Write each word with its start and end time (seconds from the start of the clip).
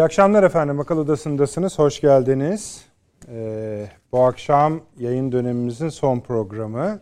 İyi 0.00 0.04
akşamlar 0.04 0.42
efendim. 0.42 0.80
Akıl 0.80 0.98
Odası'ndasınız. 0.98 1.78
Hoş 1.78 2.00
geldiniz. 2.00 2.84
Ee, 3.28 3.86
bu 4.12 4.24
akşam 4.24 4.80
yayın 4.98 5.32
dönemimizin 5.32 5.88
son 5.88 6.20
programı. 6.20 7.00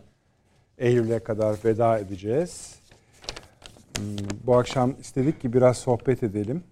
Eylül'e 0.77 1.19
kadar 1.19 1.55
veda 1.65 1.99
edeceğiz. 1.99 2.75
Hmm, 3.97 4.05
bu 4.43 4.57
akşam 4.57 4.95
istedik 4.99 5.41
ki 5.41 5.53
biraz 5.53 5.77
sohbet 5.77 6.23
edelim. 6.23 6.63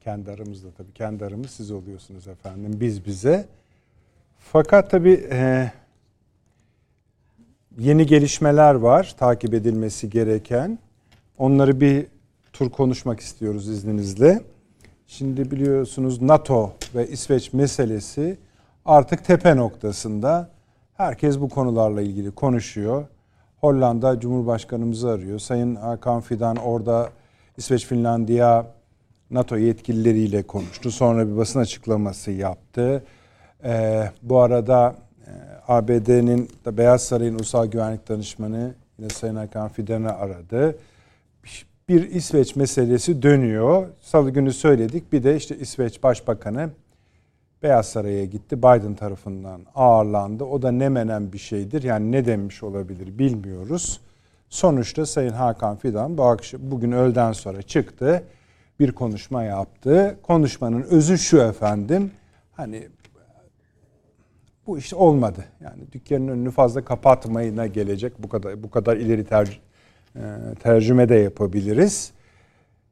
Kendi 0.00 0.30
aramızda 0.30 0.68
tabii. 0.70 0.92
Kendi 0.92 1.24
aramız 1.24 1.50
siz 1.50 1.70
oluyorsunuz 1.70 2.28
efendim. 2.28 2.76
Biz 2.80 3.06
bize. 3.06 3.46
Fakat 4.38 4.90
tabii 4.90 5.26
e, 5.30 5.72
yeni 7.78 8.06
gelişmeler 8.06 8.74
var 8.74 9.14
takip 9.18 9.54
edilmesi 9.54 10.10
gereken. 10.10 10.78
Onları 11.38 11.80
bir 11.80 12.06
tur 12.52 12.70
konuşmak 12.70 13.20
istiyoruz 13.20 13.68
izninizle. 13.68 14.52
Şimdi 15.18 15.50
biliyorsunuz 15.50 16.22
NATO 16.22 16.72
ve 16.94 17.08
İsveç 17.08 17.52
meselesi 17.52 18.38
artık 18.84 19.24
tepe 19.24 19.56
noktasında. 19.56 20.50
Herkes 20.94 21.40
bu 21.40 21.48
konularla 21.48 22.02
ilgili 22.02 22.30
konuşuyor. 22.30 23.04
Hollanda 23.60 24.20
Cumhurbaşkanımızı 24.20 25.10
arıyor. 25.10 25.38
Sayın 25.38 25.74
Hakan 25.74 26.20
Fidan 26.20 26.56
orada 26.56 27.08
İsveç, 27.56 27.86
Finlandiya 27.86 28.66
NATO 29.30 29.56
yetkilileriyle 29.56 30.42
konuştu. 30.42 30.90
Sonra 30.90 31.28
bir 31.28 31.36
basın 31.36 31.60
açıklaması 31.60 32.30
yaptı. 32.30 33.04
Ee, 33.64 34.10
bu 34.22 34.38
arada 34.38 34.96
e, 35.26 35.30
ABD'nin 35.68 36.48
Beyaz 36.66 37.02
Saray'ın 37.02 37.34
Ulusal 37.34 37.66
Güvenlik 37.66 38.08
Danışmanı 38.08 38.74
yine 38.98 39.08
Sayın 39.08 39.36
Hakan 39.36 39.68
Fidan'ı 39.68 40.14
aradı 40.14 40.76
bir 41.92 42.10
İsveç 42.10 42.56
meselesi 42.56 43.22
dönüyor. 43.22 43.88
Salı 44.00 44.30
günü 44.30 44.52
söyledik. 44.52 45.12
Bir 45.12 45.24
de 45.24 45.36
işte 45.36 45.58
İsveç 45.58 46.02
Başbakanı 46.02 46.70
Beyaz 47.62 47.86
Saray'a 47.86 48.24
gitti. 48.24 48.58
Biden 48.58 48.94
tarafından 48.94 49.60
ağırlandı. 49.74 50.44
O 50.44 50.62
da 50.62 50.70
ne 50.70 50.88
menen 50.88 51.32
bir 51.32 51.38
şeydir. 51.38 51.82
Yani 51.82 52.12
ne 52.12 52.24
demiş 52.24 52.62
olabilir 52.62 53.18
bilmiyoruz. 53.18 54.00
Sonuçta 54.48 55.06
Sayın 55.06 55.32
Hakan 55.32 55.76
Fidan 55.76 56.18
bu 56.18 56.24
akşam, 56.24 56.60
bugün 56.64 56.92
öğleden 56.92 57.32
sonra 57.32 57.62
çıktı. 57.62 58.24
Bir 58.80 58.92
konuşma 58.92 59.44
yaptı. 59.44 60.16
Konuşmanın 60.22 60.82
özü 60.82 61.18
şu 61.18 61.38
efendim. 61.38 62.10
Hani 62.52 62.88
bu 64.66 64.78
iş 64.78 64.94
olmadı. 64.94 65.44
Yani 65.60 65.92
dükkanın 65.92 66.28
önünü 66.28 66.50
fazla 66.50 66.84
kapatmayına 66.84 67.66
gelecek 67.66 68.22
bu 68.22 68.28
kadar 68.28 68.62
bu 68.62 68.70
kadar 68.70 68.96
ileri 68.96 69.24
tercih 69.24 69.58
tercüme 70.62 71.08
de 71.08 71.14
yapabiliriz. 71.14 72.12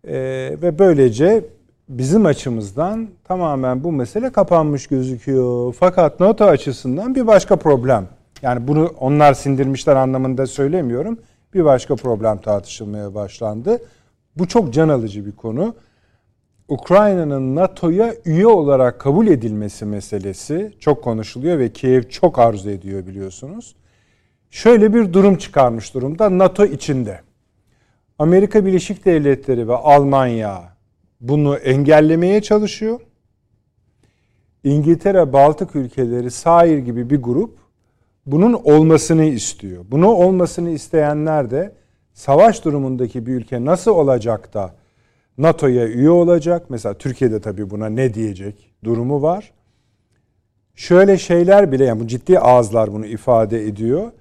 E, 0.04 0.14
ve 0.62 0.78
böylece 0.78 1.44
bizim 1.88 2.26
açımızdan 2.26 3.08
tamamen 3.24 3.84
bu 3.84 3.92
mesele 3.92 4.30
kapanmış 4.30 4.86
gözüküyor. 4.86 5.74
Fakat 5.80 6.20
NATO 6.20 6.44
açısından 6.44 7.14
bir 7.14 7.26
başka 7.26 7.56
problem. 7.56 8.08
Yani 8.42 8.68
bunu 8.68 8.86
onlar 9.00 9.34
sindirmişler 9.34 9.96
anlamında 9.96 10.46
söylemiyorum. 10.46 11.18
Bir 11.54 11.64
başka 11.64 11.96
problem 11.96 12.38
tartışılmaya 12.38 13.14
başlandı. 13.14 13.78
Bu 14.36 14.48
çok 14.48 14.74
can 14.74 14.88
alıcı 14.88 15.26
bir 15.26 15.32
konu. 15.32 15.74
Ukrayna'nın 16.68 17.56
NATO'ya 17.56 18.14
üye 18.24 18.46
olarak 18.46 19.00
kabul 19.00 19.26
edilmesi 19.26 19.84
meselesi 19.84 20.72
çok 20.80 21.04
konuşuluyor 21.04 21.58
ve 21.58 21.72
Kiev 21.72 22.02
çok 22.02 22.38
arzu 22.38 22.70
ediyor 22.70 23.06
biliyorsunuz 23.06 23.74
şöyle 24.50 24.94
bir 24.94 25.12
durum 25.12 25.36
çıkarmış 25.36 25.94
durumda 25.94 26.38
NATO 26.38 26.64
içinde. 26.64 27.20
Amerika 28.18 28.66
Birleşik 28.66 29.04
Devletleri 29.04 29.68
ve 29.68 29.74
Almanya 29.74 30.76
bunu 31.20 31.56
engellemeye 31.56 32.42
çalışıyor. 32.42 33.00
İngiltere, 34.64 35.32
Baltık 35.32 35.76
ülkeleri, 35.76 36.30
Sair 36.30 36.78
gibi 36.78 37.10
bir 37.10 37.22
grup 37.22 37.58
bunun 38.26 38.52
olmasını 38.52 39.24
istiyor. 39.24 39.84
Bunu 39.90 40.08
olmasını 40.08 40.70
isteyenler 40.70 41.50
de 41.50 41.72
savaş 42.12 42.64
durumundaki 42.64 43.26
bir 43.26 43.34
ülke 43.34 43.64
nasıl 43.64 43.90
olacak 43.90 44.54
da 44.54 44.74
NATO'ya 45.38 45.88
üye 45.88 46.10
olacak? 46.10 46.66
Mesela 46.68 46.94
Türkiye'de 46.94 47.40
tabii 47.40 47.70
buna 47.70 47.86
ne 47.86 48.14
diyecek 48.14 48.74
durumu 48.84 49.22
var. 49.22 49.52
Şöyle 50.74 51.18
şeyler 51.18 51.72
bile 51.72 51.84
yani 51.84 52.00
bu 52.00 52.06
ciddi 52.06 52.38
ağızlar 52.38 52.92
bunu 52.92 53.06
ifade 53.06 53.64
ediyor. 53.66 54.12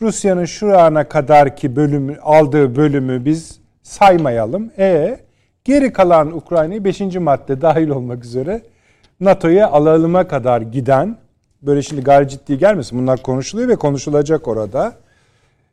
Rusya'nın 0.00 0.44
şu 0.44 0.78
ana 0.78 1.08
kadarki 1.08 1.76
bölümü 1.76 2.18
aldığı 2.22 2.76
bölümü 2.76 3.24
biz 3.24 3.60
saymayalım. 3.82 4.70
E 4.78 5.18
geri 5.64 5.92
kalan 5.92 6.36
Ukrayna'yı 6.36 6.84
5. 6.84 7.00
madde 7.00 7.60
dahil 7.60 7.88
olmak 7.88 8.24
üzere 8.24 8.62
NATO'ya 9.20 9.70
alıma 9.70 10.28
kadar 10.28 10.60
giden 10.60 11.18
böyle 11.62 11.82
şimdi 11.82 12.02
gayri 12.02 12.28
ciddi 12.28 12.58
gelmesin. 12.58 12.98
Bunlar 12.98 13.22
konuşuluyor 13.22 13.68
ve 13.68 13.76
konuşulacak 13.76 14.48
orada. 14.48 14.92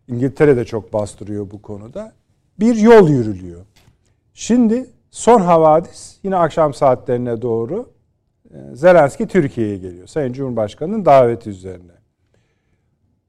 İngiltere 0.08 0.58
de 0.58 0.66
çok 0.66 0.94
bastırıyor 0.94 1.52
bu 1.52 1.62
konuda. 1.62 2.12
Bir 2.60 2.76
yol 2.76 3.10
yürülüyor. 3.10 3.62
Şimdi 4.34 4.90
son 5.12 5.42
havadis 5.42 6.18
yine 6.24 6.36
akşam 6.36 6.74
saatlerine 6.74 7.42
doğru 7.42 7.90
e, 8.54 8.76
Zelenski 8.76 9.28
Türkiye'ye 9.28 9.78
geliyor. 9.78 10.08
Sayın 10.08 10.34
Cumhurbaşkanı'nın 10.34 11.06
daveti 11.06 11.50
üzerine. 11.50 12.00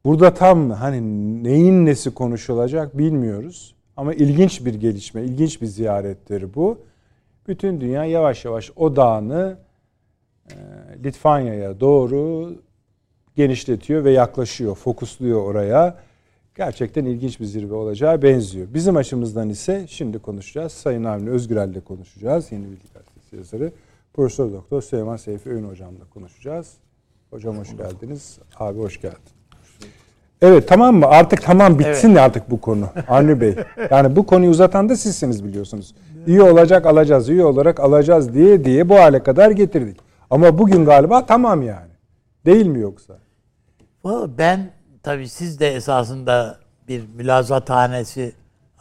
Burada 0.05 0.35
tam 0.35 0.71
hani 0.71 1.03
neyin 1.45 1.87
nesi 1.87 2.15
konuşulacak 2.15 2.99
bilmiyoruz. 2.99 3.75
Ama 3.97 4.15
ilginç 4.15 4.65
bir 4.65 4.75
gelişme, 4.75 5.23
ilginç 5.23 5.63
bir 5.63 5.67
ziyarettir 5.67 6.55
bu. 6.55 6.79
Bütün 7.49 7.81
dünya 7.81 8.05
yavaş 8.05 8.45
yavaş 8.45 8.71
odağını 8.77 9.59
e, 10.51 10.55
Litvanya'ya 11.05 11.81
doğru 11.81 12.53
genişletiyor 13.37 14.05
ve 14.05 14.11
yaklaşıyor, 14.11 14.75
fokusluyor 14.75 15.43
oraya. 15.43 15.99
Gerçekten 16.55 17.05
ilginç 17.05 17.41
bir 17.41 17.45
zirve 17.45 17.75
olacağı 17.75 18.23
benziyor. 18.23 18.67
Bizim 18.75 18.97
açımızdan 18.97 19.49
ise 19.49 19.87
şimdi 19.89 20.19
konuşacağız. 20.19 20.73
Sayın 20.73 21.05
Avni 21.05 21.31
Özgürel'le 21.31 21.81
konuşacağız. 21.85 22.53
Yeni 22.53 22.65
Bilgi 22.65 22.93
Gazetesi 22.95 23.37
yazarı. 23.37 23.73
Profesör 24.15 24.53
Doktor 24.53 24.83
Süleyman 24.83 25.17
Seyfi 25.17 25.51
Öğün 25.51 25.65
hocamla 25.65 26.05
konuşacağız. 26.11 26.73
Hocam 27.31 27.59
hoş 27.59 27.77
geldiniz. 27.77 28.39
Abi 28.59 28.79
hoş 28.79 29.01
geldin. 29.01 29.42
Evet 30.43 30.69
tamam 30.69 30.97
mı? 30.97 31.07
Artık 31.07 31.43
tamam 31.43 31.79
bitsin 31.79 32.09
evet. 32.09 32.21
artık 32.21 32.51
bu 32.51 32.61
konu. 32.61 32.89
Avni 33.09 33.41
Bey. 33.41 33.57
Yani 33.91 34.17
bu 34.17 34.27
konuyu 34.27 34.51
uzatan 34.51 34.89
da 34.89 34.97
sizsiniz 34.97 35.45
biliyorsunuz. 35.45 35.95
İyi 36.27 36.43
olacak 36.43 36.87
alacağız, 36.87 37.29
iyi 37.29 37.45
olarak 37.45 37.81
alacağız 37.81 38.35
diye 38.35 38.65
diye 38.65 38.89
bu 38.89 38.95
hale 38.95 39.23
kadar 39.23 39.51
getirdik. 39.51 40.01
Ama 40.31 40.59
bugün 40.59 40.85
galiba 40.85 41.27
tamam 41.27 41.63
yani. 41.63 41.91
Değil 42.47 42.67
mi 42.67 42.81
yoksa? 42.81 43.15
Ben 44.39 44.71
tabii 45.03 45.29
siz 45.29 45.61
de 45.61 45.75
esasında 45.75 46.59
bir 46.89 47.03
mülazathanesi 47.17 48.33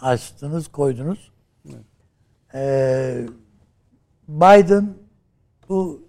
açtınız, 0.01 0.67
koydunuz. 0.67 1.31
Evet. 1.65 1.75
Ee, 2.55 3.25
Biden 4.27 4.93
bu 5.69 6.01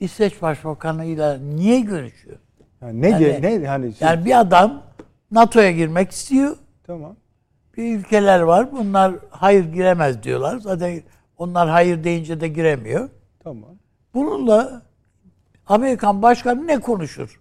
İsveç 0.00 0.42
Başbakanı'yla 0.42 1.38
niye 1.38 1.80
görüşüyor? 1.80 2.36
Yani 2.82 3.02
ne 3.02 3.08
yani, 3.08 3.42
ne 3.42 3.66
hani 3.66 3.94
şey... 3.94 4.08
yani 4.08 4.24
bir 4.24 4.40
adam 4.40 4.82
NATO'ya 5.30 5.70
girmek 5.70 6.10
istiyor. 6.10 6.56
Tamam. 6.86 7.16
Bir 7.76 7.98
ülkeler 7.98 8.40
var. 8.40 8.72
Bunlar 8.72 9.14
hayır 9.30 9.64
giremez 9.64 10.22
diyorlar. 10.22 10.58
Zaten 10.58 11.02
onlar 11.38 11.68
hayır 11.68 12.04
deyince 12.04 12.40
de 12.40 12.48
giremiyor. 12.48 13.08
Tamam. 13.44 13.70
Bununla 14.14 14.82
Amerikan 15.66 16.22
başkanı 16.22 16.66
ne 16.66 16.80
konuşur? 16.80 17.40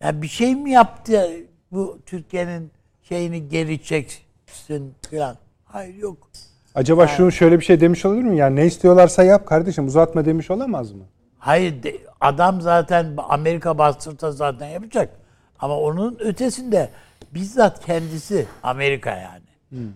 Yani 0.00 0.22
bir 0.22 0.28
şey 0.28 0.54
mi 0.54 0.70
yaptı 0.70 1.30
bu 1.72 1.98
Türkiye'nin 2.06 2.70
şeyini 3.02 3.48
geri 3.48 3.82
çeksin 3.82 4.94
falan. 5.10 5.36
Hayır 5.64 5.94
yok. 5.94 6.28
Acaba 6.74 7.00
yani, 7.00 7.10
şunu 7.10 7.32
şöyle 7.32 7.60
bir 7.60 7.64
şey 7.64 7.80
demiş 7.80 8.04
olabilir 8.04 8.24
mi? 8.24 8.36
Yani 8.36 8.56
ne 8.56 8.66
istiyorlarsa 8.66 9.22
yap 9.22 9.46
kardeşim 9.46 9.86
uzatma 9.86 10.24
demiş 10.24 10.50
olamaz 10.50 10.92
mı? 10.92 11.04
Hayır 11.38 11.82
de, 11.82 11.96
adam 12.20 12.60
zaten 12.60 13.14
Amerika 13.28 13.78
bastırsa 13.78 14.32
zaten 14.32 14.68
yapacak. 14.68 15.10
Ama 15.58 15.78
onun 15.78 16.16
ötesinde 16.20 16.90
bizzat 17.34 17.86
kendisi 17.86 18.46
Amerika 18.62 19.10
yani. 19.16 19.44
Hmm. 19.68 19.92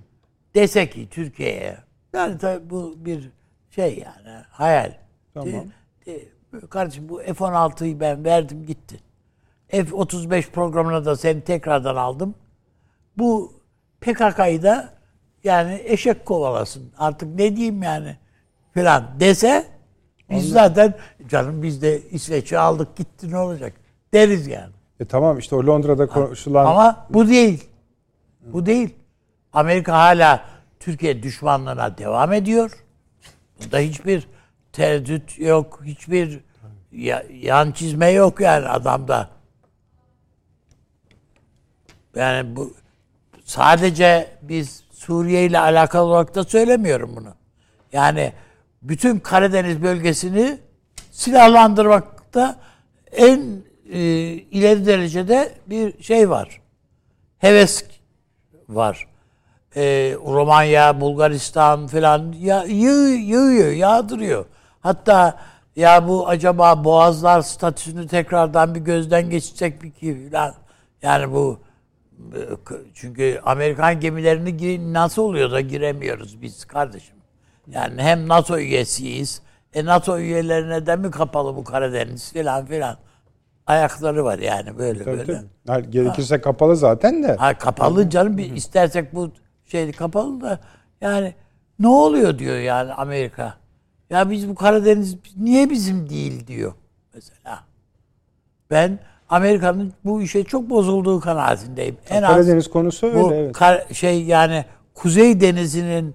Dese 0.55 0.91
ki 0.91 1.09
Türkiye'ye 1.11 1.79
yani 2.13 2.39
tabii 2.39 2.71
bu 2.71 2.95
bir 2.97 3.31
şey 3.71 3.99
yani 3.99 4.43
hayal. 4.51 4.93
Tamam. 5.35 5.53
De, 6.07 6.13
de, 6.13 6.29
kardeşim 6.71 7.09
bu 7.09 7.19
F-16'yı 7.19 8.01
ben 8.01 8.25
verdim 8.25 8.67
gitti. 8.67 9.01
F-35 9.69 10.51
programına 10.51 11.05
da 11.05 11.17
seni 11.17 11.41
tekrardan 11.41 11.97
aldım. 11.97 12.35
Bu 13.19 13.53
PKK'yı 14.01 14.63
da 14.63 14.93
yani 15.45 15.83
eşek 15.85 16.27
kovalasın. 16.27 16.93
Artık 16.99 17.35
ne 17.35 17.57
diyeyim 17.57 17.83
yani 17.83 18.17
filan 18.75 19.21
dese 19.21 19.67
biz 20.31 20.51
zaten 20.51 20.95
canım 21.29 21.63
biz 21.63 21.83
de 21.83 22.03
İsveç'i 22.11 22.59
aldık 22.59 22.97
gitti 22.97 23.31
ne 23.31 23.39
olacak 23.39 23.73
deriz 24.15 24.47
yani. 24.47 24.73
E 25.03 25.05
tamam 25.05 25.39
işte 25.39 25.57
o 25.57 25.67
Londra'da 25.67 26.07
konuşulan 26.07 26.67
Ama 26.67 27.07
bu 27.11 27.29
değil. 27.29 27.65
Bu 28.43 28.67
değil. 28.67 28.95
Amerika 29.53 29.93
hala 29.93 30.45
Türkiye 30.81 31.23
düşmanlığına 31.23 31.99
devam 31.99 32.33
ediyor. 32.33 32.85
Bunda 33.65 33.79
hiçbir 33.79 34.29
tereddüt 34.73 35.39
yok, 35.39 35.81
hiçbir 35.85 36.41
ya- 36.93 37.25
yan 37.41 37.73
çizme 37.73 38.11
yok 38.11 38.41
yani 38.41 38.69
adamda. 38.69 39.29
Yani 42.17 42.57
bu 42.57 42.75
sadece 43.45 44.29
biz 44.43 44.85
Suriye 44.93 45.45
ile 45.47 45.59
alakalı 45.59 46.03
olarak 46.05 46.35
da 46.35 46.45
söylemiyorum 46.45 47.17
bunu. 47.17 47.35
Yani 47.93 48.33
bütün 48.83 49.19
Karadeniz 49.19 49.83
bölgesini 49.83 50.59
silahlandırmakta 51.11 52.57
en 53.13 53.43
e, 53.93 53.99
ileri 54.33 54.87
derecede 54.87 55.53
bir 55.67 56.03
şey 56.03 56.31
var. 56.31 56.61
Heves 57.39 57.85
var. 58.69 59.09
E, 59.77 59.83
Romanya, 60.27 61.01
Bulgaristan 61.01 61.87
falan 61.87 62.35
ya, 62.39 62.65
yığ, 62.65 63.09
yığıyor, 63.09 63.73
yağdırıyor. 63.73 64.47
Hatta 64.81 65.39
ya 65.77 66.09
bu 66.09 66.29
acaba 66.29 66.85
boğazlar 66.85 67.43
statüsünü 67.43 68.07
tekrardan 68.07 68.75
bir 68.75 68.81
gözden 68.81 69.31
geçecek 69.31 69.83
bir 69.83 69.91
ki 69.91 70.29
falan. 70.31 70.55
Yani 71.03 71.33
bu 71.33 71.61
çünkü 72.95 73.41
Amerikan 73.45 74.01
gemilerini 74.01 74.93
nasıl 74.93 75.23
oluyor 75.23 75.51
da 75.51 75.61
giremiyoruz 75.61 76.43
biz 76.43 76.65
kardeşim. 76.65 77.17
Yani 77.67 78.03
hem 78.03 78.29
NATO 78.29 78.59
üyesiyiz. 78.59 79.43
E 79.75 79.85
NATO 79.85 80.19
üyelerine 80.19 80.87
de 80.87 80.97
mi 80.97 81.11
kapalı 81.11 81.57
bu 81.57 81.65
Karadeniz 81.65 82.33
filan 82.33 82.67
filan. 82.67 82.97
Ayakları 83.67 84.25
var 84.25 84.39
yani 84.39 84.79
böyle 84.79 85.05
Tabii, 85.05 85.19
böyle. 85.19 85.25
tabii. 85.25 85.47
Ha, 85.67 85.81
gerekirse 85.81 86.41
kapalı 86.41 86.77
zaten 86.77 87.23
de. 87.23 87.37
Ha 87.37 87.59
kapalı 87.59 88.11
canım 88.11 88.39
bir 88.39 88.57
istersek 88.57 89.15
bu 89.15 89.31
şey 89.67 89.93
kapalı 89.93 90.41
da 90.41 90.59
yani 91.01 91.35
ne 91.79 91.89
oluyor 91.89 92.39
diyor 92.39 92.57
yani 92.57 92.93
Amerika. 92.93 93.55
Ya 94.11 94.31
biz 94.31 94.49
bu 94.49 94.55
Karadeniz 94.55 95.17
niye 95.37 95.71
bizim 95.71 96.09
değil 96.09 96.47
diyor 96.47 96.73
mesela. 97.15 97.65
Ben 98.71 98.99
Amerika'nın 99.29 99.93
bu 100.05 100.23
işe 100.23 100.45
çok 100.45 100.71
bozulduğu 100.71 101.21
kanaatindeyim. 101.21 101.97
En 102.11 102.23
az 102.23 102.31
Karadeniz 102.35 102.71
konusu 102.71 103.07
öyle 103.07 103.21
bu 103.21 103.35
evet. 103.35 103.53
kar- 103.53 103.87
şey 103.93 104.25
yani 104.25 104.65
Kuzey 104.95 105.41
Denizi'nin 105.41 106.15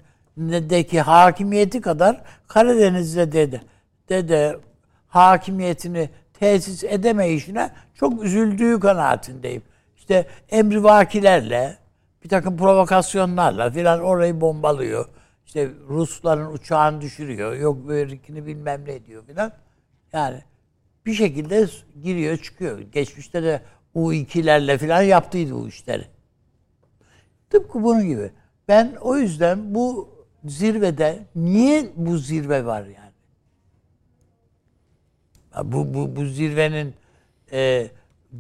deki 0.70 1.02
hakimiyeti 1.02 1.82
kadar 1.82 2.22
Karadeniz'de 2.48 3.32
de 3.32 3.62
de, 4.10 4.30
de 4.30 4.58
hakimiyetini 5.08 6.10
tesis 6.40 6.84
edemeyişine 6.84 7.72
çok 7.96 8.24
üzüldüğü 8.24 8.80
kanaatindeyim. 8.80 9.62
İşte 9.98 10.28
emrivakilerle 10.50 11.78
bir 12.24 12.30
takım 12.30 12.58
provokasyonlarla 12.58 13.72
filan 13.72 14.02
orayı 14.02 14.42
bombalıyor. 14.42 15.06
İşte 15.46 15.70
Rusların 15.90 16.54
uçağını 16.54 17.02
düşürüyor. 17.02 17.54
Yok 17.54 17.88
böylelikini 17.88 18.46
bilmem 18.46 18.86
ne 18.86 19.06
diyor 19.06 19.26
filan. 19.26 19.52
Yani 20.14 20.42
bir 21.06 21.14
şekilde 21.14 21.68
giriyor 22.04 22.38
çıkıyor. 22.38 22.80
Geçmişte 22.80 23.44
de 23.44 23.62
U2'lerle 23.96 24.78
filan 24.78 25.02
yaptıydı 25.02 25.54
bu 25.54 25.68
işleri. 25.68 26.06
Tıpkı 27.50 27.84
bunun 27.84 28.08
gibi. 28.08 28.32
Ben 28.68 28.96
o 29.02 29.18
yüzden 29.18 29.76
bu 29.76 30.10
zirvede 30.46 31.20
niye 31.36 31.86
bu 31.96 32.18
zirve 32.18 32.66
var 32.66 32.82
yani? 32.82 33.07
Bu, 35.64 35.94
bu, 35.94 36.16
bu 36.16 36.26
zirvenin 36.26 36.96
e, 37.52 37.88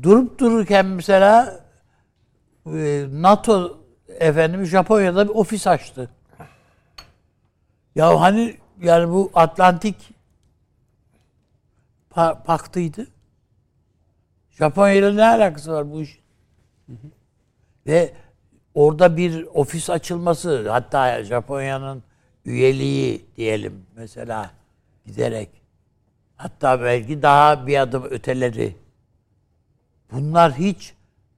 durup 0.02 0.40
dururken 0.40 0.86
mesela 0.86 1.60
e, 2.66 3.06
NATO 3.12 3.80
efendim 4.10 4.66
Japonya'da 4.66 5.30
bir 5.30 5.34
ofis 5.34 5.68
açtı. 5.68 6.10
Ya 7.96 8.22
hani 8.22 8.58
yani 8.81 9.10
bu 9.10 9.31
Atlantik 9.36 9.96
pa- 12.12 12.44
paktıydı. 12.44 13.08
Japonya 14.52 14.94
ile 14.94 15.16
ne 15.16 15.25
alakası 15.25 15.72
var 15.72 15.92
bu 15.92 16.02
iş? 16.02 16.19
Ve 17.88 18.14
orada 18.74 19.18
bir 19.18 19.44
ofis 19.54 19.90
açılması 19.90 20.69
hatta 20.69 21.24
Japonya'nın 21.24 22.04
üyeliği 22.46 23.25
diyelim 23.38 23.86
mesela 23.96 24.52
giderek 25.06 25.50
hatta 26.38 26.81
belki 26.81 27.22
daha 27.22 27.68
bir 27.68 27.81
adım 27.81 28.04
öteleri 28.04 28.75
bunlar 30.12 30.54
hiç 30.54 30.94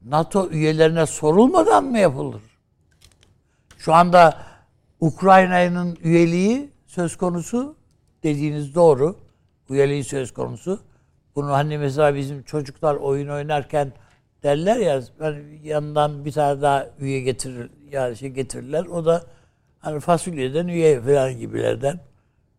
NATO 0.06 0.50
üyelerine 0.50 1.06
sorulmadan 1.06 1.84
mı 1.84 2.00
yapılır? 2.00 2.42
Şu 3.78 3.94
anda 3.94 4.38
Ukrayna'nın 5.00 5.98
üyeliği 6.04 6.70
söz 6.88 7.18
konusu 7.18 7.76
dediğiniz 8.24 8.76
doğru. 8.76 9.16
Üyeliği 9.70 10.04
söz 10.04 10.34
konusu. 10.34 10.80
Bunu 11.36 11.52
hani 11.52 11.78
mesela 11.78 12.16
bizim 12.16 12.44
çocuklar 12.44 12.96
oyun 12.96 13.30
oynarken 13.30 13.94
derler 14.44 14.78
ya 14.78 15.02
ben 15.20 15.36
yanından 15.64 16.26
bir 16.26 16.32
tane 16.32 16.62
daha 16.62 16.88
üye 17.00 17.22
getirir 17.22 17.72
yani 17.92 18.18
şey 18.18 18.30
getirirler. 18.30 18.86
O 18.86 19.06
da 19.06 19.24
hani 19.80 20.00
fasulyeden 20.00 20.68
üye 20.68 21.02
falan 21.02 21.40
gibilerden. 21.40 22.00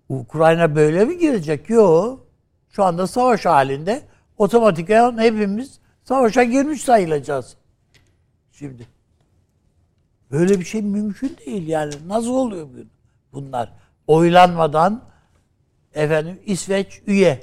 Ukrayna 0.08 0.76
böyle 0.76 1.04
mi 1.04 1.18
girecek? 1.18 1.70
Yok. 1.70 2.29
Şu 2.70 2.84
anda 2.84 3.06
savaş 3.06 3.46
halinde 3.46 4.02
otomatikman 4.38 5.18
hepimiz 5.18 5.78
savaşa 6.04 6.42
girmiş 6.42 6.82
sayılacağız. 6.84 7.56
Şimdi. 8.52 8.86
Böyle 10.30 10.60
bir 10.60 10.64
şey 10.64 10.82
mümkün 10.82 11.36
değil 11.46 11.68
yani. 11.68 11.92
Nasıl 12.06 12.30
oluyor 12.30 12.66
bu- 12.66 12.86
bunlar? 13.32 13.72
Oylanmadan 14.06 15.02
efendim 15.94 16.38
İsveç 16.46 17.02
üye. 17.06 17.40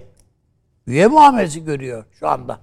Üye 0.87 1.07
muamelesi 1.07 1.63
görüyor 1.65 2.05
şu 2.19 2.27
anda. 2.27 2.59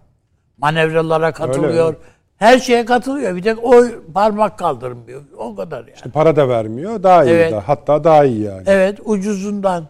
Manevralara 0.59 1.33
katılıyor. 1.33 1.87
öyle. 1.87 1.99
Her 2.37 2.59
şeye 2.59 2.85
katılıyor. 2.85 3.37
Bir 3.37 3.43
tek 3.43 3.65
oy 3.65 4.03
parmak 4.15 4.59
kaldırmıyor. 4.59 5.23
O 5.37 5.57
kadar 5.57 5.79
yani. 5.87 6.13
Para 6.13 6.37
da 6.37 6.49
vermiyor. 6.49 7.03
Daha 7.03 7.25
iyi. 7.25 7.31
Evet. 7.31 7.53
da. 7.53 7.69
Hatta 7.69 8.05
daha 8.05 8.25
iyi 8.25 8.41
yani. 8.43 8.63
Evet 8.67 9.01
ucuzundan. 9.05 9.87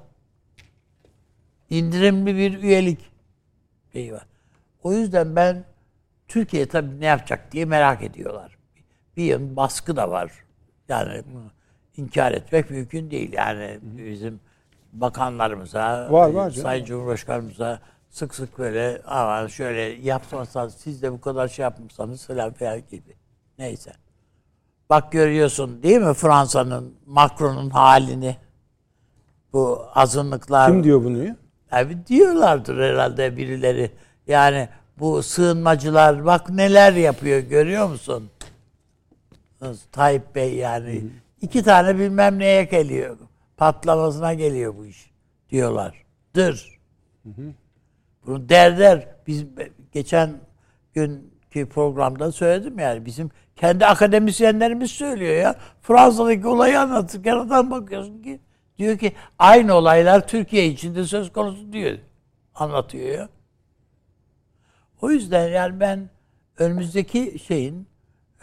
İndirimli 1.78 2.36
bir 2.36 2.62
üyelik 2.62 3.10
şeyi 3.92 4.12
var. 4.12 4.26
O 4.82 4.92
yüzden 4.92 5.36
ben 5.36 5.64
Türkiye 6.28 6.66
tabii 6.66 7.00
ne 7.00 7.06
yapacak 7.06 7.52
diye 7.52 7.64
merak 7.64 8.02
ediyorlar. 8.02 8.58
Bir 9.16 9.24
yan 9.24 9.56
baskı 9.56 9.96
da 9.96 10.10
var. 10.10 10.32
Yani 10.88 11.22
inkar 11.96 12.32
etmek 12.32 12.70
mümkün 12.70 13.10
değil. 13.10 13.32
Yani 13.32 13.78
bizim 13.82 14.40
bakanlarımıza, 14.92 16.08
Var, 16.10 16.30
var 16.30 16.50
canım. 16.50 16.62
Sayın 16.62 16.84
Cumhurbaşkanımıza 16.84 17.80
sık 18.10 18.34
sık 18.34 18.58
böyle 18.58 19.02
ama 19.06 19.48
şöyle 19.48 19.80
yapmasanız 19.80 20.74
siz 20.74 21.02
de 21.02 21.12
bu 21.12 21.20
kadar 21.20 21.48
şey 21.48 21.62
yapmışsanız 21.62 22.26
falan 22.26 22.52
falan 22.52 22.82
gibi. 22.90 23.16
Neyse. 23.58 23.92
Bak 24.90 25.12
görüyorsun 25.12 25.82
değil 25.82 26.00
mi 26.00 26.14
Fransa'nın, 26.14 26.94
Macron'un 27.06 27.70
halini. 27.70 28.36
Bu 29.52 29.86
azınlıklar. 29.94 30.70
Kim 30.70 30.84
diyor 30.84 31.04
bunu 31.04 31.24
ya? 31.24 31.36
Abi 31.74 32.06
diyorlardır 32.06 32.82
herhalde 32.82 33.36
birileri. 33.36 33.90
Yani 34.26 34.68
bu 34.98 35.22
sığınmacılar 35.22 36.24
bak 36.24 36.50
neler 36.50 36.92
yapıyor 36.92 37.40
görüyor 37.40 37.88
musun? 37.88 38.30
Tayyip 39.92 40.34
Bey 40.34 40.54
yani. 40.54 41.04
iki 41.40 41.62
tane 41.62 41.98
bilmem 41.98 42.38
neye 42.38 42.64
geliyor. 42.64 43.16
Patlamasına 43.56 44.34
geliyor 44.34 44.74
bu 44.76 44.86
iş 44.86 45.10
diyorlar. 45.50 46.04
Dır. 46.34 46.78
Bunu 48.26 48.48
der 48.48 48.78
der. 48.78 49.08
Biz 49.26 49.44
geçen 49.92 50.30
günkü 50.94 51.68
programda 51.68 52.32
söyledim 52.32 52.78
yani 52.78 53.06
bizim 53.06 53.30
kendi 53.56 53.86
akademisyenlerimiz 53.86 54.90
söylüyor 54.90 55.34
ya. 55.34 55.56
Fransa'daki 55.82 56.46
olayı 56.46 56.80
anlatırken 56.80 57.36
adam 57.36 57.70
bakıyorsun 57.70 58.22
ki 58.22 58.40
diyor 58.78 58.98
ki 58.98 59.12
aynı 59.38 59.74
olaylar 59.74 60.28
Türkiye 60.28 60.66
içinde 60.66 61.04
söz 61.04 61.32
konusu 61.32 61.72
diyor. 61.72 61.98
Anlatıyor 62.54 63.18
ya. 63.18 63.28
O 65.02 65.10
yüzden 65.10 65.48
yani 65.48 65.80
ben 65.80 66.10
önümüzdeki 66.58 67.38
şeyin 67.46 67.86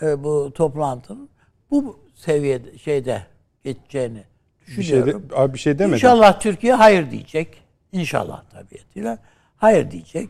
e, 0.02 0.24
bu 0.24 0.52
toplantının 0.56 1.30
bu 1.72 2.00
seviyede 2.16 2.78
şeyde 2.78 3.26
geçeceğini 3.64 4.24
Bir 4.68 4.72
şey, 4.72 4.76
de, 4.76 4.82
düşünüyorum. 4.82 5.28
abi 5.36 5.54
bir 5.54 5.60
şey 5.60 5.80
demedi. 5.80 5.96
İnşallah 5.96 6.40
Türkiye 6.40 6.74
hayır 6.74 7.12
diyecek. 7.12 7.64
İnşallah 7.92 8.44
tabiatıyla. 8.50 9.18
Hayır 9.58 9.92
diyecek. 9.92 10.30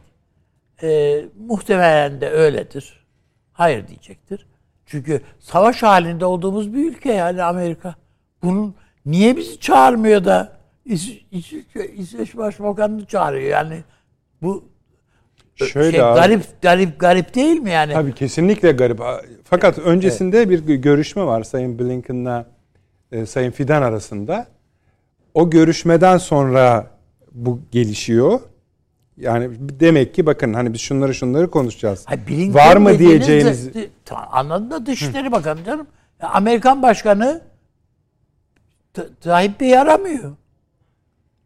Ee, 0.83 1.25
muhtemelen 1.47 2.21
de 2.21 2.29
öyledir. 2.29 3.05
Hayır 3.53 3.87
diyecektir. 3.87 4.47
Çünkü 4.85 5.21
savaş 5.39 5.83
halinde 5.83 6.25
olduğumuz 6.25 6.73
bir 6.73 6.91
ülke 6.91 7.13
yani 7.13 7.43
Amerika. 7.43 7.95
Bunun 8.43 8.75
niye 9.05 9.37
bizi 9.37 9.59
çağırmıyor 9.59 10.25
da 10.25 10.57
İs- 10.87 11.19
İs- 11.31 11.91
İsveç 11.95 12.37
Başbakanı'nı 12.37 13.05
çağırıyor 13.05 13.49
yani 13.49 13.83
bu 14.41 14.71
Şöyle 15.55 15.91
şey, 15.91 16.01
abi, 16.01 16.19
garip 16.19 16.61
garip 16.61 16.99
garip 16.99 17.35
değil 17.35 17.59
mi 17.59 17.69
yani? 17.69 17.93
Tabii 17.93 18.13
kesinlikle 18.15 18.71
garip. 18.71 18.99
Fakat 19.43 19.79
öncesinde 19.79 20.49
bir 20.49 20.59
görüşme 20.59 21.25
var 21.25 21.43
Sayın 21.43 21.79
Blinken'la 21.79 22.45
e, 23.11 23.25
Sayın 23.25 23.51
Fidan 23.51 23.81
arasında. 23.81 24.47
O 25.33 25.49
görüşmeden 25.49 26.17
sonra 26.17 26.87
bu 27.31 27.59
gelişiyor. 27.71 28.39
Yani 29.17 29.49
demek 29.59 30.15
ki 30.15 30.25
bakın 30.25 30.53
hani 30.53 30.73
biz 30.73 30.81
şunları 30.81 31.13
şunları 31.15 31.51
konuşacağız. 31.51 32.05
Blinken 32.27 32.53
var 32.53 32.77
mı 32.77 32.99
diyeceğiniz 32.99 33.73
de- 33.73 33.89
anladın 34.31 34.71
da 34.71 34.85
Dışişleri 34.85 35.31
Bakanı 35.31 35.63
canım. 35.63 35.87
Amerikan 36.21 36.81
Başkanı 36.81 37.41
Tayyip 39.21 39.59
Bey'i 39.59 39.79
aramıyor. 39.79 40.35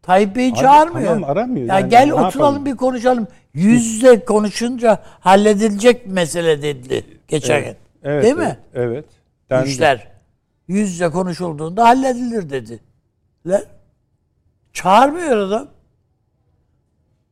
Tayyip 0.02 0.36
Bey'i 0.36 0.54
çağırmıyor. 0.54 1.14
tamam, 1.14 1.30
aramıyor. 1.30 1.66
Ya 1.68 1.78
Yani 1.78 1.90
gel 1.90 2.12
oturalım 2.12 2.32
yapalım? 2.32 2.66
bir 2.66 2.76
konuşalım. 2.76 3.28
Yüz 3.54 3.86
yüze 3.86 4.24
konuşunca 4.24 5.02
halledilecek 5.20 6.06
mesele 6.06 6.62
dedi 6.62 7.04
geçen 7.28 7.64
gün. 7.64 7.76
Evet, 8.02 8.24
Değil 8.24 8.34
evet, 8.38 8.48
mi? 8.48 8.58
Evet. 8.74 9.04
İşler 9.66 10.08
yüz 10.68 10.90
yüze 10.90 11.08
konuşulduğunda 11.08 11.84
halledilir 11.84 12.50
dedi. 12.50 12.80
Lan, 13.46 13.62
Çağırmıyor 14.72 15.36
adam. 15.36 15.68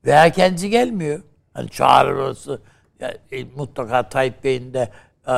Veya 0.05 0.33
kendisi 0.33 0.71
gelmiyor. 0.71 1.23
Hani 1.53 1.69
çağırması 1.69 2.61
ya, 3.01 3.15
e, 3.33 3.45
mutlaka 3.45 4.09
Tayyip 4.09 4.45
Bey'in 4.45 4.75
de 4.75 4.91
e, 5.29 5.35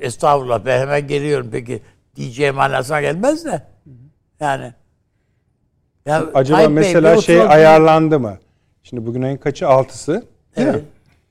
estağfurullah 0.00 0.64
ben 0.64 0.80
hemen 0.80 1.06
geliyorum 1.06 1.48
peki 1.52 1.82
diyeceğim 2.16 2.54
manasına 2.54 3.00
gelmez 3.00 3.44
de. 3.44 3.62
Yani 4.40 4.72
ya 6.06 6.24
Acaba 6.34 6.56
Tayyip 6.56 6.70
Bey 6.70 6.74
mesela 6.74 7.16
bir 7.16 7.20
şey 7.22 7.40
ayarlandı 7.40 8.20
mı? 8.20 8.38
Şimdi 8.82 9.06
bugün 9.06 9.22
ayın 9.22 9.36
kaçı? 9.36 9.68
Altısı. 9.68 10.12
Değil 10.56 10.68
Evet. 10.68 10.74
mi? 10.74 10.82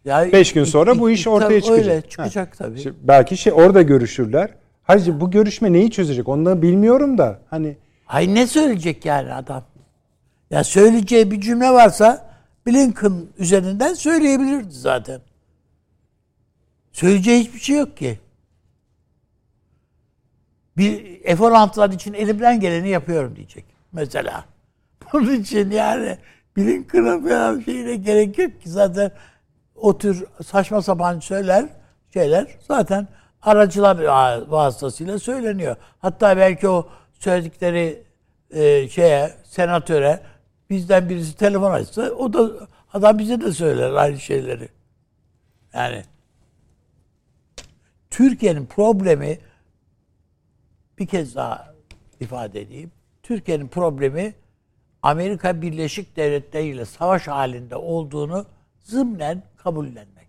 Ya, 0.06 0.32
Beş 0.32 0.54
gün 0.54 0.64
sonra 0.64 1.00
bu 1.00 1.10
iş 1.10 1.28
ortaya 1.28 1.48
tabii 1.48 1.62
çıkacak. 1.62 1.88
Öyle 1.96 2.02
çıkacak 2.10 2.58
tabii. 2.58 2.78
İşte 2.78 2.92
belki 3.04 3.38
şey 3.38 3.54
orada 3.54 3.82
görüşürler. 3.82 4.50
Hayır 4.84 5.20
bu 5.20 5.32
görüşme 5.32 5.74
neyi 5.74 5.92
çözecek? 5.92 6.28
Onu 6.30 6.62
bilmiyorum 6.62 7.18
da. 7.18 7.40
Hani 7.50 7.78
Hay 8.06 8.36
ne 8.36 8.48
söyleyecek 8.48 9.06
yani 9.06 9.34
adam? 9.34 9.64
Ya 10.50 10.64
söyleyeceği 10.64 11.32
bir 11.32 11.42
cümle 11.42 11.70
varsa 11.72 12.32
Blinken 12.68 13.14
üzerinden 13.38 13.94
söyleyebilirdi 13.94 14.72
zaten. 14.74 15.22
Söyleyeceği 16.92 17.40
hiçbir 17.44 17.60
şey 17.60 17.78
yok 17.78 17.98
ki. 17.98 18.20
Bir 20.82 21.24
F-16'lar 21.24 21.96
için 21.96 22.14
elimden 22.14 22.60
geleni 22.60 22.90
yapıyorum 22.90 23.36
diyecek 23.36 23.66
mesela. 23.92 24.46
Bunun 25.14 25.36
için 25.36 25.72
yani 25.72 26.18
Blinken'a 26.58 27.22
falan 27.22 27.60
şeyine 27.60 27.96
gerek 27.96 28.38
yok 28.38 28.62
ki 28.62 28.70
zaten 28.70 29.12
o 29.76 29.98
tür 29.98 30.26
saçma 30.46 30.82
sapan 30.82 31.20
söyler 31.20 31.66
şeyler 32.14 32.48
zaten 32.68 33.08
aracılar 33.42 33.98
vasıtasıyla 34.48 35.20
söyleniyor. 35.20 35.76
Hatta 36.00 36.38
belki 36.38 36.70
o 36.70 36.90
söyledikleri 37.20 38.04
e, 38.52 38.90
şeye 38.90 39.34
senatöre 39.44 40.20
bizden 40.70 41.10
birisi 41.10 41.38
telefon 41.38 41.72
açsa 41.72 42.02
o 42.02 42.34
da 42.34 42.52
adam 42.94 43.20
bize 43.20 43.42
de 43.42 43.52
söyler 43.52 43.94
aynı 43.94 44.20
şeyleri. 44.20 44.70
Yani 45.74 46.04
Türkiye'nin 48.10 48.66
problemi 48.66 49.40
bir 51.02 51.06
kez 51.06 51.36
daha 51.36 51.74
ifade 52.20 52.62
edeyim. 52.62 52.92
Türkiye'nin 53.24 53.68
problemi 53.68 54.34
Amerika 55.02 55.62
Birleşik 55.62 56.16
Devletleri 56.16 56.68
ile 56.68 56.86
savaş 56.86 57.28
halinde 57.28 57.76
olduğunu 57.76 58.46
zımnen 58.80 59.44
kabullenmek. 59.58 60.28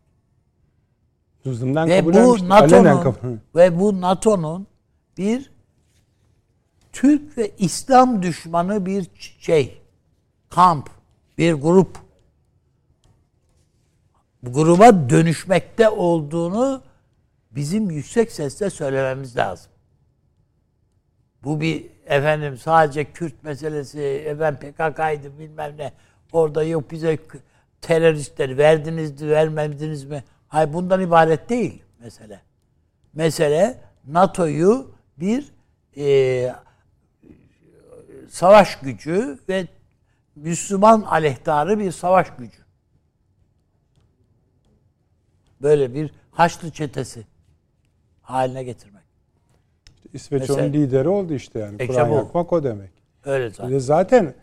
Zımdan 1.44 1.88
Ve 1.88 2.04
bu 2.04 2.48
NATO'nun 2.48 3.40
ve 3.54 3.80
bu 3.80 4.00
NATO'nun 4.00 4.66
bir 5.18 5.52
Türk 6.92 7.38
ve 7.38 7.50
İslam 7.58 8.22
düşmanı 8.22 8.86
bir 8.86 9.10
şey, 9.38 9.82
kamp, 10.50 10.90
bir 11.38 11.52
grup. 11.54 11.98
Bu 14.42 14.52
gruba 14.52 15.10
dönüşmekte 15.10 15.88
olduğunu 15.88 16.82
bizim 17.50 17.90
yüksek 17.90 18.32
sesle 18.32 18.70
söylememiz 18.70 19.36
lazım. 19.36 19.71
Bu 21.44 21.60
bir 21.60 21.86
efendim 22.06 22.58
sadece 22.58 23.12
Kürt 23.12 23.44
meselesi, 23.44 24.00
efendim 24.00 24.60
PKK'ydı 24.72 25.38
bilmem 25.38 25.74
ne. 25.78 25.92
Orada 26.32 26.64
yok 26.64 26.90
bize 26.90 27.18
teröristleri 27.80 28.58
verdiniz 28.58 29.22
mi, 29.22 29.30
vermediniz 29.30 30.04
mi? 30.04 30.24
Hayır 30.48 30.72
bundan 30.72 31.00
ibaret 31.00 31.48
değil 31.48 31.82
mesele. 31.98 32.40
Mesele 33.14 33.80
NATO'yu 34.06 34.94
bir 35.16 35.52
e, 35.96 36.54
savaş 38.28 38.78
gücü 38.80 39.38
ve 39.48 39.66
Müslüman 40.36 41.00
aleyhtarı 41.00 41.78
bir 41.78 41.92
savaş 41.92 42.28
gücü. 42.38 42.62
Böyle 45.62 45.94
bir 45.94 46.10
Haçlı 46.30 46.70
çetesi 46.70 47.26
haline 48.22 48.62
getirmek. 48.62 49.02
İsveç 50.12 50.40
Mesela- 50.40 50.64
onun 50.64 50.72
lideri 50.72 51.08
oldu 51.08 51.34
işte 51.34 51.58
yani. 51.58 51.76
E, 51.78 51.86
Kur'an 51.86 52.08
yakmak 52.08 52.52
o 52.52 52.64
demek. 52.64 52.90
Öyle 53.24 53.50
zaten. 53.50 53.78
zaten 53.78 54.34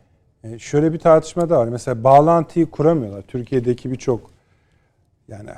e, 0.44 0.60
şöyle 0.60 0.94
bir 0.94 1.00
tartışma 1.00 1.50
da 1.50 1.58
var. 1.60 1.68
Mesela 1.68 2.04
bağlantıyı 2.04 2.66
kuramıyorlar. 2.66 3.22
Türkiye'deki 3.22 3.92
birçok 3.92 4.32
yani 5.28 5.50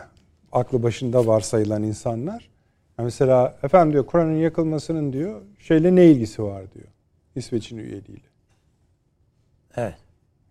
aklı 0.51 0.83
başında 0.83 1.27
varsayılan 1.27 1.83
insanlar. 1.83 2.49
Mesela 2.97 3.57
efendim 3.63 3.93
diyor 3.93 4.05
Kur'an'ın 4.05 4.35
yakılmasının 4.35 5.13
diyor 5.13 5.41
şeyle 5.59 5.95
ne 5.95 6.05
ilgisi 6.05 6.43
var 6.43 6.73
diyor. 6.73 6.87
İsveç'in 7.35 7.77
üyeliğiyle. 7.77 8.27
Evet. 9.75 9.95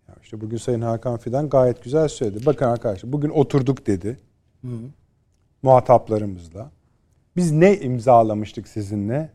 Ya 0.07 0.15
işte 0.23 0.41
bugün 0.41 0.57
Sayın 0.57 0.81
Hakan 0.81 1.17
Fidan 1.17 1.49
gayet 1.49 1.83
güzel 1.83 2.07
söyledi. 2.07 2.45
Bakın 2.45 2.65
arkadaşlar 2.65 3.11
bugün 3.11 3.29
oturduk 3.29 3.87
dedi. 3.87 4.19
Muhataplarımızla. 5.61 6.71
Biz 7.35 7.51
ne 7.51 7.77
imzalamıştık 7.77 8.67
sizinle? 8.67 9.29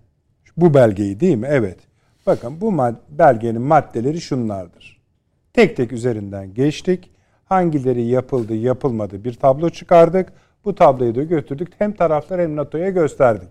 Bu 0.56 0.75
belgeyi 0.75 1.20
değil 1.20 1.36
mi? 1.36 1.46
Evet. 1.50 1.78
Bakın 2.26 2.60
bu 2.60 2.72
mad- 2.72 3.00
belgenin 3.10 3.62
maddeleri 3.62 4.20
şunlardır. 4.20 5.00
Tek 5.52 5.76
tek 5.76 5.92
üzerinden 5.92 6.54
geçtik. 6.54 7.10
Hangileri 7.44 8.02
yapıldı, 8.02 8.54
yapılmadı 8.54 9.25
bir 9.25 9.34
tablo 9.34 9.70
çıkardık. 9.70 10.32
Bu 10.64 10.75
tabloyu 10.75 11.14
da 11.14 11.22
götürdük. 11.22 11.68
Hem 11.78 11.92
taraflar 11.92 12.40
hem 12.40 12.56
NATO'ya 12.56 12.90
gösterdik. 12.90 13.48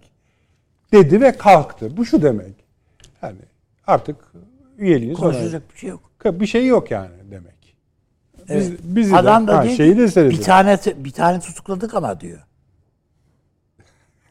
Dedi 0.91 1.21
ve 1.21 1.37
kalktı. 1.37 1.97
Bu 1.97 2.05
şu 2.05 2.21
demek. 2.21 2.53
Yani 3.21 3.37
artık 3.87 4.15
üyeliğiniz 4.77 5.17
Konuşacak 5.19 5.63
bir 5.73 5.77
şey 5.79 5.89
yok. 5.89 6.01
bir 6.25 6.45
şey 6.47 6.67
yok 6.67 6.91
yani 6.91 7.09
demek. 7.31 7.75
Biz, 8.49 8.69
Evet. 8.69 8.79
bizi 8.83 9.15
Adam 9.15 9.43
de, 9.43 9.51
da 9.51 9.57
ha, 9.57 9.69
şeyi 9.69 9.97
de 9.97 10.07
seyredin. 10.07 10.37
bir 10.37 10.43
tane 10.43 10.77
bir 10.97 11.11
tane 11.11 11.39
tutukladık 11.39 11.93
ama 11.93 12.19
diyor. 12.21 12.39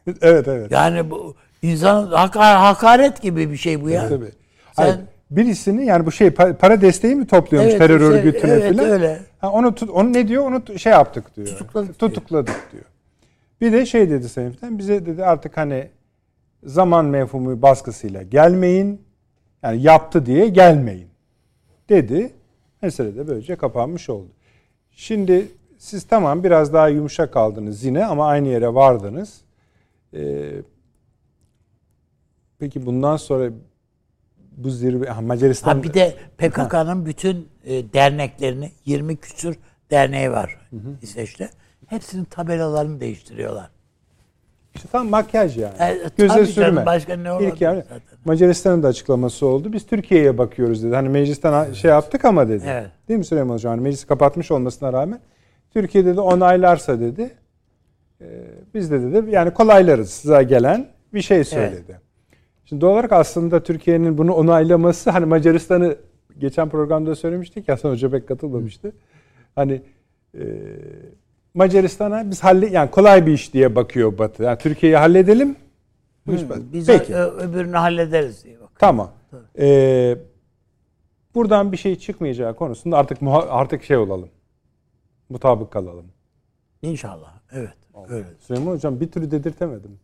evet 0.21 0.47
evet. 0.47 0.71
Yani 0.71 1.11
bu 1.11 1.35
insan 1.65 2.07
haka- 2.11 2.61
hakaret 2.61 3.21
gibi 3.21 3.51
bir 3.51 3.57
şey 3.57 3.81
bu 3.81 3.89
ya. 3.89 4.09
Tabii. 4.09 4.25
Sen- 4.25 4.83
Hayır, 4.83 4.99
birisini 5.31 5.85
yani 5.85 6.05
bu 6.05 6.11
şey 6.11 6.27
pa- 6.27 6.53
para 6.55 6.81
desteği 6.81 7.15
mi 7.15 7.27
topluyormuş 7.27 7.71
Evet, 7.71 7.81
terör 7.81 7.99
şey, 7.99 8.07
örgütüne 8.07 8.51
evet, 8.51 8.71
filan? 8.71 8.89
öyle. 8.89 9.19
Ha, 9.39 9.51
onu 9.51 9.75
tut, 9.75 9.89
onu 9.89 10.13
ne 10.13 10.27
diyor? 10.27 10.43
Onu 10.45 10.79
şey 10.79 10.91
yaptık 10.91 11.35
diyor. 11.35 11.47
Tutukladık 11.47 11.99
diyor. 11.99 12.11
Tutukladık 12.11 12.69
diyor. 12.71 12.83
Bir 13.61 13.71
de 13.71 13.85
şey 13.85 14.09
dedi 14.09 14.29
Sayın 14.29 14.55
bize 14.61 15.05
dedi 15.05 15.25
artık 15.25 15.57
hani 15.57 15.87
zaman 16.63 17.05
mefhumu 17.05 17.61
baskısıyla 17.61 18.21
gelmeyin. 18.21 19.01
Yani 19.63 19.81
yaptı 19.81 20.25
diye 20.25 20.47
gelmeyin. 20.47 21.07
Dedi. 21.89 22.33
Mesele 22.81 23.15
de 23.15 23.27
böylece 23.27 23.55
kapanmış 23.55 24.09
oldu. 24.09 24.27
Şimdi 24.91 25.47
siz 25.77 26.03
tamam 26.03 26.43
biraz 26.43 26.73
daha 26.73 26.87
yumuşak 26.87 27.33
kaldınız 27.33 27.83
yine 27.83 28.05
ama 28.05 28.27
aynı 28.27 28.47
yere 28.47 28.73
vardınız. 28.73 29.41
Ee, 30.13 30.51
peki 32.59 32.85
bundan 32.85 33.17
sonra 33.17 33.49
bu 34.57 34.69
zirve 34.69 35.09
ha, 35.09 35.21
Macaristan 35.21 35.75
Ha 35.75 35.83
bir 35.83 35.93
de 35.93 36.15
PKK'nın 36.37 37.05
bütün 37.05 37.47
e, 37.65 37.93
derneklerini 37.93 38.71
20 38.85 39.17
küsür 39.17 39.57
derneği 39.91 40.31
var 40.31 40.69
İsveç'te. 41.01 41.49
Hepsinin 41.87 42.23
tabelalarını 42.23 42.99
değiştiriyorlar. 42.99 43.69
İşte 44.75 44.87
tam 44.91 45.09
makyaj 45.09 45.57
yani. 45.57 45.73
E, 45.79 45.97
Göze 46.17 46.33
tabii 46.35 46.47
sürme. 46.47 46.67
canım, 46.67 46.85
başka 46.85 47.15
ne 47.15 47.31
olabilir 47.31 47.57
yani 47.59 47.81
zaten? 47.83 48.01
Macaristan'ın 48.25 48.83
da 48.83 48.87
açıklaması 48.87 49.45
oldu. 49.45 49.73
Biz 49.73 49.85
Türkiye'ye 49.85 50.37
bakıyoruz 50.37 50.83
dedi. 50.83 50.95
Hani 50.95 51.09
meclisten 51.09 51.73
şey 51.73 51.91
yaptık 51.91 52.25
ama 52.25 52.49
dedi. 52.49 52.63
Evet. 52.67 52.87
Değil 53.07 53.17
mi 53.17 53.25
Süleyman 53.25 53.53
Hocam? 53.53 53.69
Hani 53.71 53.81
meclisi 53.81 54.07
kapatmış 54.07 54.51
olmasına 54.51 54.93
rağmen 54.93 55.19
Türkiye 55.73 56.05
dedi 56.05 56.19
onaylarsa 56.19 56.99
dedi. 56.99 57.31
e, 58.21 58.25
biz 58.73 58.91
de 58.91 59.01
dedi 59.01 59.31
yani 59.31 59.53
kolaylarız 59.53 60.09
size 60.09 60.43
gelen 60.43 60.87
bir 61.13 61.21
şey 61.21 61.43
söyledi. 61.43 61.99
Şimdi 62.65 62.81
doğal 62.81 62.93
olarak 62.93 63.11
aslında 63.11 63.63
Türkiye'nin 63.63 64.17
bunu 64.17 64.33
onaylaması 64.33 65.09
hani 65.09 65.25
Macaristan'ı 65.25 65.95
geçen 66.37 66.69
programda 66.69 67.15
söylemiştik 67.15 67.67
ya 67.67 67.75
Hasan 67.75 67.89
Hoca 67.89 68.09
pek 68.11 68.27
katılmamıştı. 68.27 68.91
Hani 69.55 69.81
e, 70.37 70.43
Macaristan'a 71.53 72.31
biz 72.31 72.43
halle 72.43 72.67
yani 72.67 72.91
kolay 72.91 73.25
bir 73.25 73.31
iş 73.33 73.53
diye 73.53 73.75
bakıyor 73.75 74.17
Batı. 74.17 74.43
Yani 74.43 74.57
Türkiye'yi 74.57 74.97
halledelim. 74.97 75.55
Bu 76.27 76.33
iş 76.33 76.49
basit. 76.49 76.63
Biz 76.73 76.87
Peki. 76.87 77.15
öbürünü 77.15 77.75
hallederiz 77.77 78.43
diye 78.43 78.59
bak. 78.61 78.69
Tamam. 78.79 79.11
Ee, 79.59 80.17
buradan 81.35 81.71
bir 81.71 81.77
şey 81.77 81.95
çıkmayacağı 81.95 82.55
konusunda 82.55 82.97
artık 82.97 83.21
muha- 83.21 83.47
artık 83.47 83.83
şey 83.83 83.97
olalım. 83.97 84.29
Mutabık 85.29 85.71
kalalım. 85.71 86.05
İnşallah. 86.81 87.33
Evet. 87.51 87.73
Öyle. 88.09 88.25
Süleyman 88.39 88.71
Hocam 88.71 88.99
bir 88.99 89.11
türlü 89.11 89.31
dedirtemedim. 89.31 89.99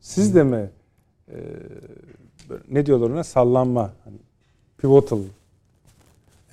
Siz 0.00 0.34
de 0.34 0.42
mi 0.44 0.70
e, 1.28 1.34
ne 2.70 2.86
diyorlar 2.86 3.10
ona 3.10 3.24
sallanma 3.24 3.92
hani 4.04 4.16
pivotal 4.78 5.20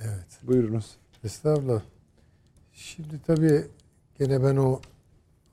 Evet. 0.01 0.27
buyurunuz. 0.43 0.85
Estağfurullah. 1.23 1.81
Şimdi 2.73 3.19
tabii 3.27 3.65
gene 4.19 4.43
ben 4.43 4.55
o 4.55 4.79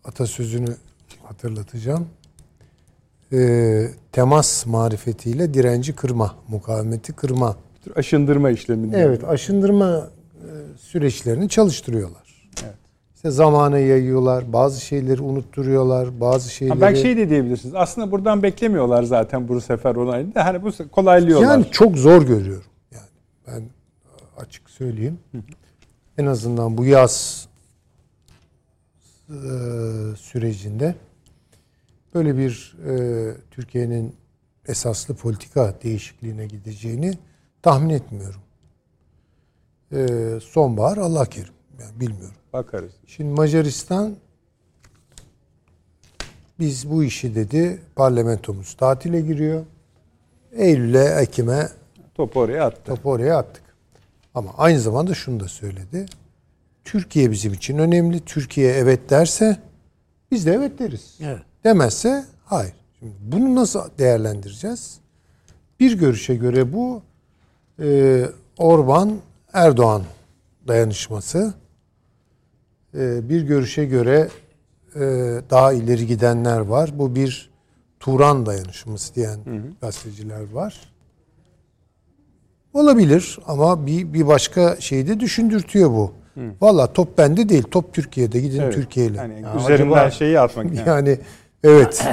atasözünü 0.04 0.76
hatırlatacağım. 1.22 2.08
Ee, 3.32 3.88
temas 4.12 4.66
marifetiyle 4.66 5.54
direnci 5.54 5.96
kırma, 5.96 6.36
mukavemeti 6.48 7.12
kırma. 7.12 7.56
Bir 7.76 7.80
tür 7.84 7.96
aşındırma 7.96 8.50
işlemini. 8.50 8.96
Evet, 8.96 9.24
aşındırma 9.24 10.10
e, 10.36 10.78
süreçlerini 10.78 11.48
çalıştırıyorlar. 11.48 12.29
İşte 13.20 13.30
zamana 13.30 13.78
yayıyorlar, 13.78 14.52
bazı 14.52 14.80
şeyleri 14.80 15.22
unutturuyorlar, 15.22 16.20
bazı 16.20 16.50
şeyleri... 16.50 16.74
Ha, 16.74 16.80
belki 16.80 17.00
şey 17.00 17.16
de 17.16 17.30
diyebilirsiniz. 17.30 17.74
Aslında 17.74 18.10
buradan 18.10 18.42
beklemiyorlar 18.42 19.02
zaten 19.02 19.48
bu 19.48 19.60
sefer 19.60 19.96
onayını 19.96 20.34
da. 20.34 20.44
Hani 20.44 20.62
bu 20.62 20.70
kolaylıyorlar. 20.92 21.46
Yani 21.48 21.66
çok 21.70 21.98
zor 21.98 22.22
görüyorum. 22.22 22.64
Yani 22.92 23.06
ben 23.46 23.62
açık 24.42 24.70
söyleyeyim. 24.70 25.18
En 26.18 26.26
azından 26.26 26.78
bu 26.78 26.84
yaz 26.84 27.48
e, 29.28 29.38
sürecinde 30.16 30.94
böyle 32.14 32.36
bir 32.36 32.76
e, 32.88 32.94
Türkiye'nin 33.50 34.16
esaslı 34.68 35.14
politika 35.14 35.74
değişikliğine 35.82 36.46
gideceğini 36.46 37.12
tahmin 37.62 37.90
etmiyorum. 37.90 38.40
E, 39.92 40.08
sonbahar 40.42 40.96
Allah 40.96 41.26
kerim. 41.26 41.59
Yani 41.80 42.00
bilmiyorum. 42.00 42.34
Bakarız. 42.52 42.92
Şimdi 43.06 43.30
Macaristan 43.34 44.16
biz 46.58 46.90
bu 46.90 47.04
işi 47.04 47.34
dedi 47.34 47.80
parlamentomuz 47.96 48.74
tatile 48.74 49.20
giriyor. 49.20 49.64
Eylül'e, 50.52 51.04
Ekim'e 51.04 51.68
Topu 52.14 52.40
oraya 52.40 52.66
attı. 52.66 52.82
topu 52.84 53.10
oraya 53.10 53.38
attık. 53.38 53.62
Ama 54.34 54.54
aynı 54.58 54.80
zamanda 54.80 55.14
şunu 55.14 55.40
da 55.40 55.48
söyledi. 55.48 56.06
Türkiye 56.84 57.30
bizim 57.30 57.52
için 57.52 57.78
önemli. 57.78 58.20
Türkiye 58.20 58.72
evet 58.72 59.10
derse 59.10 59.56
biz 60.30 60.46
de 60.46 60.52
evet 60.52 60.78
deriz. 60.78 61.18
Evet. 61.20 61.42
Demezse 61.64 62.24
hayır. 62.44 62.72
Şimdi 62.98 63.12
bunu 63.22 63.54
nasıl 63.54 63.80
değerlendireceğiz? 63.98 64.98
Bir 65.80 65.98
görüşe 65.98 66.34
göre 66.34 66.72
bu 66.72 67.02
e, 67.82 68.24
Orban 68.58 69.16
Erdoğan 69.52 70.02
dayanışması. 70.68 71.54
E, 72.94 73.28
bir 73.28 73.42
görüşe 73.42 73.84
göre 73.84 74.28
e, 74.94 75.00
daha 75.50 75.72
ileri 75.72 76.06
gidenler 76.06 76.60
var. 76.60 76.90
Bu 76.98 77.14
bir 77.14 77.50
Turan 78.00 78.46
dayanışması 78.46 79.14
diyen 79.14 79.40
gazeteciler 79.80 80.52
var. 80.52 80.80
Olabilir 82.74 83.38
ama 83.46 83.86
bir 83.86 84.12
bir 84.12 84.26
başka 84.26 84.76
şeyi 84.80 85.08
de 85.08 85.20
düşündürtüyor 85.20 85.90
bu. 85.90 86.12
Valla 86.60 86.92
top 86.92 87.18
bende 87.18 87.48
değil, 87.48 87.62
top 87.70 87.94
Türkiye'de. 87.94 88.40
Gidin 88.40 88.60
Evet. 88.60 88.74
Türkiye'yle. 88.74 89.18
Hani 89.18 89.42
Ya 89.42 89.56
üzerinden 89.56 89.90
acaba- 89.92 90.10
şeyi 90.10 90.40
atmak. 90.40 90.66
yani. 90.74 90.82
yani 90.88 91.18
evet. 91.64 92.04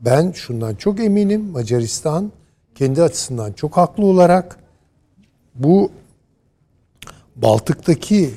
Ben 0.00 0.32
şundan 0.32 0.74
çok 0.74 1.00
eminim. 1.00 1.44
Macaristan 1.50 2.32
kendi 2.74 3.02
açısından 3.02 3.52
çok 3.52 3.76
haklı 3.76 4.04
olarak 4.04 4.56
bu 5.54 5.90
Baltık'taki 7.36 8.30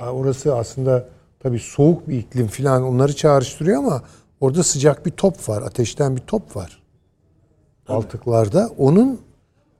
orası 0.00 0.56
aslında 0.56 1.08
tabii 1.40 1.58
soğuk 1.58 2.08
bir 2.08 2.18
iklim 2.18 2.46
falan 2.46 2.82
onları 2.82 3.16
çağrıştırıyor 3.16 3.78
ama 3.78 4.02
orada 4.40 4.62
sıcak 4.62 5.06
bir 5.06 5.10
top 5.10 5.48
var. 5.48 5.62
Ateşten 5.62 6.16
bir 6.16 6.20
top 6.22 6.56
var. 6.56 6.82
Baltıklarda. 7.88 8.70
Onun 8.78 9.20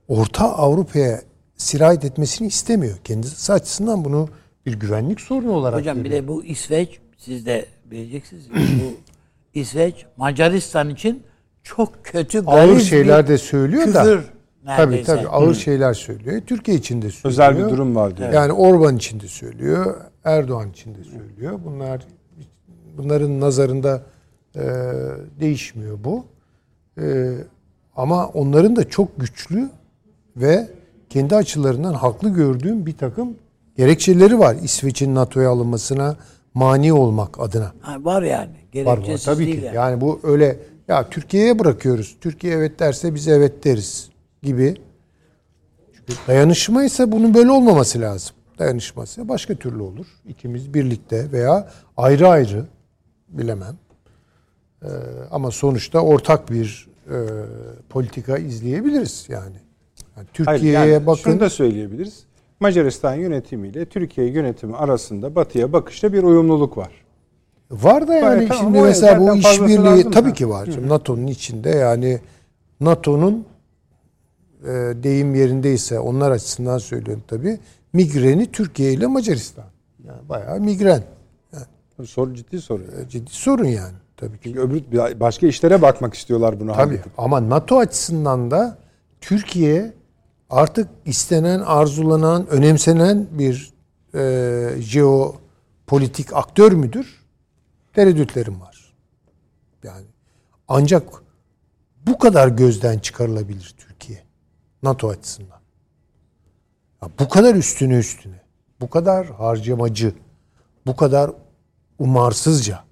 Orta 0.07 0.45
Avrupa'ya 0.57 1.21
sirayet 1.57 2.05
etmesini 2.05 2.47
istemiyor. 2.47 2.97
Kendisi 3.03 3.53
açısından 3.53 4.05
bunu 4.05 4.29
bir 4.65 4.73
güvenlik 4.73 5.21
sorunu 5.21 5.51
olarak 5.51 5.79
Hocam 5.79 5.97
bir 5.97 6.03
görüyor. 6.03 6.23
de 6.23 6.27
bu 6.27 6.43
İsveç 6.45 6.99
siz 7.17 7.45
de 7.45 7.65
bileceksiniz. 7.85 8.49
bu 8.53 8.93
İsveç 9.53 10.05
Macaristan 10.17 10.89
için 10.89 11.23
çok 11.63 12.05
kötü 12.05 12.43
ağır 12.45 12.79
şeyler 12.79 13.23
bir 13.23 13.27
de 13.27 13.37
söylüyor 13.37 13.83
küfür 13.83 13.95
da. 13.95 14.19
Tabii 14.67 14.91
neredeyse. 14.91 15.15
tabii 15.15 15.27
ağır 15.27 15.55
şeyler 15.55 15.93
söylüyor. 15.93 16.41
Türkiye 16.47 16.77
için 16.77 17.01
de 17.01 17.09
söylüyor. 17.11 17.31
Özel 17.31 17.57
bir 17.57 17.73
durum 17.73 17.95
var 17.95 18.17
diyor. 18.17 18.33
Yani 18.33 18.51
Orban 18.51 18.95
için 18.97 19.19
de 19.19 19.27
söylüyor, 19.27 19.95
Erdoğan 20.23 20.69
için 20.69 20.95
de 20.95 21.03
söylüyor. 21.03 21.59
Bunlar 21.65 22.01
bunların 22.97 23.39
nazarında 23.39 24.03
e, 24.55 24.61
değişmiyor 25.39 25.97
bu. 26.03 26.25
E, 27.01 27.33
ama 27.95 28.27
onların 28.27 28.75
da 28.75 28.89
çok 28.89 29.19
güçlü 29.19 29.69
ve 30.37 30.67
kendi 31.09 31.35
açılarından 31.35 31.93
haklı 31.93 32.29
gördüğüm 32.29 32.85
bir 32.85 32.97
takım 32.97 33.35
gerekçeleri 33.77 34.39
var. 34.39 34.55
İsveç'in 34.63 35.15
NATO'ya 35.15 35.49
alınmasına 35.49 36.17
mani 36.53 36.93
olmak 36.93 37.39
adına. 37.39 37.71
Ha, 37.81 37.97
var 38.01 38.21
yani. 38.23 38.49
Var 38.75 38.85
var 38.85 38.97
Gerekçesiz 38.97 39.25
tabii 39.25 39.45
değil 39.45 39.59
ki. 39.59 39.65
yani. 39.65 39.75
Yani 39.75 40.01
bu 40.01 40.19
öyle 40.23 40.59
ya 40.87 41.09
Türkiye'ye 41.09 41.59
bırakıyoruz. 41.59 42.17
Türkiye 42.21 42.53
evet 42.53 42.79
derse 42.79 43.15
biz 43.15 43.27
evet 43.27 43.63
deriz 43.63 44.09
gibi. 44.43 44.75
Çünkü 45.93 46.13
dayanışma 46.27 46.83
ise 46.83 47.11
bunun 47.11 47.33
böyle 47.33 47.51
olmaması 47.51 48.01
lazım. 48.01 48.35
Dayanışması 48.59 49.29
başka 49.29 49.55
türlü 49.55 49.81
olur. 49.81 50.05
İkimiz 50.27 50.73
birlikte 50.73 51.31
veya 51.31 51.71
ayrı 51.97 52.27
ayrı 52.27 52.65
bilemem. 53.29 53.77
Ee, 54.83 54.87
ama 55.31 55.51
sonuçta 55.51 55.99
ortak 55.99 56.51
bir 56.51 56.87
e, 57.07 57.17
politika 57.89 58.37
izleyebiliriz 58.37 59.25
yani. 59.29 59.55
Yani 60.17 60.27
Türkiye'ye 60.33 60.71
yani 60.71 61.05
bakın. 61.05 61.21
Şunu 61.21 61.39
da 61.39 61.49
söyleyebiliriz. 61.49 62.23
Macaristan 62.59 63.13
yönetimiyle 63.13 63.85
Türkiye 63.85 64.27
yönetimi 64.27 64.75
arasında 64.75 65.35
batıya 65.35 65.73
bakışta 65.73 66.13
bir 66.13 66.23
uyumluluk 66.23 66.77
var. 66.77 66.91
Var 67.71 68.07
da 68.07 68.15
yani 68.15 68.47
tamam, 68.47 68.63
şimdi 68.63 68.79
o 68.79 68.83
mesela 68.83 69.19
bu 69.19 69.35
işbirliği 69.35 70.11
tabii 70.11 70.33
ki 70.33 70.49
var. 70.49 70.69
NATO'nun 70.87 71.27
içinde 71.27 71.69
yani 71.69 72.19
NATO'nun 72.79 73.45
deyim 75.03 75.35
yerindeyse 75.35 75.99
onlar 75.99 76.31
açısından 76.31 76.77
söylüyorum 76.77 77.23
tabii. 77.27 77.59
Migreni 77.93 78.51
Türkiye 78.51 78.93
ile 78.93 79.07
Macaristan. 79.07 79.65
Yani 80.03 80.29
bayağı 80.29 80.59
migren. 80.59 81.03
Soru 82.05 82.33
ciddi 82.35 82.61
soru. 82.61 82.83
E, 82.83 83.09
Ciddi 83.09 83.31
sorun 83.31 83.65
yani 83.65 83.93
tabii 84.17 84.37
ki. 84.37 84.39
Çünkü 84.43 84.59
öbür 84.59 84.83
başka 85.19 85.47
işlere 85.47 85.81
bakmak 85.81 86.13
istiyorlar 86.13 86.59
bunu 86.59 86.73
Tabii. 86.73 86.81
halledip. 86.81 87.11
Ama 87.17 87.49
NATO 87.49 87.77
açısından 87.79 88.51
da 88.51 88.77
Türkiye 89.21 89.93
artık 90.49 90.87
istenen, 91.05 91.59
arzulanan, 91.59 92.47
önemsenen 92.47 93.27
bir 93.31 93.73
e, 94.15 94.81
jeopolitik 94.81 96.33
aktör 96.33 96.71
müdür? 96.71 97.23
Tereddütlerim 97.93 98.61
var. 98.61 98.93
Yani 99.83 100.05
ancak 100.67 101.03
bu 102.07 102.17
kadar 102.17 102.47
gözden 102.47 102.99
çıkarılabilir 102.99 103.75
Türkiye 103.77 103.86
NATO 104.83 105.09
açısından. 105.09 105.59
Ya 107.03 107.09
bu 107.19 107.29
kadar 107.29 107.55
üstüne 107.55 107.97
üstüne, 107.97 108.41
bu 108.81 108.89
kadar 108.89 109.27
harcamacı, 109.27 110.13
bu 110.85 110.95
kadar 110.95 111.31
umarsızca. 111.99 112.83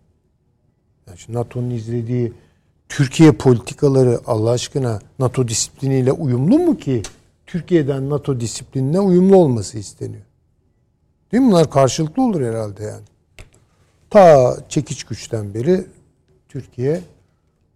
Yani 1.07 1.17
NATO'nun 1.29 1.69
izlediği 1.69 2.33
Türkiye 2.89 3.31
politikaları 3.31 4.19
Allah 4.25 4.49
aşkına 4.49 4.99
NATO 5.19 5.47
disipliniyle 5.47 6.11
uyumlu 6.11 6.59
mu 6.59 6.77
ki? 6.77 7.01
Türkiye'den 7.45 8.09
NATO 8.09 8.39
disiplinine 8.39 8.99
uyumlu 8.99 9.35
olması 9.35 9.77
isteniyor. 9.77 10.23
Değil 11.31 11.43
mi? 11.43 11.51
Bunlar 11.51 11.71
karşılıklı 11.71 12.23
olur 12.23 12.41
herhalde 12.41 12.83
yani. 12.83 13.03
ta 14.09 14.57
çekiç 14.69 15.03
güçten 15.03 15.53
beri 15.53 15.87
Türkiye 16.49 17.01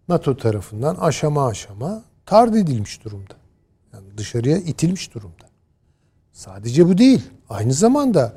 NATO 0.09 0.37
tarafından 0.37 0.95
aşama 0.95 1.47
aşama 1.47 2.03
tard 2.25 2.53
edilmiş 2.53 3.03
durumda. 3.03 3.38
Dışarıya 4.17 4.57
itilmiş 4.57 5.13
durumda. 5.13 5.49
Sadece 6.33 6.87
bu 6.87 6.97
değil. 6.97 7.29
Aynı 7.49 7.73
zamanda 7.73 8.33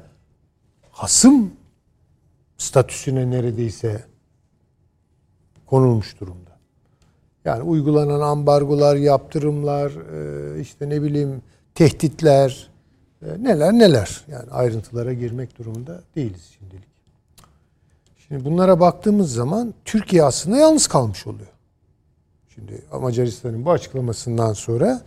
hasım 0.90 1.52
statüsüne 2.58 3.30
neredeyse 3.30 4.04
konulmuş 5.66 6.20
durumda. 6.20 6.58
Yani 7.44 7.62
uygulanan 7.62 8.20
ambargolar, 8.20 8.96
yaptırımlar, 8.96 9.90
e, 9.90 10.60
işte 10.60 10.88
ne 10.88 11.02
bileyim 11.02 11.42
tehditler, 11.74 12.70
e, 13.22 13.26
neler 13.44 13.72
neler. 13.72 14.24
Yani 14.28 14.50
ayrıntılara 14.50 15.12
girmek 15.12 15.58
durumunda 15.58 16.00
değiliz 16.16 16.50
şimdilik. 16.58 16.88
Şimdi 18.28 18.44
bunlara 18.44 18.80
baktığımız 18.80 19.32
zaman 19.32 19.74
Türkiye 19.84 20.22
aslında 20.24 20.56
yalnız 20.56 20.86
kalmış 20.86 21.26
oluyor. 21.26 21.48
Şimdi 22.54 22.82
Macaristan'ın 23.00 23.64
bu 23.64 23.70
açıklamasından 23.70 24.52
sonra 24.52 25.02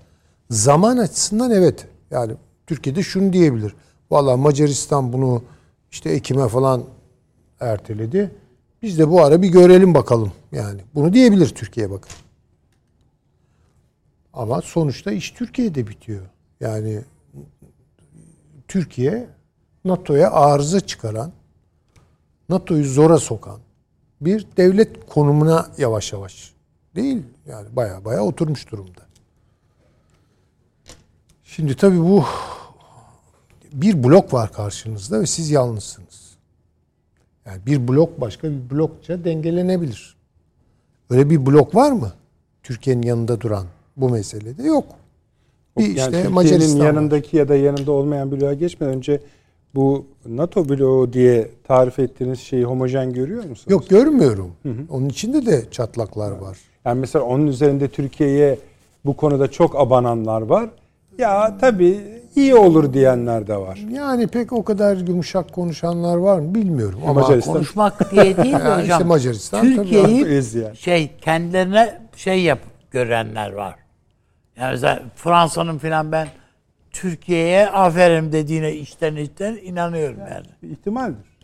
zaman 0.49 0.97
açısından 0.97 1.51
evet. 1.51 1.88
Yani 2.12 2.34
Türkiye'de 2.67 3.03
şunu 3.03 3.34
diyebilir. 3.34 3.75
Valla 4.12 4.38
Macaristan 4.38 5.13
bunu 5.13 5.43
işte 5.91 6.10
Ekim'e 6.10 6.47
falan 6.47 6.84
erteledi. 7.60 8.31
Biz 8.81 8.99
de 8.99 9.10
bu 9.10 9.23
ara 9.23 9.41
bir 9.41 9.49
görelim 9.49 9.93
bakalım. 9.93 10.31
Yani 10.51 10.81
bunu 10.95 11.13
diyebilir 11.13 11.49
Türkiye 11.49 11.91
bakın. 11.91 12.12
Ama 14.34 14.62
sonuçta 14.62 15.12
iş 15.12 15.31
Türkiye'de 15.31 15.88
bitiyor. 15.88 16.25
Yani 16.60 17.01
Türkiye 18.67 19.27
NATO'ya 19.86 20.31
arıza 20.31 20.79
çıkaran, 20.79 21.31
NATO'yu 22.49 22.84
zora 22.84 23.17
sokan 23.17 23.60
bir 24.21 24.47
devlet 24.58 25.05
konumuna 25.05 25.67
yavaş 25.77 26.13
yavaş 26.13 26.53
değil 26.95 27.23
yani 27.47 27.75
baya 27.75 28.05
baya 28.05 28.23
oturmuş 28.23 28.71
durumda. 28.71 29.05
Şimdi 31.56 31.76
tabii 31.76 32.00
bu 32.00 32.24
bir 33.74 34.04
blok 34.04 34.34
var 34.34 34.52
karşınızda 34.52 35.22
ve 35.22 35.26
siz 35.26 35.52
yalnızsınız. 35.52 36.38
Yani 37.46 37.65
bir 37.65 37.88
blok 37.88 38.22
başka 38.22 38.50
bir 38.50 38.70
blokça 38.70 39.24
dengelenebilir. 39.24 40.15
Öyle 41.10 41.30
bir 41.30 41.46
blok 41.46 41.76
var 41.76 41.91
mı? 41.91 42.12
Türkiye'nin 42.63 43.02
yanında 43.02 43.41
duran 43.41 43.65
bu 43.98 44.10
meselede 44.10 44.63
yok. 44.63 44.86
Bir 45.78 45.84
yani 45.84 45.91
işte 45.91 46.06
Türkiye'nin 46.06 46.34
Macaristan 46.34 46.80
var. 46.80 46.86
yanındaki 46.86 47.38
ya 47.38 47.48
da 47.48 47.56
yanında 47.56 47.91
olmayan 47.91 48.32
bloğa 48.32 48.54
geçmeden 48.54 48.94
önce 48.94 49.22
bu 49.76 50.06
NATO 50.26 50.70
bloğu 50.70 51.13
diye 51.13 51.50
tarif 51.63 52.00
ettiğiniz 52.00 52.39
şeyi 52.39 52.63
homojen 52.65 53.13
görüyor 53.13 53.44
musunuz? 53.44 53.72
Yok 53.72 53.89
görmüyorum. 53.89 54.52
Onun 54.89 55.10
içinde 55.10 55.46
de 55.46 55.65
çatlaklar 55.72 56.32
var. 56.32 56.58
Yani 56.86 57.00
mesela 57.00 57.26
onun 57.26 57.48
üzerinde 57.48 57.88
Türkiye'ye 57.88 58.60
bu 59.06 59.18
konuda 59.18 59.52
çok 59.52 59.76
abananlar 59.76 60.41
var. 60.41 60.70
Ya 61.17 61.58
tabii 61.62 62.21
iyi 62.36 62.56
olur 62.56 62.93
diyenler 62.93 63.47
de 63.47 63.58
var. 63.58 63.80
Yani 63.91 64.28
pek 64.28 64.54
o 64.54 64.63
kadar 64.63 64.97
yumuşak 64.97 65.54
konuşanlar 65.54 66.17
var 66.17 66.39
mı 66.39 66.56
bilmiyorum. 66.56 66.99
Ama 67.08 67.21
Macaristan- 67.21 67.54
Konuşmak 67.54 68.12
diye 68.12 68.38
değil 68.38 68.38
de 68.38 68.47
Yani 68.63 68.82
hocam. 68.82 68.97
işte 68.99 69.04
Macaristan 69.04 69.62
tabii 69.62 69.75
Türkiye'yi 69.75 70.41
yani. 70.63 70.78
şey 70.78 71.12
kendilerine 71.21 72.01
şey 72.15 72.41
yap 72.43 72.60
görenler 72.91 73.51
var. 73.54 73.75
Yani 74.60 74.71
mesela 74.71 75.04
Fransa'nın 75.15 75.78
filan 75.78 76.12
ben 76.12 76.28
Türkiye'ye 76.91 77.69
aferin 77.69 78.32
dediğine 78.32 78.73
içten 78.73 79.15
içten 79.15 79.56
inanıyorum 79.63 80.19
yani. 80.19 80.71
İhtimaldir. 80.73 81.38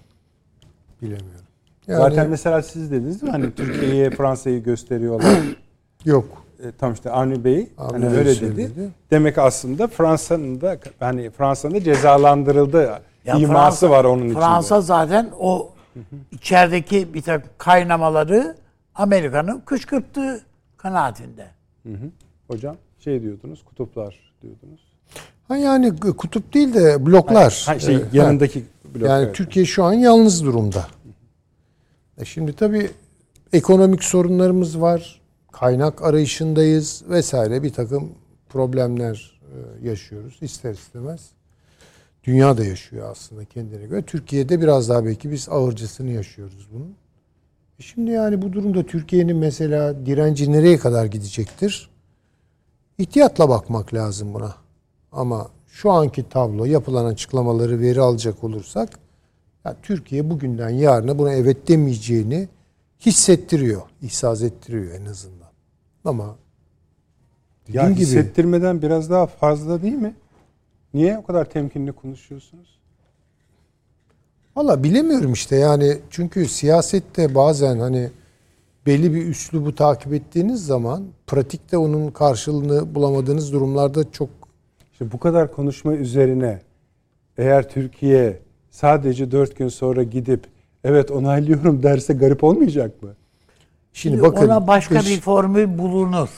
bilemiyorum. 1.01 1.45
Zaten 1.87 2.17
Yani 2.17 2.29
mesela 2.29 2.61
siz 2.61 2.91
dediniz 2.91 3.21
değil 3.21 3.33
mi? 3.33 3.39
Hani 3.41 3.51
Türkiye'ye 3.55 4.09
Fransa'yı 4.09 4.63
gösteriyorlar. 4.63 5.33
yok. 6.05 6.45
E, 6.63 6.71
tam 6.71 6.93
işte 6.93 7.11
Avni 7.11 7.43
Bey 7.43 7.67
hani 7.77 8.07
öyle 8.07 8.35
söyledi. 8.35 8.57
dedi. 8.57 8.89
Demek 9.11 9.37
aslında 9.37 9.87
Fransa'nın 9.87 10.61
da 10.61 10.77
hani 10.99 11.29
Fransa'nın 11.29 11.75
da 11.75 11.83
cezalandırıldı 11.83 13.01
Ya 13.25 13.35
iması 13.35 13.85
Fransa- 13.85 13.89
var 13.89 14.05
onun 14.05 14.25
içinde. 14.25 14.39
Fransa 14.39 14.81
zaten 14.81 15.29
o 15.39 15.69
içerideki 16.31 17.13
bir 17.13 17.21
takım 17.21 17.49
kaynamaları 17.57 18.55
Amerika'nın 18.95 19.59
kışkırttığı 19.59 20.41
kanaatinde. 20.77 21.47
Hocam 22.47 22.75
şey 22.99 23.21
diyordunuz, 23.21 23.63
kutuplar 23.65 24.33
diyordunuz. 24.41 24.81
Ha 25.47 25.57
yani 25.57 25.99
kutup 25.99 26.53
değil 26.53 26.73
de 26.73 27.05
bloklar. 27.05 27.63
Ha, 27.67 27.79
şey 27.79 27.99
yanındaki 28.13 28.63
blok. 28.95 29.09
Yani 29.09 29.23
evet. 29.25 29.35
Türkiye 29.35 29.65
şu 29.65 29.83
an 29.83 29.93
yalnız 29.93 30.43
durumda. 30.45 30.87
E 32.17 32.25
şimdi 32.25 32.53
tabii 32.53 32.91
ekonomik 33.53 34.03
sorunlarımız 34.03 34.81
var. 34.81 35.20
Kaynak 35.51 36.01
arayışındayız 36.01 37.03
vesaire 37.09 37.63
bir 37.63 37.73
takım 37.73 38.11
problemler 38.49 39.39
e, 39.41 39.87
yaşıyoruz 39.87 40.37
ister 40.41 40.73
istemez. 40.73 41.29
Dünya 42.23 42.57
da 42.57 42.65
yaşıyor 42.65 43.11
aslında 43.11 43.45
kendine 43.45 43.85
göre. 43.85 44.01
Türkiye'de 44.01 44.61
biraz 44.61 44.89
daha 44.89 45.05
belki 45.05 45.31
biz 45.31 45.49
ağırcısını 45.49 46.11
yaşıyoruz 46.11 46.67
bunun. 46.73 46.95
E 47.79 47.83
Şimdi 47.83 48.11
yani 48.11 48.41
bu 48.41 48.53
durumda 48.53 48.85
Türkiye'nin 48.85 49.37
mesela 49.37 50.05
direnci 50.05 50.51
nereye 50.51 50.77
kadar 50.77 51.05
gidecektir? 51.05 51.89
İhtiyatla 52.97 53.49
bakmak 53.49 53.93
lazım 53.93 54.33
buna. 54.33 54.55
Ama 55.11 55.49
şu 55.67 55.91
anki 55.91 56.29
tablo 56.29 56.65
yapılan 56.65 57.05
açıklamaları 57.05 57.79
veri 57.79 58.01
alacak 58.01 58.43
olursak 58.43 58.99
ya 59.65 59.75
Türkiye 59.83 60.29
bugünden 60.29 60.69
yarına 60.69 61.19
buna 61.19 61.33
evet 61.33 61.67
demeyeceğini 61.67 62.49
hissettiriyor, 63.05 63.81
ihsas 64.01 64.41
ettiriyor 64.41 64.95
en 64.95 65.05
azından. 65.05 65.40
Ama 66.05 66.35
ya 67.73 67.89
gibi 67.89 67.99
hissettirmeden 67.99 68.81
biraz 68.81 69.09
daha 69.09 69.27
fazla 69.27 69.81
değil 69.81 69.93
mi? 69.93 70.13
Niye 70.93 71.17
o 71.17 71.23
kadar 71.23 71.49
temkinli 71.49 71.91
konuşuyorsunuz? 71.91 72.79
Valla 74.55 74.83
bilemiyorum 74.83 75.33
işte 75.33 75.55
yani 75.55 75.97
çünkü 76.09 76.45
siyasette 76.45 77.35
bazen 77.35 77.79
hani 77.79 78.09
belli 78.85 79.13
bir 79.13 79.25
üslubu 79.27 79.75
takip 79.75 80.13
ettiğiniz 80.13 80.65
zaman 80.65 81.03
pratikte 81.27 81.77
onun 81.77 82.11
karşılığını 82.11 82.95
bulamadığınız 82.95 83.53
durumlarda 83.53 84.11
çok 84.11 84.29
İşte 84.91 85.11
bu 85.11 85.19
kadar 85.19 85.51
konuşma 85.51 85.93
üzerine 85.93 86.61
eğer 87.37 87.69
Türkiye 87.69 88.39
sadece 88.71 89.31
dört 89.31 89.57
gün 89.57 89.67
sonra 89.67 90.03
gidip 90.03 90.47
evet 90.83 91.11
onaylıyorum 91.11 91.83
derse 91.83 92.13
garip 92.13 92.43
olmayacak 92.43 93.03
mı? 93.03 93.09
Şimdi, 93.93 94.15
Şimdi 94.15 94.21
bakın 94.27 94.45
ona 94.45 94.67
başka 94.67 94.99
dış- 94.99 95.09
bir 95.09 95.21
formül 95.21 95.77
bulunur. 95.77 96.29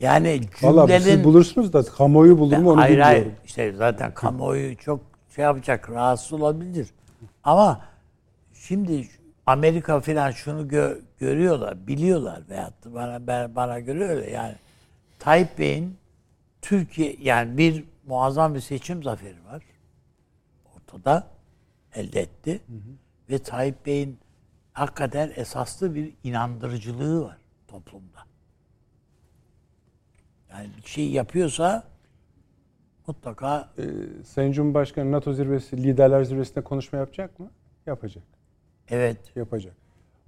Yani 0.00 0.40
Valla 0.62 0.86
siz 0.88 1.04
cümlenin 1.04 1.24
bulursunuz 1.24 1.72
da 1.72 1.82
kamuoyu 1.82 2.38
bulur 2.38 2.56
mu 2.56 2.70
onu 2.70 2.80
hayır 2.80 2.98
bilmiyorum. 2.98 3.22
hayır 3.22 3.32
işte 3.44 3.72
zaten 3.72 4.14
kamuoyu 4.14 4.76
çok 4.76 5.00
şey 5.34 5.42
yapacak 5.44 5.90
rahatsız 5.90 6.32
olabilir. 6.32 6.88
Ama 7.44 7.80
şimdi 8.54 9.08
Amerika 9.46 10.00
filan 10.00 10.30
şunu 10.30 10.66
gö- 10.68 11.00
görüyorlar, 11.18 11.86
biliyorlar 11.86 12.42
veyahut 12.50 12.84
da 12.84 12.94
bana 12.94 13.26
ben, 13.26 13.54
bana 13.56 13.78
göre 13.80 14.08
öyle 14.08 14.30
yani. 14.30 14.54
Tayyip 15.18 15.58
Bey'in 15.58 15.96
Türkiye 16.62 17.16
yani 17.22 17.58
bir 17.58 17.84
muazzam 18.06 18.54
bir 18.54 18.60
seçim 18.60 19.02
zaferi 19.02 19.44
var. 19.52 19.62
Ortada 20.76 21.26
elde 21.94 22.20
etti. 22.20 22.60
Ve 23.30 23.38
Tayyip 23.38 23.86
Bey'in 23.86 24.18
hakikaten 24.78 25.32
esaslı 25.36 25.94
bir 25.94 26.14
inandırıcılığı 26.24 27.24
var 27.24 27.36
toplumda. 27.68 28.18
Yani 30.50 30.68
bir 30.84 30.88
şey 30.88 31.10
yapıyorsa 31.10 31.84
mutlaka 33.06 33.68
Ee, 33.78 33.82
Sayın 34.24 34.52
Cumhurbaşkanı 34.52 35.12
NATO 35.12 35.32
zirvesi, 35.32 35.76
liderler 35.76 36.24
zirvesinde 36.24 36.60
konuşma 36.60 36.98
yapacak 36.98 37.38
mı? 37.38 37.50
Yapacak. 37.86 38.24
evet 38.88 39.36
Yapacak. 39.36 39.74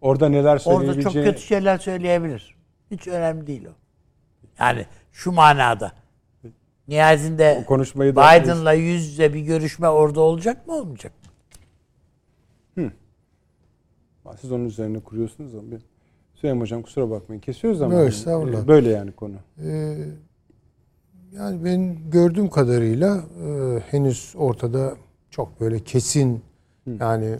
Orada 0.00 0.28
neler 0.28 0.42
orada 0.42 0.58
söyleyebileceğini... 0.58 1.12
çok 1.12 1.34
kötü 1.34 1.46
şeyler 1.46 1.78
söyleyebilir. 1.78 2.56
Hiç 2.90 3.08
önemli 3.08 3.46
değil 3.46 3.66
o. 3.66 3.72
Yani 4.58 4.86
şu 5.12 5.32
manada. 5.32 5.92
Nihayetinde 6.88 7.64
Biden'la 7.98 8.72
yüz 8.72 9.06
yüze 9.06 9.34
bir 9.34 9.40
görüşme 9.40 9.88
orada 9.88 10.20
olacak 10.20 10.66
mı 10.66 10.74
olmayacak 10.74 11.12
mı? 11.12 11.19
Siz 14.40 14.52
onun 14.52 14.64
üzerine 14.64 15.00
kuruyorsunuz 15.00 15.54
ama 15.54 15.70
ben... 15.70 15.80
Süleyman 16.40 16.60
Hocam 16.60 16.82
kusura 16.82 17.10
bakmayın. 17.10 17.40
Kesiyoruz 17.40 17.82
ama. 17.82 17.94
Yok, 17.94 18.12
e, 18.26 18.68
Böyle 18.68 18.90
yani 18.90 19.12
konu. 19.12 19.34
Ee, 19.64 19.98
yani 21.32 21.64
ben 21.64 21.96
gördüğüm 22.10 22.50
kadarıyla 22.50 23.24
e, 23.46 23.80
henüz 23.90 24.34
ortada 24.36 24.96
çok 25.30 25.60
böyle 25.60 25.78
kesin 25.78 26.42
yani 27.00 27.36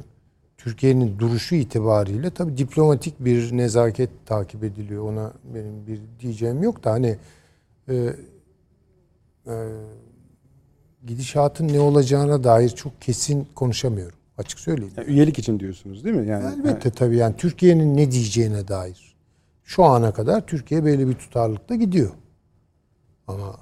Türkiye'nin 0.58 1.18
duruşu 1.18 1.54
itibariyle 1.54 2.30
tabii 2.30 2.56
diplomatik 2.56 3.20
bir 3.20 3.56
nezaket 3.56 4.10
takip 4.26 4.64
ediliyor. 4.64 5.04
Ona 5.12 5.32
benim 5.54 5.86
bir 5.86 6.00
diyeceğim 6.20 6.62
yok 6.62 6.84
da 6.84 6.92
hani 6.92 7.16
e, 7.88 8.14
e, 9.46 9.54
gidişatın 11.06 11.68
ne 11.68 11.80
olacağına 11.80 12.44
dair 12.44 12.68
çok 12.68 13.02
kesin 13.02 13.48
konuşamıyorum 13.54 14.19
Açık 14.40 14.60
söyleyeyim. 14.60 14.92
Yani 14.96 15.08
üyelik 15.08 15.38
için 15.38 15.60
diyorsunuz 15.60 16.04
değil 16.04 16.16
mi? 16.16 16.28
Yani 16.28 16.54
Elbette 16.54 16.90
tabii 16.90 17.16
yani 17.16 17.36
Türkiye'nin 17.36 17.96
ne 17.96 18.10
diyeceğine 18.10 18.68
dair. 18.68 19.16
Şu 19.64 19.84
ana 19.84 20.12
kadar 20.12 20.46
Türkiye 20.46 20.84
belli 20.84 21.08
bir 21.08 21.14
tutarlılıkta 21.14 21.74
gidiyor. 21.74 22.10
Ama 23.26 23.56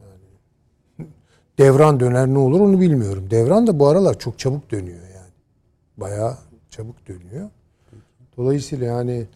yani 0.00 1.08
devran 1.58 2.00
döner 2.00 2.26
ne 2.26 2.38
olur 2.38 2.60
onu 2.60 2.80
bilmiyorum. 2.80 3.30
Devran 3.30 3.66
da 3.66 3.78
bu 3.78 3.86
aralar 3.88 4.18
çok 4.18 4.38
çabuk 4.38 4.70
dönüyor 4.70 5.02
yani. 5.14 5.32
Bayağı 5.96 6.38
çabuk 6.70 7.08
dönüyor. 7.08 7.50
Dolayısıyla 8.36 8.86
yani 8.86 9.26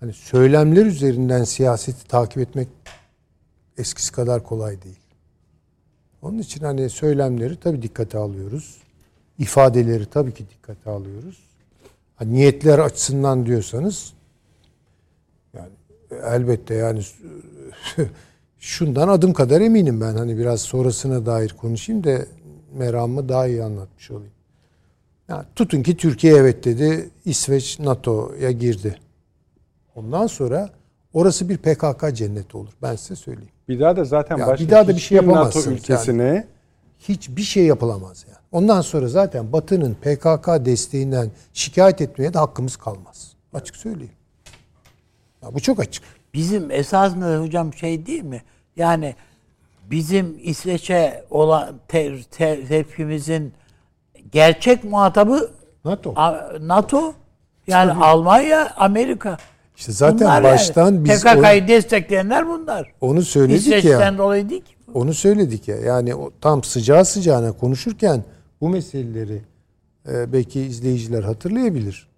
hani 0.00 0.12
söylemler 0.12 0.86
üzerinden 0.86 1.44
siyaseti 1.44 2.08
takip 2.08 2.38
etmek 2.38 2.68
eskisi 3.78 4.12
kadar 4.12 4.44
kolay 4.44 4.82
değil. 4.82 5.00
Onun 6.22 6.38
için 6.38 6.64
hani 6.64 6.90
söylemleri 6.90 7.56
tabii 7.56 7.82
dikkate 7.82 8.18
alıyoruz. 8.18 8.79
İfadeleri 9.40 10.06
tabii 10.06 10.34
ki 10.34 10.44
dikkate 10.50 10.90
alıyoruz. 10.90 11.38
Ha, 12.16 12.24
niyetler 12.24 12.78
açısından 12.78 13.46
diyorsanız 13.46 14.12
yani 15.54 15.70
elbette 16.24 16.74
yani 16.74 17.02
şundan 18.58 19.08
adım 19.08 19.32
kadar 19.32 19.60
eminim 19.60 20.00
ben. 20.00 20.14
Hani 20.14 20.38
biraz 20.38 20.60
sonrasına 20.60 21.26
dair 21.26 21.48
konuşayım 21.48 22.04
da 22.04 22.18
meramımı 22.72 23.28
daha 23.28 23.46
iyi 23.46 23.62
anlatmış 23.62 24.10
olayım. 24.10 24.32
Yani 25.28 25.44
tutun 25.56 25.82
ki 25.82 25.96
Türkiye 25.96 26.36
evet 26.36 26.64
dedi. 26.64 27.10
İsveç 27.24 27.78
NATO'ya 27.78 28.50
girdi. 28.50 28.98
Ondan 29.94 30.26
sonra 30.26 30.70
orası 31.12 31.48
bir 31.48 31.58
PKK 31.58 32.14
cenneti 32.14 32.56
olur. 32.56 32.72
Ben 32.82 32.96
size 32.96 33.16
söyleyeyim. 33.16 33.50
Bir 33.68 33.80
daha 33.80 33.96
da 33.96 34.04
zaten 34.04 34.38
Ya 34.38 34.46
başka 34.46 34.64
bir 34.64 34.70
daha 34.70 34.88
da 34.88 34.88
bir 34.88 35.00
şey 35.00 35.18
hiçbir 35.18 35.28
NATO 35.28 35.36
yapamazsınız 35.36 35.78
ülkesine 35.78 36.46
hiçbir 36.98 37.42
şey 37.42 37.64
yapılamaz 37.64 38.24
yani. 38.28 38.39
Ondan 38.52 38.80
sonra 38.80 39.08
zaten 39.08 39.52
Batı'nın 39.52 39.94
PKK 39.94 40.64
desteğinden 40.64 41.30
şikayet 41.52 42.00
etmeye 42.00 42.34
de 42.34 42.38
hakkımız 42.38 42.76
kalmaz. 42.76 43.32
Açık 43.54 43.76
söyleyeyim. 43.76 44.12
Ya 45.42 45.54
bu 45.54 45.60
çok 45.60 45.80
açık. 45.80 46.04
Bizim 46.34 46.70
esas 46.70 47.16
mı 47.16 47.36
hocam 47.36 47.74
şey 47.74 48.06
değil 48.06 48.22
mi? 48.22 48.42
Yani 48.76 49.14
bizim 49.90 50.38
İsveç'e 50.42 51.24
olan 51.30 51.74
te- 51.88 52.22
te- 52.30 52.64
tepkimizin 52.66 53.52
gerçek 54.32 54.84
muhatabı 54.84 55.50
NATO. 55.84 56.12
A- 56.16 56.48
NATO 56.60 57.14
yani 57.66 57.92
Almanya, 57.92 58.70
Amerika. 58.76 59.36
İşte 59.76 59.92
zaten 59.92 60.20
Bunlar 60.20 60.42
baştan 60.44 60.84
yani. 60.84 61.04
biz 61.04 61.24
PKK'yı 61.24 61.68
destekleyenler 61.68 62.48
bunlar. 62.48 62.92
onu 63.00 63.22
söyledik 63.22 63.60
İsveç'ten 63.60 64.12
ya. 64.12 64.18
dolayı 64.18 64.50
değil 64.50 64.64
ki. 64.64 64.74
Onu 64.94 65.14
söyledik 65.14 65.68
ya. 65.68 65.76
Yani 65.76 66.14
o 66.14 66.30
tam 66.40 66.62
sıcağı 66.64 67.04
sıcağına 67.04 67.52
konuşurken 67.52 68.24
bu 68.60 68.68
meseleleri 68.68 69.42
e, 70.08 70.32
belki 70.32 70.60
izleyiciler 70.60 71.22
hatırlayabilir. 71.22 72.08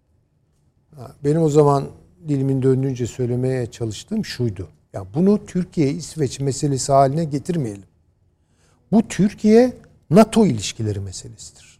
Ha, 0.97 1.15
Benim 1.25 1.43
o 1.43 1.49
zaman 1.49 1.89
dilimin 2.29 2.63
döndüğünce 2.63 3.07
söylemeye 3.07 3.67
çalıştığım 3.67 4.25
şuydu. 4.25 4.69
Ya 4.93 5.07
bunu 5.15 5.47
Türkiye 5.47 5.91
İsveç 5.91 6.41
meselesi 6.41 6.93
haline 6.93 7.25
getirmeyelim. 7.25 7.85
Bu 8.93 9.09
Türkiye 9.09 9.73
NATO 10.11 10.47
ilişkileri 10.47 11.01
meselesidir. 11.01 11.79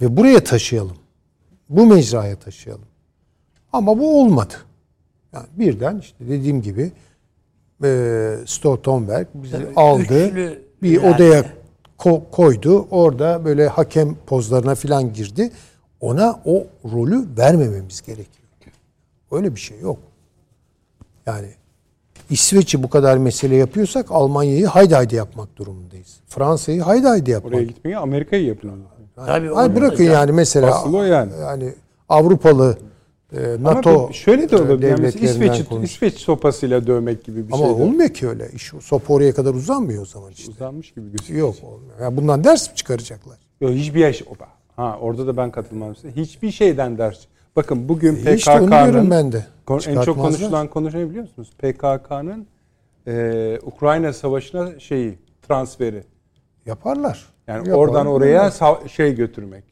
Ve 0.00 0.16
buraya 0.16 0.44
taşıyalım. 0.44 0.96
Bu 1.68 1.86
mecraya 1.86 2.36
taşıyalım. 2.36 2.84
Ama 3.72 3.98
bu 3.98 4.20
olmadı. 4.22 4.54
Yani 5.32 5.46
birden 5.58 5.98
işte 5.98 6.16
dediğim 6.28 6.62
gibi 6.62 6.92
e, 7.84 8.34
Stoltenberg 8.46 9.26
bizi 9.34 9.52
Tabii, 9.52 9.72
aldı. 9.76 10.26
üçlü 10.28 10.62
bir 10.82 10.90
yani. 11.02 11.14
odaya 11.14 11.44
ko- 11.98 12.22
koydu. 12.32 12.86
Orada 12.90 13.44
böyle 13.44 13.68
hakem 13.68 14.14
pozlarına 14.26 14.74
falan 14.74 15.12
girdi. 15.12 15.50
Ona 16.00 16.40
o 16.44 16.64
rolü 16.92 17.24
vermememiz 17.38 18.02
gerekiyor. 18.02 18.48
Öyle 19.30 19.54
bir 19.54 19.60
şey 19.60 19.80
yok. 19.80 19.98
Yani 21.26 21.48
İsveç'i 22.30 22.82
bu 22.82 22.90
kadar 22.90 23.16
mesele 23.18 23.56
yapıyorsak 23.56 24.06
Almanya'yı 24.10 24.66
haydi 24.66 24.94
haydi 24.94 25.14
yapmak 25.16 25.56
durumundayız. 25.56 26.16
Fransa'yı 26.28 26.82
haydi 26.82 27.06
haydi 27.06 27.30
yapmak. 27.30 27.52
oraya 27.54 27.64
gitmeyi 27.64 27.96
Amerika'yı 27.98 28.44
yapın. 28.44 28.70
Tabii 29.16 29.48
Hayır, 29.54 29.74
bırakın 29.76 29.94
hocam. 30.04 30.14
yani 30.14 30.32
mesela 30.32 30.74
Asıl 30.80 30.94
o 30.94 31.02
yani. 31.02 31.32
yani 31.40 31.74
Avrupalı 32.08 32.78
NATO 33.60 33.90
Ama 34.04 34.12
şöyle 34.12 34.50
de 34.50 34.56
olabilir. 34.56 34.88
Yani 34.88 35.64
konuş- 35.64 35.90
İsveç 35.90 36.14
sopasıyla 36.14 36.86
dövmek 36.86 37.24
gibi 37.24 37.48
bir 37.48 37.52
Ama 37.52 37.66
şey 37.66 37.78
de 37.78 37.82
olmuyor 37.82 38.08
ki 38.08 38.28
öyle. 38.28 38.50
İş 38.54 38.72
sopa 38.80 39.14
oraya 39.14 39.34
kadar 39.34 39.54
uzanmıyor 39.54 40.02
o 40.02 40.06
zaman 40.06 40.30
işte. 40.32 40.50
uzanmış 40.52 40.94
gibi 40.94 41.10
gözüküyor. 41.10 41.40
Yok 41.40 41.54
olmuyor. 41.62 42.00
Yani 42.00 42.16
bundan 42.16 42.44
ders 42.44 42.70
mi 42.70 42.74
çıkaracaklar? 42.76 43.38
Yok 43.60 43.70
hiçbir 43.70 44.00
yaş 44.00 44.22
oba. 44.22 44.48
Ha 44.76 44.98
orada 45.00 45.26
da 45.26 45.36
ben 45.36 45.50
katılmam 45.50 45.96
size. 45.96 46.16
Hiçbir 46.16 46.50
şeyden 46.50 46.98
ders. 46.98 47.18
Bakın 47.56 47.88
bugün 47.88 48.26
E 48.26 48.34
işte 48.34 48.50
onu 48.50 48.70
diyorum 48.70 48.90
PKK'nın 48.90 49.10
ben 49.10 49.32
de. 49.32 49.46
en 49.86 50.00
çok 50.00 50.18
konuşulan 50.18 50.68
konu 50.68 50.86
ne 50.88 51.10
biliyor 51.10 51.24
musunuz? 51.24 51.50
PKK'nın 51.58 52.46
e, 53.06 53.58
Ukrayna 53.62 54.12
savaşına 54.12 54.78
şeyi 54.80 55.18
transferi. 55.48 56.04
Yaparlar. 56.66 57.26
Yani 57.46 57.56
Yaparlar. 57.68 57.74
oradan 57.78 58.06
oraya 58.06 58.52
şey 58.88 59.14
götürmek. 59.14 59.64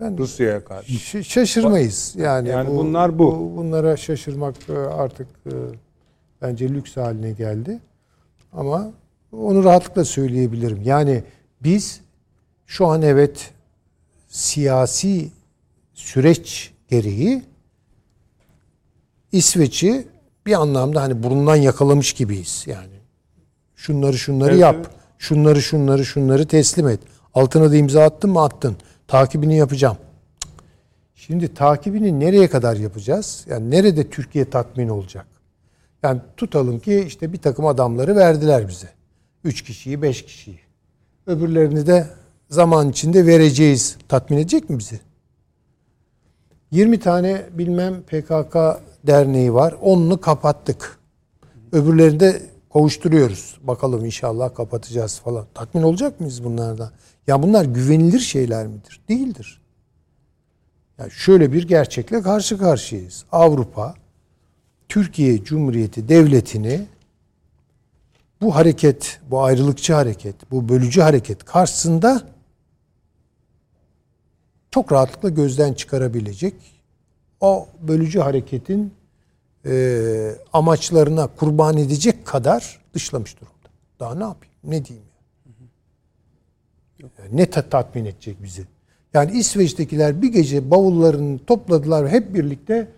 Efendim, 0.00 0.18
Rusya'ya 0.18 0.64
karşı. 0.64 1.24
şaşırmayız. 1.24 2.14
Yani, 2.18 2.48
Yani 2.48 2.76
bunlar 2.76 3.18
bu. 3.18 3.52
Bunlara 3.56 3.96
şaşırmak 3.96 4.54
e, 4.68 4.72
artık 4.72 5.26
e, 5.46 5.52
bence 6.42 6.68
lüks 6.68 6.96
haline 6.96 7.32
geldi. 7.32 7.80
Ama 8.52 8.90
onu 9.32 9.64
rahatlıkla 9.64 10.04
söyleyebilirim. 10.04 10.82
Yani 10.84 11.24
biz 11.62 12.00
şu 12.66 12.86
an 12.86 13.02
evet 13.02 13.50
siyasi 14.28 15.28
süreç 15.94 16.72
gereği 16.88 17.42
İsveç'i 19.32 20.08
bir 20.46 20.52
anlamda 20.60 21.02
hani 21.02 21.22
burundan 21.22 21.56
yakalamış 21.56 22.12
gibiyiz 22.12 22.64
yani. 22.66 22.98
Şunları 23.76 24.18
şunları 24.18 24.50
Evet, 24.50 24.60
yap. 24.60 24.90
Şunları 25.18 25.62
şunları 25.62 26.04
şunları 26.04 26.46
teslim 26.46 26.88
et. 26.88 27.00
Altına 27.34 27.70
da 27.70 27.76
imza 27.76 28.02
attın 28.02 28.30
mı 28.30 28.42
attın. 28.42 28.76
Takibini 29.08 29.56
yapacağım. 29.56 29.96
Şimdi 31.14 31.54
takibini 31.54 32.20
nereye 32.20 32.48
kadar 32.48 32.76
yapacağız? 32.76 33.44
Yani 33.50 33.70
nerede 33.70 34.10
Türkiye 34.10 34.50
tatmin 34.50 34.88
olacak? 34.88 35.26
Yani 36.02 36.20
tutalım 36.36 36.78
ki 36.78 37.04
işte 37.06 37.32
bir 37.32 37.38
takım 37.38 37.66
adamları 37.66 38.16
verdiler 38.16 38.68
bize. 38.68 38.88
Üç 39.44 39.62
kişiyi, 39.62 40.02
beş 40.02 40.24
kişiyi. 40.24 40.60
Öbürlerini 41.26 41.86
de 41.86 42.06
zaman 42.50 42.88
içinde 42.88 43.26
vereceğiz. 43.26 43.98
Tatmin 44.08 44.38
edecek 44.38 44.70
mi 44.70 44.78
bizi? 44.78 45.00
20 46.70 47.00
tane 47.00 47.46
bilmem 47.52 48.02
PKK 48.02 48.56
derneği 49.06 49.54
var. 49.54 49.74
Onunu 49.82 50.20
kapattık. 50.20 50.98
Öbürlerini 51.72 52.20
de 52.20 52.42
kovuşturuyoruz. 52.68 53.58
Bakalım 53.62 54.04
inşallah 54.04 54.54
kapatacağız 54.54 55.18
falan. 55.18 55.46
Tatmin 55.54 55.82
olacak 55.82 56.20
mıyız 56.20 56.44
bunlardan? 56.44 56.90
Ya 57.28 57.42
bunlar 57.42 57.64
güvenilir 57.64 58.18
şeyler 58.18 58.66
midir? 58.66 59.00
Değildir. 59.08 59.60
Ya 60.98 61.10
şöyle 61.10 61.52
bir 61.52 61.68
gerçekle 61.68 62.22
karşı 62.22 62.58
karşıyayız. 62.58 63.24
Avrupa 63.32 63.94
Türkiye 64.88 65.44
Cumhuriyeti 65.44 66.08
Devleti'ni 66.08 66.86
bu 68.40 68.54
hareket, 68.54 69.20
bu 69.30 69.42
ayrılıkçı 69.42 69.94
hareket, 69.94 70.50
bu 70.50 70.68
bölücü 70.68 71.00
hareket 71.00 71.44
karşısında 71.44 72.22
çok 74.70 74.92
rahatlıkla 74.92 75.28
gözden 75.28 75.72
çıkarabilecek 75.72 76.54
o 77.40 77.68
bölücü 77.82 78.20
hareketin 78.20 78.94
e, 79.66 80.34
amaçlarına 80.52 81.26
kurban 81.26 81.76
edecek 81.76 82.26
kadar 82.26 82.80
dışlamış 82.94 83.36
durumda. 83.40 83.68
Daha 84.00 84.14
ne 84.14 84.24
yapayım? 84.24 84.54
Ne 84.64 84.84
diyeyim? 84.84 85.07
Yani 87.02 87.36
ne 87.36 87.50
ta- 87.50 87.68
tatmin 87.68 88.04
edecek 88.04 88.42
bizi? 88.42 88.64
Yani 89.14 89.38
İsveç'tekiler 89.38 90.22
bir 90.22 90.28
gece 90.32 90.70
bavullarını 90.70 91.38
topladılar 91.38 92.08
hep 92.08 92.34
birlikte 92.34 92.88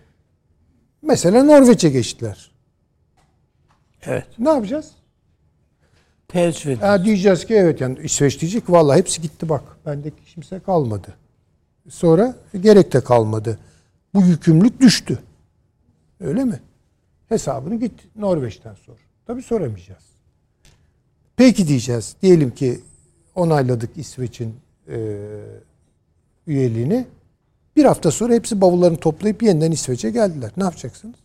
mesela 1.01 1.43
Norveç'e 1.43 1.89
geçtiler. 1.89 2.51
Evet. 4.01 4.27
Ne 4.39 4.49
yapacağız? 4.49 4.91
Teessüf. 6.27 6.81
Ha, 6.81 7.05
diyeceğiz 7.05 7.45
ki 7.45 7.53
evet 7.53 7.81
yani 7.81 7.99
İsveç 8.03 8.41
diyecek 8.41 8.69
vallahi 8.69 8.97
hepsi 8.99 9.21
gitti 9.21 9.49
bak. 9.49 9.63
Bendeki 9.85 10.25
kimse 10.25 10.59
kalmadı. 10.59 11.13
Sonra 11.89 12.35
gerek 12.61 12.93
de 12.93 13.03
kalmadı. 13.03 13.59
Bu 14.13 14.21
yükümlülük 14.21 14.81
düştü. 14.81 15.19
Öyle 16.19 16.43
mi? 16.45 16.59
Hesabını 17.29 17.75
git 17.79 18.15
Norveç'ten 18.15 18.73
sor. 18.73 18.95
Tabii 19.27 19.41
soramayacağız. 19.43 20.03
Peki 21.35 21.67
diyeceğiz. 21.67 22.15
Diyelim 22.21 22.51
ki 22.51 22.79
onayladık 23.35 23.89
İsveç'in 23.97 24.55
e, 24.87 25.17
üyeliğini. 26.47 27.05
Bir 27.75 27.85
hafta 27.85 28.11
sonra 28.11 28.33
hepsi 28.33 28.61
bavullarını 28.61 28.97
toplayıp 28.97 29.43
yeniden 29.43 29.71
İsveç'e 29.71 30.09
geldiler. 30.09 30.51
Ne 30.57 30.63
yapacaksınız? 30.63 31.15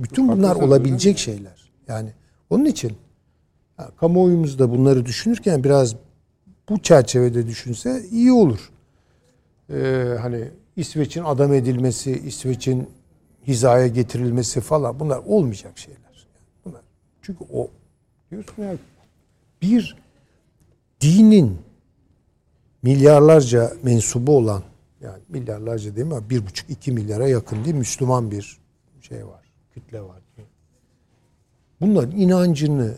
Bütün 0.00 0.28
bunlar 0.28 0.56
olabilecek 0.56 1.18
şeyler. 1.18 1.70
Yani 1.88 2.10
onun 2.50 2.64
için 2.64 2.92
Ha, 3.76 3.90
kamuoyumuz 4.00 4.58
da 4.58 4.70
bunları 4.70 5.06
düşünürken 5.06 5.64
biraz 5.64 5.96
bu 6.68 6.78
çerçevede 6.78 7.46
düşünse 7.46 8.02
iyi 8.10 8.32
olur. 8.32 8.70
e, 9.70 10.06
hani 10.20 10.48
İsveç'in 10.76 11.24
adam 11.24 11.52
edilmesi, 11.54 12.12
İsveç'in 12.12 12.90
hizaya 13.46 13.86
getirilmesi 13.86 14.60
falan 14.60 15.00
bunlar 15.00 15.18
olmayacak 15.18 15.78
şeyler. 15.78 16.26
Bunlar. 16.64 16.80
Çünkü 17.22 17.44
o 17.52 17.70
diyorsun 18.30 18.62
ya 18.62 18.76
bir 19.62 19.96
dinin 21.04 21.58
milyarlarca 22.82 23.72
mensubu 23.82 24.36
olan 24.36 24.62
yani 25.00 25.22
milyarlarca 25.28 25.96
değil 25.96 26.06
mi? 26.06 26.30
Bir 26.30 26.46
buçuk 26.46 26.70
iki 26.70 26.92
milyara 26.92 27.28
yakın 27.28 27.64
değil 27.64 27.76
Müslüman 27.76 28.30
bir 28.30 28.58
şey 29.00 29.26
var. 29.26 29.44
Kütle 29.74 30.02
var. 30.02 30.22
Bunların 31.80 32.18
inancını 32.18 32.94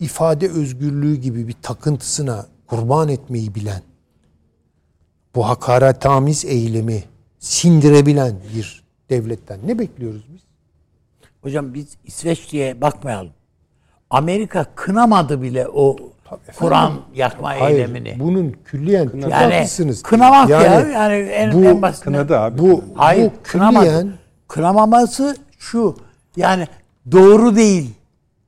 ifade 0.00 0.48
özgürlüğü 0.48 1.16
gibi 1.16 1.48
bir 1.48 1.56
takıntısına 1.62 2.46
kurban 2.66 3.08
etmeyi 3.08 3.54
bilen 3.54 3.82
bu 5.34 5.48
hakaretamiz 5.48 6.44
eylemi 6.44 7.04
sindirebilen 7.38 8.36
bir 8.54 8.84
devletten 9.10 9.60
ne 9.66 9.78
bekliyoruz 9.78 10.24
biz? 10.34 10.40
Hocam 11.42 11.74
biz 11.74 11.96
İsveç 12.04 12.52
diye 12.52 12.80
bakmayalım. 12.80 13.32
Amerika 14.10 14.66
kınamadı 14.74 15.42
bile 15.42 15.68
o 15.68 15.96
Kur'an 16.58 16.92
yakma 17.14 17.48
Hayır, 17.60 17.78
eylemini. 17.78 18.16
bunun 18.20 18.54
külliyen 18.64 19.04
çok 19.08 19.14
yani 19.30 19.54
haklısınız. 19.54 20.02
kınamak 20.02 20.48
ya 20.48 20.62
yani 20.62 21.14
en, 21.14 21.52
bu 21.52 21.64
en 21.64 21.82
basitinden. 21.82 22.12
Kınadı 22.18 22.38
abi. 22.38 22.58
Bu, 22.58 22.84
Hayır 22.94 23.24
bu 23.26 23.32
kınamadı. 23.42 23.84
külliyen 23.86 24.12
Kınamaması 24.48 25.36
şu 25.58 25.96
yani 26.36 26.68
doğru 27.12 27.56
değil 27.56 27.90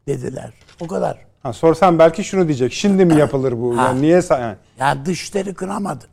dediler. 0.08 0.52
O 0.80 0.86
kadar. 0.86 1.18
Ha, 1.42 1.52
sorsam 1.52 1.98
belki 1.98 2.24
şunu 2.24 2.44
diyecek. 2.48 2.72
Şimdi 2.72 3.04
mi 3.04 3.14
yapılır 3.18 3.52
bu? 3.60 3.76
Ha. 3.78 3.82
Yani 3.82 4.02
niye 4.02 4.18
sa- 4.18 4.40
yani? 4.40 4.56
Yani 4.78 5.06
dışları 5.06 5.54
kınamadı. 5.54 6.04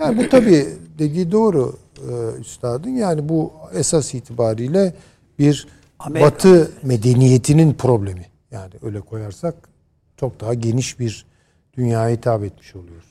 Yani 0.00 0.18
bu 0.18 0.28
tabii 0.28 0.66
dediği 0.98 1.32
doğru 1.32 1.76
e, 1.98 2.40
üstadın. 2.40 2.90
Yani 2.90 3.28
bu 3.28 3.52
esas 3.74 4.14
itibariyle 4.14 4.94
bir 5.38 5.66
Amerika. 5.98 6.26
Batı 6.30 6.70
medeniyetinin 6.82 7.74
problemi. 7.74 8.26
Yani 8.50 8.70
öyle 8.82 9.00
koyarsak 9.00 9.54
çok 10.20 10.40
daha 10.40 10.54
geniş 10.54 10.98
bir 10.98 11.26
dünyaya 11.76 12.16
hitap 12.16 12.44
etmiş 12.44 12.76
oluyoruz. 12.76 13.08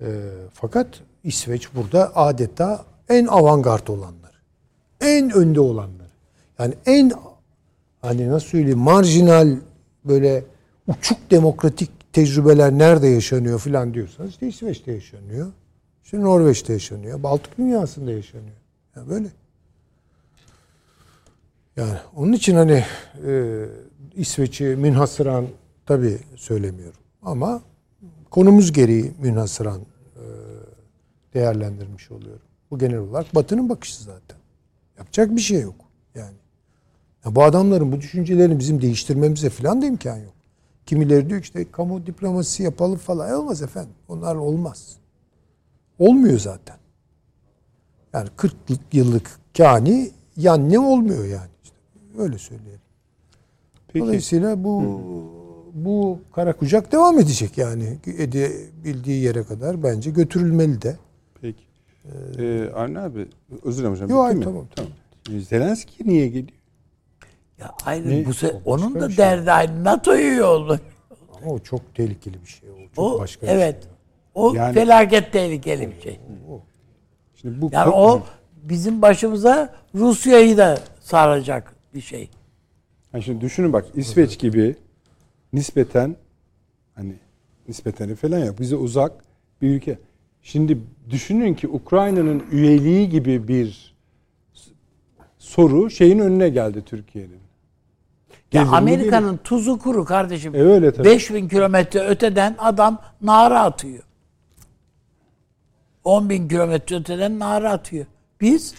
E, 0.00 0.06
fakat 0.52 1.00
İsveç 1.24 1.74
burada 1.74 2.16
adeta 2.16 2.84
en 3.08 3.26
avantgard 3.26 3.86
olanlar. 3.86 4.42
En 5.00 5.30
önde 5.30 5.60
olanlar. 5.60 6.10
Yani 6.58 6.74
en 6.86 7.12
hani 8.00 8.28
nasıl 8.28 8.46
söyleyeyim 8.46 8.78
marjinal 8.78 9.56
böyle 10.04 10.44
uçuk 10.86 11.30
demokratik 11.30 12.12
tecrübeler 12.12 12.72
nerede 12.72 13.06
yaşanıyor 13.06 13.60
filan 13.60 13.94
diyorsanız 13.94 14.30
işte 14.30 14.48
İsveç'te 14.48 14.92
yaşanıyor. 14.92 15.52
İşte 16.04 16.20
Norveç'te 16.20 16.72
yaşanıyor. 16.72 17.22
Baltık 17.22 17.58
dünyasında 17.58 18.10
yaşanıyor. 18.10 18.56
Yani 18.96 19.10
böyle. 19.10 19.28
Yani 21.76 21.98
onun 22.16 22.32
için 22.32 22.54
hani 22.54 22.84
e, 23.26 23.64
İsveç'i 24.14 24.64
münhasıran 24.64 25.46
tabi 25.88 26.18
söylemiyorum. 26.36 27.00
Ama 27.22 27.62
konumuz 28.30 28.72
gereği 28.72 29.12
münhasıran 29.18 29.80
e, 29.80 30.24
değerlendirmiş 31.34 32.10
oluyorum. 32.10 32.42
Bu 32.70 32.78
genel 32.78 32.98
olarak 32.98 33.34
Batı'nın 33.34 33.68
bakışı 33.68 34.02
zaten. 34.02 34.38
Yapacak 34.98 35.36
bir 35.36 35.40
şey 35.40 35.60
yok. 35.60 35.74
Yani. 36.14 36.36
Ya 37.24 37.34
bu 37.34 37.44
adamların 37.44 37.92
bu 37.92 38.00
düşüncelerini 38.00 38.58
bizim 38.58 38.82
değiştirmemize 38.82 39.50
falan 39.50 39.82
da 39.82 39.86
imkan 39.86 40.16
yok. 40.16 40.34
Kimileri 40.86 41.28
diyor 41.28 41.40
ki 41.40 41.44
işte 41.44 41.70
kamu 41.70 42.06
diplomasisi 42.06 42.62
yapalım 42.62 42.98
falan. 42.98 43.30
E 43.30 43.34
olmaz 43.34 43.62
efendim. 43.62 43.94
Onlar 44.08 44.36
olmaz. 44.36 44.96
Olmuyor 45.98 46.38
zaten. 46.38 46.76
Yani 48.12 48.28
40 48.36 48.54
yıllık 48.92 49.40
kani 49.56 50.10
yan 50.36 50.70
ne 50.70 50.78
olmuyor 50.78 51.24
yani. 51.24 51.50
İşte 51.64 51.76
öyle 52.18 52.38
söyleyelim. 52.38 52.80
Peki. 53.88 54.04
Dolayısıyla 54.04 54.64
bu 54.64 55.37
bu 55.74 56.20
kara 56.32 56.52
kucak 56.56 56.92
devam 56.92 57.18
edecek 57.18 57.58
yani. 57.58 57.98
Edebildiği 58.18 59.22
yere 59.22 59.42
kadar 59.44 59.82
bence 59.82 60.10
götürülmeli 60.10 60.82
de. 60.82 60.96
Peki. 61.40 61.62
Ee, 62.38 62.70
Avni 62.74 62.98
abi 62.98 63.26
özür 63.64 63.78
dilerim 63.78 63.92
hocam. 63.94 64.10
Yok, 64.10 64.24
hayır, 64.24 64.36
mi? 64.36 64.44
tamam, 64.44 64.66
tamam. 64.76 64.92
Zelenski 65.40 66.08
niye 66.08 66.26
geliyor? 66.28 66.48
Ya 67.60 67.74
ayrı 67.86 68.10
Ne? 68.10 68.26
bu 68.26 68.30
se- 68.30 68.56
O 68.64 68.72
onun 68.74 68.94
da 69.00 69.08
şey. 69.08 69.18
derdi 69.18 69.52
aynı. 69.52 69.84
NATO'yu 69.84 70.34
yollu. 70.36 70.78
Ama 71.42 71.52
o 71.52 71.58
çok 71.58 71.94
tehlikeli 71.94 72.34
bir 72.42 72.46
şey. 72.48 72.70
O 72.70 72.74
çok 72.96 73.04
O 73.16 73.20
başka 73.20 73.46
evet. 73.46 73.76
bir 73.76 73.82
şey. 73.82 73.90
O 74.34 74.54
Yani- 74.54 74.74
felaket 74.74 75.32
tehlikeli 75.32 75.90
bir 75.96 76.00
şey. 76.02 76.20
Şimdi 77.34 77.60
bu 77.60 77.70
Yani 77.72 77.90
o 77.90 78.22
bizim 78.62 79.02
başımıza 79.02 79.74
Rusya'yı 79.94 80.56
da 80.56 80.78
saracak 81.00 81.74
bir 81.94 82.00
şey. 82.00 82.30
Yani 83.12 83.22
şimdi 83.24 83.40
düşünün 83.40 83.72
bak 83.72 83.86
İsveç 83.94 84.38
gibi 84.38 84.76
nispeten 85.52 86.16
hani 86.94 87.14
nispeten 87.68 88.14
falan 88.14 88.38
ya 88.38 88.58
bize 88.58 88.76
uzak 88.76 89.12
bir 89.62 89.68
ülke. 89.68 89.98
Şimdi 90.42 90.78
düşünün 91.10 91.54
ki 91.54 91.68
Ukrayna'nın 91.68 92.42
üyeliği 92.52 93.08
gibi 93.08 93.48
bir 93.48 93.94
soru 95.38 95.90
şeyin 95.90 96.18
önüne 96.18 96.48
geldi 96.48 96.82
Türkiye'nin. 96.86 97.38
Ya 98.52 98.68
Amerika'nın 98.68 99.36
tuzu 99.36 99.78
kuru 99.78 100.04
kardeşim. 100.04 100.54
E 100.54 100.58
öyle 100.58 100.92
tabii. 100.92 101.08
5000 101.08 101.48
kilometre 101.48 102.00
öteden 102.00 102.56
adam 102.58 103.02
nara 103.22 103.62
atıyor. 103.62 104.02
10 106.04 106.30
bin 106.30 106.48
kilometre 106.48 106.96
öteden 106.96 107.38
nara 107.38 107.72
atıyor. 107.72 108.06
Biz 108.40 108.74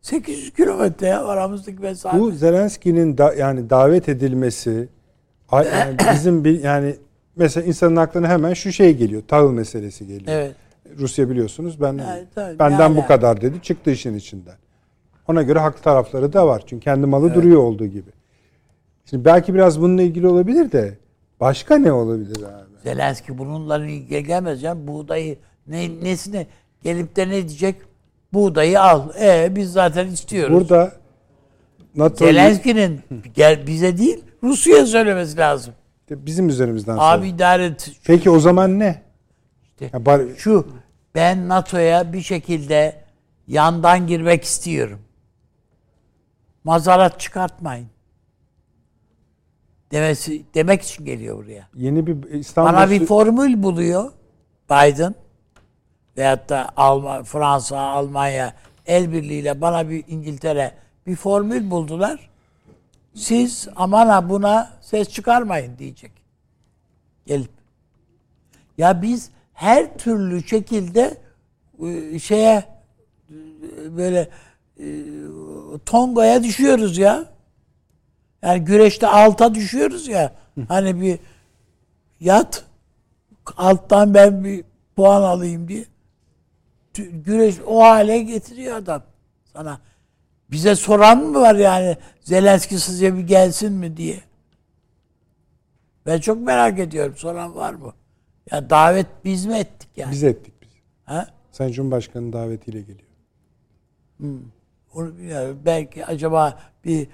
800 0.00 0.52
kilometre 0.54 1.16
aramızdaki 1.16 1.78
mesafe. 1.78 2.18
Bu 2.18 2.30
Zelenski'nin 2.30 3.18
da, 3.18 3.34
yani 3.34 3.70
davet 3.70 4.08
edilmesi 4.08 4.88
yani 5.52 5.96
bizim 6.14 6.44
bir 6.44 6.60
yani 6.62 6.96
mesela 7.36 7.66
insanın 7.66 7.96
aklına 7.96 8.28
hemen 8.28 8.54
şu 8.54 8.72
şey 8.72 8.96
geliyor. 8.96 9.22
Tahıl 9.28 9.52
meselesi 9.52 10.06
geliyor. 10.06 10.26
Evet. 10.28 10.54
Rusya 10.98 11.30
biliyorsunuz 11.30 11.80
ben 11.80 11.98
Evet, 11.98 12.26
tabii. 12.34 12.58
benden 12.58 12.94
bu 12.94 12.98
Yani. 12.98 13.06
kadar 13.08 13.40
dedi 13.40 13.62
çıktı 13.62 13.90
işin 13.90 14.14
içinden. 14.14 14.54
Ona 15.28 15.42
göre 15.42 15.58
haklı 15.58 15.82
tarafları 15.82 16.32
da 16.32 16.46
var. 16.46 16.62
Çünkü 16.66 16.84
kendi 16.84 17.06
malı 17.06 17.34
duruyor 17.34 17.58
olduğu 17.60 17.86
gibi. 17.86 18.10
Şimdi 19.10 19.24
belki 19.24 19.54
biraz 19.54 19.80
bununla 19.80 20.02
ilgili 20.02 20.28
olabilir 20.28 20.72
de 20.72 20.98
başka 21.40 21.76
ne 21.78 21.92
olabilir 21.92 22.36
abi? 22.42 22.72
Zelenski 22.82 23.38
bununla 23.38 23.86
ilgili 23.86 24.24
gelmez 24.24 24.60
canım. 24.62 24.86
Buğdayı 24.88 25.36
ne, 25.66 25.88
nesine 26.02 26.46
gelip 26.82 27.16
de 27.16 27.28
ne 27.28 27.32
diyecek? 27.48 27.76
Buğdayı 28.32 28.80
al. 28.80 29.02
E 29.20 29.56
biz 29.56 29.72
zaten 29.72 30.06
istiyoruz. 30.06 30.54
Burada 30.56 30.92
NATO 31.96 32.24
Zelenski'nin 32.26 33.00
bize 33.66 33.98
değil 33.98 34.24
Rusya'ya 34.42 34.86
söylemesi 34.86 35.36
lazım. 35.38 35.74
bizim 36.10 36.48
üzerimizden 36.48 36.92
Abi 36.98 37.00
sonra. 37.00 37.26
idare 37.26 37.64
et. 37.64 37.90
Peki 38.04 38.30
o 38.30 38.40
zaman 38.40 38.78
ne? 38.78 39.02
İşte 39.64 39.90
Ya 39.92 40.06
bari- 40.06 40.36
şu 40.38 40.66
ben 41.14 41.48
NATO'ya 41.48 42.12
bir 42.12 42.20
şekilde 42.22 43.04
yandan 43.46 44.06
girmek 44.06 44.44
istiyorum. 44.44 44.98
Mazarat 46.64 47.20
çıkartmayın. 47.20 47.86
Demesi 49.92 50.42
demek 50.54 50.82
için 50.82 51.04
geliyor 51.04 51.36
buraya. 51.38 51.68
yeni 51.74 52.06
bir 52.06 52.30
İstanbul 52.30 52.72
Bana 52.72 52.90
bir 52.90 53.06
formül 53.06 53.62
buluyor 53.62 54.12
Biden 54.70 55.14
veyahut 56.16 56.48
da 56.48 56.70
Alman, 56.76 57.24
Fransa, 57.24 57.78
Almanya 57.78 58.54
el 58.86 59.12
birliğiyle 59.12 59.60
bana 59.60 59.88
bir 59.90 60.04
İngiltere 60.08 60.72
bir 61.06 61.16
formül 61.16 61.70
buldular. 61.70 62.30
Siz 63.14 63.68
aman 63.76 64.06
ha 64.06 64.28
buna 64.28 64.72
ses 64.80 65.08
çıkarmayın 65.08 65.78
diyecek. 65.78 66.12
Gelip. 67.26 67.50
Ya 68.78 69.02
biz 69.02 69.30
her 69.52 69.98
türlü 69.98 70.42
şekilde 70.42 71.16
e, 71.82 72.18
şeye 72.18 72.64
e, 73.30 73.96
böyle 73.96 74.28
e, 74.78 74.86
Tonga'ya 75.86 76.42
düşüyoruz 76.42 76.98
ya. 76.98 77.24
Yani 78.42 78.64
güreşte 78.64 79.06
alta 79.06 79.54
düşüyoruz 79.54 80.08
ya. 80.08 80.32
Hani 80.68 81.00
bir 81.00 81.18
yat 82.20 82.64
alttan 83.56 84.14
ben 84.14 84.44
bir 84.44 84.64
puan 84.96 85.22
alayım 85.22 85.68
diye. 85.68 85.84
Güreş 86.96 87.54
o 87.66 87.82
hale 87.82 88.18
getiriyor 88.18 88.76
adam 88.76 89.02
sana. 89.52 89.80
Bize 90.52 90.74
soran 90.74 91.18
mı 91.18 91.40
var 91.40 91.54
yani 91.54 91.96
Zelenski 92.20 92.80
size 92.80 93.16
bir 93.16 93.20
gelsin 93.20 93.72
mi 93.72 93.96
diye. 93.96 94.20
Ben 96.06 96.18
çok 96.18 96.40
merak 96.40 96.78
ediyorum. 96.78 97.14
Soran 97.16 97.54
var 97.54 97.74
mı? 97.74 97.92
Ya 98.50 98.70
davet 98.70 99.06
biz 99.24 99.46
mi 99.46 99.54
ettik 99.54 99.88
yani? 99.96 100.12
biz 100.12 100.24
ettik 100.24 100.54
biz. 100.62 100.68
Ha? 101.04 101.28
Sayın 101.50 101.72
Cumhurbaşkanı'nın 101.72 102.32
davetiyle 102.32 102.80
geliyor. 102.80 103.08
Onu 104.94 105.18
bilmiyorum. 105.18 105.58
Belki 105.64 106.06
acaba 106.06 106.60
bir 106.84 107.08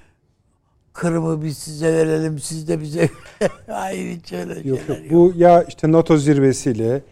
Kırım'ı 0.93 1.43
biz 1.43 1.59
size 1.59 1.93
verelim, 1.93 2.39
siz 2.39 2.69
de 2.69 2.81
bize 2.81 3.11
Hayır 3.67 4.17
hiç 4.17 4.33
öyle 4.33 4.69
Yok 4.69 4.79
şeyler 4.87 5.03
yok. 5.03 5.13
Bu 5.13 5.33
ya 5.37 5.63
işte 5.63 5.93
NATO 5.93 6.17
zirvesiyle 6.17 7.03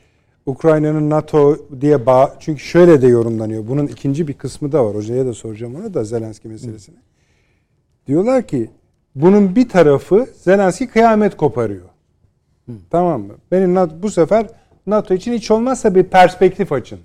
Ukrayna'nın 0.47 1.11
NATO 1.11 1.57
diye 1.81 2.07
bağ 2.07 2.37
çünkü 2.41 2.61
şöyle 2.63 3.03
de 3.03 3.07
yorumlanıyor. 3.07 3.69
Bunun 3.69 3.87
ikinci 3.87 4.29
bir 4.29 4.33
kısmı 4.33 4.73
da 4.73 4.85
var. 4.85 4.95
Hocaya 4.95 5.27
da 5.27 5.35
soracağım 5.35 5.75
onu 5.77 5.95
da 5.95 6.05
Zelenski 6.05 6.49
meselesini. 6.49 6.97
Diyorlar 8.07 8.47
ki 8.47 8.71
bunun 9.15 9.57
bir 9.57 9.69
tarafı 9.69 10.27
Zelenski 10.43 10.89
kıyamet 10.89 11.37
koparıyor. 11.37 11.87
Tamam 12.91 13.23
mı? 13.23 13.35
Benim 13.53 13.75
NATO, 13.75 13.95
bu 14.03 14.11
sefer 14.11 14.47
NATO 14.87 15.15
için 15.15 15.33
hiç 15.33 15.51
olmazsa 15.51 15.95
bir 15.95 16.03
perspektif 16.05 16.73
açın. 16.73 16.99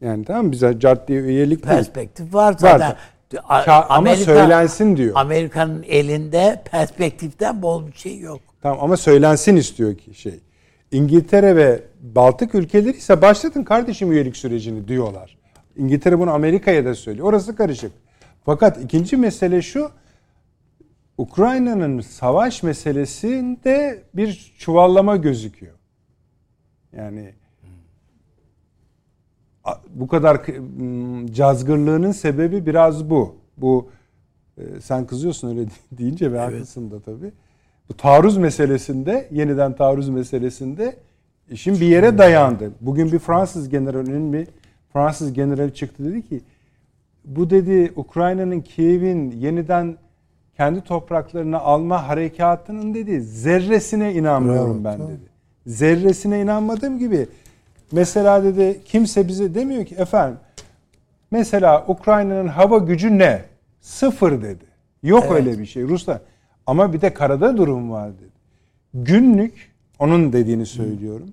Yani 0.00 0.24
tamam 0.24 0.46
mı? 0.46 0.52
Bize 0.52 0.78
cart 0.80 1.08
diye 1.08 1.20
üyelik. 1.20 1.62
Perspektif 1.62 2.34
var 2.34 2.56
zaten. 2.58 2.96
Ka- 3.32 3.86
ama 3.88 4.16
söylensin 4.16 4.96
diyor. 4.96 5.12
Amerika'nın 5.14 5.82
elinde 5.82 6.62
perspektiften 6.70 7.62
bol 7.62 7.86
bir 7.86 7.92
şey 7.92 8.18
yok. 8.18 8.40
Tamam 8.62 8.78
ama 8.80 8.96
söylensin 8.96 9.56
istiyor 9.56 9.94
ki 9.94 10.14
şey. 10.14 10.40
İngiltere 10.92 11.56
ve 11.56 11.82
Baltık 12.00 12.54
ülkeleri 12.54 12.96
ise 12.96 13.22
başlatın 13.22 13.64
kardeşim 13.64 14.12
üyelik 14.12 14.36
sürecini 14.36 14.88
diyorlar. 14.88 15.38
İngiltere 15.76 16.18
bunu 16.18 16.30
Amerika'ya 16.30 16.84
da 16.84 16.94
söylüyor. 16.94 17.26
Orası 17.28 17.56
karışık. 17.56 17.92
Fakat 18.44 18.84
ikinci 18.84 19.16
mesele 19.16 19.62
şu. 19.62 19.90
Ukrayna'nın 21.18 22.00
savaş 22.00 22.62
meselesinde 22.62 24.02
bir 24.14 24.54
çuvallama 24.58 25.16
gözüküyor. 25.16 25.74
Yani 26.96 27.34
bu 29.90 30.06
kadar 30.08 30.44
k- 30.44 30.52
m, 30.52 31.32
cazgırlığının 31.32 32.12
sebebi 32.12 32.66
biraz 32.66 33.10
bu. 33.10 33.36
Bu 33.56 33.90
e, 34.58 34.80
sen 34.80 35.06
kızıyorsun 35.06 35.48
öyle 35.48 35.68
deyince 35.92 36.32
ve 36.32 36.38
haklısın 36.38 36.90
da 36.90 37.00
tabii. 37.00 37.32
Bu 37.88 37.96
taarruz 37.96 38.36
meselesinde, 38.36 39.28
yeniden 39.30 39.72
taarruz 39.72 40.08
meselesinde 40.08 40.96
işin 41.50 41.80
bir 41.80 41.86
yere 41.86 42.18
dayandı. 42.18 42.70
Bugün 42.80 43.12
bir 43.12 43.18
Fransız 43.18 43.68
generalinin 43.68 44.32
bir 44.32 44.48
Fransız 44.92 45.32
generali 45.32 45.74
çıktı 45.74 46.04
dedi 46.04 46.28
ki 46.28 46.40
bu 47.24 47.50
dedi 47.50 47.92
Ukrayna'nın 47.96 48.60
Kiev'in 48.60 49.30
yeniden 49.30 49.96
kendi 50.56 50.80
topraklarını 50.80 51.58
alma 51.58 52.08
harekatının 52.08 52.94
dedi 52.94 53.20
zerresine 53.20 54.14
inanmıyorum 54.14 54.84
ben 54.84 54.98
dedi. 54.98 55.28
Zerresine 55.66 56.40
inanmadığım 56.40 56.98
gibi 56.98 57.26
mesela 57.92 58.44
dedi 58.44 58.80
kimse 58.84 59.28
bize 59.28 59.54
demiyor 59.54 59.84
ki 59.84 59.94
efendim 59.94 60.38
mesela 61.30 61.84
Ukrayna'nın 61.88 62.48
hava 62.48 62.78
gücü 62.78 63.18
ne? 63.18 63.44
Sıfır 63.80 64.42
dedi. 64.42 64.64
Yok 65.02 65.24
öyle 65.30 65.58
bir 65.58 65.66
şey 65.66 65.82
Ruslar. 65.82 66.20
Ama 66.68 66.92
bir 66.92 67.00
de 67.00 67.14
karada 67.14 67.56
durum 67.56 67.90
var 67.90 68.10
dedi. 68.18 68.30
Günlük 68.94 69.72
onun 69.98 70.32
dediğini 70.32 70.66
söylüyorum. 70.66 71.32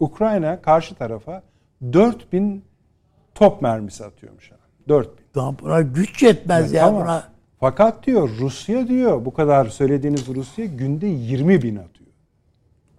Ukrayna 0.00 0.62
karşı 0.62 0.94
tarafa 0.94 1.42
4000 1.92 2.62
top 3.34 3.62
mermisi 3.62 4.04
atıyormuş. 4.04 4.52
abi. 4.52 4.58
4000. 4.88 5.24
Daha 5.34 5.58
buna 5.58 5.80
güç 5.82 6.22
yetmez 6.22 6.72
ya 6.72 6.86
Tamam. 6.86 7.02
buna. 7.02 7.24
Fakat 7.60 8.06
diyor 8.06 8.30
Rusya 8.40 8.88
diyor 8.88 9.24
bu 9.24 9.34
kadar 9.34 9.66
söylediğiniz 9.66 10.28
Rusya 10.28 10.64
günde 10.66 11.06
20 11.06 11.62
bin 11.62 11.76
atıyor. 11.76 12.10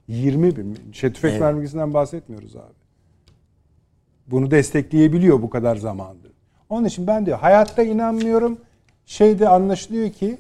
20 0.07 0.55
bin. 0.57 0.77
Şey, 0.93 1.13
tüfek 1.13 1.31
Evet. 1.31 1.41
mermisinden 1.41 1.93
bahsetmiyoruz 1.93 2.55
abi. 2.55 2.73
Bunu 4.27 4.51
destekleyebiliyor 4.51 5.41
bu 5.41 5.49
kadar 5.49 5.75
zamandır. 5.75 6.31
Onun 6.69 6.85
için 6.85 7.07
ben 7.07 7.25
diyor 7.25 7.39
hayatta 7.39 7.83
inanmıyorum. 7.83 8.57
Şeyde 9.05 9.49
anlaşılıyor 9.49 10.09
ki 10.09 10.37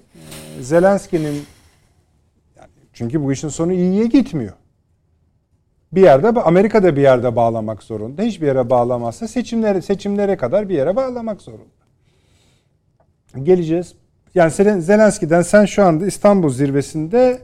Zelenski'nin 0.61 1.43
yani 2.57 2.69
çünkü 2.93 3.23
bu 3.23 3.31
işin 3.31 3.49
sonu 3.49 3.73
iyiye 3.73 4.05
gitmiyor. 4.05 4.53
Bir 5.91 6.01
yerde 6.01 6.27
Amerika'da 6.41 6.95
bir 6.95 7.01
yerde 7.01 7.35
bağlamak 7.35 7.83
zorunda. 7.83 8.21
Hiçbir 8.21 8.47
yere 8.47 8.69
bağlamazsa 8.69 9.27
seçimlere 9.27 9.81
seçimlere 9.81 10.37
kadar 10.37 10.69
bir 10.69 10.75
yere 10.75 10.95
bağlamak 10.95 11.41
zorunda 11.41 11.77
geleceğiz. 13.43 13.93
Yani 14.35 14.51
Zelen- 14.51 14.79
Zelenski'den 14.79 15.41
sen 15.41 15.65
şu 15.65 15.83
anda 15.83 16.05
İstanbul 16.05 16.49
zirvesinde 16.49 17.41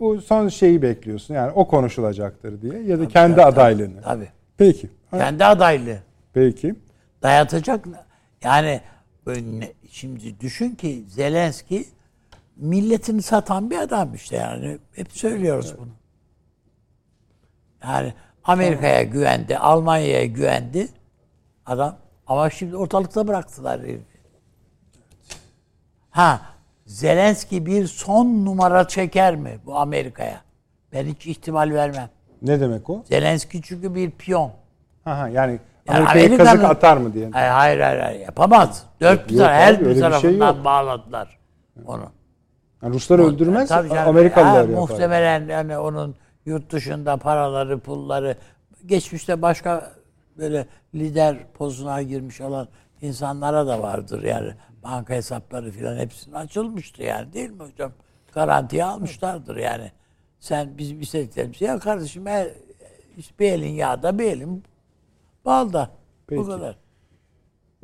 bu 0.00 0.20
son 0.20 0.48
şeyi 0.48 0.82
bekliyorsun. 0.82 1.34
Yani 1.34 1.52
o 1.54 1.68
konuşulacaktır 1.68 2.62
diye 2.62 2.82
ya 2.82 3.00
da 3.00 3.08
kendi 3.08 3.36
tabii, 3.36 3.44
adaylığını. 3.44 4.02
Tabii. 4.02 4.28
Peki. 4.56 4.90
Kendi 5.10 5.44
adaylığı. 5.44 5.98
Peki. 6.34 6.74
Dayatacak. 7.22 7.84
Yani 8.44 8.80
şimdi 9.90 10.40
düşün 10.40 10.70
ki 10.70 11.04
Zelenski 11.08 11.84
milletini 12.56 13.22
satan 13.22 13.70
bir 13.70 13.78
adam 13.78 14.14
işte 14.14 14.36
yani. 14.36 14.78
Hep 14.94 15.12
söylüyoruz 15.12 15.74
bunu. 15.78 15.88
Yani 17.84 18.14
Amerika'ya 18.44 19.02
güvendi, 19.02 19.58
Almanya'ya 19.58 20.24
güvendi 20.24 20.88
adam. 21.66 21.96
Ama 22.26 22.50
şimdi 22.50 22.76
ortalıkta 22.76 23.28
bıraktılar 23.28 23.80
herifi. 23.80 24.04
Ha, 26.10 26.40
Zelenski 26.86 27.66
bir 27.66 27.86
son 27.86 28.26
numara 28.46 28.88
çeker 28.88 29.36
mi 29.36 29.58
bu 29.66 29.76
Amerika'ya? 29.76 30.40
Ben 30.92 31.04
hiç 31.06 31.26
ihtimal 31.26 31.70
vermem. 31.70 32.10
Ne 32.42 32.60
demek 32.60 32.90
o? 32.90 33.02
Zelenski 33.08 33.62
çünkü 33.62 33.94
bir 33.94 34.10
piyon. 34.10 34.50
Aha, 35.06 35.28
yani, 35.28 35.58
Yani 35.88 36.08
Amerika'ya 36.08 36.50
kazık 36.50 36.64
atar 36.64 36.96
mı 36.96 37.14
diye. 37.14 37.30
Hayır 37.30 37.80
hayır 37.80 38.00
hayır, 38.00 38.20
yapamaz. 38.20 38.84
Dört 39.00 39.28
bir 39.28 39.34
Yok 39.34 39.40
taraf, 39.42 39.60
her 39.60 39.80
bir 39.80 39.92
şey 39.92 40.00
tarafından 40.00 40.54
yok. 40.56 40.64
bağladılar 40.64 41.38
onu. 41.86 42.10
Yani 42.82 42.94
Ruslar 42.94 43.18
öldürmez, 43.18 43.68
Tabii 43.68 43.88
canım. 43.88 44.08
Amerikalılar 44.08 44.52
Ha, 44.66 44.70
yapar. 44.70 44.74
Muhtemelen 44.74 45.48
yani 45.48 45.78
onun 45.78 46.14
yurt 46.46 46.72
dışında 46.72 47.16
paraları, 47.16 47.78
pulları 47.78 48.36
geçmişte 48.86 49.42
başka 49.42 49.92
böyle 50.38 50.66
lider 50.94 51.36
pozuna 51.54 52.02
girmiş 52.02 52.40
olan 52.40 52.68
insanlara 53.02 53.66
da 53.66 53.82
vardır 53.82 54.22
yani. 54.22 54.52
Banka 54.82 55.14
hesapları 55.14 55.70
filan 55.70 55.96
hepsinin 55.96 56.34
açılmıştı 56.34 57.02
yani 57.02 57.32
değil 57.32 57.50
mi 57.50 57.62
hocam? 57.62 57.92
Garantiye 58.32 58.84
almışlardır 58.84 59.56
yani. 59.56 59.92
Sen 60.40 60.78
bizim 60.78 61.00
istediklerimizi 61.00 61.64
ya 61.64 61.78
kardeşim 61.78 62.26
her, 62.26 62.48
bir 63.38 63.52
elin 63.52 63.70
yağda 63.72 64.18
bir 64.18 64.24
elin 64.24 64.64
balda. 65.44 65.90
Peki. 66.26 66.40
Bu 66.40 66.46
kadar. 66.46 66.76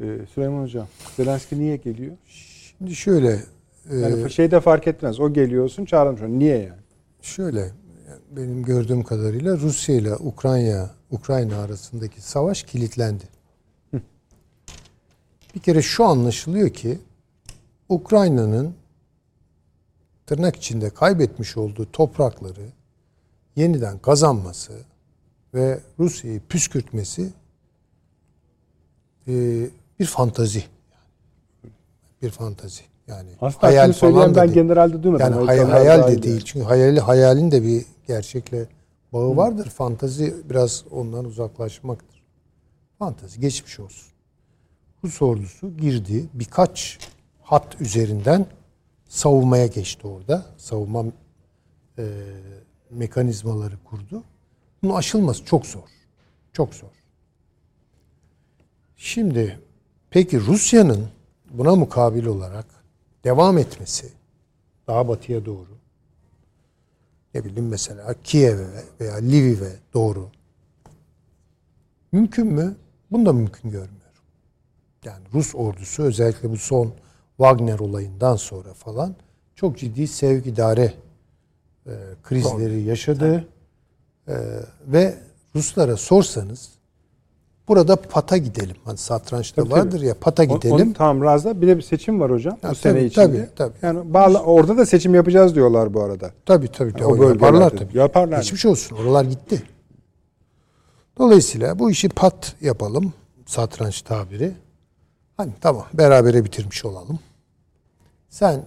Ee, 0.03 0.27
Süleyman 0.35 0.63
Hocam, 0.63 0.87
Zelenski 1.17 1.59
niye 1.59 1.77
geliyor? 1.77 2.17
Şimdi 2.27 2.95
şöyle 2.95 3.39
Yani 3.93 4.31
şeyde 4.31 4.61
fark 4.61 4.87
etmez. 4.87 5.21
O 5.21 5.33
geliyorsun 5.33 5.85
çağırmış. 5.85 6.21
Niye 6.23 6.59
yani? 6.59 6.81
şöyle 7.23 7.71
benim 8.31 8.63
gördüğüm 8.63 9.03
kadarıyla 9.03 9.57
Rusya 9.57 9.95
ile 9.95 10.17
Ukrayna 10.17 10.91
Ukrayna 11.11 11.59
arasındaki 11.59 12.23
savaş 12.23 12.63
kilitlendi. 12.63 13.25
Bir 15.55 15.61
kere 15.61 15.83
şu 15.83 16.05
anlaşılıyor 16.05 16.71
ki 16.71 16.99
Ukrayna'nın 17.89 18.75
tırnak 20.27 20.57
içinde 20.57 20.91
kaybetmiş 20.91 21.57
olduğu 21.57 21.93
toprakları 21.93 22.67
yeniden 23.57 23.99
kazanması 23.99 24.73
ve 25.55 25.81
Rusya'yı 25.99 26.41
püskürtmesi 26.49 27.33
e, 29.29 29.67
bir 30.01 30.07
fantazi. 30.07 30.65
Bir 32.23 32.31
fantazi. 32.31 32.83
Yani 33.09 33.31
Aslında 33.41 33.67
hayal 33.67 33.93
söyleyen 33.93 34.35
ben 34.35 34.45
değil. 34.45 34.55
generalde 34.55 35.03
duymadım. 35.03 35.49
Yani 35.49 35.71
hayal 35.71 35.99
daha 35.99 36.09
de 36.09 36.23
değil. 36.23 36.41
Çünkü 36.45 36.67
hayali, 36.67 37.01
hayalin 37.01 37.51
de 37.51 37.63
bir 37.63 37.85
gerçekle 38.07 38.67
bağı 39.13 39.37
vardır. 39.37 39.71
Fantazi 39.71 40.35
biraz 40.51 40.85
ondan 40.91 41.25
uzaklaşmaktır. 41.25 42.23
Fantazi 42.99 43.41
geçmiş 43.41 43.81
olsun. 43.81 44.09
Rus 45.05 45.23
ordusu 45.23 45.77
girdi. 45.77 46.29
Birkaç 46.35 46.99
hat 47.43 47.81
üzerinden 47.81 48.47
savunmaya 49.09 49.67
geçti 49.67 50.07
orada. 50.07 50.47
Savunma 50.57 51.05
e, 51.99 52.05
mekanizmaları 52.91 53.75
kurdu. 53.85 54.23
Bunun 54.83 54.95
aşılması 54.95 55.45
çok 55.45 55.67
zor. 55.67 55.89
Çok 56.53 56.75
zor. 56.75 56.89
Şimdi 58.97 59.61
peki 60.11 60.41
Rusya'nın 60.41 61.09
buna 61.51 61.75
mukabil 61.75 62.27
olarak 62.27 62.78
devam 63.25 63.59
etmesi 63.59 64.13
daha 64.87 65.09
batıya 65.09 65.45
doğru 65.45 65.79
ne 67.35 67.45
bileyim 67.45 67.69
mesela 67.69 68.15
Kiev'e 68.25 68.85
veya 69.01 69.17
Lviv'e 69.17 69.73
doğru 69.95 70.29
mümkün 72.13 72.47
mü? 72.47 72.77
Bunu 73.11 73.27
da 73.27 73.33
mümkün 73.33 73.71
görmüyorum. 73.71 73.99
Yani 75.05 75.25
Rus 75.35 75.55
ordusu 75.55 76.03
özellikle 76.03 76.51
bu 76.51 76.57
son 76.57 76.93
Wagner 77.37 77.79
olayından 77.79 78.37
sonra 78.37 78.75
falan 78.75 79.17
çok 79.55 79.79
ciddi 79.79 80.07
sevgidare 80.07 80.95
e, 81.87 81.93
krizleri 82.23 82.83
yaşadı. 82.83 83.49
E, 84.29 84.35
ve 84.87 85.19
Ruslara 85.55 85.97
sorsanız 85.97 86.78
burada 87.69 87.97
pata 87.97 88.37
gidelim. 88.37 88.77
Hani 88.85 88.99
satrançta 88.99 89.63
Tabii, 89.63 89.71
tabii. 89.71 89.81
vardır 89.81 90.01
ya 90.01 90.15
pata 90.21 90.45
gidelim. 90.45 90.75
Onun 90.75 90.93
tam 90.93 91.23
razda 91.23 91.61
bir 91.61 91.67
de 91.67 91.77
bir 91.77 91.83
seçim 91.83 92.21
var 92.21 92.31
hocam 92.31 92.59
Ha, 92.63 92.71
bu 92.71 92.75
sene 92.75 92.93
tabii, 92.95 93.07
içinde. 93.07 93.27
tabii, 93.27 93.49
tabii. 93.57 93.75
Yani 93.83 94.15
bağla, 94.15 94.43
orada 94.43 94.77
da 94.77 94.87
seçim 94.87 95.15
yapacağız 95.15 95.55
diyorlar 95.55 95.95
bu 95.95 96.03
arada. 96.03 96.31
Tabii 96.47 96.69
tabii. 96.73 97.05
o 97.05 97.19
o 97.19 97.29
yaparlar 97.29 97.71
tabii. 97.71 97.99
yaparlar. 97.99 98.37
Geçmiş 98.39 98.67
olsun. 98.67 98.97
Oralar 98.97 99.25
gitti. 99.25 99.63
Dolayısıyla 101.19 101.79
bu 101.79 101.91
işi 101.91 102.09
pat 102.09 102.55
yapalım. 102.61 103.13
Satranç 103.47 104.03
tabiri. 104.03 104.53
Hani 105.37 105.53
tamam 105.61 105.87
berabere 105.95 106.45
bitirmiş 106.45 106.85
olalım. 106.85 107.19
Sen 108.29 108.63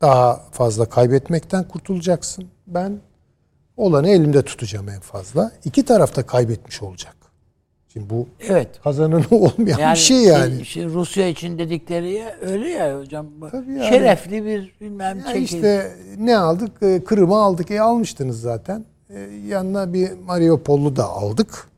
daha 0.00 0.40
fazla 0.52 0.84
kaybetmekten 0.88 1.68
kurtulacaksın. 1.68 2.44
Ben 2.66 3.00
olanı 3.76 4.08
elimde 4.08 4.42
tutacağım 4.42 4.88
en 4.88 5.00
fazla. 5.00 5.52
İki 5.64 5.84
taraf 5.84 6.16
da 6.16 6.26
kaybetmiş 6.26 6.82
olacak. 6.82 7.16
Şimdi 7.92 8.10
bu 8.10 8.26
Evet. 8.40 8.68
kazananı 8.84 9.24
olmayan 9.30 9.78
Yani 9.78 9.94
bir 9.94 9.98
şey 9.98 10.16
yani. 10.22 10.60
işte 10.60 10.84
Rusya 10.84 11.28
için 11.28 11.58
dedikleri 11.58 12.12
ya, 12.12 12.36
öyle 12.40 12.68
ya 12.68 12.98
hocam. 13.00 13.26
Tabii 13.50 13.72
yani. 13.72 13.88
Şerefli 13.88 14.44
bir 14.44 14.74
bilmem 14.80 15.18
Ya 15.18 15.24
çekil. 15.32 15.42
işte 15.42 15.92
ne 16.18 16.36
aldık? 16.36 16.70
Ee, 16.82 17.04
Kırım'ı 17.04 17.36
aldık. 17.36 17.70
E 17.70 17.80
almıştınız 17.80 18.40
zaten. 18.40 18.84
E, 19.10 19.20
yanına 19.48 19.92
bir 19.92 20.10
Mariupol'u 20.26 20.96
da 20.96 21.04
aldık. 21.08 21.68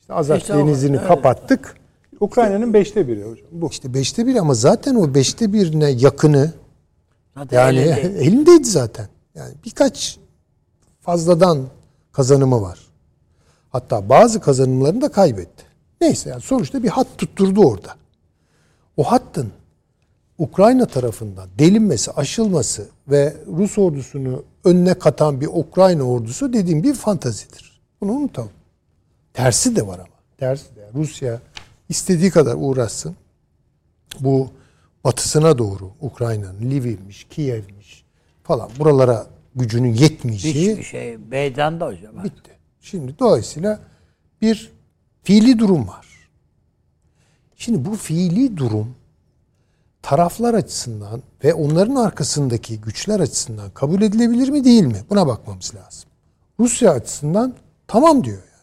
İşte 0.00 0.14
Azak 0.14 0.40
İşte 0.40 0.54
denizini 0.54 0.96
evet. 0.96 1.06
kapattık. 1.08 1.74
Ukrayna'nın 2.20 2.74
beşte 2.74 3.08
biri 3.08 3.22
hocam. 3.24 3.46
Bu. 3.52 3.68
İşte 3.70 3.94
beşte 3.94 4.26
bir 4.26 4.36
ama 4.36 4.54
zaten 4.54 4.94
o 4.94 5.14
beşte 5.14 5.52
birine 5.52 5.90
yakını 5.90 6.52
Zaten 7.36 7.58
yani 7.58 7.78
elinde. 7.78 8.00
elindeydi 8.24 8.64
zaten. 8.64 9.06
Yani 9.34 9.54
birkaç 9.66 10.18
fazladan 11.00 11.58
kazanımı 12.12 12.62
var. 12.62 12.78
Hatta 13.72 14.08
bazı 14.08 14.40
kazanımlarını 14.40 15.00
da 15.00 15.10
kaybetti. 15.10 15.64
Neyse 16.00 16.30
yani 16.30 16.40
sonuçta 16.40 16.82
bir 16.82 16.88
hat 16.88 17.06
tutturdu 17.18 17.60
orada. 17.60 17.94
O 18.96 19.04
hattın 19.04 19.52
Ukrayna 20.38 20.86
tarafından 20.86 21.48
delinmesi, 21.58 22.10
aşılması 22.10 22.88
ve 23.08 23.36
Rus 23.46 23.78
ordusunu 23.78 24.44
önüne 24.64 24.94
katan 24.94 25.40
bir 25.40 25.46
Ukrayna 25.52 26.02
ordusu 26.02 26.52
dediğim 26.52 26.82
bir 26.82 26.94
fantazidir. 26.94 27.80
Bunu 28.00 28.12
unutalım. 28.12 28.50
Tersi 29.32 29.76
de 29.76 29.86
var 29.86 29.98
ama. 29.98 30.08
Tersi 30.38 30.76
de. 30.76 30.90
Rusya 30.94 31.40
istediği 31.88 32.30
kadar 32.30 32.54
uğraşsın. 32.58 33.16
Bu 34.20 34.50
batısına 35.04 35.58
doğru 35.58 35.90
Ukrayna'nın 36.00 36.70
Lviv'miş, 36.70 37.26
Kiev'miş 37.30 38.04
falan 38.42 38.70
buralara 38.78 39.26
gücünün 39.54 39.94
yetmeyeceği 39.94 40.70
Hiçbir 40.70 40.82
şey. 40.82 41.16
Meydanda 41.16 41.86
hocam. 41.86 42.24
bitti. 42.24 42.50
Şimdi 42.82 43.18
dolayısıyla 43.18 43.80
bir 44.42 44.72
fiili 45.22 45.58
durum 45.58 45.88
var. 45.88 46.06
Şimdi 47.56 47.84
bu 47.84 47.96
fiili 47.96 48.56
durum 48.56 48.94
taraflar 50.02 50.54
açısından 50.54 51.22
ve 51.44 51.54
onların 51.54 51.94
arkasındaki 51.94 52.80
güçler 52.80 53.20
açısından 53.20 53.70
kabul 53.70 54.02
edilebilir 54.02 54.48
mi 54.48 54.64
değil 54.64 54.82
mi? 54.82 54.96
Buna 55.10 55.26
bakmamız 55.26 55.74
lazım. 55.74 56.10
Rusya 56.60 56.90
açısından 56.90 57.54
tamam 57.86 58.24
diyor 58.24 58.38
yani. 58.38 58.62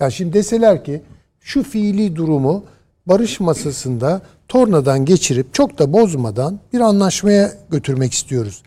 Yani 0.00 0.12
şimdi 0.12 0.32
deseler 0.32 0.84
ki 0.84 1.02
şu 1.40 1.62
fiili 1.62 2.16
durumu 2.16 2.64
barış 3.06 3.40
masasında 3.40 4.22
tornadan 4.48 5.04
geçirip 5.04 5.54
çok 5.54 5.78
da 5.78 5.92
bozmadan 5.92 6.60
bir 6.72 6.80
anlaşmaya 6.80 7.52
götürmek 7.70 8.12
istiyoruz 8.12 8.62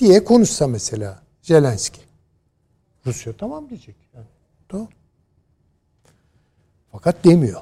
diye 0.00 0.24
konuşsa 0.24 0.66
mesela 0.66 1.22
Zelenski. 1.42 2.00
Rusya 3.06 3.32
tamam 3.32 3.68
diyecek. 3.68 4.05
Tamam. 4.68 4.88
Fakat 6.92 7.24
demiyor. 7.24 7.60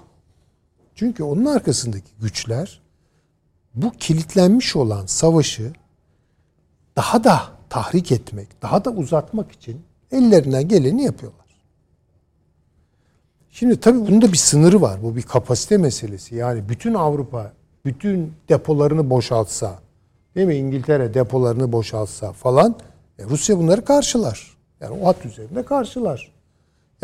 Çünkü 0.94 1.22
onun 1.22 1.44
arkasındaki 1.44 2.10
güçler 2.20 2.80
bu 3.74 3.90
kilitlenmiş 3.90 4.76
olan 4.76 5.06
savaşı 5.06 5.72
daha 6.96 7.24
da 7.24 7.42
tahrik 7.70 8.12
etmek, 8.12 8.62
daha 8.62 8.84
da 8.84 8.90
uzatmak 8.90 9.52
için 9.52 9.82
ellerinden 10.12 10.68
geleni 10.68 11.04
yapıyorlar. 11.04 11.44
Şimdi 13.50 13.80
tabii 13.80 14.00
bunun 14.00 14.22
da 14.22 14.32
bir 14.32 14.36
sınırı 14.36 14.80
var. 14.80 15.02
Bu 15.02 15.16
bir 15.16 15.22
kapasite 15.22 15.76
meselesi. 15.76 16.34
Yani 16.34 16.68
bütün 16.68 16.94
Avrupa 16.94 17.52
bütün 17.84 18.32
depolarını 18.48 19.10
boşaltsa, 19.10 19.78
değil 20.34 20.46
mi? 20.46 20.56
İngiltere 20.56 21.14
depolarını 21.14 21.72
boşaltsa 21.72 22.32
falan 22.32 22.76
e, 23.18 23.24
Rusya 23.24 23.58
bunları 23.58 23.84
karşılar. 23.84 24.56
Yani 24.80 24.98
o 25.02 25.06
hat 25.06 25.26
üzerinde 25.26 25.64
karşılar. 25.64 26.33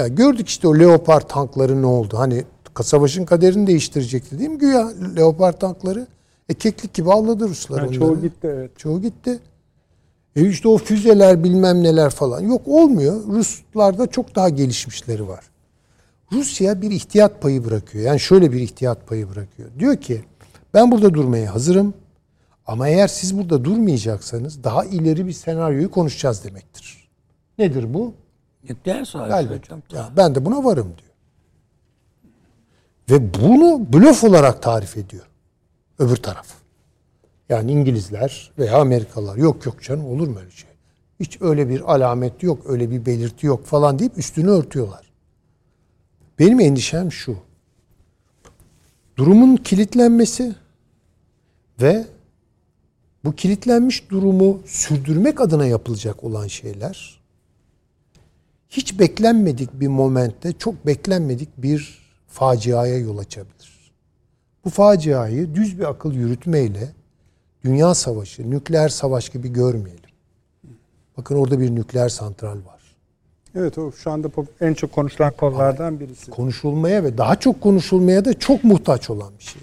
Ya 0.00 0.08
gördük 0.08 0.48
işte 0.48 0.68
o 0.68 0.78
Leopard 0.78 1.28
tankları 1.28 1.82
ne 1.82 1.86
oldu? 1.86 2.18
Hani 2.18 2.44
savaşın 2.82 3.24
kaderini 3.24 3.66
değiştirecekti 3.66 4.38
değil 4.38 4.50
mi 4.50 4.58
güya 4.58 4.92
Leopard 5.16 5.54
tankları? 5.54 6.06
E 6.48 6.54
keklik 6.54 6.94
gibi 6.94 7.12
avladı 7.12 7.48
Ruslar 7.48 7.78
Yani 7.78 7.86
onları. 7.86 7.98
çoğu 7.98 8.20
gitti 8.20 8.46
evet. 8.54 8.78
Çoğu 8.78 9.02
gitti. 9.02 9.38
E 10.36 10.48
işte 10.48 10.68
o 10.68 10.78
füzeler 10.78 11.44
bilmem 11.44 11.82
neler 11.82 12.10
falan. 12.10 12.40
Yok 12.40 12.68
olmuyor. 12.68 13.26
Ruslarda 13.26 14.06
çok 14.06 14.34
daha 14.34 14.48
gelişmişleri 14.48 15.28
var. 15.28 15.44
Rusya 16.32 16.82
bir 16.82 16.90
ihtiyat 16.90 17.42
payı 17.42 17.64
bırakıyor. 17.64 18.04
Yani 18.04 18.20
şöyle 18.20 18.52
bir 18.52 18.60
ihtiyat 18.60 19.06
payı 19.06 19.28
bırakıyor. 19.28 19.68
Diyor 19.78 19.96
ki 19.96 20.24
ben 20.74 20.90
burada 20.90 21.14
durmaya 21.14 21.54
hazırım. 21.54 21.94
Ama 22.66 22.88
eğer 22.88 23.08
siz 23.08 23.38
burada 23.38 23.64
durmayacaksanız 23.64 24.64
daha 24.64 24.84
ileri 24.84 25.26
bir 25.26 25.32
senaryoyu 25.32 25.90
konuşacağız 25.90 26.44
demektir. 26.44 27.08
Nedir 27.58 27.94
bu? 27.94 28.14
Nükleer 28.68 29.04
savaş 29.04 29.44
Elbette. 29.44 29.74
hocam. 29.74 29.82
Ya 29.92 30.10
ben 30.16 30.34
de 30.34 30.44
buna 30.44 30.64
varım 30.64 30.94
diyor. 30.98 31.10
Ve 33.10 33.34
bunu 33.34 33.92
blöf 33.92 34.24
olarak 34.24 34.62
tarif 34.62 34.96
ediyor. 34.96 35.26
Öbür 35.98 36.16
taraf. 36.16 36.46
Yani 37.48 37.72
İngilizler 37.72 38.52
veya 38.58 38.80
Amerikalılar 38.80 39.36
yok 39.36 39.66
yok 39.66 39.82
canım 39.82 40.04
olur 40.04 40.28
mu 40.28 40.38
öyle 40.38 40.50
şey? 40.50 40.70
Hiç 41.20 41.38
öyle 41.40 41.68
bir 41.68 41.94
alamet 41.94 42.42
yok, 42.42 42.62
öyle 42.66 42.90
bir 42.90 43.06
belirti 43.06 43.46
yok 43.46 43.66
falan 43.66 43.98
deyip 43.98 44.18
üstünü 44.18 44.50
örtüyorlar. 44.50 45.10
Benim 46.38 46.60
endişem 46.60 47.12
şu. 47.12 47.36
Durumun 49.16 49.56
kilitlenmesi 49.56 50.54
ve 51.80 52.06
bu 53.24 53.32
kilitlenmiş 53.32 54.10
durumu 54.10 54.60
sürdürmek 54.66 55.40
adına 55.40 55.66
yapılacak 55.66 56.24
olan 56.24 56.46
şeyler 56.46 57.19
hiç 58.70 58.98
beklenmedik 58.98 59.80
bir 59.80 59.88
momentte 59.88 60.52
çok 60.52 60.86
beklenmedik 60.86 61.48
bir 61.58 61.98
faciaya 62.28 62.98
yol 62.98 63.18
açabilir. 63.18 63.92
Bu 64.64 64.70
faciayı 64.70 65.54
düz 65.54 65.78
bir 65.78 65.90
akıl 65.90 66.12
yürütmeyle 66.12 66.88
dünya 67.64 67.94
savaşı, 67.94 68.50
nükleer 68.50 68.88
savaş 68.88 69.28
gibi 69.28 69.52
görmeyelim. 69.52 70.10
Bakın 71.16 71.36
orada 71.36 71.60
bir 71.60 71.74
nükleer 71.74 72.08
santral 72.08 72.56
var. 72.56 72.80
Evet 73.54 73.78
o 73.78 73.92
şu 73.92 74.10
anda 74.10 74.28
en 74.60 74.74
çok 74.74 74.92
konuşulan 74.92 75.32
konulardan 75.32 76.00
birisi. 76.00 76.30
Konuşulmaya 76.30 77.04
ve 77.04 77.18
daha 77.18 77.36
çok 77.36 77.60
konuşulmaya 77.60 78.24
da 78.24 78.38
çok 78.38 78.64
muhtaç 78.64 79.10
olan 79.10 79.32
bir 79.38 79.44
şey. 79.44 79.62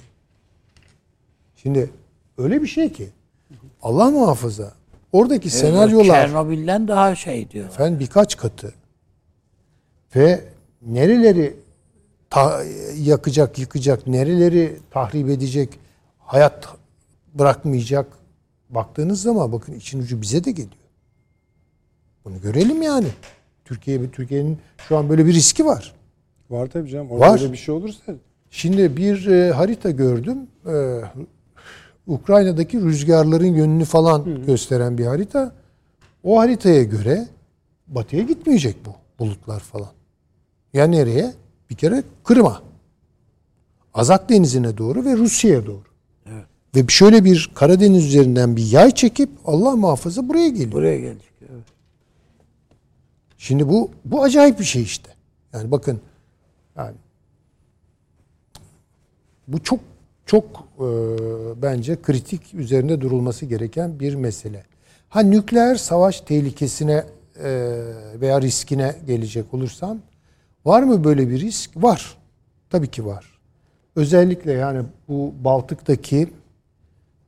Şimdi 1.55 1.89
öyle 2.37 2.61
bir 2.61 2.67
şey 2.67 2.91
ki 2.91 3.09
Allah 3.81 4.09
muhafaza 4.09 4.73
oradaki 5.11 5.49
senaryolar 5.49 6.27
Çernobil'den 6.27 6.87
daha 6.87 7.15
şey 7.15 7.51
diyor. 7.51 7.65
Efendim 7.65 7.99
birkaç 7.99 8.37
katı. 8.37 8.73
Ve 10.15 10.43
nereleri 10.81 11.55
yakacak, 12.97 13.59
yıkacak, 13.59 14.07
nereleri 14.07 14.79
tahrip 14.91 15.29
edecek, 15.29 15.79
hayat 16.19 16.67
bırakmayacak. 17.33 18.07
Baktığınız 18.69 19.21
zaman 19.21 19.51
bakın 19.51 19.73
için 19.73 19.99
ucu 19.99 20.21
bize 20.21 20.43
de 20.43 20.51
geliyor. 20.51 20.71
Bunu 22.25 22.41
görelim 22.41 22.81
yani. 22.81 23.07
Türkiye 23.65 24.11
Türkiye'nin 24.11 24.57
şu 24.87 24.97
an 24.97 25.09
böyle 25.09 25.25
bir 25.25 25.33
riski 25.33 25.65
var. 25.65 25.93
Var 26.49 26.67
tabii 26.67 26.89
canım. 26.89 27.11
Orada 27.11 27.31
Var. 27.31 27.51
bir 27.51 27.57
şey 27.57 27.75
olursa 27.75 28.13
Şimdi 28.51 28.97
bir 28.97 29.27
e, 29.27 29.51
harita 29.51 29.91
gördüm. 29.91 30.37
E, 30.65 31.01
Ukrayna'daki 32.07 32.81
rüzgarların 32.81 33.55
yönünü 33.55 33.85
falan 33.85 34.45
gösteren 34.45 34.97
bir 34.97 35.05
harita. 35.05 35.51
O 36.23 36.39
haritaya 36.39 36.83
göre 36.83 37.27
batıya 37.87 38.23
gitmeyecek 38.23 38.75
bu 38.85 38.91
bulutlar 39.19 39.59
falan. 39.59 39.96
Ya 40.73 40.87
nereye? 40.87 41.33
Bir 41.69 41.75
kere 41.75 42.03
Kırım'a. 42.23 42.61
Azak 43.93 44.29
Denizi'ne 44.29 44.77
doğru 44.77 45.05
ve 45.05 45.17
Rusya'ya 45.17 45.65
doğru. 45.65 45.87
Ve 46.75 46.85
şöyle 46.87 47.23
bir 47.23 47.51
Karadeniz 47.55 48.05
üzerinden 48.05 48.55
bir 48.55 48.71
yay 48.71 48.91
çekip 48.91 49.29
Allah 49.45 49.75
muhafaza 49.75 50.29
buraya 50.29 50.49
geliyor. 50.49 50.71
Buraya 50.71 50.99
gelecek. 50.99 51.31
Evet. 51.41 51.63
Şimdi 53.37 53.69
bu 53.69 53.91
bu 54.05 54.23
acayip 54.23 54.59
bir 54.59 54.63
şey 54.63 54.81
işte. 54.81 55.11
Yani 55.53 55.71
bakın 55.71 56.01
yani 56.77 56.95
bu 59.47 59.63
çok 59.63 59.79
çok 60.25 60.67
e, 60.79 60.87
bence 61.61 62.01
kritik 62.01 62.53
üzerinde 62.53 63.01
durulması 63.01 63.45
gereken 63.45 63.99
bir 63.99 64.15
mesele. 64.15 64.63
Ha 65.09 65.21
nükleer 65.21 65.75
savaş 65.75 66.21
tehlikesine 66.21 67.03
e, 67.43 67.49
veya 68.21 68.41
riskine 68.41 68.95
gelecek 69.07 69.53
olursam 69.53 69.99
var 70.67 70.83
mı 70.83 71.03
böyle 71.03 71.29
bir 71.29 71.39
risk? 71.39 71.71
Var. 71.75 72.17
Tabii 72.69 72.87
ki 72.87 73.05
var. 73.05 73.39
Özellikle 73.95 74.51
yani 74.51 74.81
bu 75.07 75.33
Baltık'taki 75.43 76.29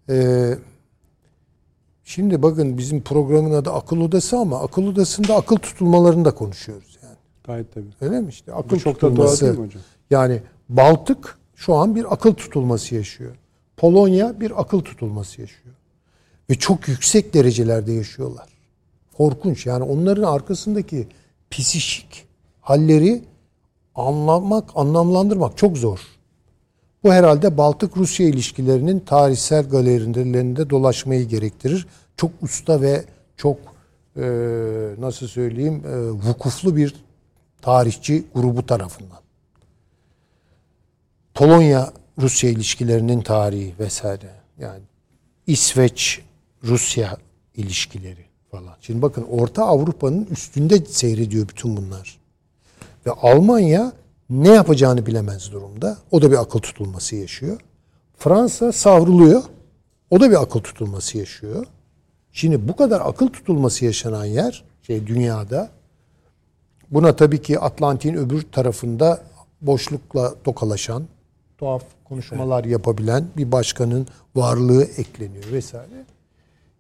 e, 0.10 0.50
Şimdi 2.04 2.42
bakın 2.42 2.78
bizim 2.78 3.02
programın 3.02 3.52
adı 3.54 3.72
akıl 3.72 4.02
odası 4.02 4.38
ama 4.38 4.62
akıl 4.62 4.88
odasında 4.88 5.36
akıl 5.36 5.56
tutulmalarını 5.56 6.26
da 6.26 6.32
konuşuyoruz 6.36 6.98
yani. 7.04 7.16
Gayet 7.44 7.74
tabii. 7.74 7.86
Öyle 8.02 8.22
mi 8.22 8.30
işte? 8.30 8.54
Akıl 8.54 8.70
Bu 8.70 8.80
çok 8.80 8.96
da 8.96 9.00
tutulması. 9.00 9.46
değil 9.46 9.58
mi 9.58 9.66
hocam? 9.66 9.82
Yani 10.10 10.42
Baltık 10.70 11.38
şu 11.56 11.76
an 11.76 11.96
bir 11.96 12.14
akıl 12.14 12.34
tutulması 12.34 12.96
yaşıyor. 12.96 13.36
Polonya 13.78 14.40
bir 14.40 14.62
akıl 14.62 14.80
tutulması 14.80 15.42
yaşıyor. 15.42 15.76
Ve 16.50 16.56
çok 16.56 16.88
yüksek 16.88 17.34
derecelerde 17.34 17.92
yaşıyorlar. 17.92 18.50
Korkunç 19.18 19.66
yani 19.66 19.84
onların 19.84 20.24
arkasındaki 20.24 21.08
psişik 21.52 22.26
halleri 22.62 23.22
anlamak, 23.96 24.70
anlamlandırmak 24.76 25.58
çok 25.58 25.78
zor. 25.78 26.00
Bu 27.04 27.14
herhalde 27.14 27.58
Baltık-Rusya 27.58 28.28
ilişkilerinin 28.28 29.00
tarihsel 29.00 29.70
galerilerinde 29.70 30.70
dolaşmayı 30.70 31.28
gerektirir. 31.28 31.88
Çok 32.18 32.32
usta 32.42 32.82
ve 32.82 33.06
çok 33.38 33.58
e, 34.18 34.22
nasıl 35.00 35.28
söyleyeyim 35.28 35.84
e, 35.88 36.10
vukuflu 36.28 36.76
bir 36.76 36.96
tarihçi 37.62 38.24
grubu 38.36 38.66
tarafından. 38.66 39.20
Polonya 41.34 41.94
Rusya 42.22 42.50
ilişkilerinin 42.50 43.22
tarihi 43.22 43.74
vesaire. 43.80 44.32
Yani 44.60 44.82
İsveç 45.48 46.22
Rusya 46.64 47.18
ilişkileri 47.56 48.26
falan. 48.52 48.76
Şimdi 48.82 49.02
bakın 49.02 49.24
Orta 49.24 49.66
Avrupa'nın 49.66 50.26
üstünde 50.26 50.86
seyrediyor 50.86 51.48
bütün 51.48 51.78
bunlar. 51.78 52.19
Ve 53.06 53.12
Almanya 53.12 53.94
ne 54.30 54.50
yapacağını 54.50 55.06
bilemez 55.06 55.52
durumda. 55.52 55.98
O 56.12 56.22
da 56.22 56.32
bir 56.32 56.42
akıl 56.42 56.60
tutulması 56.60 57.16
yaşıyor. 57.16 57.62
Fransa 58.18 58.72
savruluyor. 58.72 59.44
O 60.10 60.20
da 60.20 60.32
bir 60.32 60.42
akıl 60.42 60.60
tutulması 60.60 61.18
yaşıyor. 61.18 61.66
Şimdi 62.32 62.68
bu 62.68 62.76
kadar 62.76 63.02
akıl 63.06 63.28
tutulması 63.28 63.86
yaşanan 63.86 64.26
yer 64.26 64.64
şey 64.82 65.08
dünyada 65.08 65.70
Buna 66.92 67.16
tabii 67.16 67.42
ki 67.42 67.60
Atlantik'in 67.60 68.18
öbür 68.18 68.42
tarafında 68.42 69.22
boşlukla 69.62 70.34
tokalaşan, 70.44 71.04
tuhaf 71.58 71.84
konuşmalar 72.06 72.64
yapabilen 72.64 73.26
bir 73.38 73.52
başkanın 73.52 74.08
varlığı 74.36 74.84
ekleniyor 74.84 75.52
vesaire. 75.52 76.06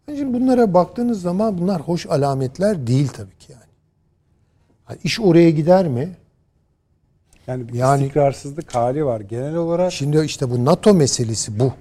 Yani 0.07 0.17
şimdi 0.17 0.33
bunlara 0.33 0.73
baktığınız 0.73 1.21
zaman 1.21 1.57
bunlar 1.57 1.81
hoş 1.81 2.05
alametler 2.05 2.87
değil 2.87 3.07
tabii 3.07 3.37
ki 3.39 3.51
yani. 3.51 3.68
İş 5.03 5.19
oraya 5.19 5.49
gider 5.49 5.87
mi? 5.87 6.15
Yani 7.47 7.67
bir 7.67 7.73
Yani- 7.73 8.01
istikrarsızlık 8.01 8.75
hali 8.75 9.05
var. 9.05 9.19
Genel 9.21 9.55
olarak 9.55 9.91
Şimdi 9.91 10.21
işte 10.25 10.49
bu 10.49 10.65
NATO 10.65 10.93
meselesi 10.93 11.59
bu. 11.59 11.73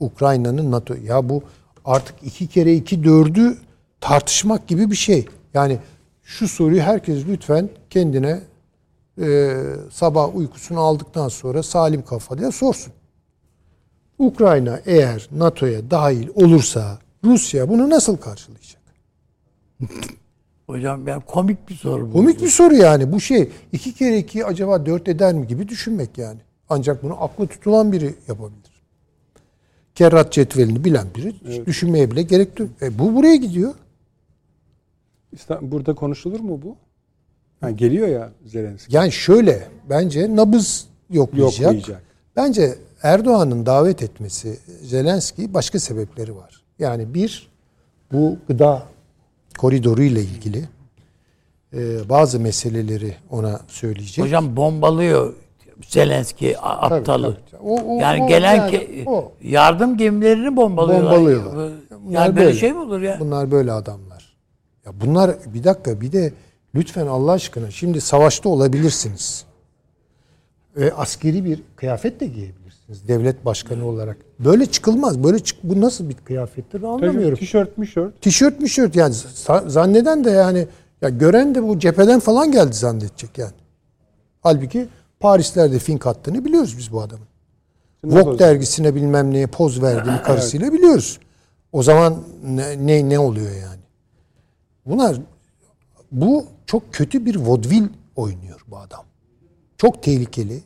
Ukrayna'nın 0.00 0.70
NATO. 0.70 0.94
Ya 0.94 1.28
bu 1.28 1.42
artık 1.84 2.14
iki 2.22 2.46
kere 2.46 2.74
iki 2.74 3.04
dördü 3.04 3.58
tartışmak 4.00 4.68
gibi 4.68 4.90
bir 4.90 4.96
şey. 4.96 5.28
Yani 5.54 5.78
şu 6.22 6.48
soruyu 6.48 6.80
herkes 6.80 7.26
lütfen 7.28 7.68
kendine 7.90 8.40
e, 9.22 9.56
sabah 9.90 10.36
uykusunu 10.36 10.80
aldıktan 10.80 11.28
sonra 11.28 11.62
salim 11.62 12.04
kafayla 12.04 12.52
sorsun. 12.52 12.92
Ukrayna 14.18 14.80
eğer 14.86 15.28
NATO'ya 15.32 15.90
dahil 15.90 16.28
olursa 16.34 16.98
Rusya 17.24 17.68
bunu 17.68 17.90
nasıl 17.90 18.16
karşılayacak? 18.16 18.82
Hocam 20.66 21.06
ben 21.06 21.20
komik 21.20 21.68
bir 21.68 21.74
soru 21.74 22.08
bu. 22.08 22.12
Komik 22.12 22.42
bir 22.42 22.48
soru 22.48 22.74
yani. 22.74 23.12
Bu 23.12 23.20
şey 23.20 23.48
iki 23.72 23.94
kere 23.94 24.18
iki 24.18 24.44
acaba 24.44 24.86
dört 24.86 25.08
eder 25.08 25.34
mi 25.34 25.46
gibi 25.46 25.68
düşünmek 25.68 26.18
yani. 26.18 26.40
Ancak 26.68 27.02
bunu 27.02 27.22
aklı 27.24 27.46
tutulan 27.46 27.92
biri 27.92 28.14
yapabilir. 28.28 28.76
Kerrat 29.94 30.32
cetvelini 30.32 30.84
bilen 30.84 31.06
biri 31.14 31.32
hiç 31.32 31.66
düşünmeye 31.66 32.10
bile 32.10 32.22
gerek 32.22 32.60
yok. 32.60 32.70
E, 32.82 32.98
bu 32.98 33.14
buraya 33.14 33.36
gidiyor. 33.36 33.74
Burada 35.60 35.94
konuşulur 35.94 36.40
mu 36.40 36.62
bu? 36.62 36.76
Ha, 37.60 37.70
geliyor 37.70 38.08
ya 38.08 38.30
Zelenski. 38.44 38.96
Yani 38.96 39.12
şöyle 39.12 39.68
bence 39.90 40.36
nabız 40.36 40.86
yoklayacak. 41.10 41.60
Yoklayacak. 41.60 42.02
Bence 42.36 42.78
Erdoğan'ın 43.02 43.66
davet 43.66 44.02
etmesi 44.02 44.58
Zelenski 44.82 45.54
başka 45.54 45.78
sebepleri 45.78 46.36
var. 46.36 46.62
Yani 46.78 47.14
bir 47.14 47.48
bu 48.12 48.36
gıda 48.48 48.82
koridoru 49.56 50.02
ile 50.02 50.20
ilgili 50.22 50.64
e, 51.74 52.08
bazı 52.08 52.40
meseleleri 52.40 53.14
ona 53.30 53.60
söyleyecek. 53.68 54.24
Hocam 54.24 54.56
bombalıyor 54.56 55.34
Zelenski 55.88 56.58
a- 56.58 56.88
Tabii, 56.88 57.00
aptalı. 57.00 57.36
tabii. 57.50 57.60
O- 57.62 57.96
o- 57.96 58.00
yani 58.00 58.22
o 58.22 58.28
gelen 58.28 58.56
yani 58.56 58.76
ke- 58.76 59.04
o. 59.08 59.32
yardım 59.42 59.96
gemilerini 59.96 60.56
bombalıyorlar. 60.56 61.16
Bombalıyorlar. 61.16 61.64
Yani 61.68 61.72
Bunlar 62.06 62.36
böyle, 62.36 62.54
şey 62.54 62.72
mi 62.72 62.78
olur 62.78 63.00
ya? 63.00 63.16
Bunlar 63.20 63.50
böyle 63.50 63.72
adamlar. 63.72 64.36
Ya 64.86 64.92
bunlar 65.00 65.30
bir 65.54 65.64
dakika 65.64 66.00
bir 66.00 66.12
de 66.12 66.32
lütfen 66.74 67.06
Allah 67.06 67.32
aşkına 67.32 67.70
şimdi 67.70 68.00
savaşta 68.00 68.48
olabilirsiniz. 68.48 69.44
Ve 70.76 70.94
askeri 70.94 71.44
bir 71.44 71.62
kıyafet 71.76 72.20
de 72.20 72.26
giyebilirsiniz 72.26 72.65
devlet 72.88 73.44
başkanı 73.44 73.86
olarak. 73.86 74.16
Böyle 74.38 74.66
çıkılmaz. 74.66 75.24
Böyle 75.24 75.38
çık 75.38 75.58
bu 75.62 75.80
nasıl 75.80 76.08
bir 76.08 76.14
kıyafettir 76.14 76.82
ben 76.82 76.88
anlamıyorum. 76.88 77.38
Tişört 77.38 77.78
mişört. 77.78 78.22
Tişört 78.22 78.60
mişört 78.60 78.96
yani 78.96 79.14
za- 79.14 79.68
zanneden 79.68 80.24
de 80.24 80.30
yani 80.30 80.66
ya 81.02 81.08
gören 81.08 81.54
de 81.54 81.62
bu 81.62 81.78
cepheden 81.78 82.20
falan 82.20 82.52
geldi 82.52 82.76
zannedecek 82.76 83.38
yani. 83.38 83.52
Halbuki 84.40 84.88
Parislerde 85.20 85.78
fink 85.78 86.06
attığını 86.06 86.44
biliyoruz 86.44 86.74
biz 86.78 86.92
bu 86.92 87.00
adamın. 87.00 87.26
Vogue 88.04 88.38
dergisine 88.38 88.94
bilmem 88.94 89.30
neye 89.30 89.46
poz 89.46 89.82
verdiğini 89.82 90.22
karısıyla 90.24 90.72
biliyoruz. 90.72 91.18
O 91.72 91.82
zaman 91.82 92.22
ne, 92.44 92.86
ne, 92.86 93.08
ne 93.08 93.18
oluyor 93.18 93.50
yani? 93.50 93.80
Bunlar 94.86 95.16
bu 96.12 96.44
çok 96.66 96.92
kötü 96.94 97.26
bir 97.26 97.36
vodvil 97.36 97.84
oynuyor 98.16 98.60
bu 98.68 98.78
adam. 98.78 99.04
Çok 99.78 100.02
tehlikeli. 100.02 100.62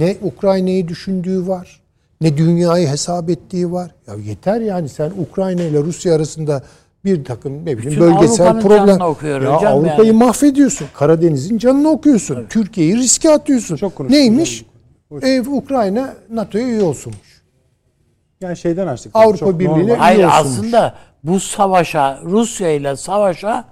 Ne 0.00 0.16
Ukrayna'yı 0.22 0.88
düşündüğü 0.88 1.46
var, 1.48 1.80
ne 2.20 2.36
dünyayı 2.36 2.88
hesap 2.88 3.30
ettiği 3.30 3.72
var. 3.72 3.90
Ya 4.06 4.14
yeter 4.14 4.60
yani 4.60 4.88
sen 4.88 5.12
Ukrayna 5.18 5.62
ile 5.62 5.78
Rusya 5.82 6.14
arasında 6.14 6.62
bir 7.04 7.24
takım 7.24 7.52
ne 7.66 7.78
bileyim 7.78 8.00
Bütün 8.00 8.00
bölgesel 8.00 8.46
Avrupa'nın 8.50 8.60
problem. 8.86 9.00
okuyor 9.00 9.40
ya 9.42 9.56
hocam 9.56 9.72
Avrupa'yı 9.78 10.08
yani. 10.12 10.18
mahvediyorsun. 10.24 10.86
Karadeniz'in 10.94 11.58
canını 11.58 11.88
okuyorsun. 11.88 12.46
Türkiye'yi 12.48 12.96
riske 12.96 13.30
atıyorsun. 13.30 13.76
Çok 13.76 14.10
Neymiş? 14.10 14.64
Ev 15.22 15.46
Ukrayna 15.48 16.14
NATO'ya 16.30 16.64
üye 16.66 16.82
olsunmuş. 16.82 17.42
Yani 18.40 18.56
şeyden 18.56 18.86
açtık. 18.86 19.12
Avrupa 19.14 19.58
Birliği'ne- 19.58 19.82
normal. 19.82 19.94
Hayır 19.94 20.18
Biliyorsunmuş. 20.18 20.58
aslında 20.58 20.94
bu 21.24 21.40
savaşa 21.40 22.20
Rusya 22.24 22.70
ile 22.70 22.96
savaşa 22.96 23.64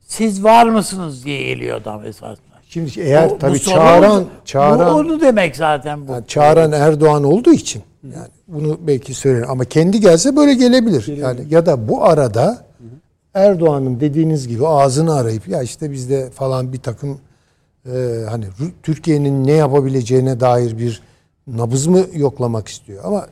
siz 0.00 0.44
var 0.44 0.66
mısınız 0.66 1.24
diye 1.24 1.42
geliyor 1.42 1.80
adam 1.80 2.04
esasında. 2.06 2.51
Şimdi 2.72 3.00
eğer 3.00 3.30
bu 3.30 3.38
tabii 3.38 3.60
çağıran 3.60 4.22
bu 4.22 4.28
çağıran 4.44 4.94
onu 4.94 5.20
demek 5.20 5.56
zaten 5.56 6.08
bu. 6.08 6.12
yani 6.12 6.26
çağıran 6.26 6.72
Erdoğan 6.72 7.24
olduğu 7.24 7.52
için 7.52 7.82
yani 8.04 8.28
bunu 8.48 8.78
belki 8.80 9.14
söylerim 9.14 9.50
ama 9.50 9.64
kendi 9.64 10.00
gelse 10.00 10.36
böyle 10.36 10.54
gelebilir. 10.54 11.16
Yani 11.16 11.40
ya 11.50 11.66
da 11.66 11.88
bu 11.88 12.04
arada 12.04 12.64
Erdoğan'ın 13.34 14.00
dediğiniz 14.00 14.48
gibi 14.48 14.66
ağzını 14.66 15.14
arayıp 15.14 15.48
ya 15.48 15.62
işte 15.62 15.90
bizde 15.90 16.30
falan 16.30 16.72
bir 16.72 16.78
takım 16.78 17.18
e, 17.86 18.24
hani 18.28 18.44
Türkiye'nin 18.82 19.46
ne 19.46 19.52
yapabileceğine 19.52 20.40
dair 20.40 20.78
bir 20.78 21.02
nabız 21.46 21.86
mı 21.86 22.00
yoklamak 22.14 22.68
istiyor 22.68 23.04
ama 23.04 23.26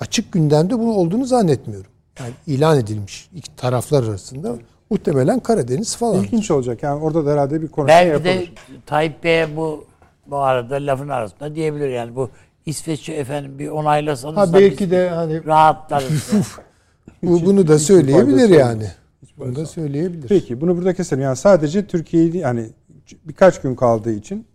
açık 0.00 0.32
gündemde 0.32 0.78
bu 0.78 0.98
olduğunu 0.98 1.24
zannetmiyorum. 1.24 1.90
Yani 2.20 2.32
ilan 2.46 2.78
edilmiş 2.78 3.28
iki 3.34 3.56
taraflar 3.56 4.04
arasında 4.04 4.56
muhtemelen 4.94 5.40
Karadeniz 5.40 5.96
falan. 5.96 6.24
İlginç 6.24 6.50
olacak. 6.50 6.82
Yani 6.82 7.02
orada 7.02 7.26
da 7.26 7.32
herhalde 7.32 7.62
bir 7.62 7.68
konuşma 7.68 7.94
Belki 7.94 8.08
yapılır. 8.08 8.24
de 8.24 8.46
Tayyip 8.86 9.24
Bey'e 9.24 9.56
bu 9.56 9.84
bu 10.26 10.36
arada 10.36 10.74
lafın 10.74 11.08
arasında 11.08 11.54
diyebilir 11.54 11.88
yani 11.88 12.16
bu 12.16 12.30
İsveç'i 12.66 13.12
efendim 13.12 13.58
bir 13.58 13.68
onaylasanız 13.68 14.36
Ha 14.36 14.52
belki 14.54 14.90
de 14.90 15.08
hani 15.08 15.44
rahatlarız. 15.44 16.32
yani. 16.32 16.44
bu, 17.22 17.46
bunu 17.46 17.68
da 17.68 17.78
söyleyebilir 17.78 18.48
yani. 18.48 18.86
Bunu 19.38 19.56
da 19.56 19.66
söyleyebilir. 19.66 20.28
Peki 20.28 20.60
bunu 20.60 20.76
burada 20.76 20.94
keselim. 20.94 21.22
Yani 21.22 21.36
sadece 21.36 21.86
Türkiye'yi 21.86 22.36
yani 22.36 22.68
birkaç 23.24 23.60
gün 23.60 23.74
kaldığı 23.74 24.12
için 24.12 24.46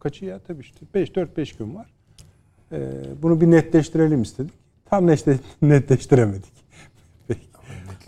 kaçı 0.00 0.24
ya 0.24 0.38
tabii 0.38 0.60
işte 0.60 0.80
5 0.94 1.14
4 1.14 1.36
5 1.36 1.56
gün 1.56 1.74
var. 1.74 1.86
Ee, 2.72 2.78
bunu 3.22 3.40
bir 3.40 3.50
netleştirelim 3.50 4.22
istedik. 4.22 4.52
Tam 4.90 5.06
netle, 5.06 5.36
netleştiremedik. 5.62 6.52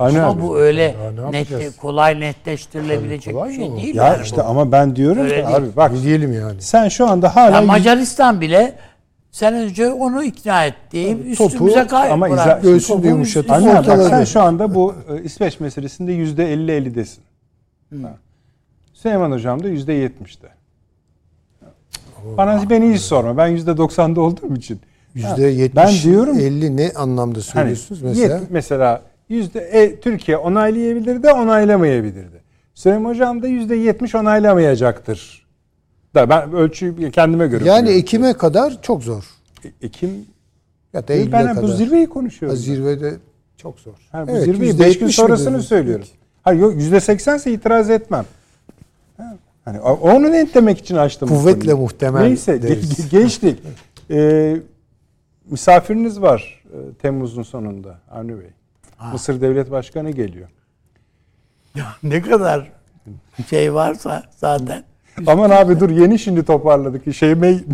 Aynen 0.00 0.20
Ama 0.20 0.42
bu 0.42 0.58
öyle 0.58 0.82
Ya 0.82 1.30
ne 1.30 1.32
net, 1.40 1.76
kolay 1.80 2.20
netleştirilebilecek 2.20 3.34
kolay 3.34 3.48
bir 3.50 3.54
şey 3.54 3.76
değil. 3.76 3.94
ya 3.94 4.04
yani 4.06 4.22
işte 4.24 4.36
bu. 4.36 4.42
ama 4.44 4.72
ben 4.72 4.96
diyorum 4.96 5.22
Öyle 5.22 5.30
ki 5.40 5.46
değil. 5.46 5.56
abi 5.56 5.66
bak 5.76 5.92
Ne 5.92 6.02
diyelim 6.02 6.32
yani. 6.32 6.62
sen 6.62 6.88
şu 6.88 7.06
anda 7.08 7.36
hala 7.36 7.50
Ya 7.54 7.58
yüz- 7.60 7.66
Macaristan 7.68 8.40
bile 8.40 8.72
sen 9.30 9.54
önce 9.54 9.88
onu 9.92 10.24
ikna 10.24 10.64
ettiğim 10.64 11.34
topu 11.34 11.44
üstümüze 11.44 11.86
kay 11.86 12.12
ama 12.12 12.28
izah- 12.28 12.62
Göğsünü 12.62 13.06
yumuşatıp 13.06 13.50
Anne 13.50 13.74
bak 13.88 14.02
sen 14.08 14.24
şu 14.24 14.40
anda 14.42 14.74
bu 14.74 14.94
e, 15.18 15.22
İsveç 15.22 15.60
meselesinde 15.60 16.12
yüzde 16.12 16.52
50 16.52 16.72
50'desin. 16.72 17.20
Ha. 18.02 18.14
Süleyman 18.94 19.32
Hocam 19.32 19.62
da 19.62 19.68
yüzde 19.68 19.92
70'te. 19.94 20.48
Bana 22.36 22.70
beni 22.70 22.94
hiç 22.94 23.00
sorma. 23.00 23.36
Ben 23.36 23.46
yüzde 23.48 23.70
90'da 23.70 24.20
olduğum 24.20 24.54
için. 24.56 24.80
Yüzde 25.14 25.46
yetmiş, 25.46 25.84
Ben 25.84 26.10
diyorum 26.12 26.38
50 26.38 26.76
ne 26.76 26.92
anlamda 26.96 27.34
Hani 27.34 27.42
söylüyorsunuz 27.42 28.02
mesela? 28.02 28.36
yet- 28.38 28.42
mesela 28.50 29.02
yüzde 29.30 29.60
e, 29.60 30.00
Türkiye 30.00 30.36
onaylayabilir 30.36 31.22
de 31.22 31.32
onaylamayabilir 31.32 32.32
de. 32.32 32.40
Süleyman 32.74 33.10
Hocam 33.10 33.42
da 33.42 33.46
yüzde 33.48 33.76
70 33.76 34.14
onaylamayacaktır 34.14 35.46
Da 36.14 36.30
ben 36.30 36.52
ölçüyü 36.52 37.10
kendime 37.10 37.46
göre 37.46 37.64
Yani. 37.64 37.90
Ekim'e 37.90 38.32
kadar 38.32 38.82
çok 38.82 39.02
zor. 39.04 39.24
E- 39.64 39.86
Ekim 39.86 40.10
Ya 40.92 41.08
da 41.08 41.12
Eylül'e 41.12 41.32
ben 41.32 41.56
bu 41.56 41.60
kadar. 41.60 41.74
zirveyi 41.74 42.06
Ha, 42.06 42.12
konuşuyorum. 42.12 42.58
ben. 42.58 42.62
Zirvede 42.62 43.14
çok 43.56 43.80
zor. 43.80 43.92
Ha, 44.12 44.26
bu 44.26 44.30
Evet, 44.30 44.44
zirveyi 44.44 44.70
yüzde 44.70 44.84
5 44.84 44.86
gün 44.86 44.92
yetmiş 45.00 45.18
mi 45.18 45.22
sonrasını 45.24 45.54
dedin? 45.54 45.62
söylüyorum. 45.62 46.06
Hayır 46.42 46.60
yok 46.60 46.74
yüzde 46.74 47.00
seksense 47.00 47.52
itiraz 47.52 47.90
etmem. 47.90 48.24
Ha, 49.16 49.36
Hani 49.64 49.80
onu 49.80 50.32
net 50.32 50.54
demek 50.54 50.78
için 50.78 50.96
açtım. 50.96 51.28
bu 51.28 51.34
Kuvvetle 51.34 51.74
muhtemel 51.74 52.22
Neyse 52.22 52.62
deriz. 52.62 52.90
ge- 52.98 53.10
geçtik. 53.10 53.62
Ee, 54.12 54.56
misafiriniz 55.50 56.22
var 56.22 56.62
e, 56.72 56.76
Temmuz'un 57.02 57.42
sonunda 57.42 57.98
Avni 58.10 58.28
Bey. 58.40 58.46
Mısır 59.12 59.40
Devlet 59.40 59.70
Başkanı 59.70 60.10
geliyor. 60.10 60.48
ne 62.02 62.22
kadar 62.22 62.72
şey 63.50 63.74
varsa 63.74 64.22
zaten. 64.36 64.84
Aman 65.26 65.50
abi 65.50 65.80
dur 65.80 65.90
yeni 65.90 66.18
şimdi 66.18 66.44
toparladık. 66.44 67.14
Şey 67.14 67.32
me- 67.32 67.64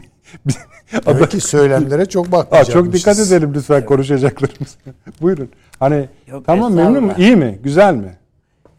Demek 1.07 1.31
ki 1.31 1.41
söylemlere 1.41 2.07
çok 2.07 2.29
Aa, 2.29 2.33
bakmayacakmışız. 2.33 2.85
çok 2.85 2.93
dikkat 2.93 3.19
edelim 3.19 3.55
lütfen 3.55 3.85
konuşacaklarımız. 3.85 4.79
Buyurun. 5.21 5.51
Hani 5.81 6.09
Yok, 6.27 6.47
tamam 6.47 6.75
memnun 6.75 7.05
mu? 7.05 7.13
İyi 7.19 7.37
mi? 7.37 7.59
Güzel 7.63 7.95
mi? 7.95 8.17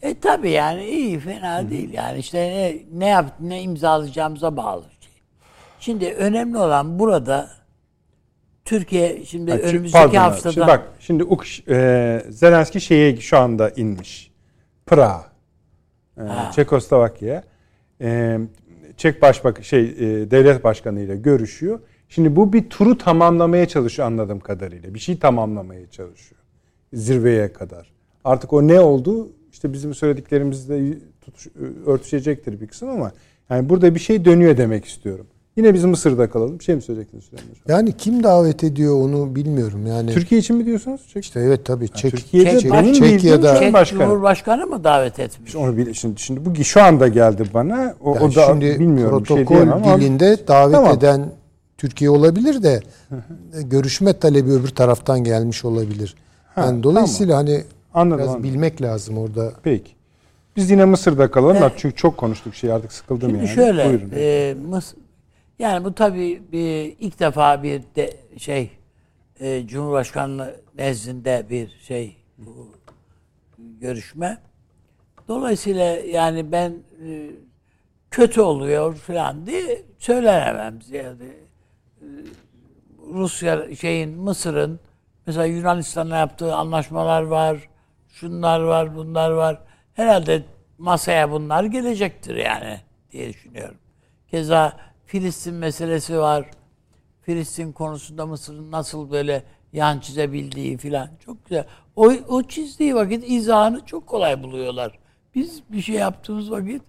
E 0.01 0.19
tabi 0.19 0.49
yani 0.49 0.85
iyi 0.85 1.19
fena 1.19 1.69
değil 1.69 1.93
yani 1.93 2.19
işte 2.19 2.37
ne, 2.39 2.75
ne 2.99 3.07
yap 3.07 3.25
ne 3.39 3.61
imzalayacağımıza 3.61 4.57
bağlı. 4.57 4.83
Şey. 4.99 5.11
Şimdi 5.79 6.05
önemli 6.13 6.57
olan 6.57 6.99
burada 6.99 7.49
Türkiye 8.67 9.25
şimdi 9.25 9.51
Ha, 9.51 9.57
önümüzdeki 9.57 10.03
pardon 10.03 10.15
haftada 10.15 10.53
Şimdi 10.53 10.67
bak 10.67 10.83
şimdi 10.99 11.23
Uk- 11.23 11.71
e, 11.71 12.31
Zelenski 12.31 12.81
şeye 12.81 13.17
şu 13.17 13.37
anda 13.37 13.69
inmiş. 13.69 14.31
Prag. 14.85 15.21
E. 16.17 16.21
Çekoslovakya. 16.55 17.43
E, 18.01 18.39
Çek 18.97 19.21
Başbak 19.21 19.63
şey 19.63 19.83
e, 19.83 20.31
devlet 20.31 20.63
başkanı 20.63 20.99
ile 20.99 21.15
görüşüyor. 21.15 21.79
Şimdi 22.09 22.35
bu 22.35 22.53
bir 22.53 22.69
turu 22.69 22.97
tamamlamaya 22.97 23.67
çalışıyor 23.67 24.07
anladığım 24.07 24.39
kadarıyla. 24.39 24.93
Bir 24.93 24.99
şey 24.99 25.19
tamamlamaya 25.19 25.89
çalışıyor. 25.91 26.41
Zirveye 26.93 27.53
kadar. 27.53 27.91
Artık 28.23 28.53
o 28.53 28.67
ne 28.67 28.79
oldu? 28.79 29.29
İşte 29.51 29.73
bizim 29.73 29.93
söylediklerimizle 29.93 30.97
tutuş, 31.21 31.47
örtüşecektir 31.85 32.61
bir 32.61 32.67
kısım 32.67 32.89
ama 32.89 33.11
yani 33.49 33.69
burada 33.69 33.95
bir 33.95 33.99
şey 33.99 34.25
dönüyor 34.25 34.57
demek 34.57 34.85
istiyorum. 34.85 35.27
Yine 35.57 35.73
biz 35.73 35.85
Mısır'da 35.85 36.29
kalalım. 36.29 36.59
Bir 36.59 36.63
şey 36.63 36.75
mi 36.75 36.81
söyleyecektiniz 36.81 37.23
Süleyman 37.25 37.49
Hocam? 37.49 37.77
Yani 37.77 37.91
kim 37.97 38.23
davet 38.23 38.63
ediyor 38.63 39.01
onu 39.01 39.35
bilmiyorum. 39.35 39.87
Yani 39.87 40.11
Türkiye 40.13 40.41
için 40.41 40.55
mi 40.55 40.65
diyorsunuz? 40.65 41.01
Çek- 41.13 41.23
işte 41.23 41.39
evet 41.39 41.65
tabii 41.65 41.89
Çek, 41.89 42.11
Türkiye'de 42.11 42.59
Çek- 42.59 42.73
benim 42.73 42.93
Çek- 42.93 43.01
bildiğim 43.03 43.19
Çekya'da- 43.19 43.47
Sayın 43.47 43.59
Çek 43.61 43.73
Başkanı. 43.73 43.99
Cumhurbaşkanı 44.03 44.65
mı 44.67 44.83
davet 44.83 45.19
etmiş? 45.19 45.47
İşte 45.47 45.57
onu 45.57 45.77
bil, 45.77 45.93
şimdi, 45.93 46.21
şimdi 46.21 46.45
bu 46.45 46.63
şu 46.63 46.81
anda 46.83 47.07
geldi 47.07 47.43
bana. 47.53 47.95
O, 48.01 48.13
Yani 48.15 48.23
o 48.25 48.35
da 48.35 48.45
şimdi 48.47 48.79
bilmiyorum 48.79 49.25
şey 49.25 49.35
protokol 49.35 49.55
diyemem 49.55 49.73
ama 49.83 49.97
dilinde 50.01 50.37
davet 50.47 50.75
Tamam. 50.75 50.97
eden 50.97 51.29
Türkiye 51.77 52.09
olabilir 52.09 52.63
de 52.63 52.79
görüşme 53.63 54.13
talebi 54.19 54.51
öbür 54.51 54.69
taraftan 54.69 55.23
gelmiş 55.23 55.65
olabilir. 55.65 56.15
Ha, 56.55 56.61
yani 56.65 56.83
dolayısıyla 56.83 57.37
hani 57.37 57.63
anladım. 57.93 58.17
biraz 58.19 58.29
anladım. 58.35 58.43
bilmek 58.51 58.81
lazım 58.81 59.17
orada. 59.17 59.51
Peki. 59.63 59.91
Biz 60.55 60.69
yine 60.71 60.85
Mısır'da 60.85 61.31
kalalım. 61.31 61.57
E, 61.57 61.61
Bak 61.61 61.71
çünkü 61.77 61.95
çok 61.95 62.17
konuştuk 62.17 62.55
şey 62.55 62.71
artık 62.71 62.91
sıkıldım 62.93 63.29
Şimdi 63.29 63.37
yani. 63.45 63.55
şöyle 63.55 63.85
Buyurun. 63.89 64.11
e, 64.15 64.55
Mıs- 64.71 64.93
yani 65.59 65.85
bu 65.85 65.95
tabii 65.95 66.51
bir 66.51 66.95
ilk 66.99 67.19
defa 67.19 67.63
bir 67.63 67.81
de 67.95 68.17
şey 68.37 68.71
e, 69.39 69.67
Cumhurbaşkanlığı 69.67 70.61
nezdinde 70.77 71.45
bir 71.49 71.69
şey 71.69 72.17
bu 72.37 72.71
görüşme. 73.57 74.37
Dolayısıyla 75.27 75.83
yani 75.85 76.51
ben 76.51 76.73
e, 77.07 77.29
kötü 78.11 78.41
oluyor 78.41 78.95
falan 78.95 79.45
diye 79.45 79.85
söylenemem 79.99 80.81
ziyade. 80.81 81.25
E, 81.25 82.07
Rusya 83.13 83.75
şeyin 83.75 84.17
Mısır'ın 84.17 84.79
mesela 85.27 85.45
Yunanistan'la 85.45 86.17
yaptığı 86.17 86.55
anlaşmalar 86.55 87.21
var. 87.21 87.69
Şunlar 88.09 88.59
var, 88.59 88.95
bunlar 88.95 89.31
var. 89.31 89.59
Herhalde 89.93 90.43
masaya 90.77 91.31
bunlar 91.31 91.63
gelecektir 91.63 92.35
yani 92.35 92.79
diye 93.11 93.29
düşünüyorum. 93.29 93.77
Keza 94.27 94.77
Filistin 95.07 95.53
meselesi 95.53 96.19
var. 96.19 96.49
Filistin 97.21 97.71
konusunda 97.71 98.25
Mısır'ın 98.25 98.71
nasıl 98.71 99.11
böyle 99.11 99.43
yan 99.73 99.99
çizebildiği 99.99 100.77
filan 100.77 101.09
çok 101.25 101.45
güzel. 101.45 101.65
O, 101.95 102.05
o 102.27 102.43
çizdiği 102.43 102.95
vakit 102.95 103.23
izahını 103.27 103.85
çok 103.85 104.07
kolay 104.07 104.43
buluyorlar. 104.43 104.99
Biz 105.35 105.63
bir 105.69 105.81
şey 105.81 105.95
yaptığımız 105.95 106.51
vakit 106.51 106.81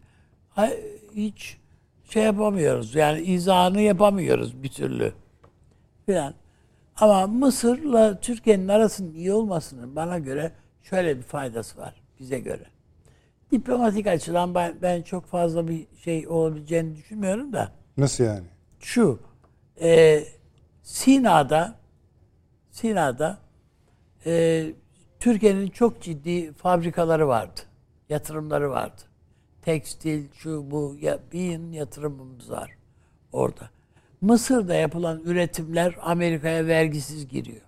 hiç 1.15 1.57
şey 2.11 2.23
yapamıyoruz. 2.23 2.95
Yani 2.95 3.21
izahını 3.21 3.81
yapamıyoruz 3.81 4.63
bir 4.63 4.69
türlü 4.69 5.13
filan. 6.07 6.35
Ama 6.97 7.27
Mısır'la 7.27 8.21
Türkiye'nin 8.21 8.69
arasının 8.69 9.15
iyi 9.15 9.33
olmasının 9.33 9.97
bana 9.97 10.19
göre 10.19 10.53
şöyle 10.83 11.17
bir 11.17 11.23
faydası 11.23 11.79
var 11.79 11.95
bize 12.19 12.39
göre. 12.39 12.65
Diplomatik 13.53 14.07
açıdan 14.07 14.55
ben, 14.55 14.75
ben 14.83 15.03
çok 15.03 15.27
fazla 15.27 15.69
bir 15.69 15.87
şey 16.05 16.29
olabileceğini 16.29 16.97
düşünmüyorum 16.97 17.53
da 17.53 17.78
Nasıl 17.99 18.25
yani? 18.25 18.47
şu 18.81 19.21
e, 19.81 20.25
Sina'da 20.83 21.79
Sina'da 22.71 23.39
e, 24.27 24.65
Türkiye'nin 25.21 25.69
çok 25.69 26.03
ciddi 26.03 26.53
fabrikaları 26.53 27.29
vardı. 27.29 27.61
Yatırımları 28.09 28.71
vardı. 28.71 29.03
Tekstil, 29.63 30.33
şu 30.33 30.71
bu 30.71 30.97
ya, 31.01 31.19
bin 31.33 31.73
yatırımımız 31.73 32.51
var 32.51 32.71
orada. 33.33 33.71
Mısır'da 34.21 34.75
yapılan 34.75 35.21
üretimler 35.25 35.97
Amerika'ya 36.01 36.67
vergisiz 36.67 37.29
giriyor. 37.29 37.63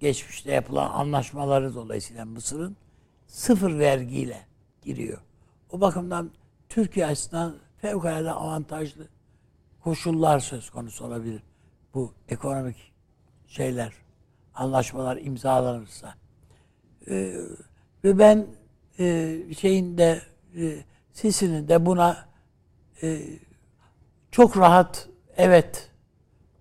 Geçmişte 0.00 0.52
yapılan 0.52 0.90
anlaşmaları 0.90 1.74
dolayısıyla 1.74 2.24
Mısır'ın 2.24 2.76
sıfır 3.26 3.78
vergiyle 3.78 4.46
giriyor. 4.82 5.18
O 5.70 5.80
bakımdan 5.80 6.30
Türkiye 6.68 7.06
açısından 7.06 7.56
fevkalade 7.84 8.30
avantajlı 8.30 9.08
koşullar 9.80 10.38
söz 10.38 10.70
konusu 10.70 11.04
olabilir. 11.04 11.42
Bu 11.94 12.12
ekonomik 12.28 12.92
şeyler, 13.46 13.92
anlaşmalar 14.54 15.16
imzalanırsa. 15.16 16.14
Ee, 17.08 17.34
ve 18.04 18.18
ben 18.18 18.46
e, 18.98 19.38
şeyin 19.58 19.98
de 19.98 20.22
e, 20.56 20.84
Sisi'nin 21.12 21.68
de 21.68 21.86
buna 21.86 22.28
e, 23.02 23.22
çok 24.30 24.56
rahat 24.56 25.08
evet 25.36 25.90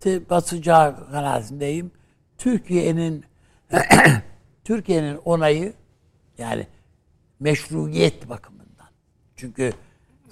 basacağı 0.05 1.11
kanaatindeyim. 1.11 1.91
Türkiye'nin 2.37 3.25
Türkiye'nin 4.63 5.17
onayı 5.17 5.73
yani 6.37 6.67
meşruiyet 7.39 8.29
bakımından. 8.29 8.89
Çünkü 9.35 9.73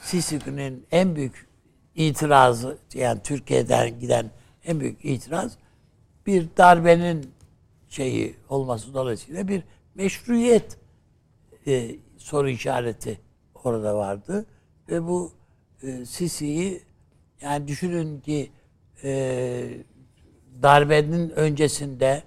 Sisi'nin 0.01 0.85
en 0.91 1.15
büyük 1.15 1.47
itirazı 1.95 2.77
yani 2.93 3.19
Türkiye'den 3.23 3.99
giden 3.99 4.31
en 4.65 4.79
büyük 4.79 5.05
itiraz 5.05 5.57
bir 6.25 6.47
darbenin 6.57 7.31
şeyi 7.89 8.35
olması 8.49 8.93
dolayısıyla 8.93 9.47
bir 9.47 9.63
meşruiyet 9.95 10.77
e, 11.67 11.95
soru 12.17 12.49
işareti 12.49 13.19
orada 13.63 13.95
vardı. 13.95 14.45
Ve 14.89 15.07
bu 15.07 15.31
e, 15.83 16.05
Sisi'yi 16.05 16.83
yani 17.41 17.67
düşünün 17.67 18.19
ki 18.19 18.51
e, 19.03 19.69
darbenin 20.61 21.29
öncesinde 21.29 22.23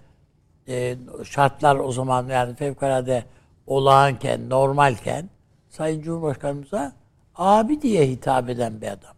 e, 0.69 0.97
şartlar 1.25 1.77
o 1.77 1.93
zaman 1.93 2.29
yani 2.29 2.55
fevkalade 2.55 3.25
olağanken, 3.67 4.51
normalken 4.51 5.31
Sayın 5.69 6.03
Cumhurbaşkanımıza 6.03 6.93
abi 7.37 7.83
diye 7.83 8.07
hitap 8.09 8.49
eden 8.49 8.81
bir 8.81 8.87
adam. 8.87 9.15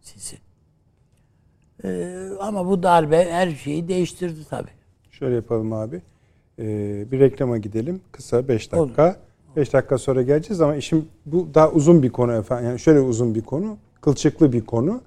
Sisi. 0.00 0.38
E, 1.84 2.28
ama 2.40 2.66
bu 2.66 2.82
darbe 2.82 3.30
her 3.32 3.50
şeyi 3.50 3.88
değiştirdi 3.88 4.40
tabii. 4.50 4.70
Şöyle 5.10 5.34
yapalım 5.34 5.72
abi. 5.72 6.02
Ee, 6.58 7.06
bir 7.12 7.20
reklama 7.20 7.58
gidelim. 7.58 8.00
Kısa 8.12 8.48
5 8.48 8.72
dakika. 8.72 9.16
5 9.56 9.72
dakika 9.72 9.98
sonra 9.98 10.22
geleceğiz 10.22 10.60
ama 10.60 10.76
işim 10.76 11.08
bu 11.26 11.48
daha 11.54 11.70
uzun 11.70 12.02
bir 12.02 12.10
konu 12.10 12.32
efendim. 12.32 12.66
Yani 12.66 12.78
şöyle 12.78 13.00
uzun 13.00 13.34
bir 13.34 13.42
konu. 13.42 13.76
Kılçıklı 14.00 14.52
bir 14.52 14.66
konu. 14.66 15.00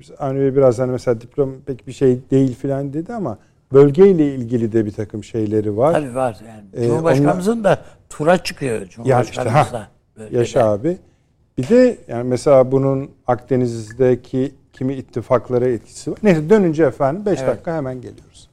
Biz 0.00 0.10
Avni 0.18 0.56
biraz 0.56 0.78
hani 0.78 0.92
mesela 0.92 1.20
diplom 1.20 1.60
pek 1.66 1.86
bir 1.86 1.92
şey 1.92 2.20
değil 2.30 2.54
filan 2.54 2.92
dedi 2.92 3.12
ama 3.12 3.38
bölgeyle 3.72 4.34
ilgili 4.34 4.72
de 4.72 4.86
bir 4.86 4.90
takım 4.90 5.24
şeyleri 5.24 5.76
var. 5.76 5.92
Tabii 5.92 6.14
var 6.14 6.36
yani. 6.48 6.64
Ee, 6.72 6.88
Cumhurbaşkanımızın 6.88 7.64
da 7.64 7.84
tura 8.08 8.38
çıkıyor 8.38 8.86
Ya 9.04 9.22
işte 9.22 9.42
ha. 9.42 9.88
Yaşa 10.30 10.70
abi. 10.70 10.98
Bir 11.58 11.68
de 11.68 11.98
yani 12.08 12.28
mesela 12.28 12.72
bunun 12.72 13.10
Akdeniz'deki 13.26 14.54
kimi 14.72 14.94
ittifaklara 14.94 15.68
etkisi 15.68 16.10
var. 16.10 16.18
Neyse 16.22 16.50
dönünce 16.50 16.84
efendim 16.84 17.26
5 17.26 17.38
Evet. 17.38 17.48
dakika 17.48 17.76
hemen 17.76 17.94
geliyoruz. 18.00 18.50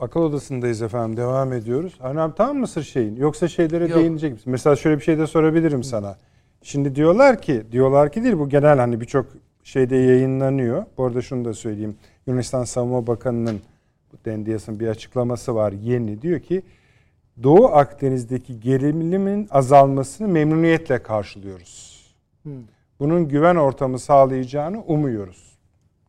Akıl 0.00 0.20
odasındayız 0.20 0.82
efendim. 0.82 1.16
Devam 1.16 1.52
ediyoruz. 1.52 1.94
Hani 1.98 2.20
abi 2.20 2.34
tamam 2.36 2.56
mısır 2.56 2.82
şeyin? 2.82 3.16
Yoksa 3.16 3.48
şeylere 3.48 3.84
Yok. 3.88 3.98
değinecek 3.98 4.32
misin? 4.32 4.50
Mesela 4.52 4.76
şöyle 4.76 4.98
bir 4.98 5.02
şey 5.02 5.18
de 5.18 5.26
sorabilirim 5.26 5.84
sana. 5.84 6.16
Şimdi 6.62 6.94
diyorlar 6.94 7.42
ki, 7.42 7.62
diyorlar 7.72 8.12
ki 8.12 8.22
değil 8.22 8.38
bu 8.38 8.48
genel 8.48 8.78
hani 8.78 9.00
birçok 9.00 9.26
şeyde 9.64 9.96
yayınlanıyor. 9.96 10.84
Bu 10.98 11.04
arada 11.04 11.22
şunu 11.22 11.44
da 11.44 11.54
söyleyeyim. 11.54 11.96
Yunanistan 12.26 12.64
Savunma 12.64 13.06
Bakanı'nın 13.06 13.60
Dendias'ın 14.24 14.80
bir 14.80 14.88
açıklaması 14.88 15.54
var 15.54 15.72
yeni. 15.72 16.22
Diyor 16.22 16.40
ki 16.40 16.62
Doğu 17.42 17.66
Akdeniz'deki 17.66 18.60
gerilimin 18.60 19.48
azalmasını 19.50 20.28
memnuniyetle 20.28 21.02
karşılıyoruz. 21.02 22.04
Bunun 23.00 23.28
güven 23.28 23.56
ortamı 23.56 23.98
sağlayacağını 23.98 24.82
umuyoruz. 24.82 25.58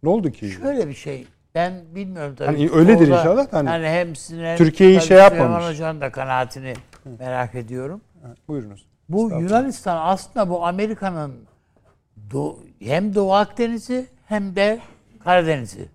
Ne 0.04 0.10
oldu 0.10 0.32
ki? 0.32 0.50
Şöyle 0.50 0.88
bir 0.88 0.94
şey. 0.94 1.28
Ben 1.56 1.84
bilmiyorum 1.96 2.36
tabii. 2.38 2.46
Hani 2.48 2.70
öyledir 2.72 3.08
Orada 3.10 3.20
inşallah 3.20 3.52
da 3.52 3.58
hani 3.58 3.70
yani 3.70 3.88
hemsine 3.88 4.56
Türkiye'yi 4.56 5.02
şey 5.02 5.18
yapmamış. 5.18 5.54
Süleyman 5.54 5.72
Hoca'nın 5.72 6.02
da 6.02 6.12
kanaatini 6.12 6.74
merak 7.20 7.56
ediyorum. 7.56 8.02
Ha, 8.24 8.30
Buyurunuz. 8.48 8.86
Bu. 9.10 9.30
Yunanistan 9.30 9.98
aslında 10.02 10.50
bu 10.50 10.66
Amerika'nın 10.66 11.34
Doğu- 12.32 12.60
hem 12.80 13.16
Doğu 13.16 13.34
Akdeniz'i 13.34 14.06
hem 14.26 14.56
de 14.56 14.80
Karadeniz'i. 15.24 15.90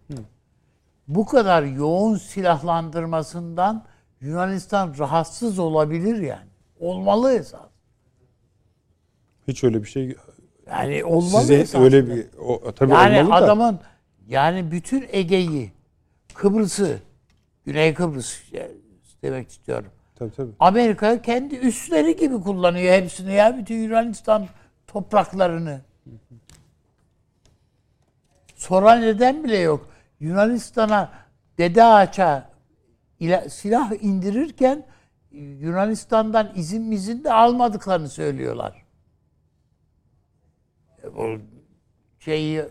Bu 1.09 1.27
kadar 1.27 1.63
yoğun 1.63 2.17
silahlandırmasından 2.17 3.85
Yunanistan 4.21 4.95
rahatsız 4.99 5.59
olabilir 5.59 6.23
yani. 6.23 6.49
Olmalı 6.81 7.33
esas. 7.33 7.61
Hiç 9.49 9.65
öyle 9.65 9.83
bir 9.83 9.89
şey 9.89 10.17
Yani 10.71 11.05
olmalı 11.05 11.41
size 11.41 11.55
esas. 11.55 11.81
öyle 11.81 12.07
bir 12.07 12.27
o, 12.39 12.73
tabii 12.73 12.93
yani 12.93 13.19
olmalı 13.23 13.41
da. 13.41 13.45
adamın 13.45 13.81
yani 14.29 14.71
bütün 14.71 15.07
Ege'yi, 15.13 15.73
Kıbrıs'ı, 16.35 16.99
Güney 17.65 17.95
Kıbrıs 17.95 18.39
demek 19.23 19.49
istiyorum. 19.51 19.91
Tabii 20.17 20.33
tabii. 20.37 20.51
Amerika 20.61 21.23
kendi 21.23 21.55
üsleri 21.57 22.17
gibi 22.17 22.41
kullanıyor 22.41 22.93
hepsini 22.95 23.33
ya 23.33 23.57
bütün 23.59 23.75
Yunanistan 23.83 24.47
topraklarını. 24.87 25.81
Soran 28.57 29.01
neden 29.03 29.45
bile 29.45 29.59
yok. 29.59 29.89
Yunanistan'a 30.21 31.13
Dede 31.59 31.85
Ağaç'a 31.85 32.51
silah 33.49 34.03
indirirken 34.03 34.87
Yunanistan'dan 35.33 36.53
izin 36.57 36.83
mizin 36.83 37.25
de 37.25 37.33
almadıklarını 37.33 38.09
söylüyorlar. 38.09 38.85
E, 41.05 41.15
Bu 41.17 41.39
şeyi 42.19 42.65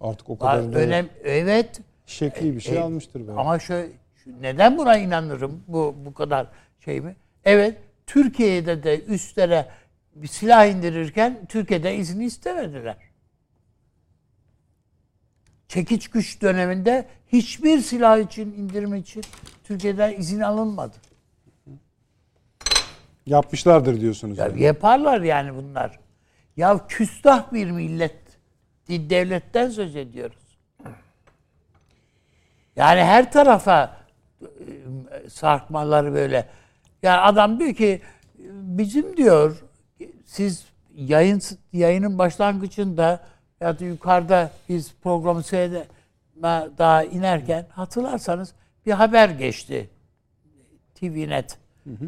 Artık 0.00 0.30
o 0.30 0.38
kadar 0.38 0.72
da 0.72 0.78
önem 0.78 1.08
evet 1.24 1.80
şekli 2.06 2.54
bir 2.56 2.60
şey 2.60 2.76
e, 2.76 2.80
almıştır 2.80 3.20
belki. 3.20 3.32
ama 3.40 3.58
şöyle 3.58 3.92
şu- 4.24 4.42
neden 4.42 4.78
buna 4.78 4.96
inanırım 4.98 5.64
bu 5.68 5.94
bu 6.04 6.14
kadar 6.14 6.46
şey 6.84 7.00
mi? 7.00 7.16
Evet 7.44 7.78
Türkiye'de 8.06 8.82
de 8.82 9.04
üstlere 9.04 9.66
bir 10.14 10.26
silah 10.28 10.66
indirirken 10.66 11.46
Türkiye'de 11.48 11.96
izni 11.96 12.24
istemediler. 12.24 12.96
Çekiç 15.72 16.08
güç 16.08 16.42
döneminde 16.42 17.06
hiçbir 17.28 17.80
silah 17.80 18.18
için 18.18 18.52
indirme 18.52 18.98
için 18.98 19.22
Türkiye'den 19.64 20.12
izin 20.12 20.40
alınmadı. 20.40 20.96
Yapmışlardır 23.26 24.00
diyorsunuz. 24.00 24.38
Ya 24.38 24.46
yani. 24.46 24.62
yaparlar 24.62 25.20
yani 25.20 25.54
bunlar. 25.54 25.98
Ya 26.56 26.86
küstah 26.88 27.52
bir 27.52 27.70
millet, 27.70 28.16
bir 28.88 29.10
devletten 29.10 29.68
söz 29.68 29.96
ediyoruz. 29.96 30.58
Yani 32.76 33.04
her 33.04 33.32
tarafa 33.32 33.96
e, 34.42 35.28
sarkmaları 35.30 36.14
böyle. 36.14 36.48
Yani 37.02 37.20
adam 37.20 37.58
diyor 37.58 37.74
ki 37.74 38.02
bizim 38.52 39.16
diyor 39.16 39.62
siz 40.24 40.64
yayın 40.94 41.42
yayının 41.72 42.18
başlangıcında 42.18 43.31
ya 43.62 43.78
da 43.78 43.84
yukarıda 43.84 44.50
biz 44.68 44.94
programı 45.02 45.42
seyrede 45.42 45.84
daha 46.78 47.04
inerken 47.04 47.66
hatırlarsanız 47.70 48.52
bir 48.86 48.92
haber 48.92 49.28
geçti. 49.28 49.90
TVNet 50.94 51.58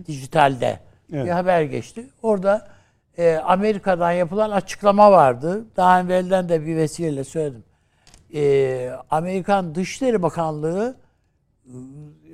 dijitalde 0.07 0.81
Evet. 1.13 1.25
bir 1.27 1.31
haber 1.31 1.63
geçti. 1.63 2.07
Orada 2.23 2.69
e, 3.19 3.37
Amerika'dan 3.37 4.13
yapılan 4.13 4.51
açıklama 4.51 5.13
vardı. 5.13 5.65
Daha 5.77 6.01
evvelden 6.01 6.49
de 6.49 6.67
bir 6.67 6.77
vesileyle 6.77 7.25
söyledim. 7.25 7.65
E, 8.35 8.91
Amerikan 9.11 9.75
Dışişleri 9.75 10.23
Bakanlığı 10.23 10.97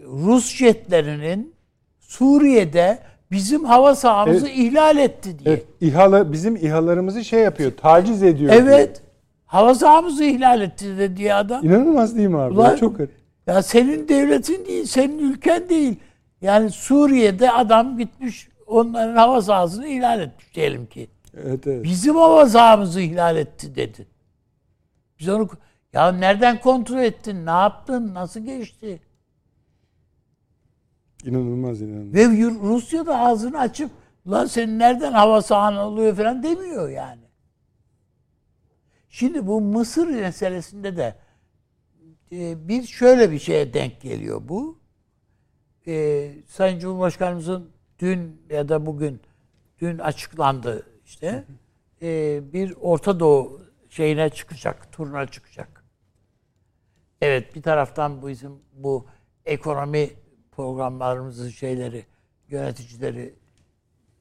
Rus 0.06 0.54
jetlerinin 0.56 1.54
Suriye'de 2.00 2.98
bizim 3.30 3.64
hava 3.64 3.94
sahamızı 3.94 4.46
Evet. 4.48 4.58
ihlal 4.58 4.96
etti 4.98 5.38
diye. 5.38 5.54
Evet, 5.54 5.66
İHA'lı 5.80 6.32
bizim 6.32 6.56
İHA'larımızı 6.56 7.24
şey 7.24 7.40
yapıyor, 7.40 7.72
taciz 7.76 8.22
ediyor. 8.22 8.52
Evet. 8.56 9.02
Hava 9.50 9.74
sahamızı 9.74 10.24
ihlal 10.24 10.60
etti 10.60 10.98
de 10.98 11.16
diye 11.16 11.34
adam. 11.34 11.64
İnanılmaz 11.64 12.16
değil 12.16 12.28
mi 12.28 12.38
abi? 12.38 12.54
Ulan- 12.54 12.76
Çok 12.76 12.98
garip. 12.98 13.14
Ya 13.46 13.62
senin 13.62 14.08
devletin 14.08 14.66
değil, 14.66 14.84
senin 14.84 15.18
ülken 15.18 15.68
değil. 15.68 15.96
Yani 16.40 16.70
Suriye'de 16.70 17.50
adam 17.50 17.98
gitmiş 17.98 18.48
onların 18.66 19.16
hava 19.16 19.42
sahasını 19.42 19.86
ihlal 19.86 20.20
etmiş 20.20 20.54
diyelim 20.54 20.86
ki. 20.86 21.08
Evet 21.44 21.66
evet. 21.66 21.84
Bizim 21.84 22.16
hava 22.16 22.46
sahamızı 22.46 23.00
ihlal 23.00 23.36
etti 23.36 23.74
dedi. 23.76 24.06
Biz 25.20 25.28
onu 25.28 25.48
ya 25.92 26.12
nereden 26.12 26.60
kontrol 26.60 26.98
ettin? 26.98 27.46
Ne 27.46 27.50
yaptın? 27.50 28.14
Nasıl 28.14 28.40
geçti? 28.40 29.00
İnanılmaz 31.24 31.80
inanılmaz. 31.82 32.14
Ve 32.14 32.24
Rusya 32.62 33.06
da 33.06 33.18
ağzını 33.18 33.58
açıp 33.58 33.90
lan 34.30 34.46
senin 34.46 34.78
nereden 34.78 35.12
hava 35.12 35.42
sahan 35.42 35.76
oluyor 35.76 36.16
falan 36.16 36.42
demiyor 36.42 36.88
yani. 36.88 37.19
Şimdi 39.10 39.46
bu 39.46 39.60
Mısır 39.60 40.06
meselesinde 40.06 40.96
de 40.96 41.16
e, 42.32 42.68
bir 42.68 42.82
şöyle 42.82 43.30
bir 43.30 43.38
şeye 43.38 43.74
denk 43.74 44.00
geliyor 44.00 44.42
bu. 44.48 44.78
E, 45.86 46.32
Sayın 46.46 46.78
Cumhurbaşkanımızın 46.78 47.70
dün 47.98 48.42
ya 48.50 48.68
da 48.68 48.86
bugün 48.86 49.20
dün 49.78 49.98
açıklandı 49.98 50.86
işte 51.04 51.44
e, 52.02 52.40
bir 52.52 52.74
Orta 52.80 53.20
Doğu 53.20 53.62
şeyine 53.88 54.30
çıkacak, 54.30 54.92
turuna 54.92 55.26
çıkacak. 55.26 55.84
Evet 57.20 57.54
bir 57.54 57.62
taraftan 57.62 58.22
bu 58.22 58.28
bizim 58.28 58.58
bu 58.72 59.06
ekonomi 59.44 60.10
programlarımızın 60.52 61.48
şeyleri 61.48 62.06
yöneticileri 62.48 63.34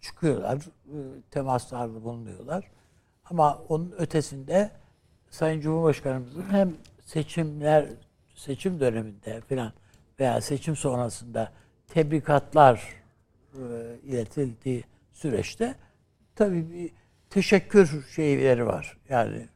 çıkıyorlar, 0.01 0.57
e, 0.57 0.97
temaslarda 1.31 2.03
bulunuyorlar. 2.03 2.71
Ama 3.25 3.57
onun 3.69 3.91
ötesinde 3.91 4.78
Sayın 5.29 5.61
Cumhurbaşkanımızın 5.61 6.45
hem 6.51 6.73
seçimler 7.05 7.85
seçim 8.35 8.79
döneminde 8.79 9.41
filan 9.41 9.73
veya 10.19 10.41
seçim 10.41 10.75
sonrasında 10.75 11.51
tebrikatlar 11.87 12.95
e, 13.53 13.59
iletildiği 14.03 14.83
süreçte 15.11 15.75
tabii 16.35 16.71
bir 16.71 16.91
teşekkür 17.29 18.05
şeyleri 18.15 18.65
var. 18.65 18.97
Yani 19.09 19.47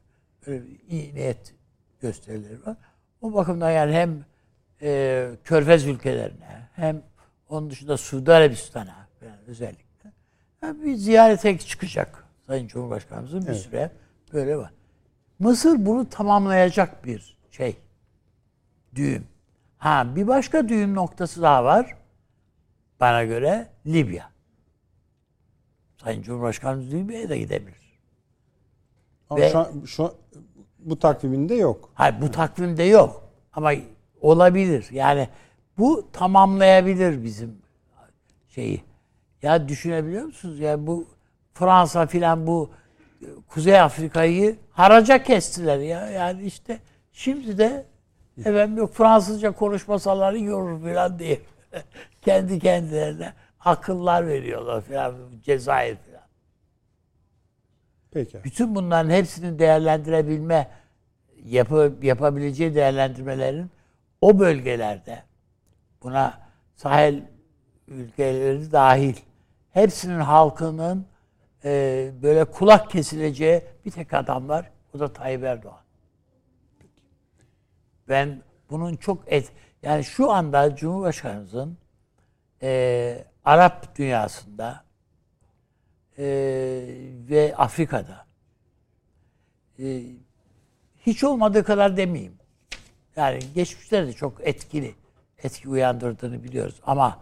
bir 0.46 0.62
iyi 0.88 1.14
niyet 1.14 1.54
gösterileri 2.00 2.66
var. 2.66 2.76
O 3.20 3.34
bakımdan 3.34 3.70
yani 3.70 3.92
hem 3.92 4.24
e, 4.82 5.30
Körfez 5.44 5.86
ülkelerine 5.86 6.68
hem 6.72 7.02
onun 7.48 7.70
dışında 7.70 7.96
Suudi 7.96 8.32
Arabistan'a 8.32 9.08
yani 9.24 9.40
özellikle 9.46 10.12
yani 10.62 10.84
bir 10.84 10.94
ziyarete 10.94 11.58
çıkacak 11.58 12.24
Sayın 12.46 12.66
Cumhurbaşkanımızın 12.68 13.42
bir 13.42 13.46
Evet. 13.46 13.56
süre 13.60 13.90
böyle 14.32 14.56
var. 14.56 14.70
Mısır 15.38 15.86
bunu 15.86 16.08
tamamlayacak 16.08 17.04
bir 17.04 17.36
şey. 17.50 17.76
Düğüm. 18.94 19.26
Ha 19.78 20.16
bir 20.16 20.26
başka 20.26 20.68
düğüm 20.68 20.94
noktası 20.94 21.42
daha 21.42 21.64
var. 21.64 21.96
Bana 23.00 23.24
göre 23.24 23.68
Libya. 23.86 24.30
Sayın 26.02 26.22
Cumhurbaşkanımız 26.22 26.92
Libya'ya 26.94 27.28
da 27.28 27.36
gidebilir. 27.36 27.98
Ama 29.30 29.40
Ve- 29.40 29.50
şu, 29.50 29.58
an, 29.58 29.84
şu 29.86 30.04
an 30.04 30.12
bu 30.78 30.98
takviminde 30.98 31.54
yok. 31.54 31.90
Hayır 31.94 32.20
bu 32.20 32.30
takvimde 32.30 32.82
yok. 32.82 33.28
Ama 33.52 33.72
olabilir. 34.20 34.88
Yani 34.90 35.28
bu 35.78 36.08
tamamlayabilir 36.12 37.24
bizim 37.24 37.58
şeyi. 38.48 38.84
Ya 39.42 39.68
düşünebiliyor 39.68 40.24
musunuz? 40.24 40.58
Ya 40.60 40.86
bu 40.86 41.06
Fransa 41.54 42.06
filan 42.06 42.46
bu 42.46 42.70
Kuzey 43.48 43.80
Afrika'yı 43.80 44.56
haraca 44.70 45.22
kestiler 45.22 45.78
ya. 45.78 46.10
Yani 46.10 46.42
işte 46.42 46.78
şimdi 47.12 47.58
de 47.58 47.86
efendim 48.38 48.76
yok 48.76 48.94
Fransızca 48.94 49.52
konuşmasalar 49.52 50.32
iyi 50.32 50.52
olur 50.52 50.82
filan 50.82 51.18
diye 51.18 51.40
kendi 52.22 52.58
kendilerine 52.58 53.32
akıllar 53.60 54.26
veriyorlar 54.26 54.82
filan 54.82 55.14
Cezayir 55.42 55.96
filan. 55.96 56.22
Peki. 58.10 58.44
Bütün 58.44 58.74
bunların 58.74 59.10
hepsini 59.10 59.58
değerlendirebilme, 59.58 60.68
yapı, 61.44 61.94
yapabileceği 62.02 62.74
değerlendirmelerin 62.74 63.70
o 64.20 64.38
bölgelerde 64.38 65.22
buna 66.02 66.38
sahil 66.74 67.22
ülkeleri 67.88 68.72
dahil 68.72 69.16
hepsinin 69.70 70.20
halkının 70.20 71.06
e, 71.64 72.10
böyle 72.22 72.44
kulak 72.44 72.90
kesileceği 72.90 73.62
bir 73.84 73.90
tek 73.90 74.14
adam 74.14 74.48
var. 74.48 74.70
O 74.94 74.98
da 74.98 75.12
Tayyip 75.12 75.44
Erdoğan. 75.44 75.80
Ben 78.08 78.42
bunun 78.70 78.96
çok 78.96 79.32
et 79.32 79.52
yani 79.82 80.04
şu 80.04 80.30
anda 80.30 80.76
Cumhurbaşkanımızın 80.76 81.78
e, 82.62 83.24
Arap 83.44 83.96
dünyasında 83.96 84.84
e, 86.18 86.24
ve 87.30 87.54
Afrika'da 87.56 88.26
e, 89.78 90.02
hiç 91.06 91.24
olmadığı 91.24 91.64
kadar 91.64 91.96
demeyeyim. 91.96 92.34
Yani 93.16 93.38
geçmişte 93.54 94.06
de 94.06 94.12
çok 94.12 94.48
etkili, 94.48 94.94
etki 95.38 95.68
uyandırdığını 95.68 96.44
biliyoruz. 96.44 96.80
Ama 96.86 97.18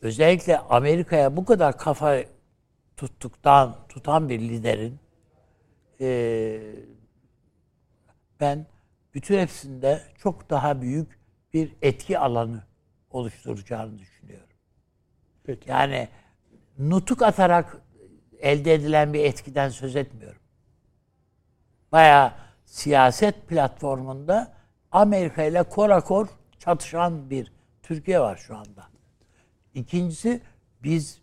özellikle 0.00 0.58
Amerika'ya 0.58 1.36
bu 1.36 1.44
kadar 1.44 1.78
kafa 1.78 2.16
tuttuktan, 2.96 3.76
tutan 3.88 4.28
bir 4.28 4.40
liderin 4.40 4.98
e, 6.00 6.60
ben 8.40 8.66
bütün 9.14 9.38
hepsinde 9.38 10.02
çok 10.18 10.50
daha 10.50 10.82
büyük 10.82 11.18
bir 11.54 11.72
etki 11.82 12.18
alanı 12.18 12.62
oluşturacağını 13.10 13.98
düşünüyorum. 13.98 14.48
Peki. 15.44 15.70
Yani 15.70 16.08
nutuk 16.78 17.22
atarak 17.22 17.76
elde 18.38 18.74
edilen 18.74 19.12
bir 19.12 19.24
etkiden 19.24 19.68
söz 19.68 19.96
etmiyorum. 19.96 20.42
Bayağı 21.92 22.32
siyaset 22.64 23.48
platformunda 23.48 24.54
Amerika 24.92 25.42
ile 25.42 25.62
korakor 25.62 26.28
çatışan 26.58 27.30
bir 27.30 27.52
Türkiye 27.82 28.20
var 28.20 28.36
şu 28.36 28.56
anda. 28.56 28.88
İkincisi 29.74 30.40
biz 30.82 31.18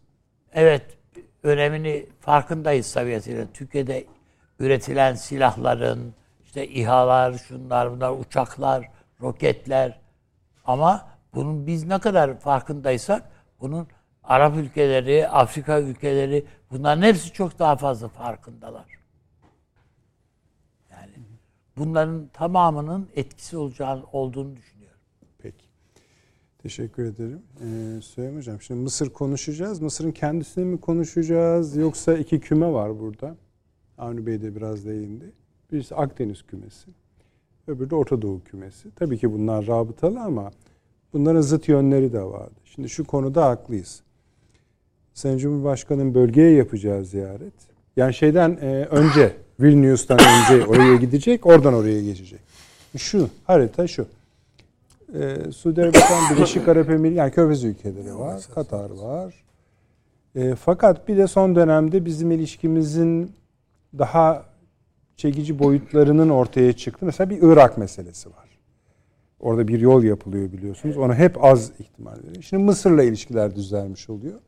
evet 0.52 0.98
önemini 1.44 2.06
farkındayız 2.20 2.94
tabiatıyla. 2.94 3.46
Türkiye'de 3.54 4.06
üretilen 4.60 5.16
silahların, 5.16 6.14
işte 6.44 6.68
İHA'lar, 6.68 7.34
şunlar 7.34 7.92
bunlar, 7.92 8.12
uçaklar, 8.12 8.90
roketler 9.22 10.00
ama 10.66 11.08
bunun 11.34 11.68
biz 11.68 11.88
ne 11.88 12.00
kadar 12.00 12.40
farkındaysak 12.40 13.32
bunun 13.62 13.88
Arap 14.24 14.56
ülkeleri, 14.56 15.28
Afrika 15.28 15.80
ülkeleri 15.80 16.46
bunların 16.72 17.02
hepsi 17.02 17.34
çok 17.34 17.60
daha 17.60 17.76
fazla 17.76 18.08
farkındalar. 18.08 18.86
Yani 20.92 21.12
bunların 21.78 22.28
tamamının 22.34 23.10
etkisi 23.16 23.58
olacağını 23.58 24.04
olduğunu 24.12 24.56
düşünüyorum. 24.56 24.71
Teşekkür 26.64 27.06
ederim. 27.06 27.42
Ee, 27.62 28.02
Süleyman 28.02 28.38
Hocam 28.38 28.62
şimdi 28.62 28.82
Mısır 28.82 29.10
konuşacağız. 29.10 29.82
Mısır'ın 29.82 30.12
kendisini 30.12 30.66
mi 30.66 30.80
konuşacağız 30.80 31.76
yoksa 31.76 32.14
iki 32.14 32.40
küme 32.40 32.72
var 32.72 33.00
burada. 33.00 33.36
Avni 33.98 34.26
Bey 34.26 34.42
de 34.42 34.56
biraz 34.56 34.86
değindi. 34.86 35.32
Birisi 35.72 35.96
Akdeniz 35.96 36.44
kümesi. 36.44 36.92
Öbürü 37.68 37.90
de 37.90 37.96
Orta 37.96 38.22
Doğu 38.22 38.44
kümesi. 38.44 38.92
Tabii 38.96 39.18
ki 39.18 39.34
bunlar 39.34 39.68
rabıtalı 39.68 40.20
ama 40.20 40.52
bunların 41.14 41.42
zıt 41.42 41.68
yönleri 41.68 42.14
de 42.14 42.24
vardı. 42.24 42.56
Şimdi 42.66 42.90
şu 42.90 43.04
konuda 43.04 43.46
haklıyız. 43.46 44.02
Sayın 45.14 45.38
Cumhurbaşkanı'nın 45.38 46.16
bölgeye 46.16 46.52
yapacağı 46.52 47.06
ziyaret. 47.06 47.54
Yani 47.98 48.14
şeyden 48.14 48.58
e, 48.62 48.86
önce, 48.86 49.36
Vilnius'tan 49.60 50.20
önce 50.20 50.66
oraya 50.66 50.96
gidecek, 50.96 51.46
oradan 51.46 51.74
oraya 51.74 52.02
geçecek. 52.02 52.40
Şu, 52.98 53.30
harita 53.44 53.88
şu. 53.88 54.06
E, 55.14 55.52
Suudi 55.52 55.82
Arabistan, 55.82 56.20
Birleşik 56.36 56.68
Arap 56.68 56.90
Emirlikleri, 56.90 57.16
yani 57.16 57.32
Körfez 57.32 57.64
ülkeleri 57.64 58.20
var, 58.20 58.42
Katar 58.56 58.90
var. 58.90 59.34
E, 60.36 60.56
fakat 60.56 61.08
bir 61.08 61.18
de 61.18 61.28
son 61.28 61.56
dönemde 61.56 62.06
bizim 62.06 62.32
ilişkimizin 62.32 63.32
daha 63.98 64.46
çekici 65.18 65.60
boyutlarının 65.60 66.30
ortaya 66.30 66.74
çıktı. 66.74 67.06
Mesela 67.06 67.30
bir 67.30 67.40
Irak 67.42 67.78
meselesi 67.78 68.30
var. 68.30 68.50
Orada 69.40 69.68
bir 69.68 69.80
yol 69.80 70.04
yapılıyor 70.04 70.52
biliyorsunuz. 70.52 70.98
Ona 70.98 71.16
hep 71.16 71.44
az 71.44 71.72
ihtimal 71.80 72.18
veriyor. 72.24 72.42
Şimdi 72.42 72.64
Mısır'la 72.64 73.04
ilişkiler 73.04 73.56
düzelmiş 73.56 74.10
oluyor. 74.10 74.40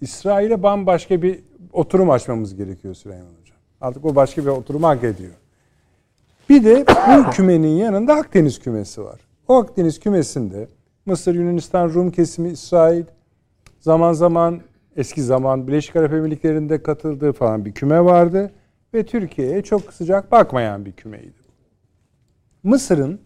İsrail'e 0.00 0.62
bambaşka 0.62 1.22
bir 1.22 1.40
oturum 1.72 2.10
açmamız 2.10 2.54
gerekiyor 2.54 2.94
Süleyman 2.94 3.24
Hocam. 3.40 3.56
Artık 3.80 4.04
o 4.04 4.14
başka 4.14 4.42
bir 4.42 4.48
oturum 4.48 4.82
hak 4.82 5.04
ediyor. 5.04 5.32
Bir 6.48 6.64
de 6.64 6.84
bu 6.86 7.30
kümenin 7.30 7.76
yanında 7.76 8.14
Akdeniz 8.14 8.58
kümesi 8.58 9.04
var. 9.04 9.20
O 9.52 9.56
Akdeniz 9.56 10.00
kümesinde 10.00 10.68
Mısır, 11.06 11.34
Yunanistan, 11.34 11.94
Rum 11.94 12.10
kesimi, 12.10 12.50
İsrail, 12.50 13.04
zaman 13.80 14.12
zaman 14.12 14.60
eski 14.96 15.22
zaman 15.22 15.66
Birleşik 15.66 15.96
Arap 15.96 16.12
Emirlikleri'nde 16.12 16.82
katıldığı 16.82 17.32
falan 17.32 17.64
bir 17.64 17.72
küme 17.72 18.04
vardı. 18.04 18.52
Ve 18.94 19.06
Türkiye'ye 19.06 19.62
çok 19.62 19.92
sıcak 19.92 20.32
bakmayan 20.32 20.84
bir 20.84 20.92
kümeydi. 20.92 21.42
Mısır'ın 22.62 23.20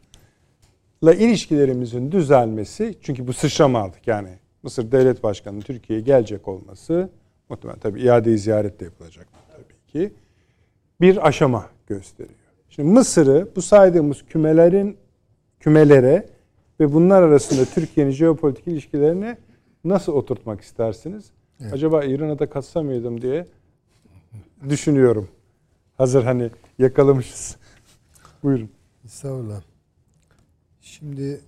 la 1.05 1.15
ilişkilerimizin 1.15 2.13
düzelmesi 2.13 2.95
çünkü 3.03 3.27
bu 3.27 3.33
sıçrama 3.33 3.79
aldık 3.79 4.07
yani 4.07 4.31
Mısır 4.63 4.93
Devlet 4.93 5.23
Başkanı'nın 5.23 5.61
Türkiye'ye 5.61 6.05
gelecek 6.05 6.49
olması 6.49 7.11
muhtemelen 7.49 7.81
tabii 7.81 8.03
iade 8.03 8.37
ziyaret 8.37 8.81
de 8.81 8.85
yapılacak 8.85 9.27
tabii 9.53 9.93
ki 9.93 10.15
bir 11.01 11.27
aşama 11.27 11.67
gösteriyor. 11.87 12.39
Şimdi 12.69 12.89
Mısır'ı 12.89 13.49
bu 13.57 13.63
saydığımız 13.63 14.23
kümelerin 14.23 14.97
kümelere 15.61 16.27
ve 16.81 16.93
bunlar 16.93 17.23
arasında 17.23 17.65
Türkiye'nin 17.65 18.11
jeopolitik 18.11 18.67
ilişkilerine 18.67 19.39
nasıl 19.85 20.13
oturtmak 20.13 20.61
istersiniz? 20.61 21.25
Evet. 21.61 21.73
Acaba 21.73 22.05
İran'a 22.05 22.39
da 22.39 22.51
katsa 22.51 22.83
mıydım 22.83 23.23
diye 23.23 23.47
düşünüyorum. 24.69 25.29
Hazır 25.97 26.25
hani 26.25 26.51
yakalamışız. 26.79 27.57
Buyurun. 28.43 28.71
Estağfurullah. 29.05 29.63
Şimdi 30.81 31.41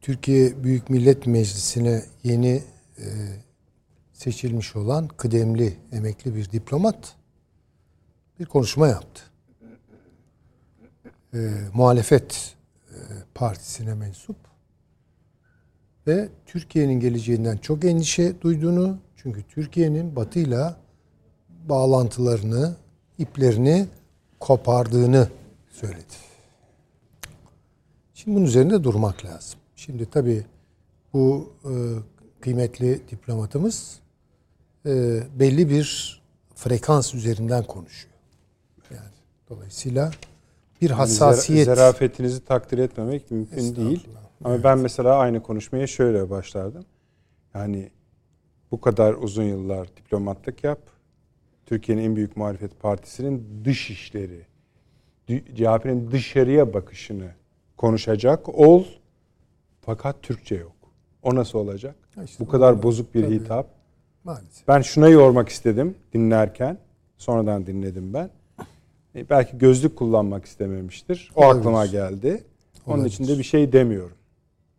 Türkiye 0.00 0.64
Büyük 0.64 0.90
Millet 0.90 1.26
Meclisi'ne 1.26 2.02
yeni 2.24 2.62
e, 2.98 3.06
seçilmiş 4.12 4.76
olan 4.76 5.08
kıdemli 5.08 5.76
emekli 5.92 6.34
bir 6.34 6.50
diplomat 6.50 7.16
bir 8.40 8.44
konuşma 8.44 8.88
yaptı. 8.88 9.22
E, 11.34 11.38
muhalefet 11.74 12.57
partisine 13.34 13.94
mensup 13.94 14.36
ve 16.06 16.28
Türkiye'nin 16.46 17.00
geleceğinden 17.00 17.56
çok 17.56 17.84
endişe 17.84 18.40
duyduğunu 18.40 18.98
çünkü 19.16 19.42
Türkiye'nin 19.42 20.16
batıyla 20.16 20.76
bağlantılarını, 21.68 22.76
iplerini 23.18 23.86
kopardığını 24.40 25.28
söyledi. 25.70 26.14
Şimdi 28.14 28.36
bunun 28.36 28.46
üzerinde 28.46 28.84
durmak 28.84 29.24
lazım. 29.24 29.60
Şimdi 29.76 30.10
tabii 30.10 30.46
bu 31.12 31.52
e, 31.64 31.72
kıymetli 32.40 33.08
diplomatımız 33.10 34.00
e, 34.86 35.22
belli 35.38 35.70
bir 35.70 36.20
frekans 36.54 37.14
üzerinden 37.14 37.64
konuşuyor. 37.64 38.14
Yani 38.90 39.10
dolayısıyla 39.50 40.10
bir 40.80 40.90
hassasiyet. 40.90 41.66
Yani 41.66 41.76
zerafetinizi 41.76 42.44
takdir 42.44 42.78
etmemek 42.78 43.30
mümkün 43.30 43.76
değil. 43.76 44.08
Ama 44.44 44.54
evet. 44.54 44.64
ben 44.64 44.78
mesela 44.78 45.16
aynı 45.16 45.42
konuşmaya 45.42 45.86
şöyle 45.86 46.30
başlardım. 46.30 46.84
Yani 47.54 47.90
bu 48.70 48.80
kadar 48.80 49.14
uzun 49.14 49.42
yıllar 49.42 49.96
diplomatlık 49.96 50.64
yap. 50.64 50.80
Türkiye'nin 51.66 52.02
en 52.02 52.16
büyük 52.16 52.36
muhalefet 52.36 52.80
partisinin 52.80 53.64
dış 53.64 53.90
işleri, 53.90 54.46
CHP'nin 55.28 56.10
dışarıya 56.10 56.74
bakışını 56.74 57.30
konuşacak 57.76 58.48
ol. 58.48 58.84
Fakat 59.80 60.22
Türkçe 60.22 60.54
yok. 60.54 60.72
O 61.22 61.34
nasıl 61.34 61.58
olacak? 61.58 61.96
İşte 62.24 62.44
Bu 62.44 62.48
kadar 62.48 62.82
bozuk 62.82 63.14
bir 63.14 63.22
tabii. 63.22 63.34
hitap. 63.34 63.66
Maalesef. 64.24 64.68
Ben 64.68 64.80
şuna 64.80 65.08
yormak 65.08 65.48
istedim 65.48 65.94
dinlerken. 66.12 66.78
Sonradan 67.16 67.66
dinledim 67.66 68.14
ben. 68.14 68.30
E, 69.18 69.30
belki 69.30 69.58
gözlük 69.58 69.96
kullanmak 69.96 70.44
istememiştir. 70.44 71.30
O 71.36 71.44
Olabilir. 71.44 71.60
aklıma 71.60 71.86
geldi. 71.86 72.44
Onun 72.86 72.96
Olabilir. 72.96 73.14
için 73.14 73.28
de 73.28 73.38
bir 73.38 73.44
şey 73.44 73.72
demiyorum. 73.72 74.16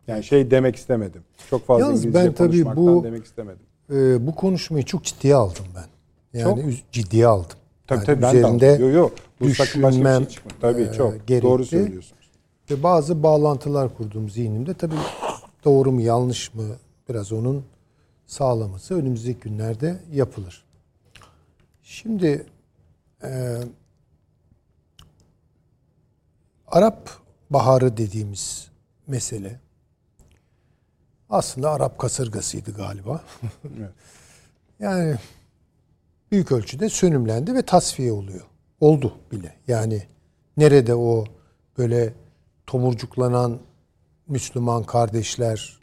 Yani 0.06 0.24
şey 0.24 0.50
demek 0.50 0.76
istemedim. 0.76 1.22
Çok 1.50 1.66
fazla 1.66 1.84
Yalnız 1.84 2.04
İngilizce 2.04 2.26
ben 2.28 2.32
tabii 2.34 2.64
bu, 2.76 3.04
demek 3.04 3.24
istemedim. 3.24 3.62
E, 3.90 4.26
bu 4.26 4.34
konuşmayı 4.34 4.84
çok 4.84 5.04
ciddiye 5.04 5.34
aldım 5.34 5.64
ben. 5.76 5.84
Yani 6.40 6.62
çok, 6.62 6.92
ciddiye 6.92 7.26
aldım. 7.26 7.56
Tabii 7.86 7.98
yani 7.98 8.06
tabii 8.06 8.36
üzerinde 8.36 8.42
ben 8.42 8.60
de 8.60 8.82
Yo, 8.84 8.88
yo, 8.88 9.10
bu 9.40 9.44
düşünmem 9.44 10.30
şey 10.30 10.42
Tabii 10.60 10.82
e, 10.82 10.92
çok 10.92 11.26
gerekti. 11.26 11.48
doğru 11.48 11.64
söylüyorsunuz. 11.64 12.30
Ve 12.70 12.82
bazı 12.82 13.22
bağlantılar 13.22 13.96
kurduğum 13.96 14.30
zihnimde 14.30 14.74
tabii 14.74 14.94
doğru 15.64 15.92
mu 15.92 16.00
yanlış 16.00 16.54
mı 16.54 16.64
biraz 17.08 17.32
onun 17.32 17.64
sağlaması 18.26 18.94
önümüzdeki 18.94 19.40
günlerde 19.40 20.00
yapılır. 20.12 20.64
Şimdi 21.82 22.46
e, 23.22 23.56
Arap 26.70 27.10
Baharı 27.50 27.96
dediğimiz 27.96 28.70
mesele 29.06 29.60
aslında 31.30 31.70
Arap 31.70 31.98
kasırgasıydı 31.98 32.72
galiba. 32.72 33.24
evet. 33.78 33.90
yani 34.80 35.16
büyük 36.32 36.52
ölçüde 36.52 36.88
sönümlendi 36.88 37.54
ve 37.54 37.62
tasfiye 37.62 38.12
oluyor. 38.12 38.44
Oldu 38.80 39.14
bile. 39.32 39.54
Yani 39.68 40.02
nerede 40.56 40.94
o 40.94 41.24
böyle 41.78 42.12
tomurcuklanan 42.66 43.58
Müslüman 44.28 44.84
kardeşler 44.84 45.80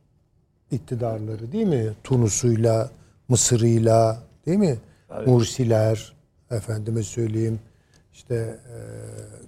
iktidarları 0.72 1.52
değil 1.52 1.68
mi? 1.68 1.94
Tunus'uyla, 2.04 2.92
Mısır'ıyla 3.28 4.24
değil 4.46 4.58
mi? 4.58 4.80
Mursiler, 5.26 6.14
efendime 6.52 7.04
söyleyeyim 7.04 7.60
işte 8.14 8.36
e, 8.36 8.78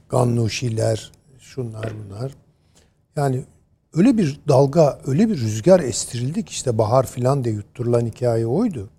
Gannuşiler, 0.10 1.12
şunlar 1.50 1.92
bunlar. 2.06 2.32
Yani 3.16 3.44
öyle 3.94 4.18
bir 4.18 4.40
dalga, 4.48 5.02
öyle 5.06 5.30
bir 5.30 5.38
rüzgar 5.38 5.80
estirildi 5.80 6.46
ki 6.46 6.52
işte 6.52 6.78
bahar 6.78 7.06
filan 7.06 7.44
diye 7.44 7.56
yutturulan 7.56 8.06
hikaye 8.06 8.46
oydu. 8.46 8.90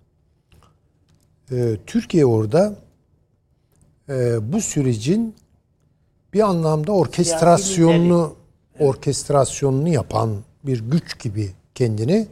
Ee, 1.51 1.77
Türkiye 1.85 2.25
orada 2.25 2.75
e, 4.09 4.37
bu 4.53 4.61
sürecin 4.61 5.35
bir 6.33 6.41
anlamda 6.41 6.91
orkestrasyonunu 6.91 8.35
orkestrasyonunu 8.79 9.89
yapan 9.89 10.37
bir 10.63 10.79
güç 10.91 11.19
gibi 11.19 11.51
kendini 11.75 12.27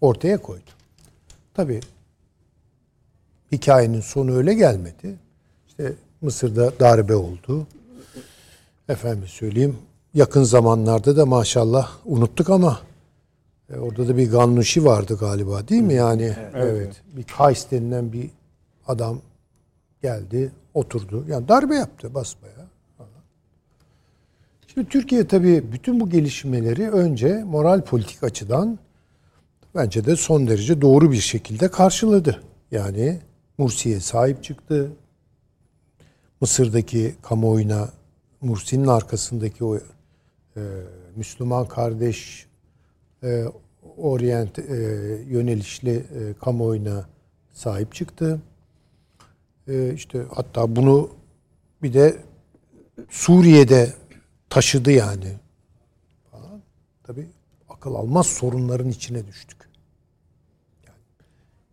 ortaya 0.00 0.38
koydu. 0.38 0.70
Tabii 1.54 1.80
hikayenin 3.52 4.00
sonu 4.00 4.34
öyle 4.34 4.54
gelmedi. 4.54 5.18
İşte 5.68 5.94
Mısır'da 6.20 6.80
darbe 6.80 7.14
oldu. 7.14 7.66
Efendim 8.90 9.28
söyleyeyim 9.28 9.76
yakın 10.14 10.42
zamanlarda 10.42 11.16
da 11.16 11.26
maşallah 11.26 11.90
unuttuk 12.04 12.50
ama 12.50 12.80
e, 13.72 13.78
orada 13.78 14.08
da 14.08 14.16
bir 14.16 14.30
Gannuşi 14.30 14.84
vardı 14.84 15.16
galiba 15.20 15.68
değil 15.68 15.82
mi? 15.82 15.94
Yani 15.94 16.36
evet. 16.54 17.02
Bir 17.16 17.22
Kays 17.22 17.70
denilen 17.70 18.12
bir 18.12 18.30
adam 18.86 19.20
geldi, 20.02 20.52
oturdu. 20.74 21.24
Yani 21.28 21.48
darbe 21.48 21.74
yaptı 21.74 22.14
basbaya. 22.14 22.66
falan. 22.98 23.10
Şimdi 24.66 24.88
Türkiye 24.88 25.26
tabii 25.26 25.72
bütün 25.72 26.00
bu 26.00 26.10
gelişmeleri 26.10 26.90
önce 26.90 27.44
moral 27.44 27.82
politik 27.84 28.24
açıdan 28.24 28.78
bence 29.74 30.04
de 30.04 30.16
son 30.16 30.46
derece 30.46 30.80
doğru 30.80 31.12
bir 31.12 31.20
şekilde 31.20 31.70
karşıladı. 31.70 32.42
Yani 32.70 33.20
Mursi'ye 33.58 34.00
sahip 34.00 34.44
çıktı. 34.44 34.90
Mısır'daki 36.40 37.14
kamuoyuna 37.22 37.88
Mursi'nin 38.40 38.86
arkasındaki 38.86 39.64
o 39.64 39.76
e, 39.76 39.80
Müslüman 41.16 41.68
kardeş 41.68 42.46
e, 43.22 43.44
orient 43.96 44.58
e, 44.58 44.74
yönelişli 45.28 45.96
e, 45.96 46.34
kamuoyuna 46.40 47.08
sahip 47.52 47.94
çıktı. 47.94 48.40
E, 49.68 49.94
işte 49.94 50.24
hatta 50.34 50.76
bunu 50.76 51.10
bir 51.82 51.92
de 51.92 52.16
Suriye'de 53.10 53.94
taşıdı 54.50 54.90
yani. 54.90 55.38
Falan. 56.30 56.62
Tabii 57.02 57.26
akıl 57.68 57.94
almaz 57.94 58.26
sorunların 58.26 58.88
içine 58.88 59.26
düştük. 59.26 59.70
Yani 60.86 60.98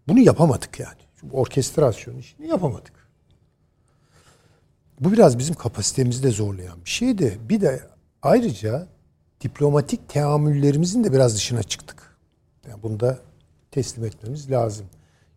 bunu 0.08 0.20
yapamadık 0.20 0.80
yani. 0.80 1.02
Şu 1.16 1.30
orkestrasyon 1.32 2.18
işini 2.18 2.48
yapamadık. 2.48 2.97
Bu 5.00 5.12
biraz 5.12 5.40
bizim 5.40 5.56
kapasitemizi 5.56 6.24
de 6.24 6.32
zorlayan 6.32 6.86
bir 6.86 6.90
şeydi. 6.90 7.40
Bir 7.50 7.62
de 7.62 7.82
ayrıca 8.22 8.88
diplomatik 9.42 10.10
teamüllerimizin 10.10 11.04
de 11.04 11.14
biraz 11.14 11.36
dışına 11.36 11.64
çıktık. 11.64 12.18
Yani 12.68 12.84
bunu 12.84 13.00
da 13.00 13.20
teslim 13.72 14.06
etmemiz 14.06 14.52
lazım. 14.52 14.86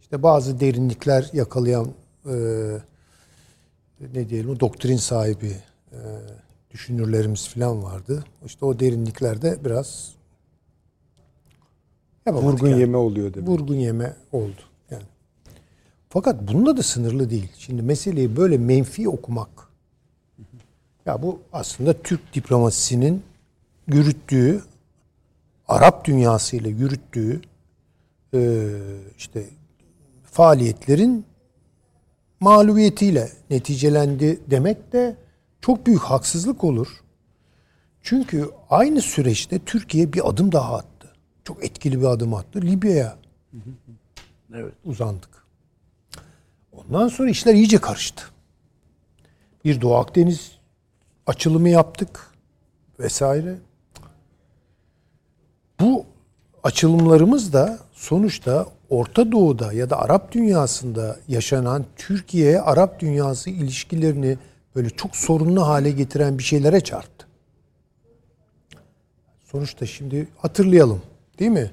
İşte 0.01 0.23
bazı 0.23 0.61
derinlikler 0.61 1.31
yakalayan 1.33 1.89
e, 2.27 2.35
ne 4.15 4.29
diyelim 4.29 4.51
o 4.51 4.61
doktrin 4.61 4.97
sahibi 4.97 5.57
e, 5.93 5.99
düşünürlerimiz 6.71 7.49
falan 7.49 7.83
vardı. 7.83 8.25
İşte 8.45 8.65
o 8.65 8.81
derinliklerde 8.81 9.59
biraz 9.65 10.15
Vurgun 12.27 12.69
yani. 12.69 12.81
yeme 12.81 12.97
oluyor 12.97 13.35
demek. 13.35 13.49
Vurgun 13.49 13.75
yeme 13.75 14.17
oldu. 14.33 14.61
Fakat 16.13 16.49
bununla 16.49 16.77
da 16.77 16.83
sınırlı 16.83 17.31
değil. 17.31 17.53
Şimdi 17.59 17.83
meseleyi 17.83 18.37
böyle 18.37 18.59
menfi 18.59 19.09
okumak. 19.09 19.49
Ya 21.07 21.23
bu 21.23 21.41
aslında 21.53 22.03
Türk 22.03 22.35
diplomasisinin 22.35 23.23
yürüttüğü, 23.87 24.63
Arap 25.69 26.05
dünyasıyla 26.05 26.71
yürüttüğü 26.71 27.41
e, 28.35 28.71
işte 29.19 29.45
faaliyetlerin 30.25 31.25
mağlubiyetiyle 32.41 33.31
neticelendi 33.51 34.41
demek 34.51 34.93
de 34.93 35.17
çok 35.61 35.87
büyük 35.87 36.03
haksızlık 36.03 36.65
olur. 36.65 36.89
Çünkü 38.03 38.51
aynı 38.71 39.01
süreçte 39.01 39.59
Türkiye 39.59 40.13
bir 40.13 40.29
adım 40.29 40.53
daha 40.53 40.77
attı. 40.77 41.09
Çok 41.45 41.65
etkili 41.65 42.01
bir 42.01 42.07
adım 42.07 42.35
attı. 42.35 42.63
Libya'ya 42.63 43.17
Evet. 44.55 44.75
uzandık. 44.85 45.40
Ondan 46.89 47.09
sonra 47.09 47.31
işler 47.31 47.55
iyice 47.55 47.79
karıştı. 47.79 48.23
Bir 49.65 49.81
Doğu 49.81 49.95
Akdeniz 49.95 50.53
açılımı 51.27 51.69
yaptık 51.69 52.31
vesaire. 53.01 53.59
Bu 55.81 56.05
açılımlarımız 56.63 57.53
da 57.53 57.79
sonuçta 57.93 58.67
Orta 58.91 59.33
Doğu'da 59.33 59.73
ya 59.73 59.91
da 59.91 59.99
Arap 59.99 60.33
dünyasında 60.33 61.17
yaşanan 61.29 61.85
Türkiye-Arap 61.97 63.01
dünyası 63.01 63.51
ilişkilerini 63.51 64.39
böyle 64.75 64.91
çok 64.91 65.17
sorunlu 65.17 65.67
hale 65.67 65.91
getiren 65.91 66.39
bir 66.39 66.43
şeylere 66.43 66.81
çarptı. 66.81 67.27
Sonuçta 69.45 69.87
şimdi 69.87 70.29
hatırlayalım 70.37 71.03
değil 71.39 71.51
mi? 71.51 71.71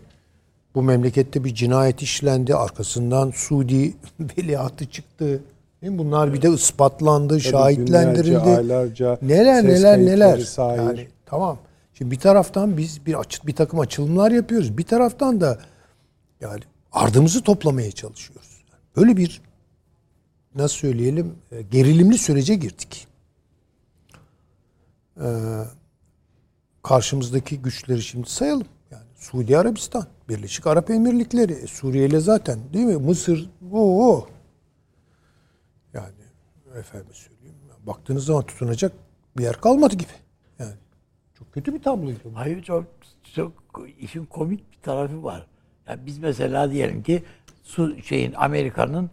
Bu 0.77 0.83
memlekette 0.83 1.43
bir 1.43 1.55
cinayet 1.55 2.01
işlendi. 2.01 2.55
Arkasından 2.55 3.31
Suudi 3.31 3.93
veliahtı 4.19 4.85
çıktı. 4.85 5.43
Bunlar 5.83 6.33
bir 6.33 6.41
de 6.41 6.49
ispatlandı, 6.49 7.33
Tabii 7.33 7.41
şahitlendirildi. 7.41 8.37
aylarca 8.37 9.19
neler 9.21 9.63
neler 9.63 9.97
neler. 9.99 10.37
sahir. 10.37 10.77
Yani 10.77 11.07
tamam. 11.25 11.57
Şimdi 11.93 12.11
bir 12.11 12.19
taraftan 12.19 12.77
biz 12.77 13.05
bir 13.05 13.19
açı, 13.19 13.47
bir 13.47 13.55
takım 13.55 13.79
açılımlar 13.79 14.31
yapıyoruz. 14.31 14.77
Bir 14.77 14.83
taraftan 14.83 15.41
da 15.41 15.59
yani 16.41 16.59
ardımızı 16.91 17.41
toplamaya 17.41 17.91
çalışıyoruz. 17.91 18.63
Böyle 18.95 19.17
bir 19.17 19.41
nasıl 20.55 20.75
söyleyelim 20.75 21.35
e, 21.51 21.61
gerilimli 21.61 22.17
sürece 22.17 22.55
girdik. 22.55 23.07
Ee, 25.21 25.63
karşımızdaki 26.83 27.61
güçleri 27.61 28.01
şimdi 28.01 28.29
sayalım. 28.29 28.67
Yani 29.17 29.25
Suudi 29.25 29.57
Arabistan, 29.57 30.05
Birleşik 30.29 30.67
Arap 30.67 30.89
Emirlikleri, 30.89 31.53
e, 31.53 31.67
Suriye 31.67 32.05
ile 32.05 32.19
zaten 32.19 32.59
değil 32.73 32.85
mi? 32.85 32.95
Mısır, 32.95 33.49
o 33.71 34.27
Yani 35.93 36.13
efendim 36.79 37.13
söyleyeyim. 37.13 37.55
Baktığınız 37.87 38.25
zaman 38.25 38.43
tutunacak 38.45 38.91
bir 39.37 39.43
yer 39.43 39.55
kalmadı 39.61 39.95
gibi. 39.95 40.11
Yani 40.59 40.73
çok 41.39 41.53
kötü 41.53 41.73
bir 41.73 41.81
tabloydu. 41.81 42.19
Hayır 42.33 42.63
çok, 42.63 42.85
çok 43.35 43.51
işin 43.99 44.25
komik 44.25 44.71
bir 44.71 44.81
tarafı 44.81 45.23
var. 45.23 45.47
Ya 45.87 45.97
biz 46.05 46.17
mesela 46.17 46.71
diyelim 46.71 47.03
ki 47.03 47.23
su 47.63 48.01
şeyin 48.01 48.33
Amerika'nın 48.33 49.09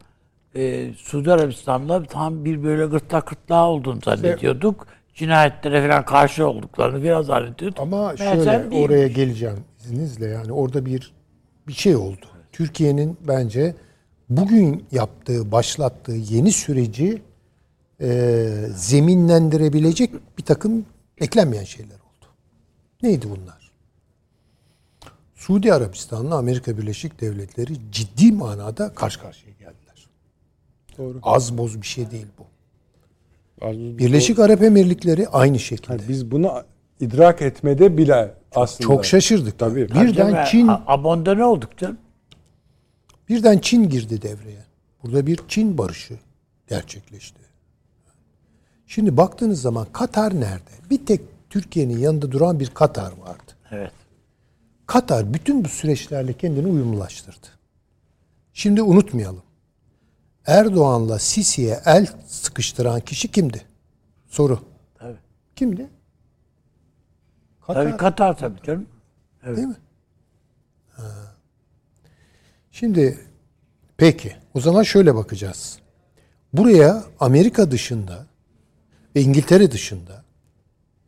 e, 0.54 0.92
Suudi 0.92 1.32
Arabistan'la 1.32 2.04
tam 2.04 2.44
bir 2.44 2.62
böyle 2.62 2.86
gırtlak 2.86 3.26
gırtlağı 3.26 3.66
olduğunu 3.66 4.00
zannediyorduk. 4.04 4.86
Cinayetlere 5.14 5.88
falan 5.88 6.04
karşı 6.04 6.46
olduklarını 6.46 7.02
biraz 7.02 7.26
zannediyorduk. 7.26 7.80
Ama 7.80 8.12
Meğersem 8.18 8.62
şöyle 8.62 8.84
oraya 8.84 9.08
geleceğim 9.08 9.64
izninizle. 9.84 10.26
Yani 10.26 10.52
orada 10.52 10.86
bir 10.86 11.12
bir 11.68 11.72
şey 11.72 11.96
oldu. 11.96 12.26
Türkiye'nin 12.52 13.16
bence 13.28 13.74
bugün 14.30 14.84
yaptığı, 14.92 15.52
başlattığı 15.52 16.12
yeni 16.12 16.52
süreci 16.52 17.22
e, 18.00 18.48
zeminlendirebilecek 18.76 20.10
bir 20.38 20.42
takım 20.42 20.86
beklenmeyen 21.20 21.64
şeyler 21.64 21.94
oldu. 21.94 22.26
Neydi 23.02 23.26
bunlar? 23.30 23.72
Suudi 25.34 25.72
Arabistan'la 25.72 26.36
Amerika 26.36 26.78
Birleşik 26.78 27.20
Devletleri 27.20 27.90
ciddi 27.90 28.32
manada 28.32 28.94
karşı 28.94 29.20
karşıya 29.20 29.52
geldiler. 29.52 30.08
Doğru. 30.98 31.18
Az 31.22 31.58
boz 31.58 31.82
bir 31.82 31.86
şey 31.86 32.10
değil 32.10 32.26
bu. 32.38 32.44
Birleşik 33.98 34.38
Arap 34.38 34.62
Emirlikleri 34.62 35.28
aynı 35.28 35.58
şekilde. 35.58 35.92
Yani 35.92 36.02
biz 36.08 36.30
bunu 36.30 36.64
idrak 37.00 37.42
etmede 37.42 37.98
bile 37.98 38.34
aslında 38.54 38.82
Çok 38.88 39.04
şaşırdık. 39.04 39.58
Tabii. 39.58 39.88
Birden 39.88 40.30
Tabii, 40.32 40.50
Çin 40.50 40.68
a- 40.68 40.82
abonde 40.86 41.36
ne 41.36 41.44
olduk 41.44 41.78
canım? 41.78 41.98
Birden 43.28 43.58
Çin 43.58 43.88
girdi 43.88 44.22
devreye. 44.22 44.64
Burada 45.02 45.26
bir 45.26 45.40
Çin 45.48 45.78
barışı 45.78 46.18
gerçekleşti. 46.68 47.40
Şimdi 48.86 49.16
baktığınız 49.16 49.62
zaman 49.62 49.86
Katar 49.92 50.40
nerede? 50.40 50.70
Bir 50.90 51.06
tek 51.06 51.20
Türkiye'nin 51.50 51.98
yanında 51.98 52.32
duran 52.32 52.60
bir 52.60 52.70
Katar 52.70 53.12
vardı. 53.12 53.52
Evet. 53.70 53.92
Katar 54.86 55.34
bütün 55.34 55.64
bu 55.64 55.68
süreçlerle 55.68 56.32
kendini 56.32 56.66
uyumlaştırdı. 56.66 57.46
Şimdi 58.52 58.82
unutmayalım. 58.82 59.42
Erdoğan'la 60.46 61.18
Sisi'ye 61.18 61.80
el 61.84 62.06
sıkıştıran 62.26 63.00
kişi 63.00 63.30
kimdi? 63.30 63.62
Soru. 64.28 64.58
Tabii. 64.94 65.18
Kimdi? 65.56 65.86
Katar. 67.66 67.84
Tabii 67.84 67.96
Katar 67.96 68.38
tabii 68.38 68.62
canım. 68.62 68.86
Değil 69.46 69.68
mi? 69.68 69.76
Ha. 70.90 71.34
Şimdi 72.72 73.18
peki 73.96 74.36
o 74.54 74.60
zaman 74.60 74.82
şöyle 74.82 75.14
bakacağız. 75.14 75.78
Buraya 76.52 77.04
Amerika 77.20 77.70
dışında 77.70 78.26
ve 79.16 79.20
İngiltere 79.20 79.70
dışında 79.70 80.24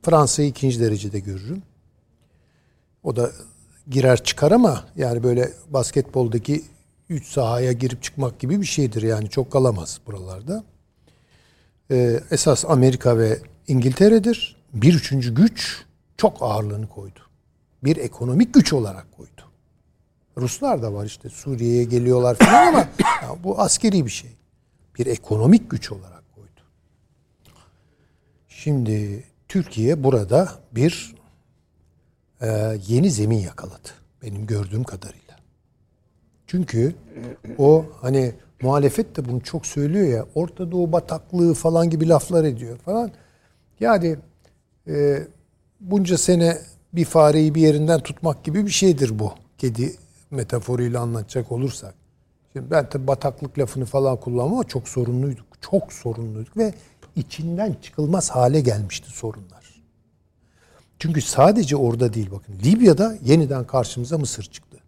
Fransa'yı 0.02 0.48
ikinci 0.48 0.80
derecede 0.80 1.20
görürüm. 1.20 1.62
O 3.02 3.16
da 3.16 3.30
girer 3.88 4.24
çıkar 4.24 4.52
ama 4.52 4.84
yani 4.96 5.22
böyle 5.22 5.52
basketboldaki 5.70 6.64
üç 7.08 7.26
sahaya 7.26 7.72
girip 7.72 8.02
çıkmak 8.02 8.38
gibi 8.38 8.60
bir 8.60 8.66
şeydir 8.66 9.02
yani 9.02 9.30
çok 9.30 9.50
kalamaz 9.50 10.00
buralarda. 10.06 10.64
Ee, 11.90 12.20
esas 12.30 12.64
Amerika 12.64 13.18
ve 13.18 13.38
İngiltere'dir. 13.68 14.56
Bir 14.72 14.94
üçüncü 14.94 15.34
güç 15.34 15.86
çok 16.16 16.42
ağırlığını 16.42 16.88
koydu. 16.88 17.20
Bir 17.84 17.96
ekonomik 17.96 18.54
güç 18.54 18.72
olarak 18.72 19.16
koydu. 19.16 19.42
Ruslar 20.36 20.82
da 20.82 20.94
var 20.94 21.04
işte 21.04 21.28
Suriye'ye 21.28 21.84
geliyorlar 21.84 22.34
falan 22.34 22.66
ama 22.66 22.78
ya 23.22 23.44
bu 23.44 23.60
askeri 23.60 24.04
bir 24.04 24.10
şey. 24.10 24.30
Bir 24.98 25.06
ekonomik 25.06 25.70
güç 25.70 25.92
olarak 25.92 26.34
koydu. 26.34 26.60
Şimdi 28.48 29.24
Türkiye 29.48 30.04
burada 30.04 30.48
bir 30.72 31.14
e, 32.40 32.78
yeni 32.86 33.10
zemin 33.10 33.38
yakaladı. 33.38 33.88
Benim 34.22 34.46
gördüğüm 34.46 34.84
kadarıyla. 34.84 35.36
Çünkü 36.46 36.94
o 37.58 37.86
hani 38.00 38.34
muhalefet 38.62 39.16
de 39.16 39.28
bunu 39.28 39.40
çok 39.40 39.66
söylüyor 39.66 40.06
ya 40.06 40.26
Orta 40.34 40.72
Doğu 40.72 40.92
bataklığı 40.92 41.54
falan 41.54 41.90
gibi 41.90 42.08
laflar 42.08 42.44
ediyor 42.44 42.78
falan. 42.78 43.10
Yani 43.80 44.16
e, 44.88 45.18
bunca 45.80 46.18
sene 46.18 46.58
bir 46.92 47.04
fareyi 47.04 47.54
bir 47.54 47.60
yerinden 47.60 48.00
tutmak 48.00 48.44
gibi 48.44 48.66
bir 48.66 48.70
şeydir 48.70 49.18
bu. 49.18 49.32
Kedi 49.58 49.96
metaforuyla 50.30 51.00
anlatacak 51.00 51.52
olursak. 51.52 51.94
Şimdi 52.52 52.70
ben 52.70 52.88
tabi 52.88 53.06
bataklık 53.06 53.58
lafını 53.58 53.84
falan 53.84 54.16
kullanmam 54.16 54.52
ama 54.52 54.64
çok 54.64 54.88
sorunluyduk. 54.88 55.46
Çok 55.70 55.92
sorunluyduk 55.92 56.56
ve 56.56 56.74
içinden 57.16 57.76
çıkılmaz 57.82 58.30
hale 58.30 58.60
gelmişti 58.60 59.10
sorunlar. 59.10 59.82
Çünkü 60.98 61.20
sadece 61.20 61.76
orada 61.76 62.14
değil 62.14 62.30
bakın. 62.30 62.54
Libya'da 62.64 63.16
yeniden 63.24 63.64
karşımıza 63.64 64.18
Mısır 64.18 64.42
çıktı. 64.42 64.78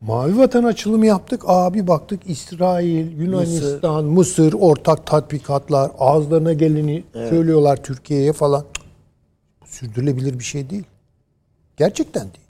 Mavi 0.00 0.38
vatan 0.38 0.64
açılımı 0.64 1.06
yaptık. 1.06 1.42
Abi 1.46 1.86
baktık 1.86 2.20
İsrail, 2.26 3.18
Yunanistan, 3.20 4.04
Mısır, 4.04 4.42
Mısır 4.44 4.52
ortak 4.60 5.06
tatbikatlar, 5.06 5.90
ağızlarına 5.98 6.52
geleni 6.52 7.04
evet. 7.14 7.30
söylüyorlar 7.30 7.82
Türkiye'ye 7.82 8.32
falan. 8.32 8.64
Sürdürülebilir 9.72 10.38
bir 10.38 10.44
şey 10.44 10.70
değil. 10.70 10.84
Gerçekten 11.76 12.22
değil. 12.22 12.46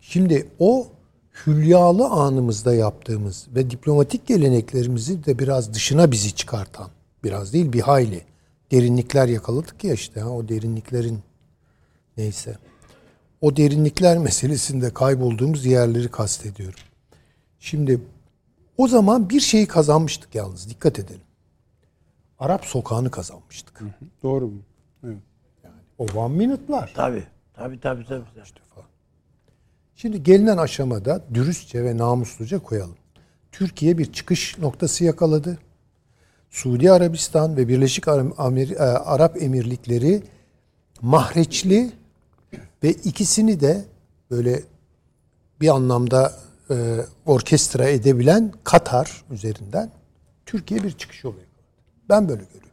Şimdi 0.00 0.48
o 0.58 0.88
hülyalı 1.46 2.06
anımızda 2.06 2.74
yaptığımız 2.74 3.46
ve 3.54 3.70
diplomatik 3.70 4.26
geleneklerimizi 4.26 5.24
de 5.24 5.38
biraz 5.38 5.74
dışına 5.74 6.12
bizi 6.12 6.34
çıkartan, 6.34 6.90
biraz 7.24 7.52
değil 7.52 7.72
bir 7.72 7.80
hayli 7.80 8.24
derinlikler 8.72 9.28
yakaladık 9.28 9.84
ya 9.84 9.94
işte 9.94 10.24
o 10.24 10.48
derinliklerin 10.48 11.20
neyse. 12.16 12.58
O 13.40 13.56
derinlikler 13.56 14.18
meselesinde 14.28 14.94
kaybolduğumuz 14.94 15.66
yerleri 15.66 16.10
kastediyorum. 16.10 16.80
Şimdi 17.60 18.00
o 18.78 18.88
zaman 18.88 19.30
bir 19.30 19.40
şeyi 19.40 19.66
kazanmıştık 19.66 20.34
yalnız 20.34 20.70
dikkat 20.70 20.98
edelim. 20.98 21.20
Arap 22.38 22.64
sokağını 22.64 23.10
kazanmıştık. 23.10 23.80
Hı 23.80 23.84
hı, 23.84 24.06
doğru 24.22 24.46
mu? 24.46 24.58
Evet. 25.06 25.18
Yani 25.64 25.74
o 25.98 26.06
one 26.20 26.36
minute'lar. 26.36 26.92
Tabii. 26.94 27.24
Tabii 27.54 27.80
tabii 27.80 28.04
tabii. 28.04 28.24
İşte 28.44 28.60
falan. 28.74 28.86
Şimdi 29.96 30.22
gelinen 30.22 30.56
aşamada 30.56 31.24
dürüstçe 31.34 31.84
ve 31.84 31.96
namusluca 31.96 32.58
koyalım. 32.58 32.96
Türkiye 33.52 33.98
bir 33.98 34.12
çıkış 34.12 34.58
noktası 34.58 35.04
yakaladı. 35.04 35.58
Suudi 36.50 36.92
Arabistan 36.92 37.56
ve 37.56 37.68
Birleşik 37.68 38.08
e, 38.08 38.12
Arap 38.82 39.42
Emirlikleri 39.42 40.22
mahreçli 41.02 41.92
ve 42.82 42.90
ikisini 42.90 43.60
de 43.60 43.84
böyle 44.30 44.62
bir 45.60 45.68
anlamda 45.68 46.32
e, 46.70 46.74
orkestra 47.26 47.88
edebilen 47.88 48.52
Katar 48.64 49.24
üzerinden 49.30 49.90
Türkiye 50.46 50.82
bir 50.82 50.90
çıkış 50.90 51.24
yolu 51.24 51.34
yakaladı. 51.34 51.56
Ben 52.08 52.28
böyle 52.28 52.42
görüyorum. 52.42 52.65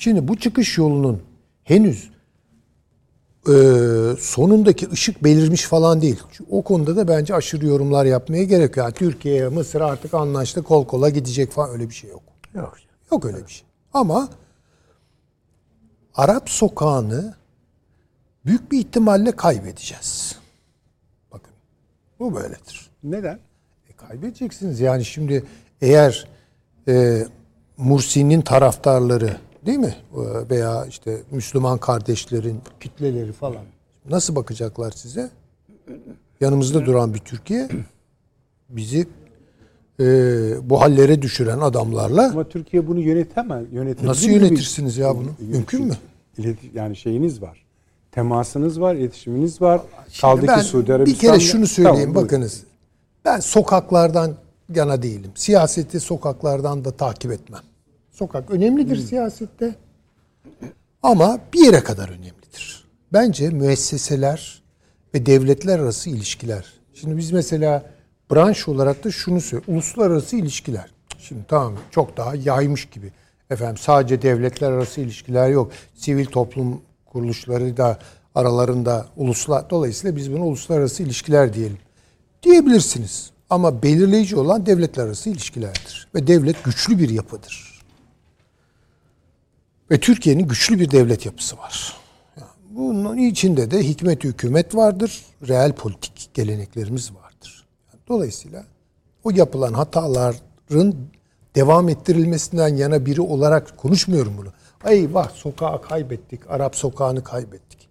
Şimdi 0.00 0.28
bu 0.28 0.36
çıkış 0.36 0.78
yolunun 0.78 1.22
henüz 1.64 2.10
e, 3.48 3.54
sonundaki 4.18 4.90
ışık 4.90 5.24
belirmiş 5.24 5.62
falan 5.62 6.02
değil. 6.02 6.22
Çünkü 6.32 6.50
o 6.50 6.62
konuda 6.62 6.96
da 6.96 7.08
bence 7.08 7.34
aşırı 7.34 7.66
yorumlar 7.66 8.04
yapmaya 8.04 8.44
gerek 8.44 8.68
yok. 8.68 8.76
Yani 8.76 8.94
Türkiye, 8.94 9.48
Mısır 9.48 9.80
artık 9.80 10.14
anlaştı 10.14 10.62
kol 10.62 10.86
kola 10.86 11.08
gidecek 11.08 11.52
falan 11.52 11.70
öyle 11.70 11.88
bir 11.88 11.94
şey 11.94 12.10
yok. 12.10 12.22
Yok. 12.54 12.76
Yok 13.12 13.24
öyle 13.24 13.46
bir 13.46 13.52
şey. 13.52 13.66
Ama 13.94 14.28
Arap 16.14 16.50
sokağını 16.50 17.34
büyük 18.46 18.72
bir 18.72 18.78
ihtimalle 18.78 19.32
kaybedeceğiz. 19.32 20.36
Bakın 21.32 21.52
bu 22.18 22.34
böyledir. 22.34 22.90
Neden? 23.02 23.38
E, 23.88 23.92
kaybedeceksiniz. 23.96 24.80
Yani 24.80 25.04
şimdi 25.04 25.44
eğer 25.80 26.28
e, 26.88 27.26
Mursi'nin 27.76 28.40
taraftarları 28.40 29.36
değil 29.66 29.78
mi? 29.78 29.96
E, 30.14 30.50
veya 30.50 30.86
işte 30.86 31.22
Müslüman 31.30 31.78
kardeşlerin 31.78 32.60
kitleleri 32.80 33.32
falan 33.32 33.62
nasıl 34.10 34.36
bakacaklar 34.36 34.90
size? 34.90 35.30
Yanımızda 36.40 36.86
duran 36.86 37.14
bir 37.14 37.18
Türkiye 37.18 37.68
bizi 38.68 39.06
e, 40.00 40.04
bu 40.70 40.80
hallere 40.80 41.22
düşüren 41.22 41.60
adamlarla. 41.60 42.30
Ama 42.30 42.48
Türkiye 42.48 42.86
bunu 42.86 43.00
yönetemez. 43.00 43.66
Yönetebilir 43.72 44.08
Nasıl 44.08 44.28
yönetirsiniz 44.28 44.96
ya 44.96 45.16
bunu? 45.16 45.28
Mümkün 45.38 45.86
mü? 45.86 45.94
Yani 46.74 46.96
şeyiniz 46.96 47.42
var. 47.42 47.64
Temasınız 48.12 48.80
var, 48.80 48.94
iletişiminiz 48.94 49.60
var. 49.60 49.80
Şimdi 50.08 50.20
Kaldı 50.20 50.60
ki 50.60 50.66
Suudi 50.68 50.94
Arabistan'da... 50.94 51.32
Bir 51.32 51.38
kere 51.38 51.40
şunu 51.40 51.66
söyleyeyim 51.66 52.12
tamam, 52.12 52.24
bakınız. 52.24 52.62
Ben 53.24 53.40
sokaklardan 53.40 54.34
yana 54.74 55.02
değilim. 55.02 55.30
Siyaseti 55.34 56.00
sokaklardan 56.00 56.84
da 56.84 56.90
takip 56.90 57.32
etmem. 57.32 57.60
Sokak 58.20 58.50
önemlidir 58.50 58.96
hmm. 58.96 59.04
siyasette. 59.04 59.74
Ama 61.02 61.38
bir 61.52 61.64
yere 61.64 61.80
kadar 61.80 62.08
önemlidir. 62.08 62.84
Bence 63.12 63.50
müesseseler 63.50 64.62
ve 65.14 65.26
devletler 65.26 65.78
arası 65.78 66.10
ilişkiler. 66.10 66.72
Şimdi 66.94 67.16
biz 67.16 67.32
mesela 67.32 67.90
branş 68.30 68.68
olarak 68.68 69.04
da 69.04 69.10
şunu 69.10 69.40
söylüyor. 69.40 69.74
Uluslararası 69.74 70.36
ilişkiler. 70.36 70.90
Şimdi 71.18 71.40
tamam 71.48 71.74
çok 71.90 72.16
daha 72.16 72.34
yaymış 72.34 72.90
gibi. 72.90 73.12
Efendim 73.50 73.76
sadece 73.76 74.22
devletler 74.22 74.72
arası 74.72 75.00
ilişkiler 75.00 75.48
yok. 75.48 75.72
Sivil 75.94 76.26
toplum 76.26 76.80
kuruluşları 77.06 77.76
da 77.76 77.98
aralarında 78.34 79.06
uluslar 79.16 79.70
dolayısıyla 79.70 80.16
biz 80.16 80.32
bunu 80.32 80.44
uluslararası 80.44 81.02
ilişkiler 81.02 81.54
diyelim. 81.54 81.78
Diyebilirsiniz. 82.42 83.30
Ama 83.50 83.82
belirleyici 83.82 84.36
olan 84.36 84.66
devletler 84.66 85.04
arası 85.04 85.30
ilişkilerdir. 85.30 86.08
Ve 86.14 86.26
devlet 86.26 86.64
güçlü 86.64 86.98
bir 86.98 87.08
yapıdır. 87.08 87.69
Ve 89.90 90.00
Türkiye'nin 90.00 90.48
güçlü 90.48 90.80
bir 90.80 90.90
devlet 90.90 91.26
yapısı 91.26 91.58
var. 91.58 91.96
Bunun 92.70 93.16
içinde 93.16 93.70
de 93.70 93.88
hikmet 93.88 94.24
hükümet 94.24 94.74
vardır. 94.74 95.24
Reel 95.48 95.72
politik 95.72 96.30
geleneklerimiz 96.34 97.14
var. 97.14 97.30
Dolayısıyla 98.10 98.64
o 99.24 99.30
yapılan 99.30 99.72
hataların 99.72 100.94
devam 101.54 101.88
ettirilmesinden 101.88 102.68
yana 102.68 103.06
biri 103.06 103.20
olarak 103.20 103.76
konuşmuyorum 103.76 104.34
bunu. 104.38 104.48
Ay 104.84 105.14
vah 105.14 105.30
sokağı 105.30 105.82
kaybettik, 105.82 106.50
Arap 106.50 106.76
sokağını 106.76 107.24
kaybettik. 107.24 107.88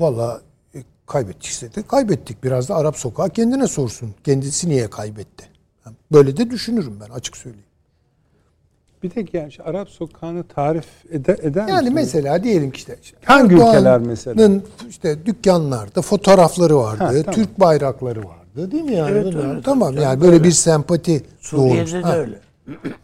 Valla 0.00 0.40
e, 0.74 0.82
kaybettikse 1.06 1.74
de 1.74 1.82
kaybettik. 1.82 2.44
Biraz 2.44 2.68
da 2.68 2.76
Arap 2.76 2.96
sokağı 2.96 3.30
kendine 3.30 3.66
sorsun. 3.66 4.14
Kendisi 4.24 4.68
niye 4.68 4.90
kaybetti? 4.90 5.48
Böyle 6.12 6.36
de 6.36 6.50
düşünürüm 6.50 7.00
ben 7.00 7.10
açık 7.10 7.36
söyleyeyim. 7.36 7.69
Bir 9.02 9.10
tek 9.10 9.34
yani 9.34 9.52
şu 9.52 9.66
Arap 9.66 9.88
sokağını 9.88 10.44
tarif 10.44 10.86
eder, 11.10 11.38
eder 11.42 11.68
Yani 11.68 11.90
misiniz? 11.90 11.94
mesela 12.14 12.44
diyelim 12.44 12.70
ki 12.70 12.78
işte 13.02 13.16
hangi 13.24 13.54
ülkeler 13.54 13.98
mesela? 13.98 14.50
işte 14.88 15.26
dükkanlarda 15.26 16.02
fotoğrafları 16.02 16.76
vardı, 16.76 17.04
ha, 17.04 17.08
tamam. 17.08 17.34
Türk 17.34 17.60
bayrakları 17.60 18.24
var 18.24 18.40
vardı 18.56 18.72
değil 18.72 18.82
mi 18.84 18.94
yani? 18.94 19.10
Evet, 19.10 19.34
öyle, 19.34 19.62
tamam 19.62 19.92
tabii, 19.94 20.02
yani 20.02 20.20
böyle 20.20 20.32
öyle. 20.32 20.44
bir 20.44 20.50
sempati 20.50 21.22
Suriye'de 21.40 21.92
doğmuş. 21.92 22.04
de 22.04 22.18
öyle. 22.18 22.40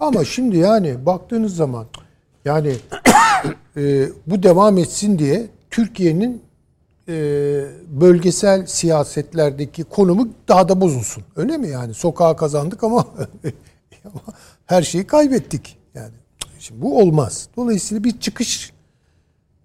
Ama 0.01 0.25
şimdi 0.25 0.57
yani 0.57 1.07
baktığınız 1.07 1.57
zaman 1.57 1.87
yani 2.45 2.73
e, 3.77 4.09
bu 4.27 4.43
devam 4.43 4.79
etsin 4.79 5.19
diye 5.19 5.47
Türkiye'nin 5.71 6.43
e, 7.09 7.15
bölgesel 7.89 8.67
siyasetlerdeki 8.67 9.85
konumu 9.85 10.29
daha 10.49 10.69
da 10.69 10.81
bozulsun. 10.81 11.25
Öyle 11.37 11.59
mi 11.59 11.69
yani? 11.69 11.95
Sokağa 11.95 12.37
kazandık 12.37 12.85
ama 12.85 13.07
her 14.67 14.83
şeyi 14.83 15.07
kaybettik. 15.07 15.79
Yani 15.97 16.13
şimdi 16.59 16.83
bu 16.83 16.99
olmaz. 16.99 17.49
Dolayısıyla 17.57 18.05
bir 18.05 18.21
çıkış 18.21 18.73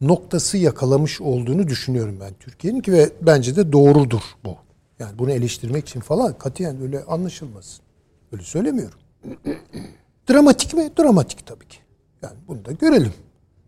noktası 0.01 0.57
yakalamış 0.57 1.21
olduğunu 1.21 1.67
düşünüyorum 1.67 2.17
ben 2.21 2.33
Türkiye'nin 2.39 2.81
ki 2.81 2.93
ve 2.93 3.09
bence 3.21 3.55
de 3.55 3.71
doğrudur 3.71 4.21
bu. 4.45 4.55
Yani 4.99 5.19
bunu 5.19 5.31
eleştirmek 5.31 5.87
için 5.87 5.99
falan 5.99 6.37
katiyen 6.37 6.81
öyle 6.81 7.03
anlaşılmasın. 7.03 7.83
Öyle 8.31 8.43
söylemiyorum. 8.43 8.99
Dramatik 10.29 10.73
mi? 10.73 10.89
Dramatik 10.99 11.45
tabii 11.47 11.67
ki. 11.67 11.77
Yani 12.21 12.35
bunu 12.47 12.65
da 12.65 12.71
görelim. 12.71 13.13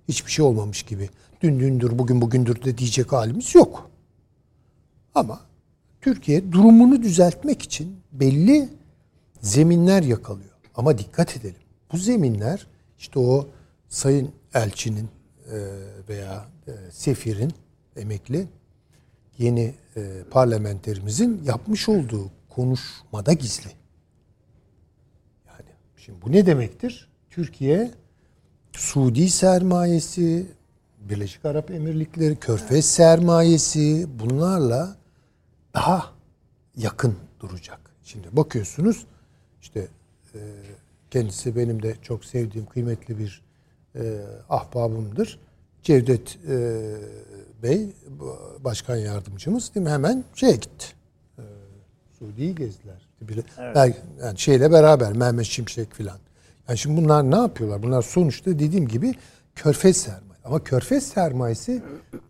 Hiçbir 0.08 0.32
şey 0.32 0.46
olmamış 0.46 0.84
gibi. 0.84 1.10
Dün 1.42 1.60
dündür, 1.60 2.00
bugün 2.00 2.22
bugündür 2.22 2.64
de 2.64 2.78
diyecek 2.78 3.12
halimiz 3.12 3.56
yok. 3.56 3.90
Ama 5.16 5.40
Türkiye 6.02 6.52
durumunu 6.52 7.04
düzeltmek 7.04 7.62
için 7.62 7.98
belli 8.12 8.70
zeminler 9.42 10.04
yakalıyor. 10.04 10.50
Ama 10.76 10.98
dikkat 10.98 11.38
edelim. 11.38 11.63
Bu 11.94 11.98
zeminler 11.98 12.68
işte 13.00 13.20
o 13.20 13.48
sayın 13.90 14.32
elçinin 14.54 15.10
e, 15.52 15.58
veya 16.10 16.48
e, 16.68 16.72
sefirin 16.92 17.54
emekli 17.96 18.48
yeni 19.38 19.74
e, 19.96 20.24
parlamenterimizin 20.32 21.44
yapmış 21.44 21.90
olduğu 21.90 22.32
konuşmada 22.50 23.34
gizli. 23.34 23.70
Yani 25.48 25.70
şimdi 25.98 26.22
bu 26.22 26.32
ne 26.32 26.46
demektir? 26.46 27.10
Türkiye 27.30 27.92
Suudi 28.72 29.30
sermayesi, 29.30 30.52
Birleşik 31.00 31.46
Arap 31.46 31.72
Emirlikleri, 31.72 32.36
Körfez 32.36 32.86
sermayesi 32.86 34.08
bunlarla 34.20 34.98
daha 35.74 36.14
yakın 36.76 37.16
duracak. 37.40 37.80
Şimdi 38.04 38.28
bakıyorsunuz 38.32 39.06
işte 39.62 39.88
e, 40.36 40.40
kendisi 41.14 41.56
benim 41.56 41.84
de 41.84 41.96
çok 42.02 42.26
sevdiğim 42.26 42.66
kıymetli 42.66 43.20
bir 43.20 43.42
e, 43.96 44.02
ahbabımdır. 44.50 45.40
Cevdet 45.84 46.38
e, 46.50 46.82
Bey 47.64 47.90
başkan 48.60 48.96
yardımcımız 48.96 49.76
değil 49.76 49.84
mi? 49.86 49.92
hemen 49.92 50.24
şeye 50.36 50.52
gitti. 50.52 50.86
E, 51.38 51.42
Suudi'yi 52.20 52.56
gezdiler. 52.56 53.08
Evet. 53.60 54.02
Yani 54.24 54.40
şeyle 54.40 54.72
beraber 54.72 55.14
Mehmet 55.14 55.46
Şimşek 55.46 55.94
filan. 55.94 56.18
Yani 56.68 56.78
şimdi 56.78 57.02
bunlar 57.02 57.32
ne 57.32 57.36
yapıyorlar? 57.36 57.84
Bunlar 57.84 58.02
sonuçta 58.02 58.52
dediğim 58.60 58.88
gibi 58.88 59.14
körfez 59.56 59.98
sermaye. 59.98 60.42
Ama 60.44 60.64
körfez 60.64 61.08
sermayesi 61.08 61.84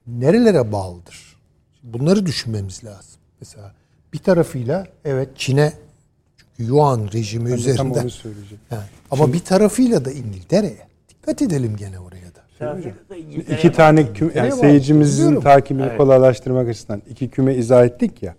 nerelere 0.08 0.72
bağlıdır? 0.72 1.38
Bunları 1.84 2.26
düşünmemiz 2.26 2.84
lazım. 2.84 3.20
Mesela 3.40 3.74
bir 4.14 4.20
tarafıyla 4.20 4.88
evet 5.06 5.30
Çin'e 5.36 5.74
Yuan 6.58 7.10
rejimi 7.14 7.50
ben 7.50 7.54
üzerinden. 7.54 7.94
Tam 7.94 8.04
onu 8.04 8.10
söyleyeceğim. 8.10 8.62
Yani, 8.72 8.84
ama 9.12 9.24
Şimdi, 9.24 9.38
bir 9.38 9.44
tarafıyla 9.44 10.06
da 10.06 10.12
İngiltere'ye. 10.12 10.88
Dikkat 11.10 11.42
edelim 11.42 11.76
gene 11.76 12.00
oraya 12.00 12.36
da. 12.36 12.44
İki 13.54 13.72
tane 13.72 14.14
küme, 14.14 14.32
yani 14.36 14.52
seyircimizin 14.52 15.42
takibini 15.42 15.86
evet. 15.86 15.98
kolaylaştırmak 15.98 16.70
açısından 16.70 17.02
iki 17.10 17.30
küme 17.30 17.56
izah 17.56 17.86
ettik 17.86 18.24
ya. 18.24 18.36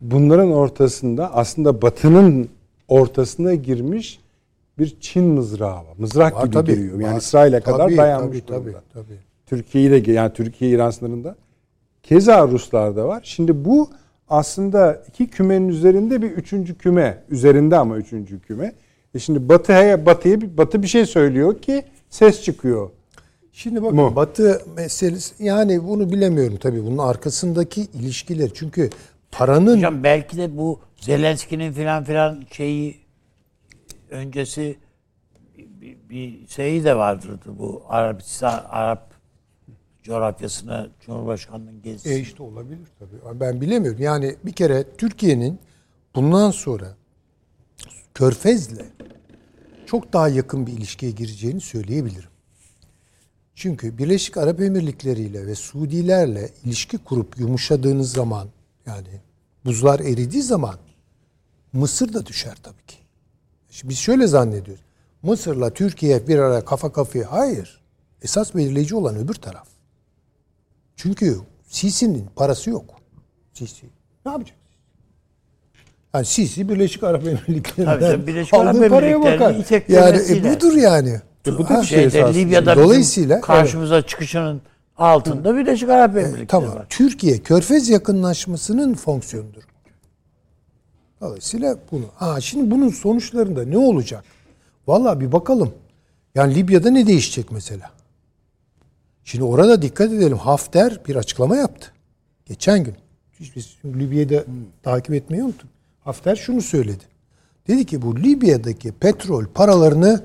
Bunların 0.00 0.52
ortasında 0.52 1.34
aslında 1.34 1.82
Batı'nın 1.82 2.48
ortasına 2.88 3.54
girmiş 3.54 4.20
bir 4.78 4.96
Çin 5.00 5.24
mızrağı 5.24 5.76
var. 5.76 5.94
Mızrak 5.98 6.34
var, 6.34 6.44
gibi 6.44 6.54
tabii, 6.54 6.74
giriyor. 6.74 7.00
Yani 7.00 7.18
İsrail'e 7.18 7.60
kadar 7.60 7.78
tabii, 7.78 7.96
dayanmış 7.96 8.38
tabii, 8.38 8.48
durumda. 8.48 8.82
Tabii, 8.92 9.04
tabii. 9.06 9.18
Türkiye'yi 9.46 10.06
de 10.06 10.12
yani 10.12 10.32
Türkiye 10.32 10.70
İran 10.70 10.90
sınırında. 10.90 11.36
Keza 12.02 12.48
Ruslarda 12.48 13.08
var. 13.08 13.20
Şimdi 13.24 13.64
bu 13.64 13.90
aslında 14.30 15.02
iki 15.08 15.26
kümenin 15.26 15.68
üzerinde 15.68 16.22
bir 16.22 16.30
üçüncü 16.30 16.78
küme. 16.78 17.22
Üzerinde 17.30 17.76
ama 17.76 17.96
üçüncü 17.96 18.40
küme. 18.40 18.72
E 19.14 19.18
şimdi 19.18 19.48
Batı'ya 19.48 20.06
Batı'ya 20.06 20.56
Batı 20.56 20.82
bir 20.82 20.88
şey 20.88 21.06
söylüyor 21.06 21.62
ki 21.62 21.84
ses 22.10 22.42
çıkıyor. 22.42 22.90
Şimdi 23.52 23.82
bakın 23.82 23.96
mu? 23.96 24.16
Batı 24.16 24.62
meselesi 24.76 25.44
yani 25.44 25.88
bunu 25.88 26.12
bilemiyorum 26.12 26.56
tabii 26.60 26.84
bunun 26.84 26.98
arkasındaki 26.98 27.82
ilişkiler. 27.82 28.50
Çünkü 28.54 28.90
paranın 29.30 29.76
Hocam 29.76 30.04
belki 30.04 30.36
de 30.36 30.56
bu 30.56 30.80
Zelenski'nin 30.96 31.72
filan 31.72 32.04
filan 32.04 32.42
şeyi 32.52 32.96
öncesi 34.10 34.76
bir, 35.58 35.96
bir 36.10 36.46
şeyi 36.46 36.84
de 36.84 36.96
vardır 36.96 37.40
bu 37.46 37.82
Arabistan 37.88 38.64
Arap 38.68 39.09
coğrafyasına 40.02 40.88
Cumhurbaşkanı'nın 41.00 41.82
gezisi. 41.82 42.10
E 42.10 42.18
işte 42.18 42.42
olabilir 42.42 42.88
tabii. 42.98 43.40
Ben 43.40 43.60
bilemiyorum. 43.60 44.02
Yani 44.02 44.36
bir 44.44 44.52
kere 44.52 44.84
Türkiye'nin 44.98 45.58
bundan 46.14 46.50
sonra 46.50 46.96
Körfez'le 48.14 48.80
çok 49.86 50.12
daha 50.12 50.28
yakın 50.28 50.66
bir 50.66 50.72
ilişkiye 50.72 51.12
gireceğini 51.12 51.60
söyleyebilirim. 51.60 52.30
Çünkü 53.54 53.98
Birleşik 53.98 54.36
Arap 54.36 54.60
Emirlikleri 54.60 55.20
ile 55.20 55.46
ve 55.46 55.54
Suudilerle 55.54 56.50
ilişki 56.64 56.98
kurup 56.98 57.38
yumuşadığınız 57.38 58.12
zaman 58.12 58.48
yani 58.86 59.20
buzlar 59.64 60.00
eridiği 60.00 60.42
zaman 60.42 60.76
Mısır 61.72 62.12
da 62.12 62.26
düşer 62.26 62.56
tabii 62.62 62.86
ki. 62.86 62.96
Şimdi 63.70 63.90
biz 63.90 63.98
şöyle 63.98 64.26
zannediyoruz. 64.26 64.84
Mısır'la 65.22 65.70
Türkiye 65.70 66.28
bir 66.28 66.38
ara 66.38 66.64
kafa 66.64 66.92
kafaya. 66.92 67.32
Hayır. 67.32 67.80
Esas 68.22 68.54
belirleyici 68.54 68.94
olan 68.94 69.16
öbür 69.16 69.34
taraf. 69.34 69.68
Çünkü 71.02 71.36
Sisi'nin 71.68 72.26
parası 72.36 72.70
yok. 72.70 72.84
Sisi. 73.52 73.86
Ne 74.26 74.32
yapacak? 74.32 74.56
Yani 76.14 76.24
Sisi 76.24 76.68
Birleşik 76.68 77.02
Arap 77.02 77.26
Emirlikleri'nden 77.26 78.26
Birleşik 78.26 78.54
aldığı 78.54 78.80
Arap 78.80 78.90
paraya 78.90 79.20
bakar. 79.20 79.54
Yani 79.88 80.20
e, 80.28 80.44
budur 80.44 80.76
yani. 80.76 81.20
E, 81.46 81.58
bu 81.58 81.68
da 81.68 81.80
bir 81.82 81.86
şey 81.86 82.04
esasında. 82.04 82.28
Libya'da 82.28 82.76
Dolayısıyla 82.76 83.40
karşımıza 83.40 83.94
evet. 83.94 84.08
çıkışının 84.08 84.62
altında 84.96 85.56
Birleşik 85.56 85.88
Arap 85.88 86.16
e, 86.16 86.20
Emirlikleri 86.20 86.42
e, 86.42 86.46
tamam. 86.46 86.74
var. 86.74 86.86
Türkiye 86.88 87.38
Körfez 87.38 87.88
yakınlaşmasının 87.88 88.94
fonksiyonudur. 88.94 89.62
Dolayısıyla 91.20 91.76
bunu. 91.90 92.04
Ha 92.14 92.40
şimdi 92.40 92.70
bunun 92.70 92.88
sonuçlarında 92.88 93.64
ne 93.64 93.78
olacak? 93.78 94.24
Vallahi 94.86 95.20
bir 95.20 95.32
bakalım. 95.32 95.74
Yani 96.34 96.54
Libya'da 96.54 96.90
ne 96.90 97.06
değişecek 97.06 97.50
mesela? 97.50 97.99
Şimdi 99.24 99.44
orada 99.44 99.82
dikkat 99.82 100.12
edelim. 100.12 100.38
Hafter 100.38 101.00
bir 101.08 101.16
açıklama 101.16 101.56
yaptı. 101.56 101.92
Geçen 102.46 102.84
gün. 102.84 102.94
Biz 103.56 103.76
Libya'da 103.84 104.46
hmm. 104.46 104.54
takip 104.82 105.14
etmeyi 105.14 105.42
unuttuk. 105.42 105.70
Hafter 106.04 106.36
şunu 106.36 106.62
söyledi. 106.62 107.04
Dedi 107.68 107.86
ki 107.86 108.02
bu 108.02 108.16
Libya'daki 108.16 108.92
petrol 108.92 109.46
paralarını 109.46 110.24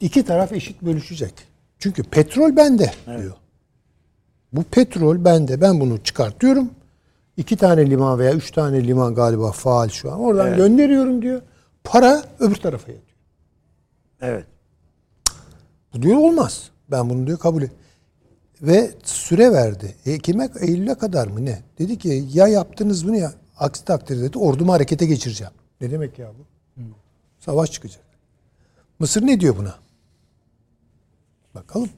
iki 0.00 0.24
taraf 0.24 0.52
eşit 0.52 0.82
bölüşecek. 0.82 1.34
Çünkü 1.78 2.02
petrol 2.02 2.56
bende 2.56 2.92
evet. 3.06 3.20
diyor. 3.20 3.34
Bu 4.52 4.62
petrol 4.62 5.24
bende. 5.24 5.60
Ben 5.60 5.80
bunu 5.80 5.98
çıkartıyorum. 5.98 6.70
İki 7.36 7.56
tane 7.56 7.90
liman 7.90 8.18
veya 8.18 8.32
üç 8.32 8.50
tane 8.50 8.86
liman 8.86 9.14
galiba 9.14 9.52
faal 9.52 9.88
şu 9.88 10.12
an. 10.12 10.20
Oradan 10.20 10.48
evet. 10.48 10.56
gönderiyorum 10.56 11.22
diyor. 11.22 11.42
Para 11.84 12.22
öbür 12.40 12.56
tarafa 12.56 12.92
yatıyor. 12.92 13.16
Evet. 14.20 14.46
Bu 15.94 16.02
diyor 16.02 16.16
olmaz. 16.16 16.70
Ben 16.90 17.10
bunu 17.10 17.26
diyor 17.26 17.38
kabul 17.38 17.62
et. 17.62 17.70
Ve 18.62 18.90
süre 19.04 19.52
verdi. 19.52 19.94
Ekim'e 20.06 20.50
Eylül'e 20.60 20.94
kadar 20.94 21.26
mı 21.26 21.44
ne? 21.44 21.62
Dedi 21.78 21.98
ki 21.98 22.24
ya 22.32 22.46
yaptınız 22.46 23.08
bunu 23.08 23.16
ya 23.16 23.32
aksi 23.58 23.84
takdirde 23.84 24.22
dedi 24.22 24.38
ordumu 24.38 24.72
harekete 24.72 25.06
geçireceğim. 25.06 25.52
Ne 25.80 25.90
demek 25.90 26.18
ya 26.18 26.32
bu? 26.38 26.44
Savaş 27.40 27.72
çıkacak. 27.72 28.02
Mısır 28.98 29.26
ne 29.26 29.40
diyor 29.40 29.56
buna? 29.56 29.74
Bakalım. 31.54 31.90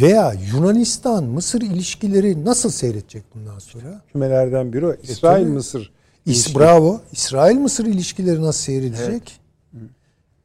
Veya 0.00 0.34
Yunanistan 0.54 1.24
Mısır 1.24 1.60
ilişkileri 1.60 2.44
nasıl 2.44 2.70
seyredecek 2.70 3.24
bundan 3.34 3.58
sonra? 3.58 4.02
Kümelerden 4.12 4.72
biri 4.72 4.86
o. 4.86 4.94
İsrail 5.02 5.46
Mısır. 5.46 5.92
İs, 6.26 6.54
bravo. 6.56 7.00
İsrail 7.12 7.56
Mısır 7.56 7.86
ilişkileri 7.86 8.42
nasıl 8.42 8.62
seyredecek? 8.62 9.08
Evet. 9.08 9.39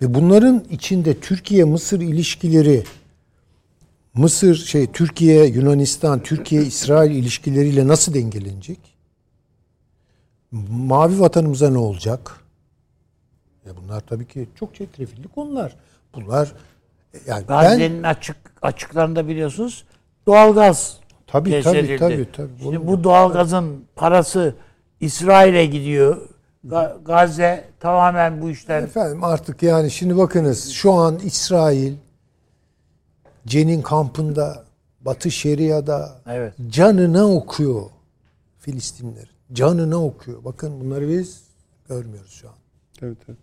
Ve 0.01 0.13
bunların 0.13 0.63
içinde 0.69 1.19
Türkiye 1.19 1.63
Mısır 1.63 2.01
ilişkileri 2.01 2.83
Mısır 4.13 4.55
şey 4.55 4.91
Türkiye 4.91 5.45
Yunanistan 5.45 6.23
Türkiye 6.23 6.61
İsrail 6.61 7.11
ilişkileriyle 7.11 7.87
nasıl 7.87 8.13
dengelenecek? 8.13 8.79
Mavi 10.69 11.19
vatanımıza 11.19 11.69
ne 11.69 11.77
olacak? 11.77 12.39
Ya 13.65 13.73
bunlar 13.77 13.99
tabii 13.99 14.27
ki 14.27 14.47
çok 14.59 14.75
çetrefilli 14.75 15.27
konular. 15.27 15.75
Bunlar 16.15 16.51
yani 17.27 17.45
Gazze'nin 17.45 18.03
ben, 18.03 18.09
açık 18.09 18.37
açıklarında 18.61 19.27
biliyorsunuz 19.27 19.85
doğalgaz 20.27 20.99
tabii 21.27 21.61
tabii 21.63 21.97
tabii 21.99 22.27
tabii. 22.31 22.49
Şimdi 22.63 22.87
bu 22.87 23.03
doğalgazın 23.03 23.85
parası 23.95 24.55
İsrail'e 24.99 25.65
gidiyor. 25.65 26.29
Gazze 27.05 27.63
tamamen 27.79 28.41
bu 28.41 28.49
işten 28.49 28.83
Efendim 28.83 29.23
artık 29.23 29.63
yani 29.63 29.91
şimdi 29.91 30.17
bakınız 30.17 30.69
şu 30.69 30.91
an 30.93 31.19
İsrail 31.23 31.93
Cenin 33.47 33.81
kampında 33.81 34.63
Batı 35.01 35.31
Şeria'da 35.31 36.11
Evet. 36.27 36.53
canına 36.69 37.31
okuyor 37.33 37.81
Filistinler. 38.59 39.29
Canına 39.53 40.03
okuyor. 40.05 40.43
Bakın 40.43 40.81
bunları 40.81 41.09
biz 41.09 41.41
görmüyoruz 41.89 42.31
şu 42.31 42.47
an. 42.47 42.53
Evet, 43.01 43.17
evet. 43.29 43.37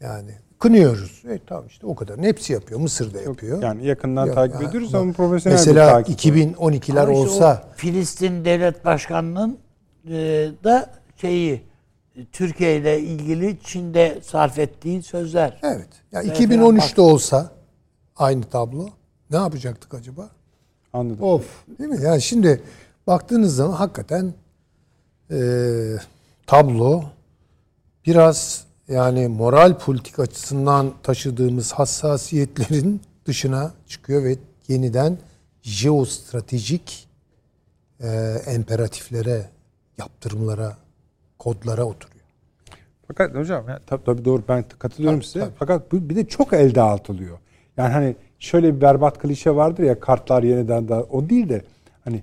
Yani 0.00 0.30
kınıyoruz. 0.58 1.22
E 1.28 1.38
tamam 1.46 1.66
işte 1.66 1.86
o 1.86 1.94
kadar. 1.94 2.18
Hepsi 2.18 2.52
yapıyor. 2.52 2.80
Mısır'da 2.80 3.20
yapıyor. 3.20 3.62
Yani 3.62 3.86
yakından 3.86 4.26
Ya- 4.26 4.34
takip 4.34 4.62
ediyoruz 4.62 4.94
ama 4.94 5.02
ama 5.02 5.12
profesyonel 5.12 5.58
bir 5.58 5.60
Mesela 5.66 5.90
takip. 5.90 6.08
var. 6.08 6.14
2012'ler 6.14 7.00
Ama 7.02 7.12
işte 7.12 7.22
olsa 7.22 7.64
Filistin 7.76 8.44
Devlet 8.44 8.84
Başkanı'nın 8.84 9.58
e, 10.08 10.12
da 10.64 10.90
şeyi 11.20 11.62
Türkiye 12.32 12.76
ile 12.76 13.00
ilgili 13.00 13.58
Çin'de 13.64 14.20
sarf 14.24 14.58
ettiği 14.58 15.02
sözler. 15.02 15.58
evet. 15.62 15.88
Ya 16.12 16.22
Evet, 16.22 16.40
2013'te 16.40 17.00
olsa 17.00 17.52
aynı 18.16 18.44
tablo 18.44 18.88
ne 19.30 19.36
yapacaktık 19.36 19.94
acaba? 19.94 20.30
Anladım. 20.92 21.22
Of. 21.24 21.64
Değil 21.78 21.90
mi? 21.90 21.98
Yani 22.02 22.22
şimdi 22.22 22.62
baktığınız 23.06 23.56
zaman 23.56 23.72
hakikaten 23.74 24.34
eee, 25.30 25.96
tablo 26.46 27.04
biraz 28.06 28.64
yani 28.88 29.28
moral 29.28 29.78
politik 29.78 30.18
açısından 30.18 30.92
taşıdığımız 31.02 31.72
hassasiyetlerin 31.72 33.00
dışına 33.26 33.72
çıkıyor 33.88 34.24
ve 34.24 34.36
yeniden 34.68 35.18
jeostratejik 35.62 37.08
eee 38.02 38.42
emperatiflere, 38.46 39.50
yaptırımlara, 39.98 40.76
kodlara 41.44 41.84
oturuyor. 41.84 42.20
Fakat 43.08 43.34
hocam 43.34 43.68
ya, 43.68 43.80
tabii, 43.86 44.04
tabii 44.04 44.24
doğru 44.24 44.42
ben 44.48 44.64
katılıyorum 44.78 45.18
Tabii, 45.18 45.26
size. 45.26 45.40
tabii. 45.40 45.54
Fakat 45.58 45.92
bu 45.92 46.08
bir 46.10 46.16
de 46.16 46.24
çok 46.26 46.52
el 46.52 46.74
dağıtılıyor. 46.74 47.38
Yani 47.76 47.92
hani 47.92 48.16
şöyle 48.38 48.76
bir 48.76 48.80
berbat 48.80 49.18
klişe 49.18 49.54
vardır 49.54 49.82
ya 49.82 50.00
kartlar 50.00 50.42
yeniden 50.42 50.88
da 50.88 51.02
o 51.02 51.28
değil 51.28 51.48
de 51.48 51.62
hani 52.04 52.22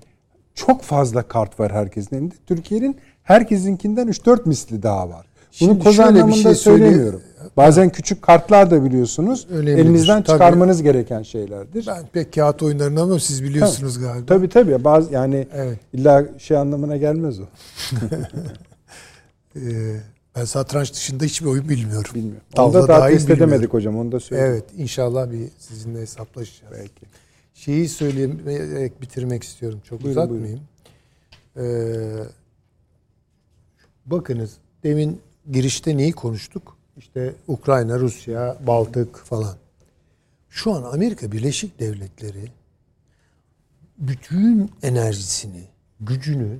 çok 0.54 0.82
fazla 0.82 1.22
kart 1.22 1.60
var 1.60 1.72
herkesin 1.72 2.16
elinde. 2.16 2.34
Türkiye'nin 2.46 2.96
herkesinkinden 3.22 4.08
3-4 4.08 4.46
misli 4.48 4.82
daha 4.82 5.08
var. 5.10 5.26
Bunu 5.60 5.68
Şimdi 5.70 5.84
koz 5.84 6.00
anlamında 6.00 6.34
şey 6.34 6.42
söyle- 6.54 6.56
söylemiyorum. 6.84 7.22
Bazen 7.56 7.90
küçük 7.90 8.22
kartlar 8.22 8.70
da 8.70 8.84
biliyorsunuz 8.84 9.46
Önemlidir, 9.50 9.78
elinizden 9.78 10.22
tabii. 10.22 10.26
çıkarmanız 10.34 10.82
gereken 10.82 11.22
şeylerdir. 11.22 11.84
Ben 11.86 12.06
pek 12.12 12.32
kağıt 12.32 12.62
oyunlarını 12.62 13.02
ama 13.02 13.18
siz 13.18 13.44
biliyorsunuz 13.44 13.98
galiba. 14.00 14.26
Tabii 14.26 14.48
tabii. 14.48 14.84
Bazı 14.84 15.12
yani 15.14 15.48
Evet. 15.54 15.78
illa 15.92 16.24
şey 16.38 16.56
anlamına 16.56 16.96
gelmez 16.96 17.40
o. 17.40 17.44
Eee, 19.66 20.00
ben 20.36 20.44
satranç 20.44 20.92
dışında 20.92 21.24
hiçbir 21.24 21.46
oyun 21.46 21.68
bilmiyorum. 21.68 22.10
Bilmiyorum. 22.14 22.42
Onu 22.56 22.72
da 22.72 22.88
daha 22.88 23.08
test 23.08 23.28
bilmiyorum. 23.28 23.52
edemedik 23.52 23.74
hocam. 23.74 23.98
Onu 23.98 24.12
da 24.12 24.20
söyleyeyim. 24.20 24.52
Evet 24.52 24.64
inşallah 24.76 25.30
bir 25.30 25.48
sizinle 25.58 26.00
hesaplaşacağız. 26.00 26.72
Belki. 26.72 27.06
Şeyi 27.54 27.88
söyleyerek 27.88 29.02
bitirmek 29.02 29.44
istiyorum. 29.44 29.80
Çok 29.84 30.02
Buyurun, 30.02 30.20
uzatmayayım. 30.20 30.60
Ee, 31.56 32.24
bakınız 34.06 34.50
demin 34.82 35.20
girişte 35.50 35.96
neyi 35.96 36.12
konuştuk? 36.12 36.76
İşte 36.96 37.34
Ukrayna, 37.48 37.98
Rusya, 37.98 38.56
Baltık 38.66 39.16
falan. 39.16 39.56
Şu 40.50 40.72
an 40.74 40.82
Amerika 40.82 41.32
Birleşik 41.32 41.80
Devletleri 41.80 42.50
bütün 43.98 44.70
enerjisini, 44.82 45.64
gücünü 46.00 46.58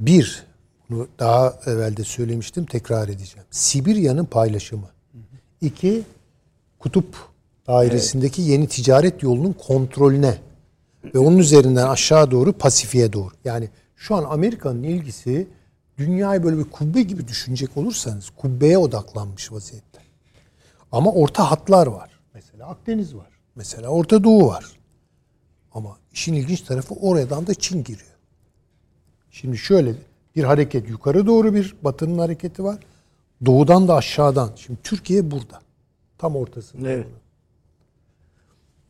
bir, 0.00 0.44
bunu 0.90 1.08
daha 1.18 1.58
evvel 1.66 1.96
de 1.96 2.04
söylemiştim, 2.04 2.66
tekrar 2.66 3.08
edeceğim. 3.08 3.46
Sibirya'nın 3.50 4.24
paylaşımı. 4.24 4.90
İki, 5.60 6.02
kutup 6.78 7.16
dairesindeki 7.66 8.42
yeni 8.42 8.68
ticaret 8.68 9.22
yolunun 9.22 9.52
kontrolüne 9.52 10.38
ve 11.14 11.18
onun 11.18 11.38
üzerinden 11.38 11.88
aşağı 11.88 12.30
doğru 12.30 12.52
Pasifik'e 12.52 13.12
doğru. 13.12 13.32
Yani 13.44 13.68
şu 13.96 14.14
an 14.14 14.24
Amerika'nın 14.24 14.82
ilgisi 14.82 15.48
dünyayı 15.98 16.44
böyle 16.44 16.58
bir 16.58 16.64
kubbe 16.64 17.02
gibi 17.02 17.28
düşünecek 17.28 17.76
olursanız 17.76 18.30
kubbeye 18.30 18.78
odaklanmış 18.78 19.52
vaziyette. 19.52 20.00
Ama 20.92 21.12
orta 21.12 21.50
hatlar 21.50 21.86
var. 21.86 22.10
Mesela 22.34 22.66
Akdeniz 22.66 23.14
var. 23.14 23.28
Mesela 23.54 23.88
Orta 23.88 24.24
Doğu 24.24 24.46
var. 24.46 24.64
Ama 25.74 25.96
işin 26.12 26.34
ilginç 26.34 26.60
tarafı 26.60 26.94
oradan 26.94 27.46
da 27.46 27.54
Çin 27.54 27.84
giriyor. 27.84 28.16
Şimdi 29.30 29.58
şöyle 29.58 29.94
bir 30.36 30.44
hareket 30.44 30.88
yukarı 30.88 31.26
doğru 31.26 31.54
bir 31.54 31.74
batının 31.82 32.18
hareketi 32.18 32.64
var. 32.64 32.78
Doğudan 33.46 33.88
da 33.88 33.94
aşağıdan. 33.94 34.50
Şimdi 34.56 34.78
Türkiye 34.82 35.30
burada. 35.30 35.60
Tam 36.18 36.36
ortasında. 36.36 36.90
Evet. 36.90 37.06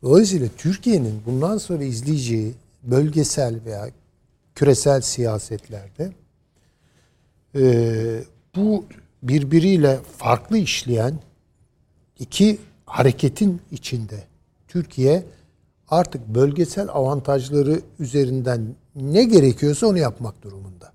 Dolayısıyla 0.01 0.47
Türkiye'nin 0.57 1.21
bundan 1.25 1.57
sonra 1.57 1.83
izleyeceği 1.83 2.53
bölgesel 2.83 3.59
veya 3.65 3.89
küresel 4.55 5.01
siyasetlerde 5.01 6.11
eee, 7.55 8.23
bu 8.55 8.85
birbiriyle 9.23 9.99
farklı 10.17 10.57
işleyen 10.57 11.19
iki 12.19 12.57
hareketin 12.85 13.61
içinde 13.71 14.23
Türkiye 14.67 15.23
artık 15.89 16.27
bölgesel 16.27 16.89
avantajları 16.89 17.81
üzerinden 17.99 18.75
ne 18.95 19.23
gerekiyorsa 19.23 19.87
onu 19.87 19.97
yapmak 19.97 20.43
durumunda. 20.43 20.94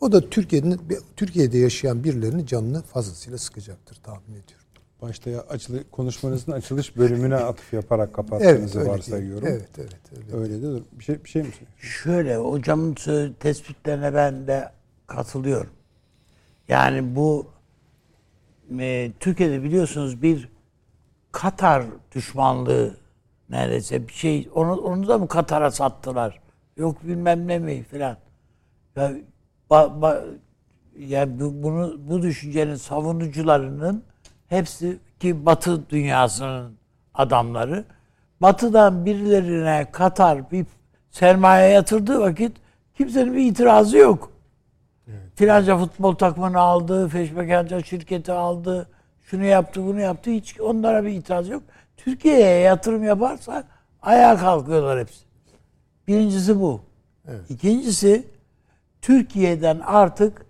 O 0.00 0.12
da 0.12 0.30
Türkiye'nin 0.30 0.80
Türkiye'de 1.16 1.58
yaşayan 1.58 2.04
birilerinin 2.04 2.46
canını 2.46 2.82
fazlasıyla 2.82 3.38
sıkacaktır 3.38 3.96
tahmin 3.96 4.30
ediyorum. 4.30 4.66
Başta 5.02 5.30
ya 5.30 5.40
açılı, 5.40 5.90
konuşmanızın 5.90 6.52
açılış 6.52 6.96
bölümüne 6.96 7.36
atıf 7.36 7.72
yaparak 7.72 8.14
kapattığınızı 8.14 8.80
öyle 8.80 8.90
varsayıyorum. 8.90 9.46
değil. 9.46 9.56
Evet, 9.56 9.70
evet, 9.78 10.00
öyle. 10.16 10.36
Öyle 10.36 10.62
de 10.62 10.62
dur. 10.62 10.82
Bir 10.92 11.04
şey 11.04 11.24
bir 11.24 11.28
şey 11.28 11.42
mi? 11.42 11.48
Şöyle 11.78 12.36
hocamın 12.36 12.94
tespitlerine 13.40 14.14
ben 14.14 14.46
de 14.46 14.72
katılıyorum. 15.06 15.70
Yani 16.68 17.16
bu 17.16 17.46
e, 18.78 19.12
Türkiye'de 19.20 19.62
biliyorsunuz 19.62 20.22
bir 20.22 20.48
Katar 21.32 21.84
düşmanlığı 22.14 22.96
neredeyse 23.50 24.08
bir 24.08 24.12
şey 24.12 24.50
onu 24.54 24.72
onu 24.76 25.08
da 25.08 25.18
mı 25.18 25.28
Katar'a 25.28 25.70
sattılar? 25.70 26.40
Yok 26.76 27.04
bilmem 27.04 27.48
ne 27.48 27.58
mi 27.58 27.82
filan. 27.82 28.16
Ya, 28.96 29.12
ba- 29.70 30.00
ba- 30.00 30.24
ya 30.98 31.40
bu, 31.40 31.62
bunu 31.62 31.96
bu 31.98 32.22
düşüncenin 32.22 32.74
savunucularının 32.74 34.02
hepsi 34.48 34.98
ki 35.20 35.46
Batı 35.46 35.90
dünyasının 35.90 36.72
adamları 37.14 37.84
Batı'dan 38.40 39.06
birilerine 39.06 39.86
Katar 39.92 40.50
bir 40.50 40.66
sermaye 41.10 41.72
yatırdığı 41.72 42.20
vakit 42.20 42.52
kimsenin 42.94 43.34
bir 43.34 43.44
itirazı 43.44 43.96
yok. 43.98 44.32
Filanca 45.34 45.78
futbol 45.78 46.14
takımını 46.14 46.58
aldı, 46.58 47.08
feşmekanca 47.08 47.82
şirketi 47.82 48.32
aldı, 48.32 48.88
şunu 49.22 49.44
yaptı, 49.44 49.86
bunu 49.86 50.00
yaptı. 50.00 50.30
Hiç 50.30 50.60
onlara 50.60 51.04
bir 51.04 51.10
itiraz 51.10 51.48
yok. 51.48 51.62
Türkiye'ye 51.96 52.58
yatırım 52.60 53.04
yaparsa 53.04 53.64
ayağa 54.02 54.36
kalkıyorlar 54.36 54.98
hepsi. 55.00 55.24
Birincisi 56.08 56.60
bu. 56.60 56.80
İkincisi 57.48 58.26
Türkiye'den 59.02 59.80
artık 59.80 60.46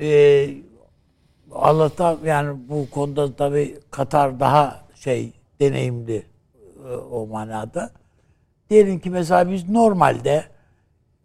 e, 0.00 0.48
Allah'tan 1.52 2.18
yani 2.24 2.58
bu 2.68 2.90
konuda 2.90 3.36
tabii 3.36 3.78
Katar 3.90 4.40
daha 4.40 4.84
şey 4.94 5.32
deneyimli 5.60 6.22
e, 6.88 6.94
o 6.96 7.26
manada. 7.26 7.90
Diyelim 8.70 8.98
ki 8.98 9.10
mesela 9.10 9.50
biz 9.50 9.68
normalde 9.68 10.44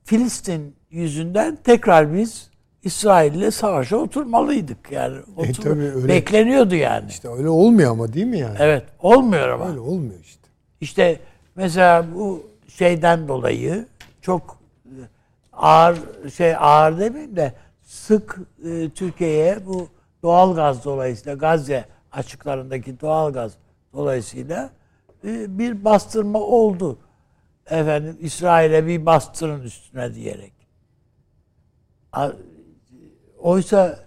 Filistin 0.03 0.75
yüzünden 0.91 1.57
tekrar 1.63 2.13
biz 2.13 2.49
İsrail'le 2.83 3.51
savaşa 3.51 3.97
oturmalıydık 3.97 4.91
yani. 4.91 5.17
Otur- 5.37 5.63
tabii 5.63 5.81
öyle. 5.81 6.07
Bekleniyordu 6.07 6.75
yani. 6.75 7.09
İşte 7.09 7.29
öyle 7.29 7.49
olmuyor 7.49 7.91
ama 7.91 8.13
değil 8.13 8.25
mi 8.25 8.39
yani? 8.39 8.55
Evet, 8.59 8.83
olmuyor 8.99 9.49
ama. 9.49 9.69
Öyle 9.69 9.79
olmuyor 9.79 10.19
işte. 10.23 10.41
İşte 10.81 11.19
mesela 11.55 12.05
bu 12.15 12.43
şeyden 12.67 13.27
dolayı 13.27 13.85
çok 14.21 14.58
e, 14.58 14.58
ağır 15.59 15.97
şey 16.35 16.55
ağır 16.55 16.99
demeyeyim 16.99 17.35
de 17.35 17.53
sık 17.83 18.37
e, 18.65 18.89
Türkiye'ye 18.89 19.65
bu 19.65 19.87
doğal 20.23 20.55
gaz 20.55 20.85
dolayısıyla 20.85 21.33
Gazze 21.35 21.85
açıklarındaki 22.11 22.99
doğal 23.01 23.33
gaz 23.33 23.51
dolayısıyla 23.93 24.69
e, 25.23 25.57
bir 25.59 25.85
bastırma 25.85 26.39
oldu. 26.39 26.99
Efendim 27.69 28.17
İsrail'e 28.19 28.87
bir 28.87 29.05
bastırın 29.05 29.61
üstüne 29.61 30.15
diyerek. 30.15 30.53
A- 32.13 32.31
Oysa 33.39 33.99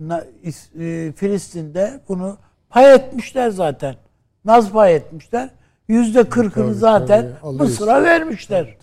na- 0.00 0.24
İs- 0.44 0.82
e, 1.08 1.12
Filistin'de 1.12 2.00
bunu 2.08 2.36
pay 2.70 2.94
etmişler 2.94 3.50
zaten. 3.50 3.96
Naz 4.44 4.72
pay 4.72 4.94
etmişler. 4.96 5.50
Yüzde 5.88 6.28
kırkını 6.28 6.74
zaten 6.74 7.22
tabii. 7.22 7.52
Mısır'a 7.62 8.02
vermişler. 8.02 8.76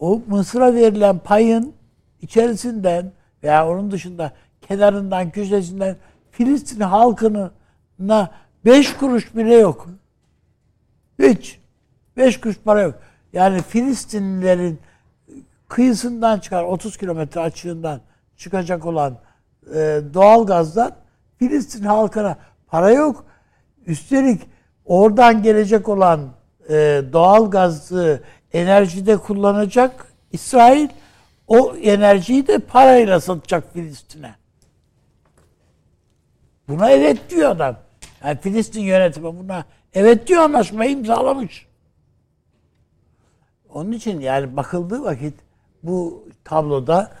O 0.00 0.22
Mısır'a 0.26 0.74
verilen 0.74 1.18
payın 1.18 1.74
içerisinden 2.20 3.12
veya 3.42 3.68
onun 3.68 3.90
dışında 3.90 4.32
kenarından 4.60 5.30
köşesinden 5.30 5.96
Filistin 6.30 6.80
halkına 6.80 7.50
Beş 8.64 8.96
kuruş 8.96 9.36
bile 9.36 9.54
yok. 9.54 9.88
Hiç. 11.18 11.60
Beş 12.16 12.40
kuruş 12.40 12.58
para 12.64 12.82
yok. 12.82 12.94
Yani 13.32 13.62
Filistinlilerin 13.62 14.80
kıyısından 15.68 16.38
çıkar 16.38 16.64
30 16.64 16.96
kilometre 16.96 17.40
açığından 17.40 18.00
çıkacak 18.36 18.86
olan 18.86 19.18
e, 19.74 20.00
doğal 20.14 20.46
gazdan 20.46 20.92
Filistin 21.38 21.84
halkına 21.84 22.36
para 22.66 22.90
yok. 22.90 23.24
Üstelik 23.86 24.42
oradan 24.84 25.42
gelecek 25.42 25.88
olan 25.88 26.20
e, 26.68 27.02
doğal 27.12 27.50
gazı 27.50 28.22
enerjide 28.52 29.16
kullanacak 29.16 30.06
İsrail 30.32 30.88
o 31.46 31.76
enerjiyi 31.76 32.46
de 32.46 32.58
parayla 32.58 33.20
satacak 33.20 33.72
Filistin'e. 33.72 34.34
Buna 36.68 36.90
evet 36.90 37.30
diyor 37.30 37.50
adam. 37.50 37.76
Yani 38.24 38.40
Filistin 38.40 38.80
yönetimi 38.80 39.38
buna 39.38 39.64
evet 39.94 40.26
diyor 40.26 40.42
anlaşmayı 40.42 40.90
imzalamış. 40.90 41.66
Onun 43.68 43.92
için 43.92 44.20
yani 44.20 44.56
bakıldığı 44.56 45.02
vakit 45.02 45.34
bu 45.82 46.28
tabloda 46.44 47.12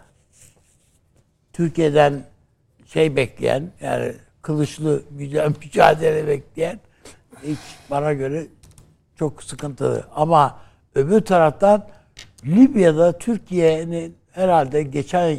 Türkiye'den 1.52 2.24
şey 2.86 3.16
bekleyen 3.16 3.70
yani 3.80 4.14
kılıçlı 4.42 5.02
mücadele 5.60 6.26
bekleyen 6.26 6.80
hiç 7.42 7.58
bana 7.90 8.12
göre 8.12 8.46
çok 9.16 9.42
sıkıntılı. 9.42 10.04
Ama 10.14 10.58
öbür 10.94 11.20
taraftan 11.20 11.86
Libya'da 12.44 13.18
Türkiye'nin 13.18 14.16
herhalde 14.32 14.82
geçen 14.82 15.38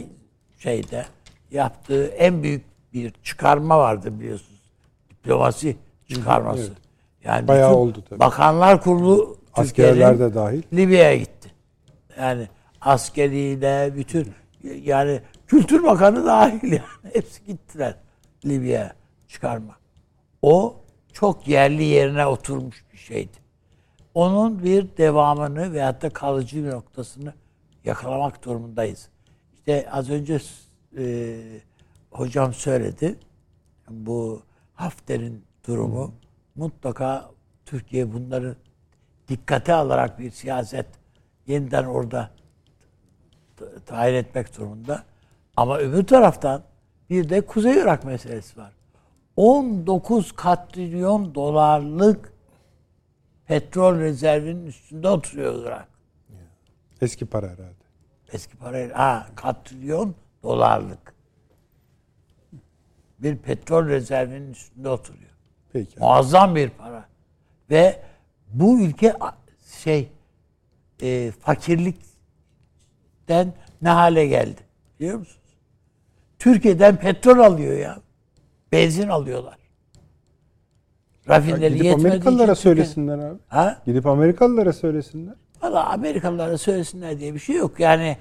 şeyde 0.58 1.06
yaptığı 1.52 2.06
en 2.06 2.44
büyük 2.44 2.64
bir 2.94 3.14
çıkarma 3.24 3.80
vardı 3.80 4.20
biliyorsunuz. 4.20 4.62
Diplomasi 5.10 5.78
çıkarması. 6.10 6.62
Evet. 6.62 6.78
Yani 7.24 7.48
Bayağı 7.48 7.76
oldu 7.76 8.04
tabii. 8.10 8.20
Bakanlar 8.20 8.84
Kurulu 8.84 9.38
Askerler 9.54 10.20
de 10.20 10.34
dahil. 10.34 10.62
Libya'ya 10.74 11.18
gitti. 11.18 11.52
Yani 12.20 12.48
askeriyle 12.82 13.94
bütün 13.96 14.34
yani 14.64 15.22
Kültür 15.48 15.84
Bakanı 15.84 16.26
dahil 16.26 16.64
yani 16.72 17.14
hepsi 17.14 17.46
gittiler 17.46 17.96
Libya'ya 18.46 18.94
çıkarma. 19.28 19.76
O 20.42 20.76
çok 21.14 21.48
yerli 21.48 21.84
yerine 21.84 22.26
oturmuş 22.26 22.86
bir 22.94 22.98
şeydi. 22.98 23.39
Onun 24.20 24.64
bir 24.64 24.98
devamını 24.98 25.74
veyahut 25.74 26.02
da 26.02 26.10
kalıcı 26.10 26.64
bir 26.64 26.70
noktasını 26.70 27.34
yakalamak 27.86 28.46
durumundayız. 28.46 29.10
İşte 29.54 29.90
az 29.92 30.10
önce 30.10 30.40
e, 30.98 31.38
hocam 32.12 32.54
söyledi. 32.54 33.20
Bu 33.90 34.42
Hafter'in 34.74 35.44
durumu 35.68 36.14
mutlaka 36.56 37.32
Türkiye 37.66 38.14
bunları 38.14 38.56
dikkate 39.28 39.74
alarak 39.74 40.20
bir 40.20 40.32
siyaset 40.32 40.88
yeniden 41.48 41.86
orada 41.86 42.32
tayin 43.86 44.16
etmek 44.16 44.58
durumunda. 44.58 45.04
Ama 45.58 45.78
öbür 45.78 46.08
taraftan 46.08 46.64
bir 47.10 47.30
de 47.30 47.42
Kuzey 47.42 47.74
Irak 47.74 48.04
meselesi 48.04 48.60
var. 48.60 48.74
19 49.36 50.32
katrilyon 50.32 51.36
dolarlık 51.36 52.39
petrol 53.50 54.00
rezervinin 54.00 54.66
üstünde 54.66 55.10
oturuyor 55.10 55.64
Irak. 55.64 55.88
Eski 57.02 57.26
para 57.26 57.46
herhalde. 57.46 57.74
Eski 58.34 58.58
parayla 58.58 58.98
ha 58.98 59.28
katrilyon 59.36 60.16
dolarlık 60.44 61.14
bir 63.20 63.38
petrol 63.38 63.88
rezervinin 63.88 64.52
üstünde 64.52 64.90
oturuyor. 64.90 65.30
Peki. 65.74 66.00
Muazzam 66.00 66.56
bir 66.56 66.70
para. 66.70 67.06
Ve 67.70 68.02
bu 68.48 68.82
ülke 68.82 69.16
şey 69.84 70.12
e, 71.02 71.32
fakirlikten 71.40 73.54
ne 73.82 73.90
hale 73.90 74.28
geldi? 74.28 74.62
Biliyor 75.00 75.18
musunuz? 75.18 75.58
Türkiye'den 76.40 77.00
petrol 77.00 77.40
alıyor 77.40 77.78
ya. 77.78 78.02
Benzin 78.72 79.08
alıyorlar. 79.08 79.59
Rafineri 81.30 81.76
Gidip 81.76 81.94
Amerikalılara 81.94 82.56
söylesinler 82.56 83.20
abi. 83.20 83.38
Ha? 83.48 83.78
Gidip 83.86 84.06
Amerikalılara 84.08 84.74
söylesinler. 84.74 85.34
Valla 85.62 85.90
Amerikalılara 85.90 86.58
söylesinler 86.58 87.20
diye 87.20 87.34
bir 87.34 87.40
şey 87.40 87.56
yok. 87.56 87.80
Yani 87.80 88.18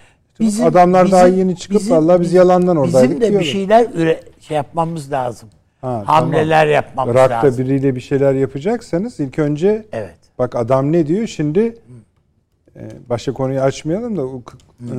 adamlar 0.65 1.11
daha 1.11 1.27
yeni 1.27 1.57
çıkıp 1.57 1.91
vallahi 1.91 2.21
biz 2.21 2.33
yalandan 2.33 2.77
oradaydık 2.77 3.11
Bizim 3.11 3.21
de 3.21 3.25
bir 3.25 3.31
diyorlar. 3.31 3.49
şeyler 3.49 3.87
üre, 3.95 4.21
şey 4.41 4.57
yapmamız 4.57 5.13
lazım. 5.13 5.49
Ha, 5.81 6.03
Hamleler 6.07 6.67
yapmamız 6.67 7.15
Irak'ta 7.15 7.35
lazım. 7.47 7.65
biriyle 7.65 7.95
bir 7.95 8.01
şeyler 8.01 8.35
yapacaksanız 8.35 9.21
ilk 9.21 9.39
önce 9.39 9.87
Evet. 9.93 10.19
bak 10.39 10.57
adam 10.57 10.93
ne 10.93 11.07
diyor 11.07 11.27
şimdi 11.27 11.77
e, 12.77 12.81
başka 13.09 13.33
konuyu 13.33 13.61
açmayalım 13.61 14.17
da 14.17 14.23
e, 14.81 14.95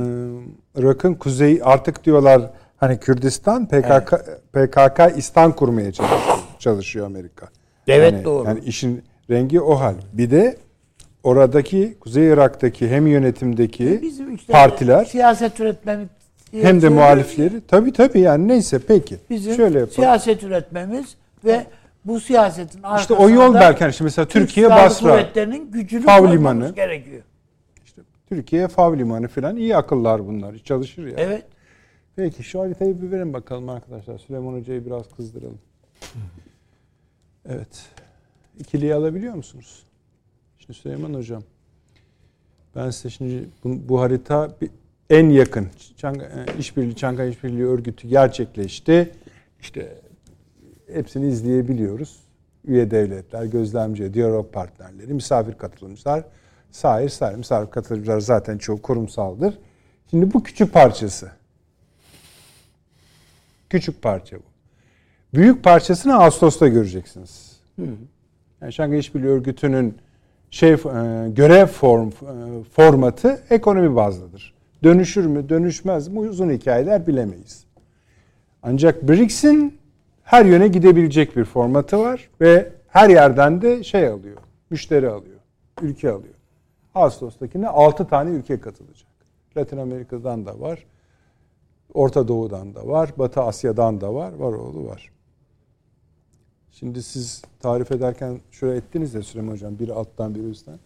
Irak'ın 0.76 1.14
kuzeyi 1.14 1.64
artık 1.64 2.04
diyorlar 2.06 2.42
hani 2.78 3.00
Kürdistan 3.00 3.66
PKK 3.68 4.14
PKK 4.54 5.18
İstan 5.18 5.52
kurmaya 5.56 5.92
çalışıyor, 5.92 6.38
çalışıyor 6.60 7.06
Amerika. 7.06 7.48
Evet 7.94 8.14
yani, 8.14 8.26
doğru. 8.26 8.48
Yani 8.48 8.60
işin 8.60 9.04
rengi 9.30 9.62
o 9.62 9.76
hal. 9.80 9.96
Bir 10.14 10.32
de 10.32 10.58
oradaki 11.24 11.98
Kuzey 12.00 12.28
Irak'taki 12.28 12.90
hem 12.90 13.08
yönetimdeki 13.08 14.00
Bizim 14.02 14.36
işte 14.36 14.54
partiler 14.54 15.06
siyaset 15.06 15.60
üretmemiz 15.60 16.08
hem 16.52 16.82
de 16.82 16.90
muhalifleri 16.90 17.62
tabii 17.68 17.94
tabii 17.94 18.20
yani 18.20 18.48
neyse 18.48 18.80
peki. 18.88 19.16
bizim 19.30 19.56
Şöyle 19.56 19.80
yapalım. 19.80 19.96
siyaset 19.96 20.44
üretmemiz 20.44 21.16
ve 21.46 21.66
bu 22.06 22.20
siyasetin 22.20 22.78
İşte 22.78 22.88
arkasında 22.88 23.18
o 23.18 23.30
yol 23.30 23.54
belki 23.54 23.80
hani 23.80 23.92
işte 23.92 24.04
mesela 24.04 24.28
Türk 24.28 24.48
Türkiye 24.48 24.66
Silahlı 24.66 24.86
Basra, 24.90 25.10
Kuvvetleri'nin 25.10 25.72
gücünü 25.72 26.02
Fav 26.06 26.18
koymamız 26.18 26.40
Limanı. 26.40 26.76
gerekiyor. 26.76 27.22
Türkiye 28.30 28.68
Fav 28.68 28.98
Limanı 28.98 29.28
falan 29.28 29.56
iyi 29.58 29.76
akıllar 29.78 30.28
bunlar. 30.28 30.58
Çalışır 30.58 31.08
ya. 31.08 31.14
Evet. 31.18 31.44
Peki 32.16 32.44
şu 32.44 32.60
haritayı 32.60 33.02
bir 33.02 33.12
verin 33.12 33.34
bakalım 33.34 33.70
arkadaşlar. 33.70 34.18
Süleyman 34.18 34.54
Hoca'yı 34.54 34.86
biraz 34.86 35.04
kızdıralım. 35.18 35.58
Evet. 37.50 37.86
İkiliyi 38.60 38.96
alabiliyor 38.96 39.34
musunuz? 39.34 39.84
Şimdi 40.60 40.80
Süleyman 40.80 41.14
Hocam. 41.14 41.44
Ben 42.76 42.90
size 42.90 43.10
şimdi 43.10 43.50
bu, 43.64 43.90
bu 43.90 44.02
harita 44.02 44.56
bir, 44.62 44.70
en 45.10 45.30
yakın 45.30 45.68
Çanga, 45.98 46.26
e, 46.26 46.58
işbirliği 46.60 46.96
Çankaya 46.96 47.30
İşbirliği 47.30 47.66
Örgütü 47.66 48.08
gerçekleşti. 48.08 49.12
İşte 49.62 49.98
hepsini 50.94 51.28
izleyebiliyoruz. 51.28 52.20
Üye 52.66 52.92
devletler, 52.92 53.46
gözlemci, 53.46 54.14
diyalog 54.14 54.54
partnerleri, 54.54 55.14
misafir 55.14 55.54
katılımcılar, 55.54 56.24
sair 56.72 57.10
sair 57.10 57.36
misafir 57.36 57.72
katılımcılar 57.72 58.20
zaten 58.20 58.58
çok 58.58 58.84
kurumsaldır. 58.84 59.58
Şimdi 60.10 60.34
bu 60.34 60.44
küçük 60.44 60.74
parçası. 60.74 61.32
Küçük 63.70 64.02
parça 64.02 64.38
bu. 64.38 64.49
Büyük 65.34 65.64
parçasını 65.64 66.20
Ağustos'ta 66.20 66.68
göreceksiniz. 66.68 67.62
Yani 68.62 68.74
Şangay 68.74 69.00
İşbirliği 69.00 69.30
Örgütü'nün 69.30 69.98
şey 70.52 70.72
e, 70.72 70.76
görev 71.30 71.66
form 71.66 72.08
e, 72.08 72.64
formatı 72.64 73.42
ekonomi 73.50 73.96
bazlıdır. 73.96 74.54
Dönüşür 74.84 75.26
mü, 75.26 75.50
dönüşmez 75.50 76.08
mi 76.08 76.20
uzun 76.20 76.50
hikayeler 76.50 77.08
bilemeyiz. 77.08 77.66
Ancak 78.64 79.10
BRICS'in 79.10 79.80
her 80.24 80.46
yöne 80.46 80.68
gidebilecek 80.68 81.38
bir 81.38 81.46
formatı 81.46 82.00
var 82.00 82.30
ve 82.42 82.72
her 82.88 83.10
yerden 83.10 83.62
de 83.62 83.84
şey 83.84 84.08
alıyor, 84.08 84.38
müşteri 84.70 85.10
alıyor, 85.10 85.40
ülke 85.82 86.12
alıyor. 86.12 86.36
Ağustos'takine 86.96 87.68
6 87.68 88.08
tane 88.08 88.30
ülke 88.30 88.60
katılacak. 88.60 89.10
Latin 89.58 89.78
Amerika'dan 89.78 90.46
da 90.46 90.60
var, 90.60 90.86
Orta 91.94 92.28
Doğu'dan 92.28 92.76
da 92.76 92.88
var, 92.88 93.10
Batı 93.18 93.42
Asya'dan 93.42 94.02
da 94.02 94.14
var, 94.14 94.34
var 94.34 94.54
oğlu 94.54 94.88
var. 94.88 95.12
Şimdi 96.72 97.04
siz 97.04 97.42
tarif 97.60 97.92
ederken 97.92 98.40
şöyle 98.52 98.78
ettiniz 98.78 99.14
ya 99.14 99.24
Süleyman 99.24 99.52
Hocam, 99.52 99.80
biri 99.80 99.94
alttan 99.94 100.36
biri 100.36 100.50
üstten. 100.50 100.80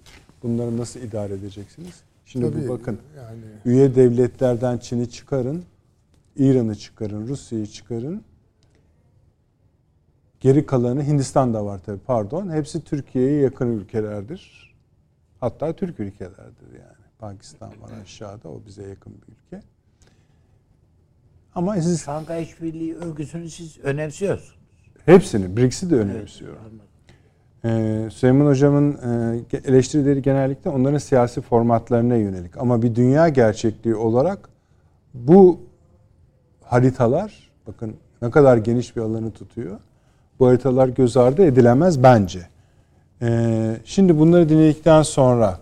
Bunları 0.43 0.77
nasıl 0.77 0.99
idare 0.99 1.34
edeceksiniz? 1.34 2.03
Şimdi 2.26 2.51
Tabii, 2.51 2.68
bu 2.68 2.69
bakın, 2.69 2.99
yani 3.18 3.39
üye 3.65 3.95
devletlerden 3.95 4.77
Çin'i 4.77 5.10
çıkarın, 5.10 5.64
İran'ı 6.35 6.76
çıkarın, 6.76 7.27
Rusya'yı 7.27 7.68
çıkarın. 7.68 8.23
Geri 10.39 10.65
kalanı 10.65 11.03
Hindistan 11.03 11.53
da 11.53 11.65
var 11.65 11.81
tabii 11.85 11.99
pardon. 11.99 12.51
Hepsi 12.51 12.84
Türkiye'ye 12.84 13.41
yakın 13.41 13.80
ülkelerdir. 13.80 14.73
Hatta 15.39 15.76
Türk 15.76 15.99
ülkelerdir 15.99 16.72
yani. 16.72 17.03
Pakistan 17.19 17.69
var 17.69 17.91
aşağıda 18.03 18.49
o 18.49 18.61
bize 18.65 18.88
yakın 18.88 19.14
bir 19.14 19.34
ülke. 19.34 19.68
Ama 21.55 21.81
siz 21.81 22.01
Şangay 22.01 22.43
İşbirliği 22.43 22.95
Örgütü'nü 22.95 23.49
siz 23.49 23.80
önemsiyorsunuz. 23.80 24.62
Hepsini, 25.05 25.57
BRICS'i 25.57 25.89
de 25.89 25.95
önemsiyorum. 25.95 26.59
Ee, 27.65 28.09
Süleyman 28.11 28.45
Hocam'ın 28.45 28.91
e, 29.51 29.59
eleştirileri 29.65 30.21
genellikle 30.21 30.69
onların 30.69 30.97
siyasi 30.97 31.41
formatlarına 31.41 32.15
yönelik. 32.15 32.57
Ama 32.57 32.81
bir 32.81 32.95
dünya 32.95 33.30
gerçekliği 33.30 33.95
olarak 33.95 34.49
bu 35.13 35.59
haritalar, 36.61 37.51
bakın 37.67 37.95
ne 38.21 38.31
kadar 38.31 38.57
geniş 38.57 38.95
bir 38.95 39.01
alanı 39.01 39.31
tutuyor. 39.31 39.80
Bu 40.39 40.47
haritalar 40.47 40.88
göz 40.88 41.17
ardı 41.17 41.45
edilemez 41.45 42.03
bence. 42.03 42.47
Ee, 43.21 43.77
şimdi 43.85 44.19
bunları 44.19 44.49
dinledikten 44.49 45.01
sonra 45.01 45.59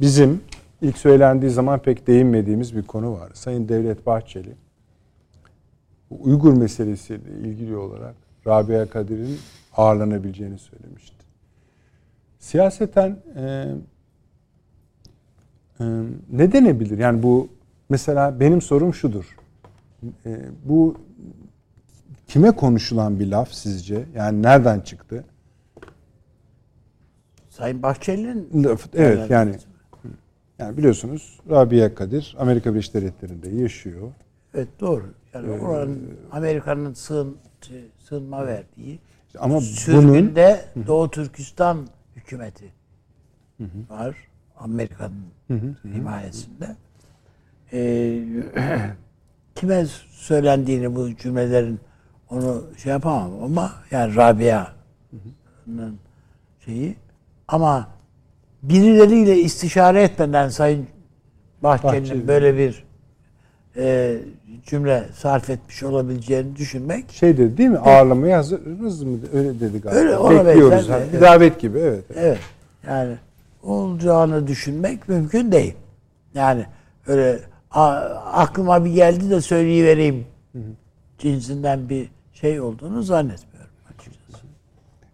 bizim 0.00 0.40
ilk 0.82 0.98
söylendiği 0.98 1.50
zaman 1.50 1.78
pek 1.78 2.06
değinmediğimiz 2.06 2.76
bir 2.76 2.82
konu 2.82 3.12
var. 3.12 3.30
Sayın 3.34 3.68
Devlet 3.68 4.06
Bahçeli 4.06 4.54
Uygur 6.10 6.52
meselesiyle 6.52 7.30
ilgili 7.30 7.76
olarak 7.76 8.14
Rabia 8.46 8.90
Kadir'in 8.90 9.38
ağırlanabileceğini 9.76 10.58
söylemişti. 10.58 11.16
Siyaseten 12.38 13.16
e, 13.36 13.42
e, 15.80 15.84
ne 16.32 16.52
denebilir? 16.52 16.98
Yani 16.98 17.22
bu 17.22 17.48
mesela 17.88 18.40
benim 18.40 18.62
sorum 18.62 18.94
şudur. 18.94 19.36
E, 20.26 20.38
bu 20.64 20.96
kime 22.26 22.50
konuşulan 22.50 23.20
bir 23.20 23.26
laf 23.26 23.52
sizce? 23.52 24.04
Yani 24.14 24.42
nereden 24.42 24.80
çıktı? 24.80 25.24
Sayın 27.50 27.82
Bahçeli'nin 27.82 28.64
Laf, 28.64 28.88
evet 28.94 29.30
yani 29.30 29.56
yani 30.58 30.76
biliyorsunuz 30.76 31.40
Rabia 31.50 31.94
Kadir 31.94 32.36
Amerika 32.38 32.74
Birleşik 32.74 32.94
Devletleri'nde 32.94 33.48
yaşıyor. 33.48 34.12
evet 34.54 34.68
doğru. 34.80 35.04
Yani 35.34 35.50
oranın 35.50 36.18
Amerika'nın 36.32 36.92
sığın, 36.92 37.36
sığınma 37.98 38.46
verdiği 38.46 38.98
Ama 39.38 39.54
bunun 39.54 39.60
sürgünde 39.60 40.64
Doğu 40.86 41.10
Türkistan 41.10 41.86
hükümeti 42.16 42.72
var. 43.90 44.16
Amerika'nın 44.58 45.74
himayesinde. 45.94 46.76
Ee, 47.72 48.22
kime 49.54 49.86
söylendiğini 50.10 50.94
bu 50.94 51.16
cümlelerin 51.16 51.80
onu 52.30 52.64
şey 52.82 52.92
yapamam 52.92 53.42
ama 53.42 53.72
yani 53.90 54.16
Rabia'nın 54.16 55.98
şeyi 56.64 56.96
ama 57.48 57.88
birileriyle 58.62 59.38
istişare 59.38 60.02
etmeden 60.02 60.48
Sayın 60.48 60.86
Bahçeli'nin 61.62 62.02
Bahçeli. 62.02 62.28
böyle 62.28 62.56
bir 62.56 62.84
e, 63.76 64.18
cümle 64.66 65.04
sarf 65.14 65.50
etmiş 65.50 65.82
olabileceğini 65.82 66.56
düşünmek 66.56 67.10
şey 67.12 67.36
dedi 67.36 67.56
değil 67.56 67.68
mi? 67.70 67.78
Ağırlamaya 67.78 68.38
hazırız 68.38 69.02
mı? 69.02 69.18
Öyle 69.32 69.60
dedi 69.60 69.80
galiba. 69.80 69.98
Öyle, 70.00 70.16
ona 70.16 70.46
Bekliyoruz. 70.46 70.88
hani. 70.88 71.04
Bir 71.06 71.10
evet. 71.12 71.22
davet 71.22 71.60
gibi 71.60 71.78
evet. 71.78 72.04
Evet. 72.14 72.38
Yani 72.86 73.16
olacağını 73.62 74.46
düşünmek 74.46 75.08
mümkün 75.08 75.52
değil. 75.52 75.74
Yani 76.34 76.66
öyle 77.06 77.38
"Aa, 77.70 77.90
aklıma 78.32 78.84
bir 78.84 78.90
geldi 78.90 79.30
de 79.30 79.40
söyleyivereyim 79.40 80.26
cinsinden 81.18 81.88
bir 81.88 82.08
şey 82.32 82.60
olduğunu 82.60 83.02
zannetmiyorum 83.02 83.70
açıkçası. 83.94 84.46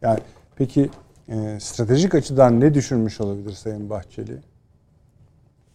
Yani 0.03 0.19
peki 0.57 0.91
e, 1.29 1.61
stratejik 1.61 2.15
açıdan 2.15 2.61
ne 2.61 2.75
düşünmüş 2.75 3.21
olabilir 3.21 3.53
Sayın 3.53 3.91
Bahçeli? 3.91 4.37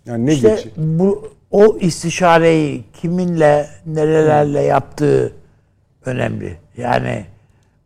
Yani 0.06 0.26
ne 0.26 0.34
İşte 0.34 0.50
geçi? 0.50 0.72
bu 0.78 1.30
o 1.54 1.78
istişareyi 1.78 2.84
kiminle 2.94 3.70
nerelerle 3.86 4.62
yaptığı 4.62 5.34
önemli. 6.06 6.58
Yani 6.78 7.26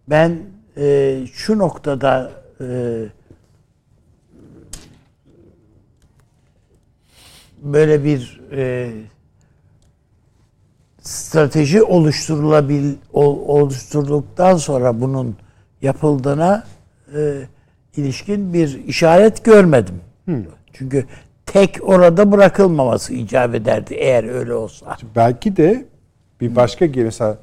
ben 0.10 0.40
e, 0.78 1.20
şu 1.34 1.58
noktada 1.58 2.32
e, 2.62 2.66
böyle 7.62 8.04
bir 8.04 8.42
e, 8.52 8.92
strateji 11.02 11.84
oluşturulabil 11.84 12.94
ol- 13.14 13.48
oluşturulduktan 13.48 14.58
sonra 14.58 15.02
bunun 15.02 15.38
yapıldığına 15.82 16.64
e, 17.16 17.42
ilişkin 17.98 18.54
bir 18.54 18.86
işaret 18.86 19.46
görmedim. 19.46 20.02
Çünkü 20.74 21.06
tek 21.48 21.78
orada 21.82 22.32
bırakılmaması 22.32 23.14
icap 23.14 23.56
ederdi 23.56 23.94
eğer 23.94 24.24
öyle 24.24 24.54
olsa. 24.54 24.98
Belki 25.16 25.58
de 25.58 25.86
bir 26.42 26.56
başka 26.56 26.86
geri 26.86 27.06
mesela 27.06 27.38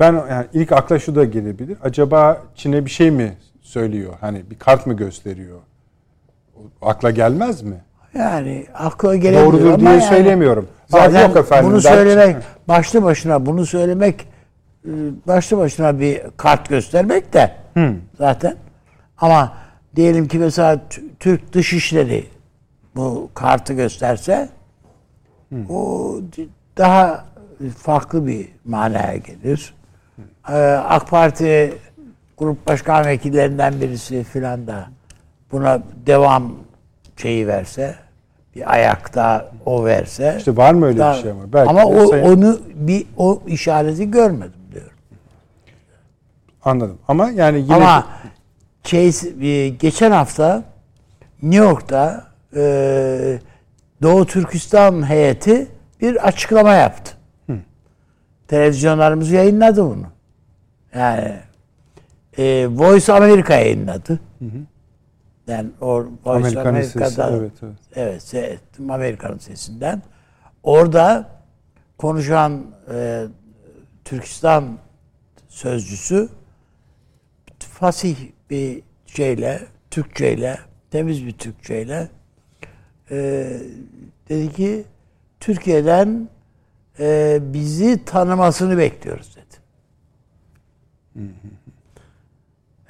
ben 0.00 0.12
yani 0.12 0.46
ilk 0.52 0.72
akla 0.72 0.98
şu 0.98 1.14
da 1.14 1.24
gelebilir. 1.24 1.78
Acaba 1.82 2.42
Çin'e 2.54 2.84
bir 2.84 2.90
şey 2.90 3.10
mi 3.10 3.36
söylüyor? 3.60 4.12
Hani 4.20 4.50
bir 4.50 4.58
kart 4.58 4.86
mı 4.86 4.94
gösteriyor? 4.94 5.58
Akla 6.82 7.10
gelmez 7.10 7.62
mi? 7.62 7.76
Yani 8.14 8.66
akla 8.74 9.16
gelemiyor 9.16 9.52
Doğrudur 9.52 9.66
ama 9.66 9.80
diye 9.80 9.90
yani 9.90 10.02
söylemiyorum. 10.02 10.68
Zaten 10.88 11.28
yok 11.28 11.36
efendim 11.36 11.70
bunu 11.70 11.80
söylemek 11.80 12.36
başlı 12.68 13.02
başına 13.02 13.46
bunu 13.46 13.66
söylemek 13.66 14.28
e, 14.84 14.90
başlı 15.26 15.58
başına 15.58 16.00
bir 16.00 16.20
kart 16.36 16.68
göstermek 16.68 17.32
de 17.32 17.56
zaten. 18.18 18.56
Ama 19.18 19.52
diyelim 19.96 20.28
ki 20.28 20.38
mesela 20.38 20.80
Türk 21.20 21.52
Dışişleri 21.52 22.26
bu 22.96 23.30
kartı 23.34 23.72
gösterse 23.72 24.48
o 25.68 26.14
d- 26.36 26.46
daha 26.78 27.24
farklı 27.78 28.26
bir 28.26 28.48
manaya 28.64 29.16
gelir. 29.16 29.74
Ee, 30.48 30.52
AK 30.88 31.08
Parti 31.10 31.74
grup 32.38 32.66
başkan 32.66 33.06
vekillerinden 33.06 33.80
birisi 33.80 34.24
filan 34.24 34.66
da 34.66 34.86
buna 35.52 35.82
devam 36.06 36.54
şeyi 37.16 37.46
verse 37.46 37.94
bir 38.54 38.72
ayakta 38.72 39.50
o 39.66 39.84
verse 39.84 40.34
İşte 40.38 40.56
var 40.56 40.74
mı 40.74 40.86
öyle 40.86 40.98
daha- 40.98 41.14
bir 41.16 41.22
şey 41.22 41.30
ama? 41.30 41.52
Belki 41.52 41.70
ama 41.70 41.84
o, 41.84 42.06
sayın- 42.06 42.24
onu 42.36 42.60
bir 42.74 43.06
o 43.16 43.42
işareti 43.46 44.10
görmedim 44.10 44.60
diyorum. 44.72 44.96
Anladım. 46.64 46.98
Ama 47.08 47.30
yani 47.30 47.58
yine 47.60 47.74
Ama 47.74 48.06
şey, 48.84 49.10
e, 49.40 49.68
geçen 49.68 50.10
hafta 50.10 50.64
New 51.42 51.64
York'ta 51.64 52.31
e, 52.56 53.38
Doğu 54.02 54.26
Türkistan 54.26 55.08
heyeti 55.08 55.68
bir 56.00 56.26
açıklama 56.28 56.72
yaptı. 56.72 57.16
Televizyonlarımız 58.48 59.30
yayınladı 59.30 59.84
bunu. 59.84 60.06
Yani 60.94 61.36
e, 62.38 62.68
Voice 62.68 63.12
America 63.12 63.54
yayınladı. 63.54 64.20
Yani 65.46 65.70
o 65.80 65.96
Voice 65.96 66.10
Amerika'nın 66.24 66.82
sesi, 66.82 66.98
Amerika'da 67.00 67.36
evet, 67.36 67.52
evet. 67.62 67.74
evet 67.96 68.22
seyrettim 68.22 68.90
Amerika'nın 68.90 69.38
sesinden. 69.38 70.02
Orada 70.62 71.30
konuşan 71.98 72.66
e, 72.94 73.24
Türkistan 74.04 74.78
sözcüsü 75.48 76.28
fasih 77.58 78.16
bir 78.50 78.82
şeyle, 79.06 79.60
Türkçeyle, 79.90 80.58
temiz 80.90 81.26
bir 81.26 81.32
Türkçeyle 81.32 82.08
e, 83.12 83.48
dedi 84.28 84.52
ki 84.52 84.84
Türkiye'den 85.40 86.28
e, 86.98 87.38
bizi 87.42 88.04
tanımasını 88.04 88.78
bekliyoruz 88.78 89.36
dedi. 89.36 89.56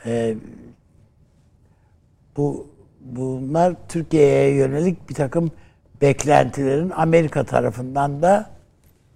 E, 0.06 0.36
bu 2.36 2.66
bunlar 3.00 3.74
Türkiye'ye 3.88 4.54
yönelik 4.54 5.08
bir 5.08 5.14
takım 5.14 5.50
beklentilerin 6.00 6.90
Amerika 6.90 7.44
tarafından 7.44 8.22
da 8.22 8.50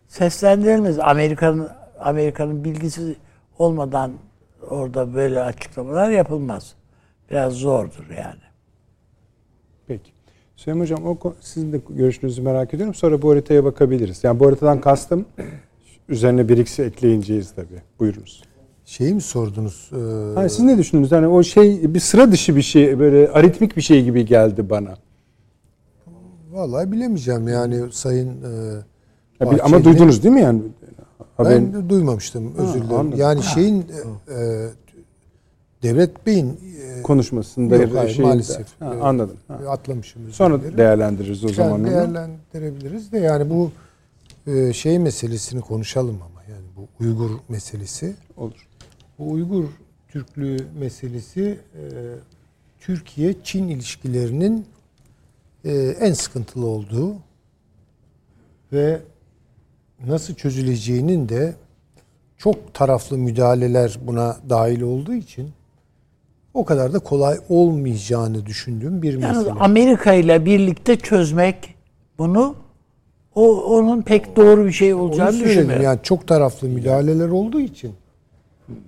seslendirilmez. 0.09 0.99
Amerika'nın 0.99 1.71
Amerika'nın 2.01 2.65
bilgisi 2.65 3.17
olmadan 3.59 4.13
orada 4.71 5.15
böyle 5.15 5.43
açıklamalar 5.43 6.11
yapılmaz. 6.11 6.75
Biraz 7.31 7.53
zordur 7.53 8.11
yani. 8.11 8.41
Peki. 9.87 10.16
Süleyman 10.57 10.83
Hocam 10.83 11.07
o 11.07 11.35
sizin 11.41 11.73
de 11.73 11.81
görüşünüzü 11.91 12.43
merak 12.43 12.75
ediyorum. 12.75 12.95
Sonra 12.95 13.23
bu 13.23 13.31
haritaya 13.31 13.65
bakabiliriz. 13.65 14.25
Yani 14.25 14.41
bu 14.41 14.47
haritadan 14.47 14.81
kastım 14.81 15.25
üzerine 16.09 16.49
bir 16.49 16.59
ikisi 16.59 16.83
ekleyeceğiz 16.83 17.53
tabii. 17.57 17.83
Buyurunuz. 18.01 18.43
Şeyi 18.85 19.15
mi 19.15 19.21
sordunuz? 19.21 19.91
Ee, 19.93 20.35
Hani 20.35 20.51
siz 20.51 20.61
ne 20.61 20.79
düşündünüz? 20.79 21.13
Hani 21.13 21.27
o 21.27 21.43
şey 21.43 21.95
bir 21.95 22.01
sıra 22.01 22.33
dışı 22.33 22.57
bir 22.57 22.63
şey, 22.63 22.99
böyle 22.99 23.29
aritmik 23.29 23.77
bir 23.77 23.83
şey 23.83 24.05
gibi 24.05 24.25
geldi 24.27 24.71
bana. 24.71 24.95
Vallahi 26.53 26.93
bilemeyeceğim 26.93 27.49
yani 27.49 27.93
Sayın 27.93 28.29
e, 29.41 29.51
bir- 29.51 29.65
ama 29.67 29.85
duydunuz 29.85 30.23
değil 30.23 30.35
mi 30.35 30.41
yani? 30.41 30.63
Haberin, 31.37 31.75
Ben 31.75 31.89
duymamıştım 31.89 32.55
özür 32.59 32.75
dilerim. 32.83 32.95
anladım. 32.97 33.19
Yani 33.19 33.43
şeyin 33.43 33.81
e, 33.81 34.35
e, 34.35 34.69
Devlet 35.87 36.27
Bey'in 36.27 36.61
e, 36.99 37.03
konuşmasında 37.03 37.77
Yok, 37.77 37.95
hayır, 37.97 38.09
şeyinde- 38.11 38.27
maalesef. 38.29 38.67
Ha, 38.81 38.95
anladım. 39.03 39.37
Ha. 39.49 39.55
atlamışım. 39.69 40.33
Sonra 40.33 40.61
dilerim. 40.61 40.79
değerlendiririz 40.79 41.45
o 41.45 41.49
zaman. 41.49 41.85
Değerlendirebiliriz 41.85 43.13
de 43.13 43.19
yani 43.19 43.51
bu 43.51 43.71
e, 44.47 44.73
şey 44.73 44.99
meselesini 44.99 45.61
konuşalım 45.61 46.19
ama 46.23 46.43
yani 46.51 46.65
bu 46.77 47.05
Uygur 47.05 47.31
meselesi. 47.49 48.15
Olur. 48.37 48.67
Bu 49.19 49.31
Uygur 49.31 49.65
Türklüğü 50.09 50.57
meselesi 50.79 51.59
e, 51.75 51.83
Türkiye-Çin 52.81 53.69
ilişkilerinin 53.69 54.67
e, 55.65 55.73
en 56.01 56.13
sıkıntılı 56.13 56.67
olduğu 56.67 57.15
ve 58.73 59.01
nasıl 60.07 60.35
çözüleceğinin 60.35 61.29
de 61.29 61.55
çok 62.39 62.75
taraflı 62.75 63.19
müdahaleler 63.19 63.99
buna 64.03 64.37
dahil 64.49 64.81
olduğu 64.81 65.15
için 65.15 65.51
o 66.57 66.65
kadar 66.65 66.93
da 66.93 66.99
kolay 66.99 67.39
olmayacağını 67.49 68.47
düşündüğüm 68.47 69.03
bir 69.03 69.19
Yalnız 69.19 69.37
mesele. 69.39 69.61
Amerika 69.61 70.13
ile 70.13 70.45
birlikte 70.45 70.97
çözmek 70.97 71.75
bunu 72.19 72.55
o 73.35 73.63
onun 73.63 74.03
pek 74.03 74.37
doğru 74.37 74.67
bir 74.67 74.73
şey 74.73 74.95
Onu 74.95 75.03
olacağını 75.03 75.33
söyledim. 75.33 75.51
düşünmüyorum. 75.51 75.85
Yani 75.85 75.99
çok 76.03 76.27
taraflı 76.27 76.69
müdahaleler 76.69 77.29
olduğu 77.29 77.61
için 77.61 77.93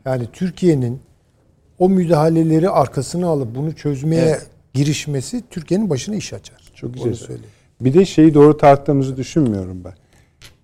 yani 0.05 0.27
Türkiye'nin 0.32 1.01
o 1.78 1.89
müdahaleleri 1.89 2.69
arkasına 2.70 3.27
alıp 3.28 3.55
bunu 3.55 3.73
çözmeye 3.77 4.39
girişmesi 4.74 5.43
Türkiye'nin 5.51 5.90
başına 5.90 6.15
iş 6.15 6.32
açar. 6.32 6.59
Çok 6.74 6.90
Onu 6.90 7.05
güzel. 7.05 7.15
söyleyeyim. 7.15 7.51
Bir 7.81 7.95
de 7.95 8.05
şeyi 8.05 8.35
doğru 8.35 8.57
tarttığımızı 8.57 9.16
düşünmüyorum 9.16 9.81
ben. 9.85 9.93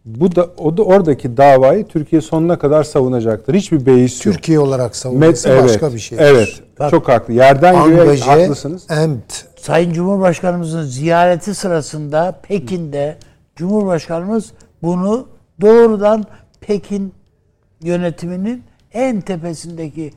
Bu 0.04 0.36
da 0.36 0.50
o 0.58 0.76
da 0.76 0.82
oradaki 0.82 1.36
davayı 1.36 1.86
Türkiye 1.86 2.22
sonuna 2.22 2.58
kadar 2.58 2.84
savunacaktır. 2.84 3.54
Hiçbir 3.54 3.86
beis 3.86 4.26
yok. 4.26 4.34
Türkiye 4.34 4.58
olarak 4.60 4.92
Met- 4.92 4.96
savunması 4.96 5.48
evet, 5.48 5.64
başka 5.64 5.94
bir 5.94 5.98
şey. 5.98 6.18
Evet. 6.20 6.48
Bak- 6.78 6.90
çok 6.90 7.08
haklı. 7.08 7.32
Yerden 7.34 7.88
göğe 7.88 8.00
Angaje, 8.00 8.24
haklısınız. 8.24 8.90
emt. 8.90 9.44
Sayın 9.56 9.92
Cumhurbaşkanımızın 9.92 10.82
ziyareti 10.82 11.54
sırasında 11.54 12.40
Pekin'de 12.42 13.16
Cumhurbaşkanımız 13.56 14.52
bunu 14.82 15.28
doğrudan 15.60 16.24
Pekin 16.60 17.14
yönetiminin 17.82 18.62
en 18.92 19.20
tepesindeki 19.20 20.12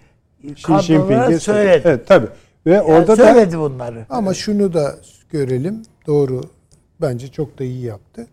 kadrolara 0.64 1.40
söyledi. 1.40 1.82
Evet 1.86 2.08
tabii. 2.08 2.28
Ve 2.66 2.74
Yani 2.74 2.82
orada 2.82 3.18
da 3.18 3.34
söyledi 3.34 3.60
bunları. 3.60 4.06
Ama 4.10 4.34
şunu 4.34 4.74
da 4.74 4.96
görelim. 5.30 5.82
Doğru. 6.08 6.42
Bence 7.02 7.28
çok 7.28 7.60
da 7.60 7.64
iyi 7.64 7.86
yaptı. 7.86 8.28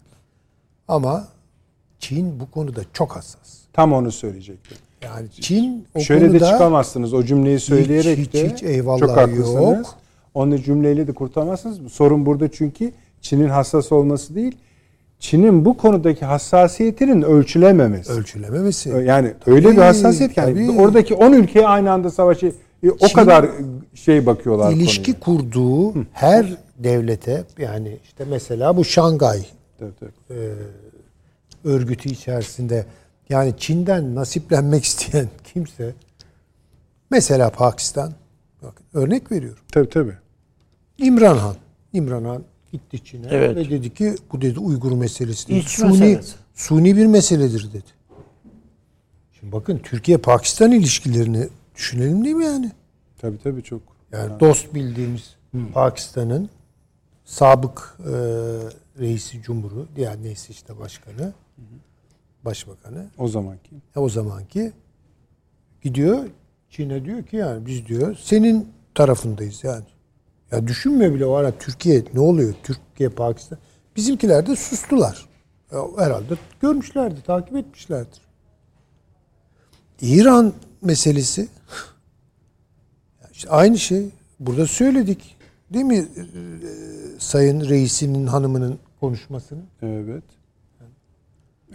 Ama 0.88 1.24
Çin 1.98 2.40
bu 2.40 2.50
konuda 2.50 2.80
çok 2.92 3.16
hassas. 3.16 3.58
tam 3.72 3.92
onu 3.92 4.12
söyleyecektim. 4.12 4.76
Yani 5.02 5.30
Çin 5.40 5.86
o 5.94 6.00
Şöyle 6.00 6.24
de 6.24 6.28
konuda 6.38 6.50
çıkamazsınız 6.52 7.14
o 7.14 7.24
cümleyi 7.24 7.60
söyleyerek 7.60 8.18
hiç, 8.18 8.32
de. 8.34 8.50
hiç 8.52 8.62
eyvallah 8.62 8.98
çok 8.98 9.10
haklısınız. 9.16 9.54
yok. 9.54 9.94
Onu 10.34 10.58
cümleyle 10.62 11.06
de 11.06 11.12
kurtaramazsınız. 11.12 11.92
Sorun 11.92 12.26
burada 12.26 12.48
çünkü 12.52 12.92
Çin'in 13.20 13.48
hassas 13.48 13.92
olması 13.92 14.34
değil. 14.34 14.56
Çin'in 15.18 15.64
bu 15.64 15.76
konudaki 15.76 16.24
hassasiyetinin 16.24 17.22
ölçülememesi. 17.22 18.12
ölçülememesi. 18.12 18.88
yani 18.88 19.34
öyle 19.46 19.68
bir 19.68 19.74
Tabii, 19.74 19.84
hassasiyet 19.84 20.34
ki 20.34 20.40
yani 20.40 20.66
tabii. 20.68 20.80
oradaki 20.80 21.14
10 21.14 21.32
ülkeye 21.32 21.66
aynı 21.66 21.92
anda 21.92 22.10
savaşı 22.10 22.52
e, 22.82 22.90
o 22.90 22.98
Çin 23.08 23.14
kadar 23.14 23.46
şey 23.94 24.26
bakıyorlar 24.26 24.72
ilişki 24.72 25.20
konuya. 25.20 25.40
kurduğu 25.40 25.94
her 26.12 26.56
devlete 26.78 27.44
yani 27.58 27.96
işte 28.04 28.24
mesela 28.30 28.76
bu 28.76 28.84
Şangay 28.84 29.38
Tabii, 29.78 29.90
tabii. 30.00 30.12
Örgütü 31.64 32.08
içerisinde 32.08 32.86
yani 33.28 33.54
Çin'den 33.58 34.14
nasiplenmek 34.14 34.84
isteyen 34.90 35.28
kimse 35.54 35.94
mesela 37.10 37.50
Pakistan 37.50 38.12
bakın 38.62 38.86
örnek 38.94 39.32
veriyorum. 39.32 39.62
Tabii 39.72 39.88
tabii. 39.88 40.16
İmran 40.98 41.36
Han. 41.36 41.56
İmran 41.92 42.24
Han 42.24 42.42
gitti 42.72 43.04
Çin'e 43.04 43.26
Evet. 43.30 43.56
ve 43.56 43.70
dedi 43.70 43.94
ki 43.94 44.14
bu 44.32 44.40
dedi 44.40 44.58
Uygur 44.60 44.92
meselesi 44.92 45.48
dedi. 45.48 45.56
İç 45.58 45.68
suni, 45.68 45.90
meselesi. 45.90 46.34
suni 46.54 46.96
bir 46.96 47.06
meseledir 47.06 47.68
dedi. 47.72 47.94
Şimdi 49.40 49.52
bakın 49.52 49.78
Türkiye-Pakistan 49.78 50.72
ilişkilerini 50.72 51.48
düşünelim 51.74 52.24
değil 52.24 52.34
mi 52.36 52.44
yani? 52.44 52.70
Tabii 53.18 53.38
tabii 53.44 53.62
çok. 53.62 53.82
Yani 54.12 54.40
dost 54.40 54.74
bildiğimiz 54.74 55.34
Pakistan'ın 55.74 56.48
sabık 57.24 57.96
e, 58.00 58.12
reisi 58.98 59.42
cumhuru, 59.42 59.88
diğer 59.96 60.22
neyse 60.22 60.46
işte 60.50 60.78
başkanı, 60.78 61.32
başbakanı, 62.44 63.06
O 63.18 63.28
zamanki. 63.28 63.70
e, 63.96 63.98
o 63.98 64.08
zamanki 64.08 64.72
gidiyor 65.82 66.28
Çin'e 66.70 67.04
diyor 67.04 67.22
ki 67.22 67.36
yani 67.36 67.66
biz 67.66 67.86
diyor 67.86 68.16
senin 68.22 68.68
tarafındayız 68.94 69.64
yani. 69.64 69.84
Ya 70.50 70.66
düşünmüyor 70.66 71.14
bile 71.14 71.26
o 71.26 71.32
ara 71.32 71.58
Türkiye 71.58 72.04
ne 72.14 72.20
oluyor? 72.20 72.54
Türkiye, 72.62 73.08
Pakistan. 73.08 73.58
Bizimkiler 73.96 74.46
de 74.46 74.56
sustular. 74.56 75.28
Ya 75.72 75.78
herhalde 75.98 76.34
görmüşlerdi, 76.60 77.22
takip 77.22 77.56
etmişlerdir. 77.56 78.20
İran 80.00 80.52
meselesi 80.82 81.48
işte 83.32 83.48
aynı 83.50 83.78
şey. 83.78 84.08
Burada 84.40 84.66
söyledik. 84.66 85.36
Değil 85.72 85.84
mi? 85.84 85.96
Ee, 85.96 86.24
Sayın 87.18 87.60
reisinin 87.68 88.26
hanımının 88.26 88.78
konuşmasını. 89.00 89.60
Evet. 89.82 90.24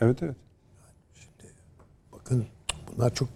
Evet 0.01 0.23
evet. 0.23 0.35
Bakın 2.11 2.45
bunlar 2.87 3.13
çok 3.13 3.29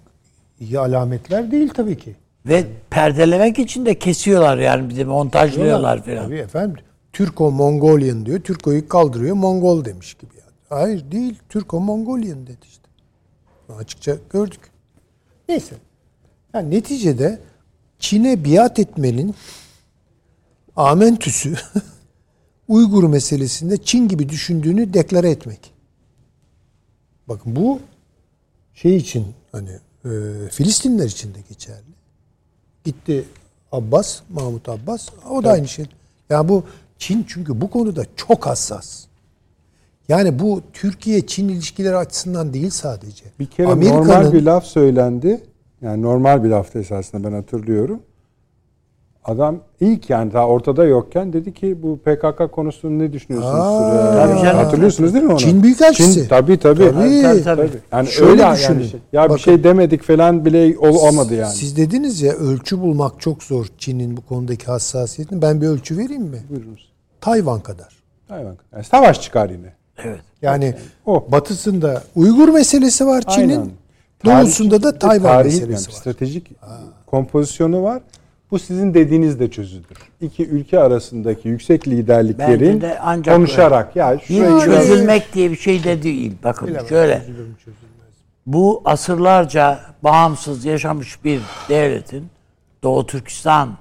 iyi 0.60 0.80
alametler 0.80 1.52
değil 1.52 1.70
tabii 1.70 1.98
ki. 1.98 2.16
Ve 2.46 2.66
perdelemek 2.90 3.60
için 3.60 3.86
de 3.86 4.00
kesiyorlar 4.00 4.58
yani 4.58 4.96
de 4.96 5.04
montajlıyorlar 5.04 6.04
falan. 6.06 6.26
Tabii 6.26 6.38
efendim. 6.38 6.84
Türko-Mongolian 7.14 8.26
diyor. 8.26 8.40
Türko'yu 8.40 8.88
kaldırıyor. 8.88 9.36
Mongol 9.36 9.86
demiş 9.86 10.14
gibi 10.14 10.32
yani. 10.36 10.52
Hayır 10.70 11.12
değil. 11.12 11.40
Türko-Mongolian 11.50 12.48
dedi 12.48 12.66
işte. 12.70 12.84
Bunu 13.68 13.78
Açıkça 13.78 14.18
gördük. 14.30 14.60
Neyse. 15.50 15.76
Yani 16.54 16.72
neticede 16.72 17.40
Çin'e 18.00 18.46
biat 18.46 18.80
etmenin 18.80 19.36
amentüsü 20.76 21.56
Uygur 22.68 23.04
meselesinde 23.04 23.78
Çin 23.78 24.08
gibi 24.08 24.30
düşündüğünü 24.30 24.94
deklare 24.94 25.30
etmek. 25.30 25.73
Bakın 27.28 27.56
bu 27.56 27.80
şey 28.74 28.96
için 28.96 29.26
hani 29.52 29.70
e, 30.06 30.10
Filistinler 30.52 31.06
için 31.06 31.34
de 31.34 31.38
geçerli. 31.50 31.94
Gitti 32.84 33.26
Abbas, 33.72 34.20
Mahmut 34.30 34.70
Abbas. 34.70 35.10
O 35.30 35.44
da 35.44 35.52
aynı 35.52 35.68
şey. 35.68 35.86
Yani 36.30 36.50
bu 36.50 36.64
Çin 36.98 37.26
çünkü 37.28 37.62
bu 37.62 37.70
konuda 37.70 38.06
çok 38.16 38.46
hassas. 38.46 39.06
Yani 40.10 40.40
bu 40.40 40.62
Türkiye-Çin 40.74 41.50
ilişkileri 41.50 41.96
açısından 41.96 42.54
değil 42.54 42.70
sadece. 42.70 43.26
Bir 43.40 43.46
kere 43.46 43.68
normal 43.68 44.34
bir 44.34 44.42
laf 44.42 44.66
söylendi. 44.66 45.42
Yani 45.82 46.02
normal 46.02 46.44
bir 46.44 46.50
laftı 46.50 46.80
esasında 46.80 47.28
ben 47.28 47.34
hatırlıyorum. 47.36 48.00
Adam 49.26 49.60
ilk 49.82 50.10
yani 50.10 50.34
daha 50.34 50.48
ortada 50.48 50.84
yokken 50.86 51.34
dedi 51.34 51.54
ki 51.54 51.78
bu 51.84 51.98
PKK 51.98 52.52
konusunu 52.52 53.00
ne 53.00 53.14
düşünüyorsunuz? 53.14 53.56
Aa, 53.60 54.14
Tabii 54.28 54.42
canım. 54.42 54.58
Hatırlıyorsunuz 54.58 55.14
değil 55.14 55.26
mi 55.26 55.32
onu? 55.32 55.40
Çin 55.40 55.64
Büyükelçisi. 55.64 56.14
Çin, 56.14 56.28
tabii 56.28 56.58
tabii. 56.60 56.92
Tabii. 56.92 57.22
Tabii, 57.24 57.44
tabii. 57.44 57.70
Yani 57.92 58.08
Şöyle 58.08 58.32
öyle 58.32 58.42
yani 58.42 58.58
düşünün. 58.58 58.84
şey- 58.88 59.00
ya 59.14 59.22
Bakın. 59.24 59.36
bir 59.36 59.42
şey 59.42 59.64
demedik 59.64 60.04
falan 60.04 60.46
bile 60.46 60.78
ol- 60.78 60.96
olmadı 61.08 61.36
yani. 61.36 61.54
Siz 61.54 61.78
dediniz 61.78 62.22
ya 62.22 62.34
ölçü 62.34 62.82
bulmak 62.82 63.20
çok 63.22 63.44
zor 63.44 63.66
Çin'in 63.78 64.18
bu 64.18 64.22
konudaki 64.22 64.66
hassasiyetini. 64.66 65.42
Ben 65.42 65.62
bir 65.62 65.68
ölçü 65.68 65.98
vereyim 65.98 66.24
mi? 66.24 66.38
Buyurunuz. 66.50 66.92
Tayvan 67.22 67.60
kadar. 67.60 67.94
Hayvan. 68.28 68.58
Yani 68.74 68.84
savaş 68.84 69.22
çıkar 69.22 69.50
yine. 69.50 69.74
Evet. 70.04 70.20
Yani 70.42 70.76
O. 71.06 71.26
batısında 71.32 72.04
Uygur 72.16 72.50
meselesi 72.50 73.06
var 73.08 73.22
Çin'in. 73.22 73.74
Doğusunda 74.26 74.76
Tarih- 74.76 74.84
da 74.84 75.00
Tayvan 75.00 75.24
tarihi, 75.32 75.46
meselesi 75.54 75.72
yani 75.90 75.94
var. 75.96 76.00
Stratejik 76.02 76.52
kompozisyonu 77.08 77.84
var. 77.84 78.02
Bu 78.54 78.60
sizin 78.60 78.94
dediğiniz 78.94 79.40
de 79.40 79.52
çözüdür. 79.52 79.98
İki 80.22 80.48
ülke 80.48 80.80
arasındaki 80.80 81.48
yüksek 81.48 81.88
liderliklerin 81.88 82.82
de 82.82 83.00
ancak 83.00 83.36
konuşarak 83.36 83.96
ya 83.96 84.20
şurayı 84.20 84.66
çözülmek 84.66 85.34
diye 85.34 85.52
bir 85.52 85.56
şey 85.56 85.84
de 85.84 86.04
değil. 86.04 86.34
Bakın 86.44 86.78
şöyle. 86.90 87.26
Bu 88.46 88.82
asırlarca 88.86 89.80
bağımsız 90.04 90.66
yaşamış 90.66 91.26
bir 91.26 91.42
devletin 91.70 92.28
Doğu 92.84 93.06
Türkistan 93.06 93.78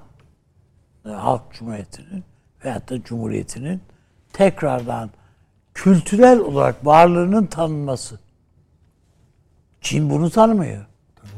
e, 1.07 1.09
Halk 1.09 1.43
Cumhuriyeti'nin 1.53 2.25
veyahut 2.65 2.91
da 2.91 3.03
Cumhuriyeti'nin 3.03 3.81
tekrardan 4.33 5.11
kültürel 5.75 6.39
olarak 6.39 6.87
varlığının 6.87 7.47
tanınması. 7.47 8.19
Çin 9.81 10.11
bunu 10.11 10.31
tanımıyor. 10.31 10.87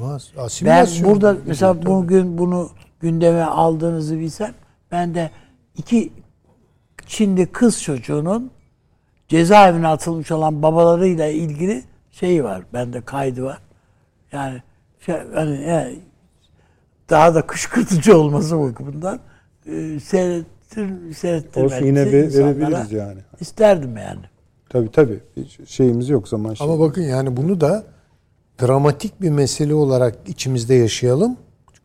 Olmaz. 0.01 0.33
Ben 0.65 0.87
burada 1.05 1.37
mesela 1.47 1.87
bugün 1.87 2.39
bunu 2.39 2.71
gündeme 3.05 3.43
aldığınızı 3.43 4.19
bilsem 4.19 4.55
ben 4.93 5.15
de 5.15 5.31
iki 5.77 6.13
Çinli 7.07 7.47
kız 7.47 7.83
çocuğunun 7.83 8.51
cezaevine 9.29 9.89
atılmış 9.89 10.31
olan 10.31 10.63
babalarıyla 10.63 11.29
ilgili 11.29 11.85
şeyi 12.11 12.45
var. 12.45 12.63
Bende 12.73 13.01
kaydı 13.01 13.45
var. 13.45 13.59
Yani 14.33 14.63
şey, 15.01 15.15
hani 15.35 15.63
yani 15.63 15.99
daha 17.11 17.35
da 17.35 17.47
kışkırtıcı 17.47 18.19
olması 18.19 18.61
bakımından 18.61 19.21
e, 19.67 20.01
seyrettir, 20.01 21.13
seyrettirmek 21.15 21.73
Olsun 21.73 21.87
yine 21.87 22.07
ve- 22.07 22.33
verebiliriz 22.33 22.93
yani. 22.93 23.21
İsterdim 23.41 23.97
yani. 23.97 24.21
Tabii 24.69 24.91
tabii. 24.91 25.21
Hiç 25.37 25.71
şeyimiz 25.71 26.09
yok 26.09 26.29
zaman 26.29 26.55
şey. 26.55 26.67
Ama 26.67 26.81
bakın 26.81 27.03
yani 27.03 27.37
bunu 27.37 27.61
da 27.61 27.85
dramatik 28.63 29.23
bir 29.23 29.31
mesele 29.31 29.75
olarak 29.75 30.17
içimizde 30.27 30.75
yaşayalım. 30.75 31.37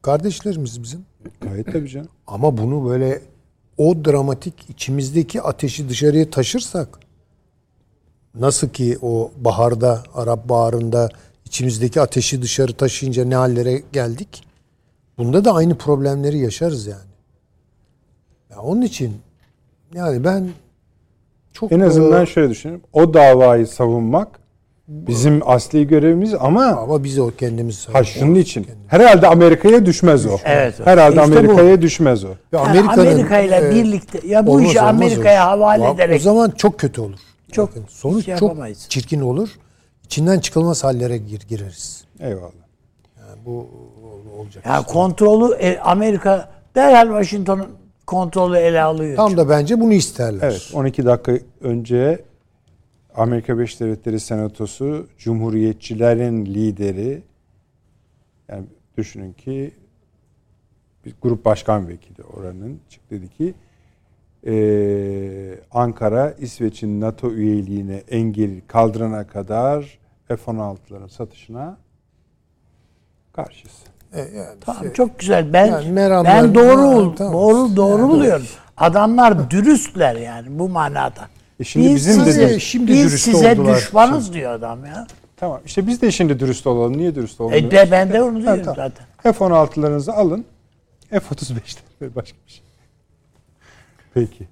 Kardeşlerimiz 0.01 0.83
bizim. 0.83 1.08
Gayet 1.41 1.71
tabii 1.71 1.89
canım. 1.89 2.09
Ama 2.27 2.57
bunu 2.57 2.89
böyle 2.89 3.21
o 3.77 4.05
dramatik 4.05 4.69
içimizdeki 4.69 5.41
ateşi 5.41 5.89
dışarıya 5.89 6.29
taşırsak 6.29 6.99
nasıl 8.35 8.69
ki 8.69 8.97
o 9.01 9.31
baharda 9.37 10.03
Arap 10.13 10.49
Baharı'nda 10.49 11.09
içimizdeki 11.45 12.01
ateşi 12.01 12.41
dışarı 12.41 12.73
taşıyınca 12.73 13.25
ne 13.25 13.35
hallere 13.35 13.81
geldik. 13.93 14.43
Bunda 15.17 15.45
da 15.45 15.53
aynı 15.53 15.77
problemleri 15.77 16.37
yaşarız 16.37 16.87
yani. 16.87 17.09
Ya 18.49 18.59
onun 18.59 18.81
için 18.81 19.17
yani 19.93 20.23
ben 20.23 20.49
çok 21.53 21.71
En 21.71 21.79
azından 21.79 22.23
e, 22.23 22.25
şöyle 22.25 22.49
düşünün. 22.49 22.83
O 22.93 23.13
davayı 23.13 23.67
savunmak 23.67 24.39
bizim 24.89 25.41
asli 25.49 25.87
görevimiz 25.87 26.33
ama 26.33 26.65
ama 26.65 27.03
biz 27.03 27.19
o 27.19 27.31
kendimiz 27.31 27.89
ha 27.89 28.03
şunun 28.03 28.35
için. 28.35 28.67
Herhalde 28.87 29.27
Amerika'ya 29.27 29.85
düşmez 29.85 30.25
o. 30.25 30.37
Evet. 30.45 30.75
Herhalde 30.83 31.21
İşte 31.21 31.31
bu. 31.31 31.37
Amerika'ya 31.37 31.81
düşmez 31.81 32.23
o. 32.25 32.27
Yani 32.51 32.69
Amerika'nın, 32.69 33.11
Amerika 33.11 33.39
ile 33.39 33.57
e, 33.57 33.75
birlikte 33.75 34.27
ya 34.27 34.47
bu 34.47 34.51
olmaz, 34.51 34.69
işi 34.69 34.81
Amerika'ya 34.81 35.43
o 35.47 35.49
havale 35.49 35.83
Ya 35.83 35.91
ederek 35.91 36.15
O 36.15 36.23
zaman 36.23 36.49
çok 36.49 36.79
kötü 36.79 37.01
olur. 37.01 37.19
Çok 37.51 37.69
Bakın, 37.69 37.85
sonuç 37.89 38.25
şey 38.25 38.37
çok 38.37 38.57
çirkin 38.89 39.21
olur. 39.21 39.49
İçinden 40.05 40.39
çıkılmaz 40.39 40.83
hallere 40.83 41.17
gir, 41.17 41.41
gireriz. 41.49 42.03
Eyvallah. 42.19 42.51
Yani 43.19 43.39
bu 43.45 43.51
ol- 43.51 44.39
olacak. 44.39 44.65
ya 44.65 44.79
işte. 44.79 44.93
kontrolü 44.93 45.55
e, 45.55 45.79
Amerika 45.79 46.49
derhal 46.75 47.07
Washington'un 47.07 47.67
kontrolü 48.07 48.57
ele 48.57 48.81
alıyor. 48.81 49.15
Tam 49.17 49.37
da 49.37 49.49
bence 49.49 49.79
bunu 49.79 49.93
isterler. 49.93 50.39
Evet 50.47 50.69
12 50.73 51.05
dakika 51.05 51.31
önce 51.61 52.19
Amerika 53.15 53.57
Birleşik 53.57 53.79
Devletleri 53.79 54.19
Senatosu 54.19 55.07
Cumhuriyetçilerin 55.17 56.45
lideri 56.45 57.23
yani 58.49 58.65
düşünün 58.97 59.33
ki 59.33 59.71
bir 61.05 61.13
grup 61.21 61.45
başkan 61.45 61.87
vekili 61.87 62.23
oranın 62.23 62.79
çıktı 62.89 63.15
dedi 63.15 63.29
ki 63.29 63.53
eee, 64.43 65.59
Ankara 65.71 66.31
İsveç'in 66.31 67.01
NATO 67.01 67.31
üyeliğine 67.31 67.95
engel 67.95 68.61
kaldırana 68.67 69.27
kadar 69.27 69.99
F-16'ların 70.27 71.07
satışına 71.09 71.77
karşıyız. 73.33 73.77
E, 74.13 74.19
yani 74.19 74.59
Tamam 74.61 74.83
şey- 74.83 74.93
çok 74.93 75.19
güzel. 75.19 75.53
Ben 75.53 75.65
Yani 75.65 75.95
ben 76.25 76.55
doğru 76.55 76.81
ol- 76.87 77.15
tamam. 77.15 77.33
doğru 77.33 77.75
doğru 77.75 78.01
Yani 78.01 78.09
buluyorum. 78.11 78.45
Adamlar 78.77 79.51
dürüstler 79.51 80.15
yani 80.15 80.59
bu 80.59 80.69
manada. 80.69 81.27
E 81.59 81.63
şimdi 81.63 81.87
biz 81.87 81.95
bizim 81.95 82.21
de 82.25 82.25
size, 82.25 82.41
dürüst- 82.49 82.59
şimdi 82.59 82.91
biz 82.91 83.03
dürüst 83.03 83.25
size 83.25 83.51
oldular. 83.51 83.77
düşmanız 83.77 84.33
diyor 84.33 84.51
adam 84.51 84.85
ya. 84.85 85.07
Tamam 85.37 85.61
işte 85.65 85.87
biz 85.87 86.01
de 86.01 86.11
şimdi 86.11 86.39
dürüst 86.39 86.67
olalım. 86.67 86.97
Niye 86.97 87.15
dürüst 87.15 87.41
olmuyoruz? 87.41 87.67
E 87.67 87.71
de, 87.71 87.87
ben 87.91 88.13
de 88.13 88.21
onu 88.21 88.37
Ha, 88.37 88.41
diyorum 88.41 88.61
tamam. 88.63 88.75
zaten. 88.75 89.33
F-16'larınızı 89.33 90.11
alın. 90.13 90.45
F-35'ten 91.09 92.15
başka 92.15 92.37
bir 92.47 92.51
şey. 92.51 92.63
Peki. 94.13 94.47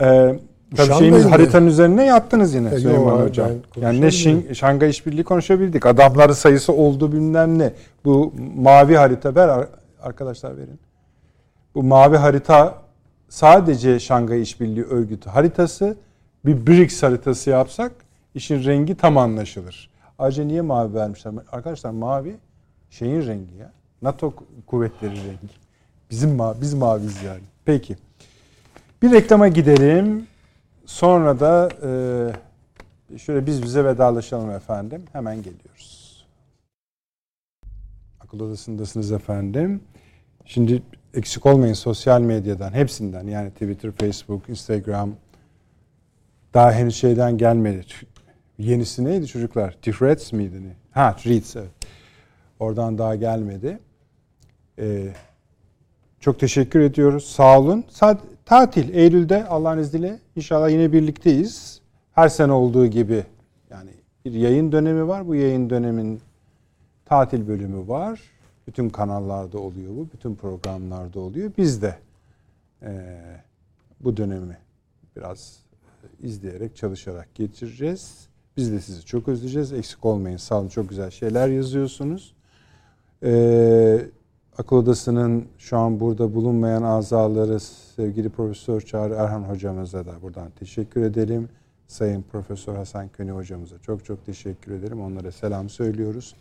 Ee, 0.00 0.38
tabii 0.76 1.12
da- 1.12 1.30
haritanın 1.30 1.66
üzerine 1.66 2.04
yattınız 2.04 2.54
yine 2.54 2.68
Ya, 2.68 2.78
Süleyman 2.78 3.18
yo, 3.18 3.24
Hocam. 3.24 3.48
ben 3.76 3.80
Yani 3.82 4.00
ne. 4.00 4.10
Şing, 4.10 4.54
Şangay 4.54 4.90
İşbirliği 4.90 5.24
konuşabildik. 5.24 5.86
Adamların 5.86 6.32
sayısı 6.32 6.72
oldu 6.72 7.12
bilmem 7.12 7.58
ne. 7.58 7.72
Bu 8.04 8.34
mavi 8.56 8.96
harita 8.96 9.34
ver 9.34 9.48
ar- 9.48 9.68
arkadaşlar 10.02 10.56
verin. 10.56 10.80
Bu 11.74 11.82
mavi 11.82 12.16
harita 12.16 12.74
sadece 13.28 14.00
Şangay 14.00 14.42
İşbirliği 14.42 14.84
Örgütü 14.84 15.30
haritası. 15.30 15.96
Bir 16.44 16.66
BRICS 16.66 17.02
haritası 17.02 17.50
yapsak 17.50 17.92
işin 18.34 18.64
rengi 18.64 18.94
tam 18.94 19.18
anlaşılır. 19.18 19.90
Ayrıca 20.18 20.44
niye 20.44 20.60
mavi 20.60 20.94
vermişler? 20.94 21.34
Arkadaşlar 21.52 21.90
mavi 21.90 22.36
şeyin 22.90 23.26
rengi 23.26 23.54
ya. 23.54 23.72
NATO 24.02 24.34
kuvvetleri 24.66 25.16
rengi. 25.16 25.54
Bizim 26.10 26.34
ma 26.34 26.60
biz 26.60 26.74
maviyiz 26.74 27.22
yani. 27.22 27.42
Peki. 27.64 27.96
Bir 29.02 29.12
reklama 29.12 29.48
gidelim. 29.48 30.26
Sonra 30.86 31.40
da 31.40 31.68
e, 33.12 33.18
şöyle 33.18 33.46
biz 33.46 33.62
bize 33.62 33.84
vedalaşalım 33.84 34.50
efendim. 34.50 35.02
Hemen 35.12 35.36
geliyoruz. 35.36 36.26
Akıl 38.20 38.40
odasındasınız 38.40 39.12
efendim. 39.12 39.80
Şimdi 40.44 40.82
eksik 41.14 41.46
olmayın 41.46 41.74
sosyal 41.74 42.20
medyadan 42.20 42.72
hepsinden 42.72 43.26
yani 43.26 43.50
Twitter, 43.50 43.92
Facebook, 43.92 44.48
Instagram 44.48 45.10
daha 46.54 46.72
henüz 46.72 46.96
şeyden 46.96 47.38
gelmedi. 47.38 47.84
Yenisi 48.58 49.04
neydi 49.04 49.26
çocuklar? 49.26 49.76
Threads 49.82 50.32
miydi? 50.32 50.62
ne? 50.64 50.72
Ha 50.90 51.16
Threads 51.16 51.56
evet. 51.56 51.70
Oradan 52.60 52.98
daha 52.98 53.14
gelmedi. 53.16 53.78
Ee, 54.78 55.12
çok 56.20 56.40
teşekkür 56.40 56.80
ediyoruz. 56.80 57.24
Sağ 57.24 57.58
olun. 57.60 57.84
Sad- 57.90 58.18
tatil 58.44 58.94
Eylül'de 58.94 59.46
Allah'ın 59.46 59.78
izniyle 59.78 60.18
inşallah 60.36 60.70
yine 60.70 60.92
birlikteyiz. 60.92 61.80
Her 62.12 62.28
sene 62.28 62.52
olduğu 62.52 62.86
gibi 62.86 63.24
yani 63.70 63.90
bir 64.24 64.32
yayın 64.32 64.72
dönemi 64.72 65.08
var. 65.08 65.26
Bu 65.28 65.34
yayın 65.34 65.70
dönemin 65.70 66.20
tatil 67.04 67.48
bölümü 67.48 67.88
var. 67.88 68.20
Bütün 68.66 68.88
kanallarda 68.88 69.58
oluyor 69.58 69.96
bu. 69.96 70.08
Bütün 70.12 70.34
programlarda 70.34 71.20
oluyor. 71.20 71.50
Biz 71.58 71.82
de 71.82 71.94
eee, 72.82 73.42
bu 74.00 74.16
dönemi 74.16 74.56
biraz 75.16 75.56
izleyerek, 76.22 76.76
çalışarak 76.76 77.34
geçireceğiz. 77.34 78.28
Biz 78.56 78.72
de 78.72 78.80
sizi 78.80 79.04
çok 79.04 79.28
özleyeceğiz. 79.28 79.72
Eksik 79.72 80.04
olmayın. 80.04 80.36
Sağ 80.36 80.60
olun. 80.60 80.68
Çok 80.68 80.88
güzel 80.88 81.10
şeyler 81.10 81.48
yazıyorsunuz. 81.48 82.34
Ee, 83.22 84.00
Akıl 84.58 84.76
Odası'nın 84.76 85.44
şu 85.58 85.78
an 85.78 86.00
burada 86.00 86.34
bulunmayan 86.34 86.82
azaları 86.82 87.60
sevgili 87.60 88.28
Profesör 88.28 88.80
Çağrı 88.80 89.14
Erhan 89.14 89.42
hocamıza 89.42 90.06
da 90.06 90.22
buradan 90.22 90.50
teşekkür 90.50 91.02
edelim. 91.02 91.48
Sayın 91.86 92.22
Profesör 92.22 92.76
Hasan 92.76 93.08
Köni 93.08 93.30
hocamıza 93.30 93.78
çok 93.78 94.04
çok 94.04 94.26
teşekkür 94.26 94.72
ederim. 94.72 95.00
Onlara 95.00 95.32
selam 95.32 95.68
söylüyoruz. 95.68 96.34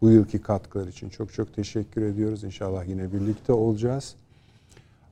Bu 0.00 0.10
yılki 0.10 0.42
katkılar 0.42 0.86
için 0.86 1.08
çok 1.08 1.32
çok 1.32 1.54
teşekkür 1.54 2.02
ediyoruz. 2.02 2.44
İnşallah 2.44 2.88
yine 2.88 3.12
birlikte 3.12 3.52
olacağız. 3.52 4.16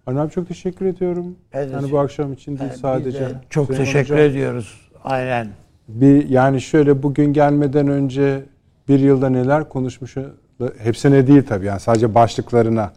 Arne 0.07 0.21
abi 0.21 0.31
çok 0.31 0.49
teşekkür 0.49 0.87
ediyorum. 0.87 1.37
De 1.53 1.59
yani 1.59 1.93
bu 1.93 1.99
akşam 1.99 2.33
için 2.33 2.59
değil 2.59 2.71
sadece. 2.81 3.21
de 3.21 3.41
çok 3.51 3.67
Süleyman 3.67 3.85
teşekkür 3.85 4.15
Hocam. 4.15 4.27
ediyoruz. 4.31 4.91
Aynen. 5.05 5.49
Bir 5.89 6.29
yani 6.29 6.61
şöyle 6.61 7.03
bugün 7.03 7.33
gelmeden 7.33 7.89
önce 7.89 8.45
bir 8.89 8.99
yılda 8.99 9.29
neler 9.29 9.69
konuşmuşu 9.69 10.35
hepsine 10.79 11.27
değil 11.27 11.43
tabii 11.43 11.67
yani 11.67 11.81
sadece 11.81 12.15
başlıklarına 12.15 12.93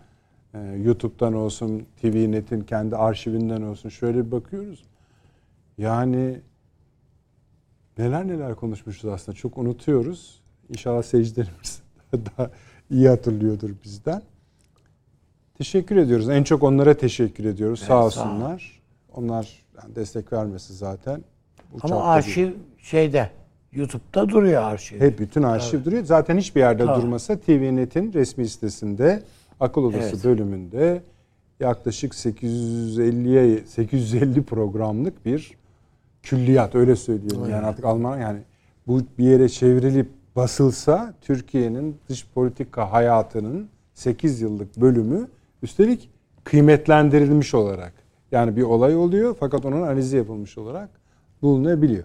e, 0.53 0.59
YouTube'dan 0.83 1.33
olsun, 1.33 1.85
TVNet'in 2.01 2.61
kendi 2.61 2.95
arşivinden 2.95 3.61
olsun 3.61 3.89
şöyle 3.89 4.25
bir 4.25 4.31
bakıyoruz. 4.31 4.83
Yani 5.77 6.39
neler 7.97 8.27
neler 8.27 8.55
konuşmuşuz 8.55 9.05
aslında 9.05 9.35
çok 9.35 9.57
unutuyoruz. 9.57 10.41
İnşallah 10.69 11.03
seyircilerimiz 11.03 11.81
daha 12.13 12.51
iyi 12.89 13.09
hatırlıyordur 13.09 13.69
bizden. 13.83 14.21
Teşekkür 15.59 15.95
ediyoruz. 15.97 16.29
En 16.29 16.43
çok 16.43 16.63
onlara 16.63 16.93
teşekkür 16.93 17.45
ediyoruz. 17.45 17.79
sağ 17.79 17.85
sağ 17.87 18.01
ol. 18.01 18.05
olsunlar. 18.05 18.81
Onlar 19.13 19.63
yani 19.83 19.95
destek 19.95 20.33
vermesi 20.33 20.73
zaten. 20.73 21.13
Ama 21.13 21.75
uçakta 21.75 22.03
arşiv 22.03 22.51
şeyde 22.77 23.29
YouTube'da 23.71 24.29
duruyor 24.29 24.61
arşiv. 24.63 24.99
hep 24.99 25.19
bütün 25.19 25.43
arşiv 25.43 25.83
duruyor. 25.85 26.03
Zaten 26.03 26.37
hiçbir 26.37 26.59
yerde 26.59 26.85
Tabii. 26.85 27.01
durmasa 27.01 27.39
TVNet'in 27.39 28.13
resmi 28.13 28.47
sitesinde 28.47 29.23
akıl 29.59 29.83
odası 29.83 30.09
Evet. 30.09 30.23
bölümünde 30.23 31.01
yaklaşık 31.59 32.13
850'ye 32.13 33.57
850 33.65 34.43
programlık 34.43 35.25
bir 35.25 35.51
külliyat 36.23 36.75
öyle 36.75 36.95
söyleyelim. 36.95 37.49
Yani 37.49 37.65
artık 37.65 37.85
Alman 37.85 38.19
yani 38.19 38.39
bu 38.87 39.01
bir 39.17 39.23
yere 39.23 39.49
çevrilip 39.49 40.09
basılsa 40.35 41.13
Türkiye'nin 41.21 41.97
dış 42.09 42.27
politika 42.35 42.91
hayatının 42.91 43.69
8 43.93 44.41
yıllık 44.41 44.77
bölümü 44.77 45.27
üstelik 45.63 46.09
kıymetlendirilmiş 46.43 47.53
olarak 47.53 47.93
yani 48.31 48.55
bir 48.55 48.61
olay 48.63 48.95
oluyor 48.95 49.35
fakat 49.39 49.65
onun 49.65 49.81
analizi 49.81 50.17
yapılmış 50.17 50.57
olarak 50.57 50.89
bulunabiliyor. 51.41 52.03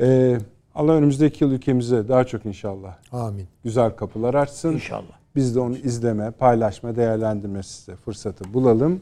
Ee, 0.00 0.38
Allah 0.74 0.92
önümüzdeki 0.92 1.44
yıl 1.44 1.52
ülkemize 1.52 2.08
daha 2.08 2.24
çok 2.24 2.46
inşallah 2.46 2.96
Amin. 3.12 3.48
güzel 3.64 3.90
kapılar 3.90 4.34
açsın. 4.34 4.72
İnşallah. 4.72 5.22
Biz 5.36 5.54
de 5.54 5.60
onu 5.60 5.76
izleme, 5.76 6.30
paylaşma, 6.30 6.96
değerlendirme 6.96 7.62
size 7.62 7.96
fırsatı 7.96 8.54
bulalım. 8.54 9.00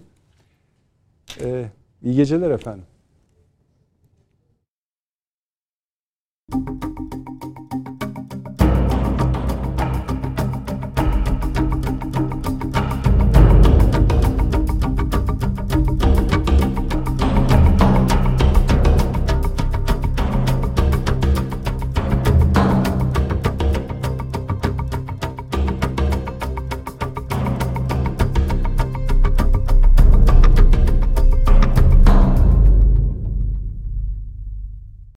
Ee, 1.40 1.64
iyi 2.02 2.16
geceler 2.16 2.51
efendim. 2.51 2.85